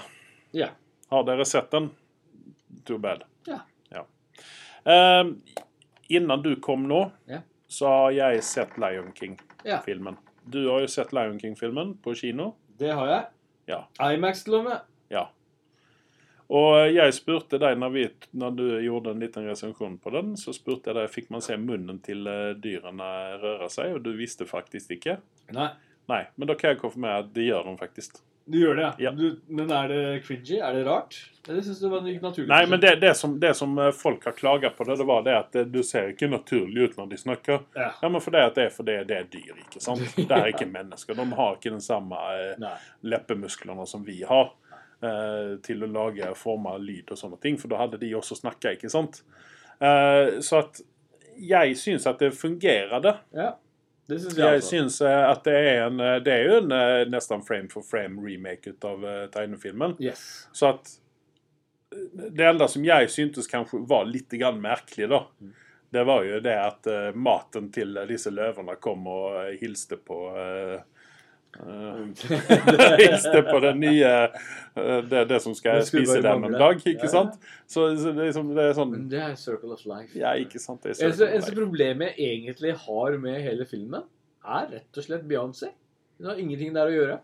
Ja. 0.56 0.68
Har 1.12 1.24
dere 1.24 1.44
sett 1.48 1.70
den? 1.72 1.90
Too 2.84 2.98
bad. 3.00 3.24
Ja. 3.48 3.60
Eh, 4.84 5.24
innan 6.08 6.42
du 6.42 6.54
kom 6.64 6.86
nå, 6.88 7.10
Ja. 7.28 7.40
så 7.68 7.88
har 7.88 8.10
jeg 8.16 8.42
sett 8.44 8.78
Lion 8.80 9.10
King-filmen. 9.16 10.16
Du 10.44 10.62
har 10.70 10.80
jo 10.80 10.88
sett 10.88 11.12
Lion 11.12 11.40
King-filmen 11.40 11.94
på 12.04 12.14
kino. 12.16 12.54
Det 12.78 12.92
har 12.94 13.06
jeg. 13.10 13.24
Ja. 13.68 13.82
Imax 14.12 14.44
til 14.46 14.54
og 14.60 14.64
med. 14.64 14.80
Ja. 15.12 15.26
Og 16.48 16.94
jeg 16.94 17.12
spurte 17.12 17.58
deg 17.60 17.76
når, 17.76 17.90
vi, 17.92 18.04
når 18.40 18.54
du 18.56 18.64
gjorde 18.80 19.12
en 19.12 19.20
liten 19.20 19.48
resensjon 19.50 19.98
på 20.00 20.12
den, 20.14 20.32
så 20.40 20.54
spurte 20.56 20.88
jeg 20.88 20.96
deg 20.96 21.10
fikk 21.12 21.28
man 21.34 21.44
se 21.44 21.58
munnen 21.60 22.00
til 22.04 22.24
eh, 22.30 22.54
dyrene 22.56 23.10
røre 23.42 23.68
seg, 23.72 23.98
og 23.98 24.06
du 24.06 24.14
visste 24.16 24.48
faktisk 24.48 24.96
ikke. 24.96 25.18
Nei. 25.52 25.68
Nei, 26.08 26.22
men 26.40 26.48
da 26.48 26.56
kan 26.56 26.72
jeg 26.72 26.80
konfirmere 26.80 27.20
at 27.26 27.34
det 27.34 27.50
gjør 27.50 27.68
de 27.68 27.76
faktisk. 27.82 28.22
Du 28.48 28.56
gjør 28.58 28.74
det, 28.74 28.92
Ja. 28.98 29.10
Du, 29.12 29.40
men 29.46 29.70
er 29.70 29.88
det 29.88 30.22
cringy? 30.24 30.56
Er 30.56 30.72
det 30.72 30.86
rart? 30.86 31.18
Eller 31.48 31.60
syns 31.62 31.80
du 31.80 31.84
det 31.84 31.90
var 31.92 32.06
naturlig? 32.22 32.48
Nei, 32.48 32.62
men 32.66 32.80
det, 32.80 32.94
det, 33.02 33.10
som, 33.16 33.34
det 33.40 33.50
som 33.56 33.76
eh, 33.78 33.90
folk 33.92 34.24
har 34.24 34.32
klaga 34.32 34.70
på, 34.70 34.86
det, 34.88 34.96
det 34.96 35.06
var 35.08 35.26
det 35.26 35.34
at 35.36 35.52
det, 35.52 35.64
du 35.72 35.82
ser 35.84 36.14
ikke 36.14 36.30
naturlig 36.32 36.88
ut 36.88 36.96
når 36.96 37.10
de 37.12 37.18
snakker. 37.20 37.60
Ja. 37.76 37.90
Ja, 38.00 38.08
men 38.08 38.24
for 38.24 38.32
det 38.32 38.46
det 38.56 38.64
er 38.70 38.72
fordi 38.72 38.94
det 39.10 39.18
er 39.18 39.28
dyr, 39.28 39.52
ikke 39.66 39.82
sant? 39.84 40.16
Det 40.16 40.32
er 40.32 40.48
ikke 40.48 40.68
mennesker. 40.68 41.18
De 41.18 41.28
har 41.42 41.58
ikke 41.58 41.74
den 41.76 41.84
samme 41.84 42.22
eh, 42.38 42.80
leppemusklene 43.04 43.84
som 43.86 44.08
vi 44.08 44.22
har 44.24 44.48
eh, 44.48 44.67
til 45.62 45.84
å 45.84 45.88
lage 45.94 46.32
former, 46.34 46.80
lyd 46.82 47.12
og 47.14 47.20
sånne 47.20 47.38
ting, 47.42 47.58
for 47.60 47.70
da 47.70 47.78
hadde 47.84 48.00
de 48.02 48.08
også 48.18 48.40
snakka, 48.40 48.72
ikke 48.74 48.90
sant? 48.90 49.20
Eh, 49.78 50.38
så 50.42 50.62
at 50.64 50.80
jeg 51.38 51.76
syns 51.78 52.06
at 52.10 52.18
det 52.22 52.32
fungerer, 52.34 52.98
det. 53.02 53.14
Ja, 53.36 53.52
det 54.08 54.20
syns 54.22 54.38
jeg, 54.38 54.54
Jeg 54.56 54.64
syns 54.66 55.00
eh, 55.04 55.24
at 55.30 55.44
det 55.46 55.54
er 55.54 55.84
en 55.86 56.00
eh, 56.00 56.16
Det 56.24 56.34
er 56.34 56.48
jo 56.48 56.56
en 56.62 56.74
eh, 56.74 57.04
nesten 57.12 57.44
frame 57.46 57.70
for 57.72 57.86
frame 57.86 58.22
remake 58.24 58.72
ut 58.72 58.88
av 58.88 59.06
eh, 59.06 59.24
tegnefilmen. 59.34 59.98
Yes. 60.02 60.48
Så 60.52 60.72
at 60.72 60.92
eh, 61.94 62.28
Det 62.32 62.48
enda 62.48 62.68
som 62.68 62.84
jeg 62.84 63.10
syntes 63.12 63.50
kanskje 63.50 63.84
var 63.86 64.08
litt 64.08 64.34
merkelig, 64.58 65.08
da, 65.12 65.22
det 65.90 66.04
var 66.04 66.24
jo 66.24 66.40
det 66.40 66.56
at 66.60 66.86
eh, 66.86 67.10
maten 67.14 67.70
til 67.72 67.98
disse 68.08 68.32
løvene 68.34 68.76
kom 68.80 69.06
og 69.08 69.38
eh, 69.44 69.54
hilste 69.60 69.96
på 69.96 70.24
eh, 70.34 70.74
eh, 70.74 70.80
Hilste 72.98 73.40
på 73.42 73.60
det 73.64 73.72
nye 73.80 74.10
eh, 74.28 74.98
det, 75.10 75.24
det 75.30 75.38
som 75.42 75.54
skal 75.56 75.80
Det 75.80 75.88
spise 75.88 76.18
den 76.20 76.26
dem 76.26 76.44
en 76.50 76.56
dag, 76.60 76.76
ikke 76.84 77.06
Ja. 77.08 77.10
sant? 77.12 77.38
Så, 77.66 77.88
så 77.98 78.12
det, 78.12 78.22
er 78.22 78.28
liksom, 78.30 78.52
det 78.54 78.66
er 78.68 78.76
sånn 78.76 78.92
Men 78.94 79.08
det 79.10 79.22
er 79.24 79.34
circle 79.40 79.72
of 79.74 79.84
life. 79.88 80.12
Ja, 80.18 80.34
ikke 80.38 80.60
sant? 80.62 80.82
Det 80.84 80.94
er 80.94 81.08
Eneste, 81.08 81.28
eneste 81.32 81.54
problemet 81.56 82.18
jeg 82.20 82.36
egentlig 82.42 82.74
har 82.84 83.16
med 83.22 83.40
hele 83.42 83.66
filmen, 83.68 84.04
er 84.44 84.68
rett 84.76 85.00
og 85.00 85.04
slett 85.08 85.24
Beyoncé. 85.28 85.72
Hun 86.18 86.30
har 86.32 86.38
ingenting 86.42 86.74
der 86.76 86.90
å 86.90 86.94
gjøre. 86.94 87.18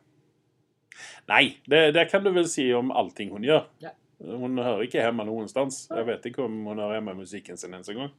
Nei, 1.30 1.44
det, 1.70 1.84
det 1.96 2.08
kan 2.10 2.22
du 2.24 2.30
vel 2.34 2.46
si 2.50 2.68
om 2.76 2.92
allting 2.94 3.32
hun 3.34 3.46
gjør. 3.46 3.64
Ja. 3.82 3.94
Hun 4.24 4.56
hører 4.62 4.84
ikke 4.86 5.00
hjemme 5.02 5.24
noenstans. 5.26 5.84
Jeg 5.90 6.06
vet 6.06 6.26
ikke 6.30 6.44
om 6.46 6.60
hun 6.68 6.78
hører 6.78 6.98
hjemme 7.00 7.16
i 7.16 7.22
musikken 7.24 7.58
sin 7.60 7.74
ens 7.76 7.90
en 7.92 8.04
gang. 8.04 8.12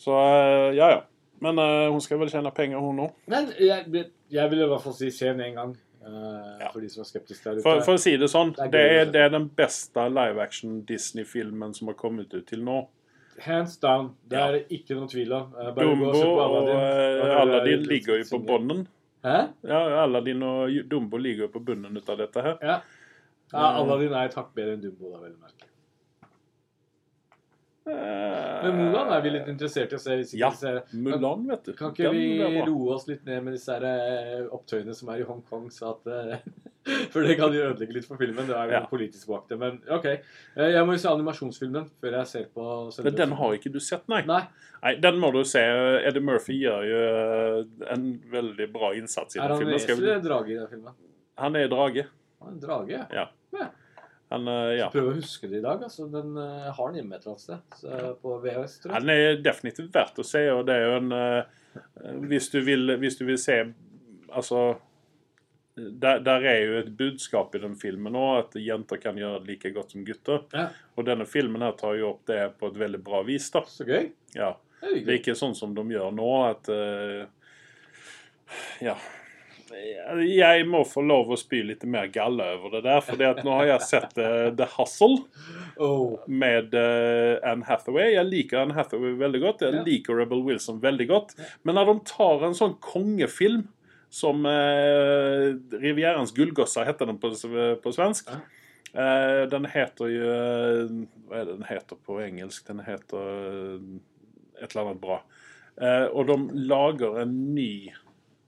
Så 0.00 0.14
eh, 0.18 0.70
ja, 0.78 0.88
ja. 0.96 1.00
Men 1.42 1.58
uh, 1.58 1.90
hun 1.90 2.00
skal 2.04 2.20
vel 2.20 2.30
tjene 2.30 2.52
penger, 2.54 2.78
hun 2.82 3.00
òg. 3.08 3.16
Men 3.32 3.48
jeg, 3.58 4.04
jeg 4.30 4.50
vil 4.52 4.62
i 4.62 4.68
hvert 4.70 4.84
fall 4.84 4.94
si 4.94 5.10
se 5.14 5.26
den 5.32 5.42
en 5.48 5.58
gang. 5.58 5.72
Uh, 6.02 6.58
Ja. 6.62 6.70
For 6.72 6.82
de 6.82 6.88
som 6.90 7.02
er 7.02 7.08
skeptiske 7.08 7.44
der 7.46 7.58
ute. 7.58 7.64
For, 7.66 7.82
for 7.86 7.98
å 7.98 8.00
si 8.02 8.16
det 8.18 8.28
sånn, 8.30 8.54
Det 8.58 8.64
er 8.66 8.72
det 8.72 8.82
er, 9.02 9.10
det 9.14 9.20
er 9.26 9.30
den 9.34 9.48
beste 9.58 10.06
live 10.10 10.42
action 10.42 10.80
Disney-filmen 10.88 11.74
som 11.74 11.90
har 11.90 11.96
kommet 11.98 12.34
ut 12.34 12.46
til 12.48 12.62
nå. 12.66 12.80
Hands 13.42 13.74
down. 13.82 14.12
Det 14.28 14.38
er 14.38 14.56
det 14.58 14.62
ikke 14.76 14.94
noen 14.98 15.10
tvil 15.10 15.32
om. 15.34 15.50
Gå 15.56 15.86
Dumbo 15.88 16.10
og 16.12 16.42
Aladdin. 16.44 16.76
Og 16.76 17.26
uh, 17.26 17.36
Aladdin 17.40 17.86
ligger 17.90 18.20
jo 18.20 18.28
på 18.30 18.42
bunnen. 18.46 18.84
Hæ? 19.22 19.36
Ja, 19.66 19.80
Aladdin 20.02 20.42
og 20.46 20.78
Dumbo 20.90 21.18
ligger 21.22 21.46
jo 21.48 21.52
på 21.54 21.62
bunnen 21.64 21.96
ut 21.96 22.10
av 22.12 22.18
dette 22.22 22.46
her. 22.46 22.56
Ja. 22.62 22.78
ja 23.54 23.68
Aladdin 23.82 24.14
er 24.14 24.30
et 24.30 24.38
hakk 24.38 24.50
bedre 24.54 24.76
enn 24.76 24.82
Dumbo, 24.84 25.14
da, 25.14 25.22
vel 25.24 25.34
å 25.34 25.42
merke. 25.42 25.71
Men 27.84 28.76
Mulan 28.78 29.10
er 29.16 29.22
vi 29.24 29.30
litt 29.34 29.48
interessert 29.50 29.92
i 29.92 29.96
å 29.98 30.00
se. 30.02 30.16
Ja. 30.38 30.50
Mulan, 30.94 31.46
vet 31.48 31.64
du. 31.66 31.72
Kan 31.78 31.90
ikke 31.94 32.12
vi 32.14 32.60
roe 32.66 32.94
oss 32.94 33.08
litt 33.08 33.24
ned 33.26 33.42
med 33.42 33.56
disse 33.56 33.74
her, 33.74 33.86
eh, 33.88 34.44
opptøyene 34.54 34.94
som 34.94 35.10
er 35.10 35.22
i 35.24 35.26
Hongkong? 35.26 35.66
Så 35.74 35.90
eh, 36.06 36.36
for 37.12 37.26
det 37.26 37.36
kan 37.40 37.54
jo 37.54 37.64
ødelegge 37.72 37.96
litt 37.98 38.06
for 38.06 38.20
filmen. 38.20 38.46
Det 38.46 38.54
er 38.54 38.70
jo 38.70 38.76
Ja. 38.78 38.82
politisk 38.90 39.26
bak 39.32 39.48
det. 39.50 39.58
Men 39.58 39.80
OK. 39.90 40.06
Eh, 40.12 40.70
Jeg 40.76 40.86
må 40.86 40.94
jo 40.94 41.02
se 41.02 41.10
animasjonsfilmen 41.10 41.90
før 42.00 42.18
jeg 42.20 42.30
ser 42.32 42.46
på 42.54 42.68
Men 43.04 43.18
Den 43.18 43.32
har 43.42 43.58
ikke 43.58 43.72
du 43.74 43.80
sett, 43.82 44.06
nei. 44.08 44.22
Nei. 44.30 44.44
Nei, 44.82 44.94
Den 45.02 45.18
må 45.22 45.32
du 45.34 45.42
se. 45.44 45.62
Eddie 46.06 46.22
Murphy 46.22 46.60
gjør 46.62 46.86
jo 46.86 47.02
eh, 47.10 47.92
en 47.94 48.08
veldig 48.30 48.70
bra 48.72 48.94
innsats 48.98 49.36
i 49.36 49.40
den 49.42 49.56
filmen. 49.58 49.74
Er 49.74 49.78
han 49.78 49.90
esel 49.90 50.02
eller 50.06 50.26
drage 50.30 50.54
i 50.54 50.58
den 50.58 50.68
filmen? 50.70 50.94
Han 51.42 51.56
er 51.58 51.68
drage. 51.72 52.06
Han 52.42 52.58
er 52.58 52.66
drage. 52.66 53.06
Ja. 53.10 53.26
Ja. 53.58 53.68
Han, 54.32 54.48
eh, 54.48 54.74
ja. 54.78 54.88
Prøv 54.92 55.10
å 55.10 55.16
huske 55.16 55.48
det 55.50 55.60
i 55.60 55.64
dag. 55.64 55.82
altså. 55.86 56.06
Den 56.12 56.36
uh, 56.38 56.70
har 56.72 56.92
den 56.92 57.02
hjemme 57.02 57.18
et 57.18 57.26
eller 57.26 57.34
annet 57.34 57.44
sted. 57.44 57.76
Så, 57.80 58.14
på 58.22 58.38
VHS, 58.42 58.78
tror 58.82 58.94
jeg. 58.94 59.04
Den 59.04 59.12
er 59.14 59.42
definitivt 59.44 59.92
verdt 59.94 60.22
å 60.22 60.26
se, 60.26 60.42
og 60.52 60.64
det 60.68 60.78
er 60.78 60.88
jo 60.88 60.96
en 61.00 61.18
Uh, 61.72 62.18
Hvis 62.28 62.50
du 62.52 62.58
vil, 62.60 62.98
hvis 63.00 63.14
du 63.16 63.22
vil 63.24 63.38
se 63.40 63.54
Altså 64.28 64.74
der, 65.72 66.18
der 66.20 66.44
er 66.44 66.58
jo 66.60 66.74
et 66.82 66.90
budskap 66.98 67.54
i 67.56 67.60
den 67.62 67.78
filmen 67.80 68.12
òg, 68.12 68.42
at 68.42 68.58
jenter 68.60 68.98
kan 69.00 69.16
gjøre 69.16 69.38
det 69.40 69.48
like 69.48 69.70
godt 69.72 69.94
som 69.94 70.02
gutter. 70.04 70.42
Ja. 70.52 70.66
Og 71.00 71.06
denne 71.08 71.24
filmen 71.24 71.64
her 71.64 71.72
tar 71.80 71.96
jo 71.96 72.10
opp 72.10 72.26
det 72.28 72.42
på 72.60 72.68
et 72.68 72.76
veldig 72.76 73.00
bra 73.00 73.22
vis. 73.24 73.46
da. 73.54 73.62
Så 73.64 73.86
gøy. 73.88 74.10
Ja. 74.36 74.50
Det 74.82 74.90
er 74.90 74.98
Det 75.06 75.14
er 75.14 75.20
ikke 75.22 75.38
sånn 75.38 75.56
som 75.56 75.72
de 75.72 75.86
gjør 75.94 76.12
nå, 76.12 76.28
at 76.50 76.68
Ja. 78.84 78.98
Jeg 79.72 80.66
må 80.68 80.82
få 80.88 81.02
lov 81.06 81.30
å 81.32 81.38
spy 81.40 81.62
litt 81.64 81.84
mer 81.88 82.06
galle 82.12 82.44
over 82.58 82.74
det 82.76 82.82
der, 82.84 83.00
for 83.04 83.16
nå 83.46 83.54
har 83.58 83.66
jeg 83.70 83.86
sett 83.88 84.18
uh, 84.20 84.50
The 84.56 84.68
Hustle 84.76 85.24
Oh. 85.80 86.18
med 86.28 86.74
uh, 86.76 87.38
Anne 87.48 87.64
Hathaway. 87.64 88.10
Jeg 88.12 88.28
liker 88.28 88.60
Anne 88.60 88.74
Hathaway 88.76 89.14
veldig 89.18 89.40
godt. 89.40 89.62
Jeg 89.64 89.74
Ja. 89.78 89.82
liker 89.86 90.18
Rebel 90.20 90.42
Wilson 90.44 90.80
veldig 90.82 91.06
godt. 91.08 91.32
Men 91.64 91.74
når 91.78 91.86
de 91.94 91.94
tar 92.12 92.44
en 92.44 92.54
sånn 92.58 92.74
kongefilm 92.84 93.64
som 94.12 94.44
uh, 94.44 95.56
'Rivierens 95.72 96.34
gullgosser' 96.36 96.84
heter 96.84 97.06
den 97.08 97.18
på, 97.18 97.30
på 97.82 97.92
svensk. 97.96 98.28
Eh, 98.92 99.46
den 99.48 99.64
heter 99.72 100.10
jo 100.12 100.32
Hva 101.30 101.38
er 101.40 101.46
det 101.48 101.54
den 101.56 101.64
heter 101.64 101.96
på 101.96 102.18
engelsk? 102.20 102.66
Den 102.68 102.82
heter 102.84 103.80
et 104.60 104.74
eller 104.76 104.82
annet 104.90 105.00
bra. 105.00 105.22
Og 106.12 106.26
de 106.28 106.36
lager 106.68 107.22
en 107.22 107.32
ny 107.54 107.88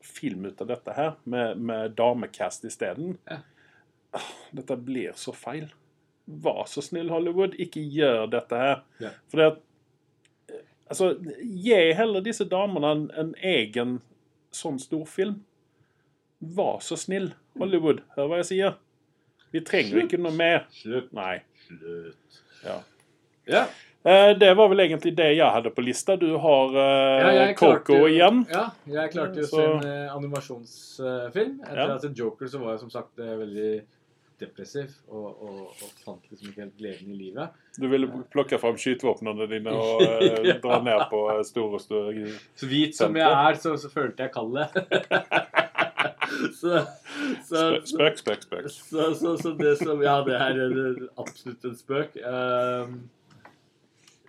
film 0.04 0.44
ut 0.46 0.60
av 0.60 0.68
dette 0.70 0.94
her, 0.96 1.14
med, 1.24 1.58
med 1.58 1.94
damecast 1.98 2.64
isteden. 2.68 3.16
Ja. 3.30 3.40
Dette 4.54 4.76
blir 4.76 5.16
så 5.18 5.32
feil. 5.34 5.70
Vær 6.24 6.64
så 6.70 6.82
snill, 6.84 7.10
Hollywood, 7.12 7.56
ikke 7.60 7.82
gjør 7.82 8.28
dette 8.32 8.60
her. 8.60 8.84
Ja. 9.02 9.10
For 9.28 9.40
det 9.40 9.48
at 9.52 9.62
eh, 10.52 10.62
Altså, 10.84 11.14
gi 11.40 11.76
heller 11.96 12.20
disse 12.20 12.44
damene 12.44 12.90
en, 12.92 13.04
en 13.16 13.30
egen 13.40 13.94
sånn 14.54 14.76
storfilm. 14.78 15.38
Vær 16.54 16.82
så 16.84 16.98
snill, 17.00 17.30
Hollywood. 17.58 18.02
Hør 18.14 18.28
hva 18.30 18.42
jeg 18.42 18.50
sier. 18.50 18.76
Vi 19.54 19.62
trenger 19.64 20.04
ikke 20.04 20.20
noe 20.20 20.34
mer. 20.36 20.66
Slutt. 20.76 21.08
Nei. 21.16 21.38
Slutt. 21.64 22.40
Ja. 22.66 22.76
Ja. 23.48 23.64
Eh, 24.04 24.34
Det 24.38 24.50
var 24.56 24.68
vel 24.68 24.80
egentlig 24.84 25.14
det 25.16 25.30
jeg 25.38 25.50
hadde 25.54 25.70
på 25.72 25.80
lista. 25.84 26.16
Du 26.20 26.36
har 26.36 26.74
uh, 26.76 27.34
Ja, 27.34 27.52
klarte 27.56 27.84
Coco 27.86 27.98
jo- 28.02 28.08
igjen. 28.12 28.42
Ja, 28.52 28.66
jeg 28.86 29.12
klarte 29.14 29.40
jo 29.40 29.46
sin 29.48 29.60
en 29.60 29.86
eh, 29.88 30.14
animasjonsfilm. 30.14 31.60
Etter 31.64 31.76
Ja. 31.88 31.94
at 31.96 32.18
Joker 32.18 32.46
så 32.46 32.60
var 32.60 32.74
jeg 32.74 32.80
som 32.84 32.90
sagt 32.90 33.16
veldig 33.16 33.82
depressiv 34.40 34.90
og, 35.08 35.26
og, 35.46 35.58
og 35.70 35.90
fant 36.04 36.24
liksom 36.28 36.48
ikke 36.50 36.60
helt 36.64 36.76
gleden 36.76 37.12
i 37.14 37.16
livet. 37.16 37.48
Du 37.78 37.86
ville 37.88 38.08
plukke 38.34 38.58
fram 38.58 38.74
skytevåpnene 38.76 39.46
dine 39.48 39.70
og 39.72 40.02
eh, 40.08 40.40
Ja. 40.50 40.58
dra 40.60 40.80
ned 40.82 41.04
på 41.08 41.22
store 41.46 41.80
store 41.80 42.28
Så 42.58 42.66
hvit 42.68 42.96
som 42.98 43.14
jeg 43.16 43.30
er, 43.30 43.54
så, 43.62 43.76
så 43.80 43.88
følte 43.94 44.26
jeg 44.26 44.34
kallet. 44.34 44.74
så, 46.60 46.82
så, 47.46 47.62
Spøk, 47.86 48.18
spøk, 48.20 48.42
spøk. 48.42 48.68
Så, 48.74 49.14
så, 49.20 49.36
så 49.40 49.54
det 49.58 49.76
som 49.80 50.02
Ja, 50.04 50.18
det 50.26 50.34
er 50.36 50.60
eh, 50.66 51.04
absolutt 51.16 51.64
en 51.70 51.76
spøk. 51.78 52.16
Ehm, 52.20 52.98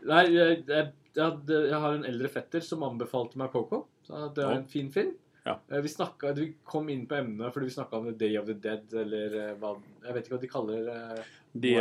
nei, 0.09 0.23
jeg, 0.33 0.63
jeg, 0.69 0.87
hadde, 1.17 1.61
jeg 1.69 1.83
har 1.85 1.97
en 1.97 2.07
eldre 2.07 2.31
fetter 2.31 2.63
som 2.65 2.83
anbefalte 2.87 3.39
meg 3.41 3.53
Coco. 3.53 3.85
Det 4.07 4.43
var 4.43 4.59
en 4.59 4.67
fin 4.69 4.91
film. 4.93 5.15
Ja. 5.45 5.59
Eh, 5.71 5.81
Vi, 5.81 5.89
snakket, 5.89 6.37
vi 6.37 6.47
kom 6.63 6.89
inn 6.89 7.03
på 7.05 7.19
emnet 7.19 7.53
fordi 7.53 7.69
vi 7.69 7.75
snakka 7.75 7.99
om 7.99 8.07
The 8.09 8.15
Day 8.17 8.37
of 8.39 8.47
the 8.49 8.55
Dead, 8.57 8.93
eller 9.01 9.35
eh, 9.41 9.51
hva 9.61 9.75
Jeg 10.07 10.15
vet 10.15 10.25
ikke 10.25 10.33
hva 10.33 10.41
de 10.41 10.49
kaller 10.49 10.87
eh, 10.93 11.19
de, 11.53 11.73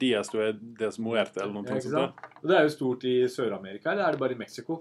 Dias 0.00 0.32
de 0.32 0.46
Des 0.80 0.98
Muerte, 0.98 1.42
eller 1.42 1.58
noe 1.58 1.76
ja, 1.76 1.82
sånt. 1.84 2.24
Og 2.40 2.48
Det 2.48 2.56
er 2.56 2.64
jo 2.64 2.72
stort 2.72 3.04
i 3.04 3.14
Sør-Amerika, 3.28 3.92
eller 3.92 4.08
er 4.08 4.16
det 4.16 4.22
bare 4.22 4.36
i 4.36 4.40
Mexico? 4.40 4.80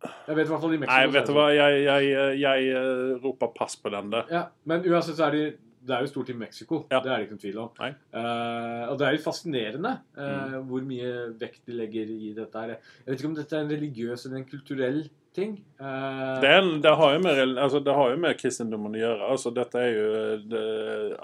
Jeg 0.00 0.36
vet 0.38 0.46
i 0.46 0.50
hvert 0.52 0.62
fall 0.62 0.74
i 0.74 0.80
Mexico. 0.80 0.94
Nei, 0.94 1.04
er 1.04 1.12
vet 1.12 1.28
du 1.28 1.34
hva, 1.36 1.46
jeg, 1.52 1.78
jeg, 1.84 2.10
jeg 2.40 2.66
jeg 2.70 3.20
roper 3.22 3.52
pass 3.54 3.76
på 3.76 3.92
den 3.92 4.12
der. 4.14 4.32
Ja, 4.32 4.42
men 4.70 4.88
uansett 4.88 5.18
så 5.18 5.28
er 5.28 5.36
det 5.36 5.46
det 5.88 5.96
er 5.96 6.04
jo 6.04 6.10
stort 6.12 6.32
i 6.32 6.36
Mexico. 6.38 6.82
Ja. 6.92 7.00
Det 7.04 7.10
er 7.10 7.14
det 7.16 7.26
ikke 7.26 7.36
noen 7.36 7.44
tvil 7.46 7.60
om. 7.64 7.84
Eh, 7.88 8.82
og 8.92 8.98
det 9.00 9.06
er 9.08 9.16
jo 9.16 9.22
fascinerende 9.24 9.94
eh, 10.20 10.58
hvor 10.68 10.84
mye 10.86 11.12
vekt 11.40 11.62
de 11.68 11.78
legger 11.78 12.10
i 12.12 12.34
dette 12.36 12.64
her. 12.66 12.76
Jeg 13.04 13.08
vet 13.12 13.22
ikke 13.22 13.30
om 13.32 13.38
dette 13.38 13.56
er 13.56 13.64
en 13.64 13.72
religiøs 13.72 14.26
eller 14.28 14.42
en 14.42 14.48
kulturell 14.50 15.00
ting. 15.38 15.52
Uh, 15.78 16.40
Det, 16.42 16.48
er, 16.48 16.56
en- 16.58 16.80
det, 16.82 16.92
har 16.98 17.12
jo 17.14 17.18
med, 17.22 17.40
altså, 17.62 17.78
det 17.84 17.94
har 17.94 18.10
jo 18.10 18.16
med 18.18 18.38
kristendommen 18.40 18.96
å 18.96 19.00
gjøre. 19.02 19.28
Altså, 19.34 19.52
dette 19.54 19.82
er 19.84 19.92
jo 19.92 20.08
det, 20.50 20.62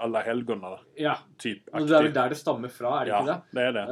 alle 0.05 0.21
helgener 0.23 0.77
ja, 1.01 1.17
typ 1.41 1.67
og 1.73 1.89
Det 1.89 1.97
er 1.97 2.05
vel 2.07 2.15
der 2.15 2.31
det 2.31 2.37
stammer 2.39 2.71
fra, 2.71 2.93
er 3.01 3.09
det 3.09 3.11
Ja, 3.11 3.19
ikke 3.21 3.33
det? 3.33 3.57
det 3.57 3.65
er 3.65 3.75
det. 3.75 3.85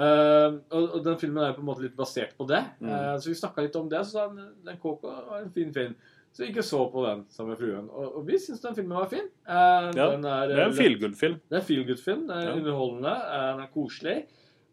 Og, 0.77 0.85
og 0.85 1.03
den 1.09 1.19
filmen 1.19 1.43
er 1.43 1.57
på 1.57 1.63
en 1.65 1.67
måte 1.67 1.83
litt 1.83 1.97
basert 1.97 2.37
på 2.39 2.47
det. 2.47 2.61
Mm. 2.79 2.93
Så 3.19 3.33
vi 3.33 3.37
snakka 3.41 3.65
litt 3.65 3.75
om 3.81 3.89
det. 3.91 4.03
Så 4.07 4.23
han 4.23 4.39
den 4.63 4.79
Coco 4.79 5.11
var 5.11 5.41
en 5.41 5.51
fin 5.57 5.73
film. 5.75 5.97
Så 6.33 6.41
vi 6.41 6.47
ikke 6.49 6.63
så 6.65 6.79
på 6.91 7.03
den 7.05 7.25
sammen 7.29 7.51
med 7.53 7.59
fruen. 7.61 7.89
Og, 7.93 8.15
og 8.17 8.23
vi 8.25 8.39
syns 8.41 8.61
den 8.63 8.73
filmen 8.75 8.97
var 8.97 9.05
fin. 9.11 9.27
Eh, 9.45 9.89
Ja, 9.93 10.07
den 10.15 10.25
er, 10.25 10.47
Det 10.49 10.57
er 10.57 10.63
en 10.65 10.71
eh, 10.71 10.79
feelgood-film. 10.79 11.35
Det 11.49 11.57
er 11.57 11.61
en 11.61 11.67
feel 11.67 11.83
good-film. 11.85 12.23
Den 12.27 12.37
er 12.37 12.47
Ja. 12.49 12.55
underholdende. 12.57 13.13
eh, 13.13 13.51
Den 13.51 13.61
er 13.61 13.69
koselig. 13.73 14.15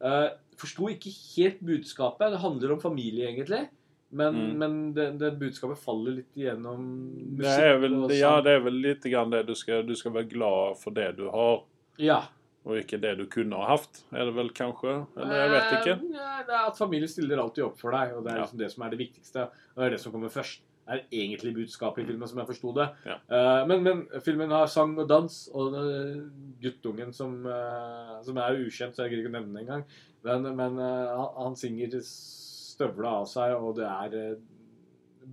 Uh, 0.01 0.29
Forsto 0.57 0.89
ikke 0.89 1.13
helt 1.37 1.61
budskapet. 1.65 2.31
Det 2.33 2.41
handler 2.41 2.73
om 2.73 2.81
familie, 2.81 3.29
egentlig. 3.29 3.69
Men, 4.13 4.35
Mm. 4.35 4.57
men 4.59 4.93
det, 4.95 5.19
det 5.21 5.39
budskapet 5.39 5.79
faller 5.79 6.17
litt 6.17 6.35
igjennom 6.37 7.37
Det 7.39 7.47
er 7.47 7.79
vel, 7.79 7.95
og 8.05 8.11
ja, 8.11 8.41
det 8.41 8.57
er 8.57 8.61
vel 8.65 8.75
litt 8.83 9.03
grann 9.05 9.31
det 9.31 9.47
du 9.47 9.55
skal, 9.55 9.85
du 9.87 9.95
skal 9.95 10.13
være 10.13 10.29
glad 10.33 10.77
for 10.81 10.91
det 10.91 11.17
du 11.17 11.29
har 11.31 11.63
Ja. 11.99 12.23
Og 12.67 12.77
ikke 12.77 12.99
det 13.01 13.17
du 13.19 13.27
kunne 13.27 13.57
ha 13.57 13.69
haft. 13.77 14.03
er 14.13 14.25
det 14.27 14.35
vel 14.35 14.49
kanskje? 14.51 15.07
Eller 15.17 15.37
jeg 15.37 15.51
vet 15.51 15.71
ikke. 15.79 15.95
Eh, 16.17 16.43
det 16.47 16.55
er 16.57 16.67
at 16.67 16.77
familie 16.77 17.09
stiller 17.09 17.39
alltid 17.39 17.65
opp 17.65 17.79
for 17.79 17.91
deg, 17.93 18.17
og 18.17 18.25
det 18.25 18.33
er 18.33 18.37
Ja. 18.37 18.43
liksom 18.43 18.59
det 18.59 18.71
som 18.73 18.83
er 18.85 18.91
det 18.91 18.99
viktigste. 18.99 19.43
Og 19.45 19.77
det 19.77 19.85
er 19.87 19.91
det 19.91 20.01
som 20.01 20.13
kommer 20.13 20.29
først. 20.29 20.61
Er 20.91 21.05
egentlig 21.15 21.53
budskapet 21.55 22.03
i 22.03 22.07
filmen, 22.09 22.27
som 22.29 22.41
jeg 22.43 22.49
forsto 22.49 22.73
det. 22.75 22.89
Ja. 23.07 23.17
Uh, 23.31 23.63
men, 23.71 23.83
men 23.87 24.01
filmen 24.27 24.51
har 24.51 24.67
sang 24.67 24.97
og 24.99 25.07
dans, 25.11 25.37
og 25.55 25.77
eh, 25.79 26.17
guttungen 26.65 27.13
som, 27.15 27.37
uh, 27.47 28.17
som 28.27 28.41
er 28.43 28.59
ukjent, 28.65 28.97
så 28.97 29.05
jeg 29.07 29.13
gidder 29.13 29.23
ikke 29.29 29.31
å 29.31 29.37
nevne 29.39 29.55
det 29.55 29.63
engang, 29.67 29.85
men, 30.27 30.49
men 30.59 30.81
uh, 30.83 31.29
han, 31.39 31.55
synger 31.57 31.95
støvla 32.03 33.21
av 33.21 33.29
seg, 33.31 33.55
og 33.55 33.77
det 33.79 33.87
er 33.87 34.35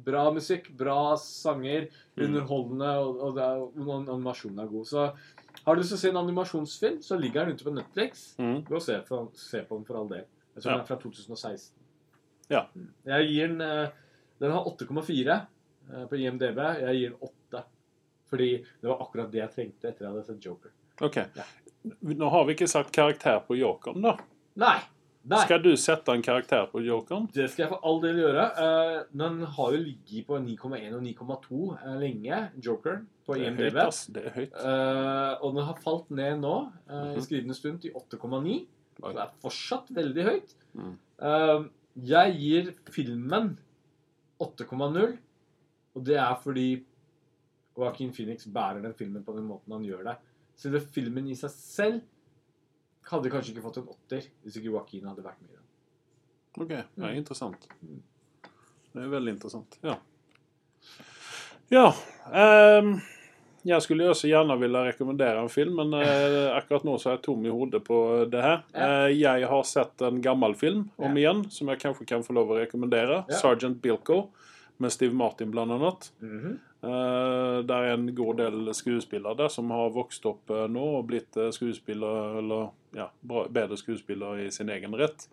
bra 0.06 0.28
musikk, 0.36 0.70
bra 0.78 1.16
sanger, 1.18 1.90
Mm. 2.18 2.24
underholdende, 2.26 2.92
og, 2.98 3.20
og, 3.22 3.36
det 3.38 3.44
er, 3.46 3.60
og 3.62 3.90
animasjonen 4.10 4.60
er 4.64 4.70
god. 4.72 4.86
Så 4.90 5.04
har 5.68 5.76
du 5.76 5.82
lyst 5.82 5.92
til 5.94 5.98
å 5.98 6.02
se 6.02 6.10
en 6.10 6.18
animasjonsfilm, 6.24 6.96
så 7.06 7.18
ligger 7.22 7.46
den 7.46 7.54
ute 7.58 7.66
på 7.68 7.74
Netflix. 7.76 8.24
Mm. 8.42 8.64
Gå 8.66 8.76
og 8.80 8.82
se, 8.82 8.96
for, 9.06 9.28
se 9.38 9.62
på 9.70 9.78
den 9.78 9.86
for 9.86 10.00
all 10.00 10.10
del. 10.10 10.24
Jeg 10.56 10.64
tror 10.64 10.72
Ja. 10.72 10.78
den 10.80 10.82
er 10.82 10.90
fra 10.90 10.98
2016. 11.02 11.76
Ja. 12.50 12.64
Jeg 13.06 13.28
gir 13.30 13.52
den 13.54 13.62
Den 14.40 14.52
har 14.52 14.66
8,4 14.70 15.38
eh, 15.94 16.04
på 16.12 16.20
IMDb. 16.20 16.58
Jeg 16.82 17.00
gir 17.02 17.10
den 17.16 17.22
8. 17.22 17.64
Fordi 18.30 18.50
det 18.82 18.90
var 18.92 19.02
akkurat 19.06 19.32
det 19.32 19.40
jeg 19.44 19.54
trengte 19.56 19.88
etter 19.88 20.06
jeg 20.06 20.12
hadde 20.14 20.26
sett 20.28 20.46
Joker. 20.46 20.72
Ok. 21.02 21.16
Ja. 21.38 21.46
Nå 22.02 22.30
har 22.34 22.46
vi 22.46 22.56
ikke 22.58 22.68
sagt 22.68 22.92
karakter 22.92 23.40
på 23.48 23.56
Jokeren, 23.56 24.02
da. 24.04 24.18
Nei! 24.60 24.78
Nei! 25.28 25.42
Skal 25.44 25.60
du 25.60 25.74
sette 25.76 26.14
en 26.16 26.22
karakter 26.24 26.70
på 26.72 26.80
jokeren? 26.86 27.26
Det 27.36 27.50
skal 27.52 27.66
jeg 27.66 27.72
for 27.74 27.84
all 27.84 27.98
del 28.00 28.20
gjøre. 28.22 28.44
Eh, 28.64 29.00
den 29.20 29.42
har 29.58 29.74
jo 29.76 29.80
ligget 29.84 30.28
på 30.30 30.38
9,1 30.40 30.94
og 30.96 31.02
9,2 31.04 31.58
eh, 31.82 31.96
lenge, 32.00 32.38
Joker, 32.64 33.02
på 33.28 33.36
Det 33.36 33.50
er 33.50 33.58
høyt, 33.60 33.80
ass. 33.84 34.00
Det 34.16 34.24
er. 34.30 34.46
Eh, 34.48 35.34
og 35.44 35.58
den 35.58 35.68
har 35.68 35.82
falt 35.84 36.08
ned 36.16 36.40
nå, 36.46 36.54
eh, 36.88 36.94
Mhm. 36.96 37.18
i 37.20 37.26
skrivende 37.26 37.58
stund, 37.60 37.82
til 37.84 37.92
8,9. 37.92 38.56
Så 39.02 39.12
Det 39.14 39.22
er 39.26 39.34
fortsatt 39.44 39.92
veldig 39.94 40.24
høyt. 40.30 40.56
Mm. 40.80 40.96
Jeg 42.08 42.38
gir 42.40 42.72
filmen 42.90 43.58
8,0, 44.44 45.18
og 45.98 46.06
det 46.06 46.18
er 46.22 46.36
fordi 46.44 46.68
Joaquin 47.78 48.14
Phoenix 48.14 48.48
bærer 48.54 48.82
den 48.82 48.94
filmen 48.98 49.24
på 49.26 49.36
den 49.38 49.46
måten 49.50 49.74
han 49.74 49.86
gjør 49.86 50.04
det. 50.10 50.16
Selve 50.58 50.82
filmen 50.82 51.28
i 51.30 51.38
seg 51.38 51.54
selv 51.54 52.02
hadde 53.08 53.32
kanskje 53.32 53.54
ikke 53.54 53.64
fått 53.64 53.80
en 53.82 53.90
åtter 53.94 54.26
hvis 54.44 54.58
ikke 54.58 54.72
Joaquin 54.72 55.08
hadde 55.10 55.26
vært 55.26 55.42
med 55.44 55.54
i 55.54 55.58
den. 55.58 55.66
Ok. 56.58 56.72
ja, 56.74 56.86
er 57.06 57.18
interessant. 57.20 57.68
Det 57.78 59.04
er 59.04 59.12
veldig 59.14 59.36
interessant. 59.36 59.78
Ja. 59.86 60.00
Ja, 61.70 61.92
ehm, 62.32 62.96
jag 63.68 63.84
skulle 63.84 64.08
jo 64.08 64.14
også 64.14 64.30
gjerne 64.30 64.58
ville 64.60 64.84
rekommendere 64.88 65.42
en 65.44 65.50
film, 65.52 65.76
men 65.82 65.94
eh, 66.02 66.56
akkurat 66.56 66.86
nå 66.88 66.98
så 66.98 67.12
er 67.12 67.18
jeg 67.18 67.26
tom 67.28 67.46
i 67.46 67.54
hodet 67.54 67.84
på 67.88 68.00
det 68.32 68.42
her. 68.44 68.62
Ja. 68.74 68.88
Eh, 69.08 69.16
jag 69.22 69.48
har 69.48 69.64
sett 69.64 70.02
en 70.02 70.22
gammel 70.22 70.56
film 70.56 70.90
om 70.96 71.12
Ja. 71.12 71.18
igjen, 71.18 71.50
som 71.52 71.68
jeg 71.68 71.80
kanskje 71.84 72.08
kan 72.08 72.24
få 72.24 72.34
lov 72.34 72.52
å 72.52 72.60
rekommendere. 72.62 73.24
Ja. 73.28 73.42
Sergeant 73.42 73.82
Bilko 73.82 74.28
med 74.78 74.92
Steve 74.92 75.14
Martin 75.14 75.52
bland 75.52 75.72
Mm 75.72 75.92
-hmm. 76.22 76.58
Eh, 76.84 77.60
det 77.66 77.74
er 77.74 77.94
en 77.94 78.10
god 78.16 78.38
del 78.38 78.70
skuespillere 78.78 79.38
der 79.38 79.50
som 79.50 79.72
har 79.74 79.90
vokst 79.96 80.26
opp 80.30 80.52
eh, 80.54 80.68
nå 80.70 80.84
og 81.00 81.08
blitt 81.10 81.38
eh, 81.38 81.50
skuespillere, 81.56 82.38
eller 82.42 82.70
ja, 82.96 83.10
bra, 83.26 83.48
bedre 83.50 83.78
skuespillere 83.80 84.46
i 84.46 84.52
sin 84.54 84.70
egen 84.70 84.94
rett. 84.98 85.28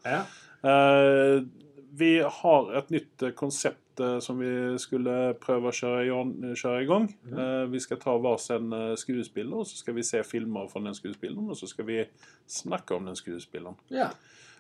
Vi 1.95 2.11
har 2.41 2.71
et 2.75 2.89
nytt 2.91 3.23
konsept 3.39 3.84
eh, 4.01 4.19
som 4.21 4.39
vi 4.39 4.79
skulle 4.79 5.35
prøve 5.41 5.71
å 5.71 5.75
kjøre, 5.75 6.05
i- 6.07 6.87
gang. 6.87 7.09
Mhm. 7.25 7.39
Eh, 7.39 7.67
vi 7.71 7.79
skal 7.81 7.97
ta 7.99 8.17
hver 8.19 8.39
sin 8.41 8.73
eh, 8.73 8.95
skuespiller, 8.97 9.57
og 9.57 9.67
så 9.67 9.77
skal 9.77 9.95
vi 9.95 10.03
se 10.03 10.23
filmer 10.23 10.69
fra 10.71 10.81
den 10.81 10.95
skuespilleren, 10.95 11.51
og 11.51 11.57
så 11.57 11.69
skal 11.69 11.85
vi 11.87 12.05
snakke 12.47 12.95
om 12.97 13.05
den 13.07 13.15
skuespilleren. 13.17 13.77
ja. 13.91 14.11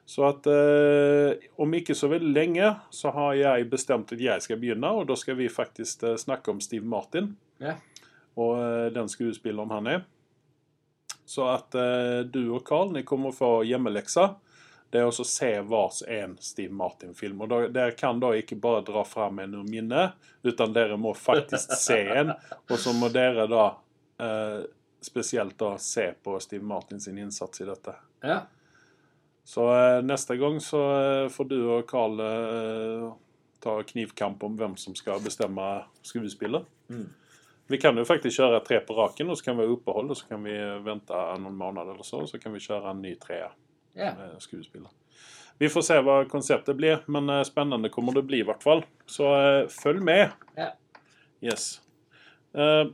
Så 0.07 0.20
at 0.28 0.45
eh, 0.47 1.39
om 1.59 1.72
ikke 1.72 1.95
så 1.97 2.11
veldig 2.11 2.35
lenge 2.35 2.76
så 2.93 3.11
har 3.11 3.32
jeg 3.35 3.70
bestemt 3.70 4.12
at 4.12 4.20
jeg 4.20 4.43
skal 4.43 4.59
begynne, 4.61 4.85
og 4.85 5.07
da 5.09 5.14
skal 5.16 5.35
vi 5.37 5.49
faktisk 5.49 6.01
snakke 6.18 6.51
om 6.51 6.61
Steve 6.61 6.85
Martin. 6.85 7.37
Ja. 7.59 7.76
Og 8.37 8.59
eh, 8.59 8.91
den 8.93 9.09
skuespilleren 9.09 9.70
han 9.70 9.87
er. 9.87 10.03
Så 11.24 11.47
at 11.49 11.74
eh, 11.74 12.22
du 12.28 12.53
og 12.55 12.66
Carl, 12.68 12.93
ni 12.93 13.01
kommer 13.03 13.32
å 13.32 13.35
få 13.39 13.51
hjemmeleksa. 13.64 14.35
Det 14.95 15.01
er 15.03 15.09
å 15.11 15.24
se 15.26 15.49
hver 15.66 15.97
en 16.14 16.36
Steve 16.38 16.70
Martin-film. 16.70 17.40
Og 17.42 17.49
da, 17.51 17.57
dere 17.66 17.97
kan 17.99 18.20
da 18.22 18.28
ikke 18.38 18.61
bare 18.62 18.84
dra 18.86 19.01
fram 19.03 19.40
en 19.42 19.57
ur 19.59 19.64
minnet, 19.66 20.14
utan 20.47 20.70
dere 20.76 20.95
må 20.95 21.11
faktisk 21.18 21.74
se 21.86 21.97
en. 22.14 22.30
Og 22.70 22.78
så 22.78 22.92
må 22.95 23.09
dere 23.11 23.49
da 23.51 23.64
eh, 24.22 24.61
spesielt 25.03 25.59
da 25.59 25.72
se 25.82 26.12
på 26.22 26.36
Steve 26.38 26.62
Martin 26.62 27.03
sin 27.03 27.18
innsats 27.18 27.64
i 27.64 27.66
dette. 27.72 27.97
ja. 28.22 28.45
Så 29.45 29.66
eh, 29.74 29.99
neste 30.07 30.38
gang 30.40 30.61
så 30.62 30.78
eh, 31.01 31.26
får 31.28 31.51
du 31.51 31.59
og 31.66 31.82
Carl 31.90 32.22
eh, 32.24 33.11
ta 33.61 33.74
knivkamp 33.82 34.47
om 34.47 34.55
hvem 34.57 34.78
som 34.80 34.95
skal 34.97 35.20
bestemme 35.20 35.66
skuespiller. 36.07 36.64
Mm. 36.88 37.11
Vi 37.66 37.82
kan 37.82 37.99
jo 37.99 38.07
faktisk 38.09 38.38
kjøre 38.38 38.62
tre 38.64 38.78
på 38.86 38.95
raken, 38.97 39.28
og 39.28 39.36
så 39.36 39.51
kan 39.51 39.59
vi 39.59 39.66
ha 39.66 39.74
opphold, 39.74 40.14
og 40.14 40.16
så 40.16 40.30
kan 40.30 40.47
vi 40.47 40.55
vente 40.86 41.26
noen 41.42 41.59
måneder 41.59 41.92
eller 41.92 42.07
så, 42.07 42.22
og 42.22 42.30
så 42.30 42.40
kan 42.40 42.55
vi 42.57 42.62
kjøre 42.62 42.95
en 42.95 43.05
ny 43.05 43.18
trea 43.20 43.51
med 43.95 44.42
skuespiller. 44.42 44.90
Vi 45.59 45.68
får 45.68 45.82
se 45.86 46.01
hva 46.03 46.16
konseptet 46.30 46.76
blir, 46.76 47.05
men 47.07 47.30
eh, 47.30 47.45
spennende 47.47 47.90
kommer 47.92 48.16
det 48.16 48.26
bli 48.26 48.42
i 48.42 48.47
hvert 48.47 48.62
fall. 48.62 48.82
Så 49.07 49.30
uh, 49.30 49.70
følg 49.70 50.03
med. 50.03 50.32
Yeah. 50.59 50.72
Yes. 51.45 51.80
Uh, 52.57 52.90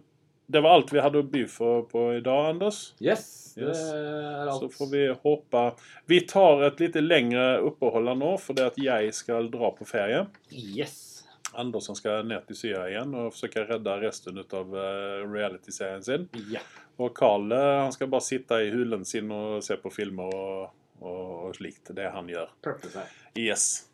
det 0.51 0.61
var 0.61 0.77
alt 0.77 0.91
vi 0.93 1.01
hadde 1.01 1.23
å 1.23 1.29
by 1.31 1.45
for 1.49 1.87
på 1.89 2.03
i 2.19 2.25
dag, 2.25 2.51
Anders. 2.53 2.91
Yes. 3.01 3.55
Yes. 3.57 3.81
Det 3.89 4.01
er 4.01 4.51
alt. 4.51 4.61
Så 4.61 4.69
får 4.75 4.91
vi 4.91 5.05
håpe 5.23 5.63
Vi 6.11 6.21
tar 6.29 6.67
et 6.67 6.83
litt 6.83 6.99
lengre 7.01 7.47
opphold 7.65 8.11
nå, 8.19 8.35
fordi 8.43 8.67
at 8.67 8.77
jeg 8.83 9.15
skal 9.17 9.49
dra 9.53 9.71
på 9.77 9.87
ferie. 9.89 10.27
Yes. 10.51 11.23
Andersen 11.59 11.97
skal 11.99 12.29
ned 12.29 12.45
til 12.47 12.59
Syria 12.59 12.85
igjen 12.91 13.15
og 13.15 13.33
forsøke 13.35 13.65
å 13.65 13.71
redde 13.73 13.95
resten 14.03 14.39
ut 14.39 14.53
av 14.55 14.75
reality-serien 15.31 16.05
sin. 16.07 16.29
Ja. 16.53 16.63
Og 17.01 17.15
Carl 17.17 17.51
han 17.55 17.91
skal 17.95 18.11
bare 18.13 18.27
sitte 18.27 18.61
i 18.63 18.71
hulen 18.75 19.03
sin 19.09 19.33
og 19.35 19.65
se 19.67 19.79
på 19.81 19.91
filmer 19.95 20.31
og, 20.31 20.80
og, 21.01 21.57
slikt. 21.57 21.93
Det 21.97 22.11
han 22.15 22.29
gjør. 22.31 22.53
Yes. 23.39 23.87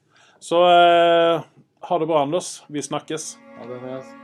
Så 0.43 0.63
eh, 0.69 1.41
ha 1.89 1.99
det 1.99 2.07
bra, 2.07 2.23
Anders. 2.27 2.65
Vi 2.69 2.83
snakkes. 2.83 3.37
Ha 3.59 3.67
det, 3.67 3.81
Andreas. 3.81 4.15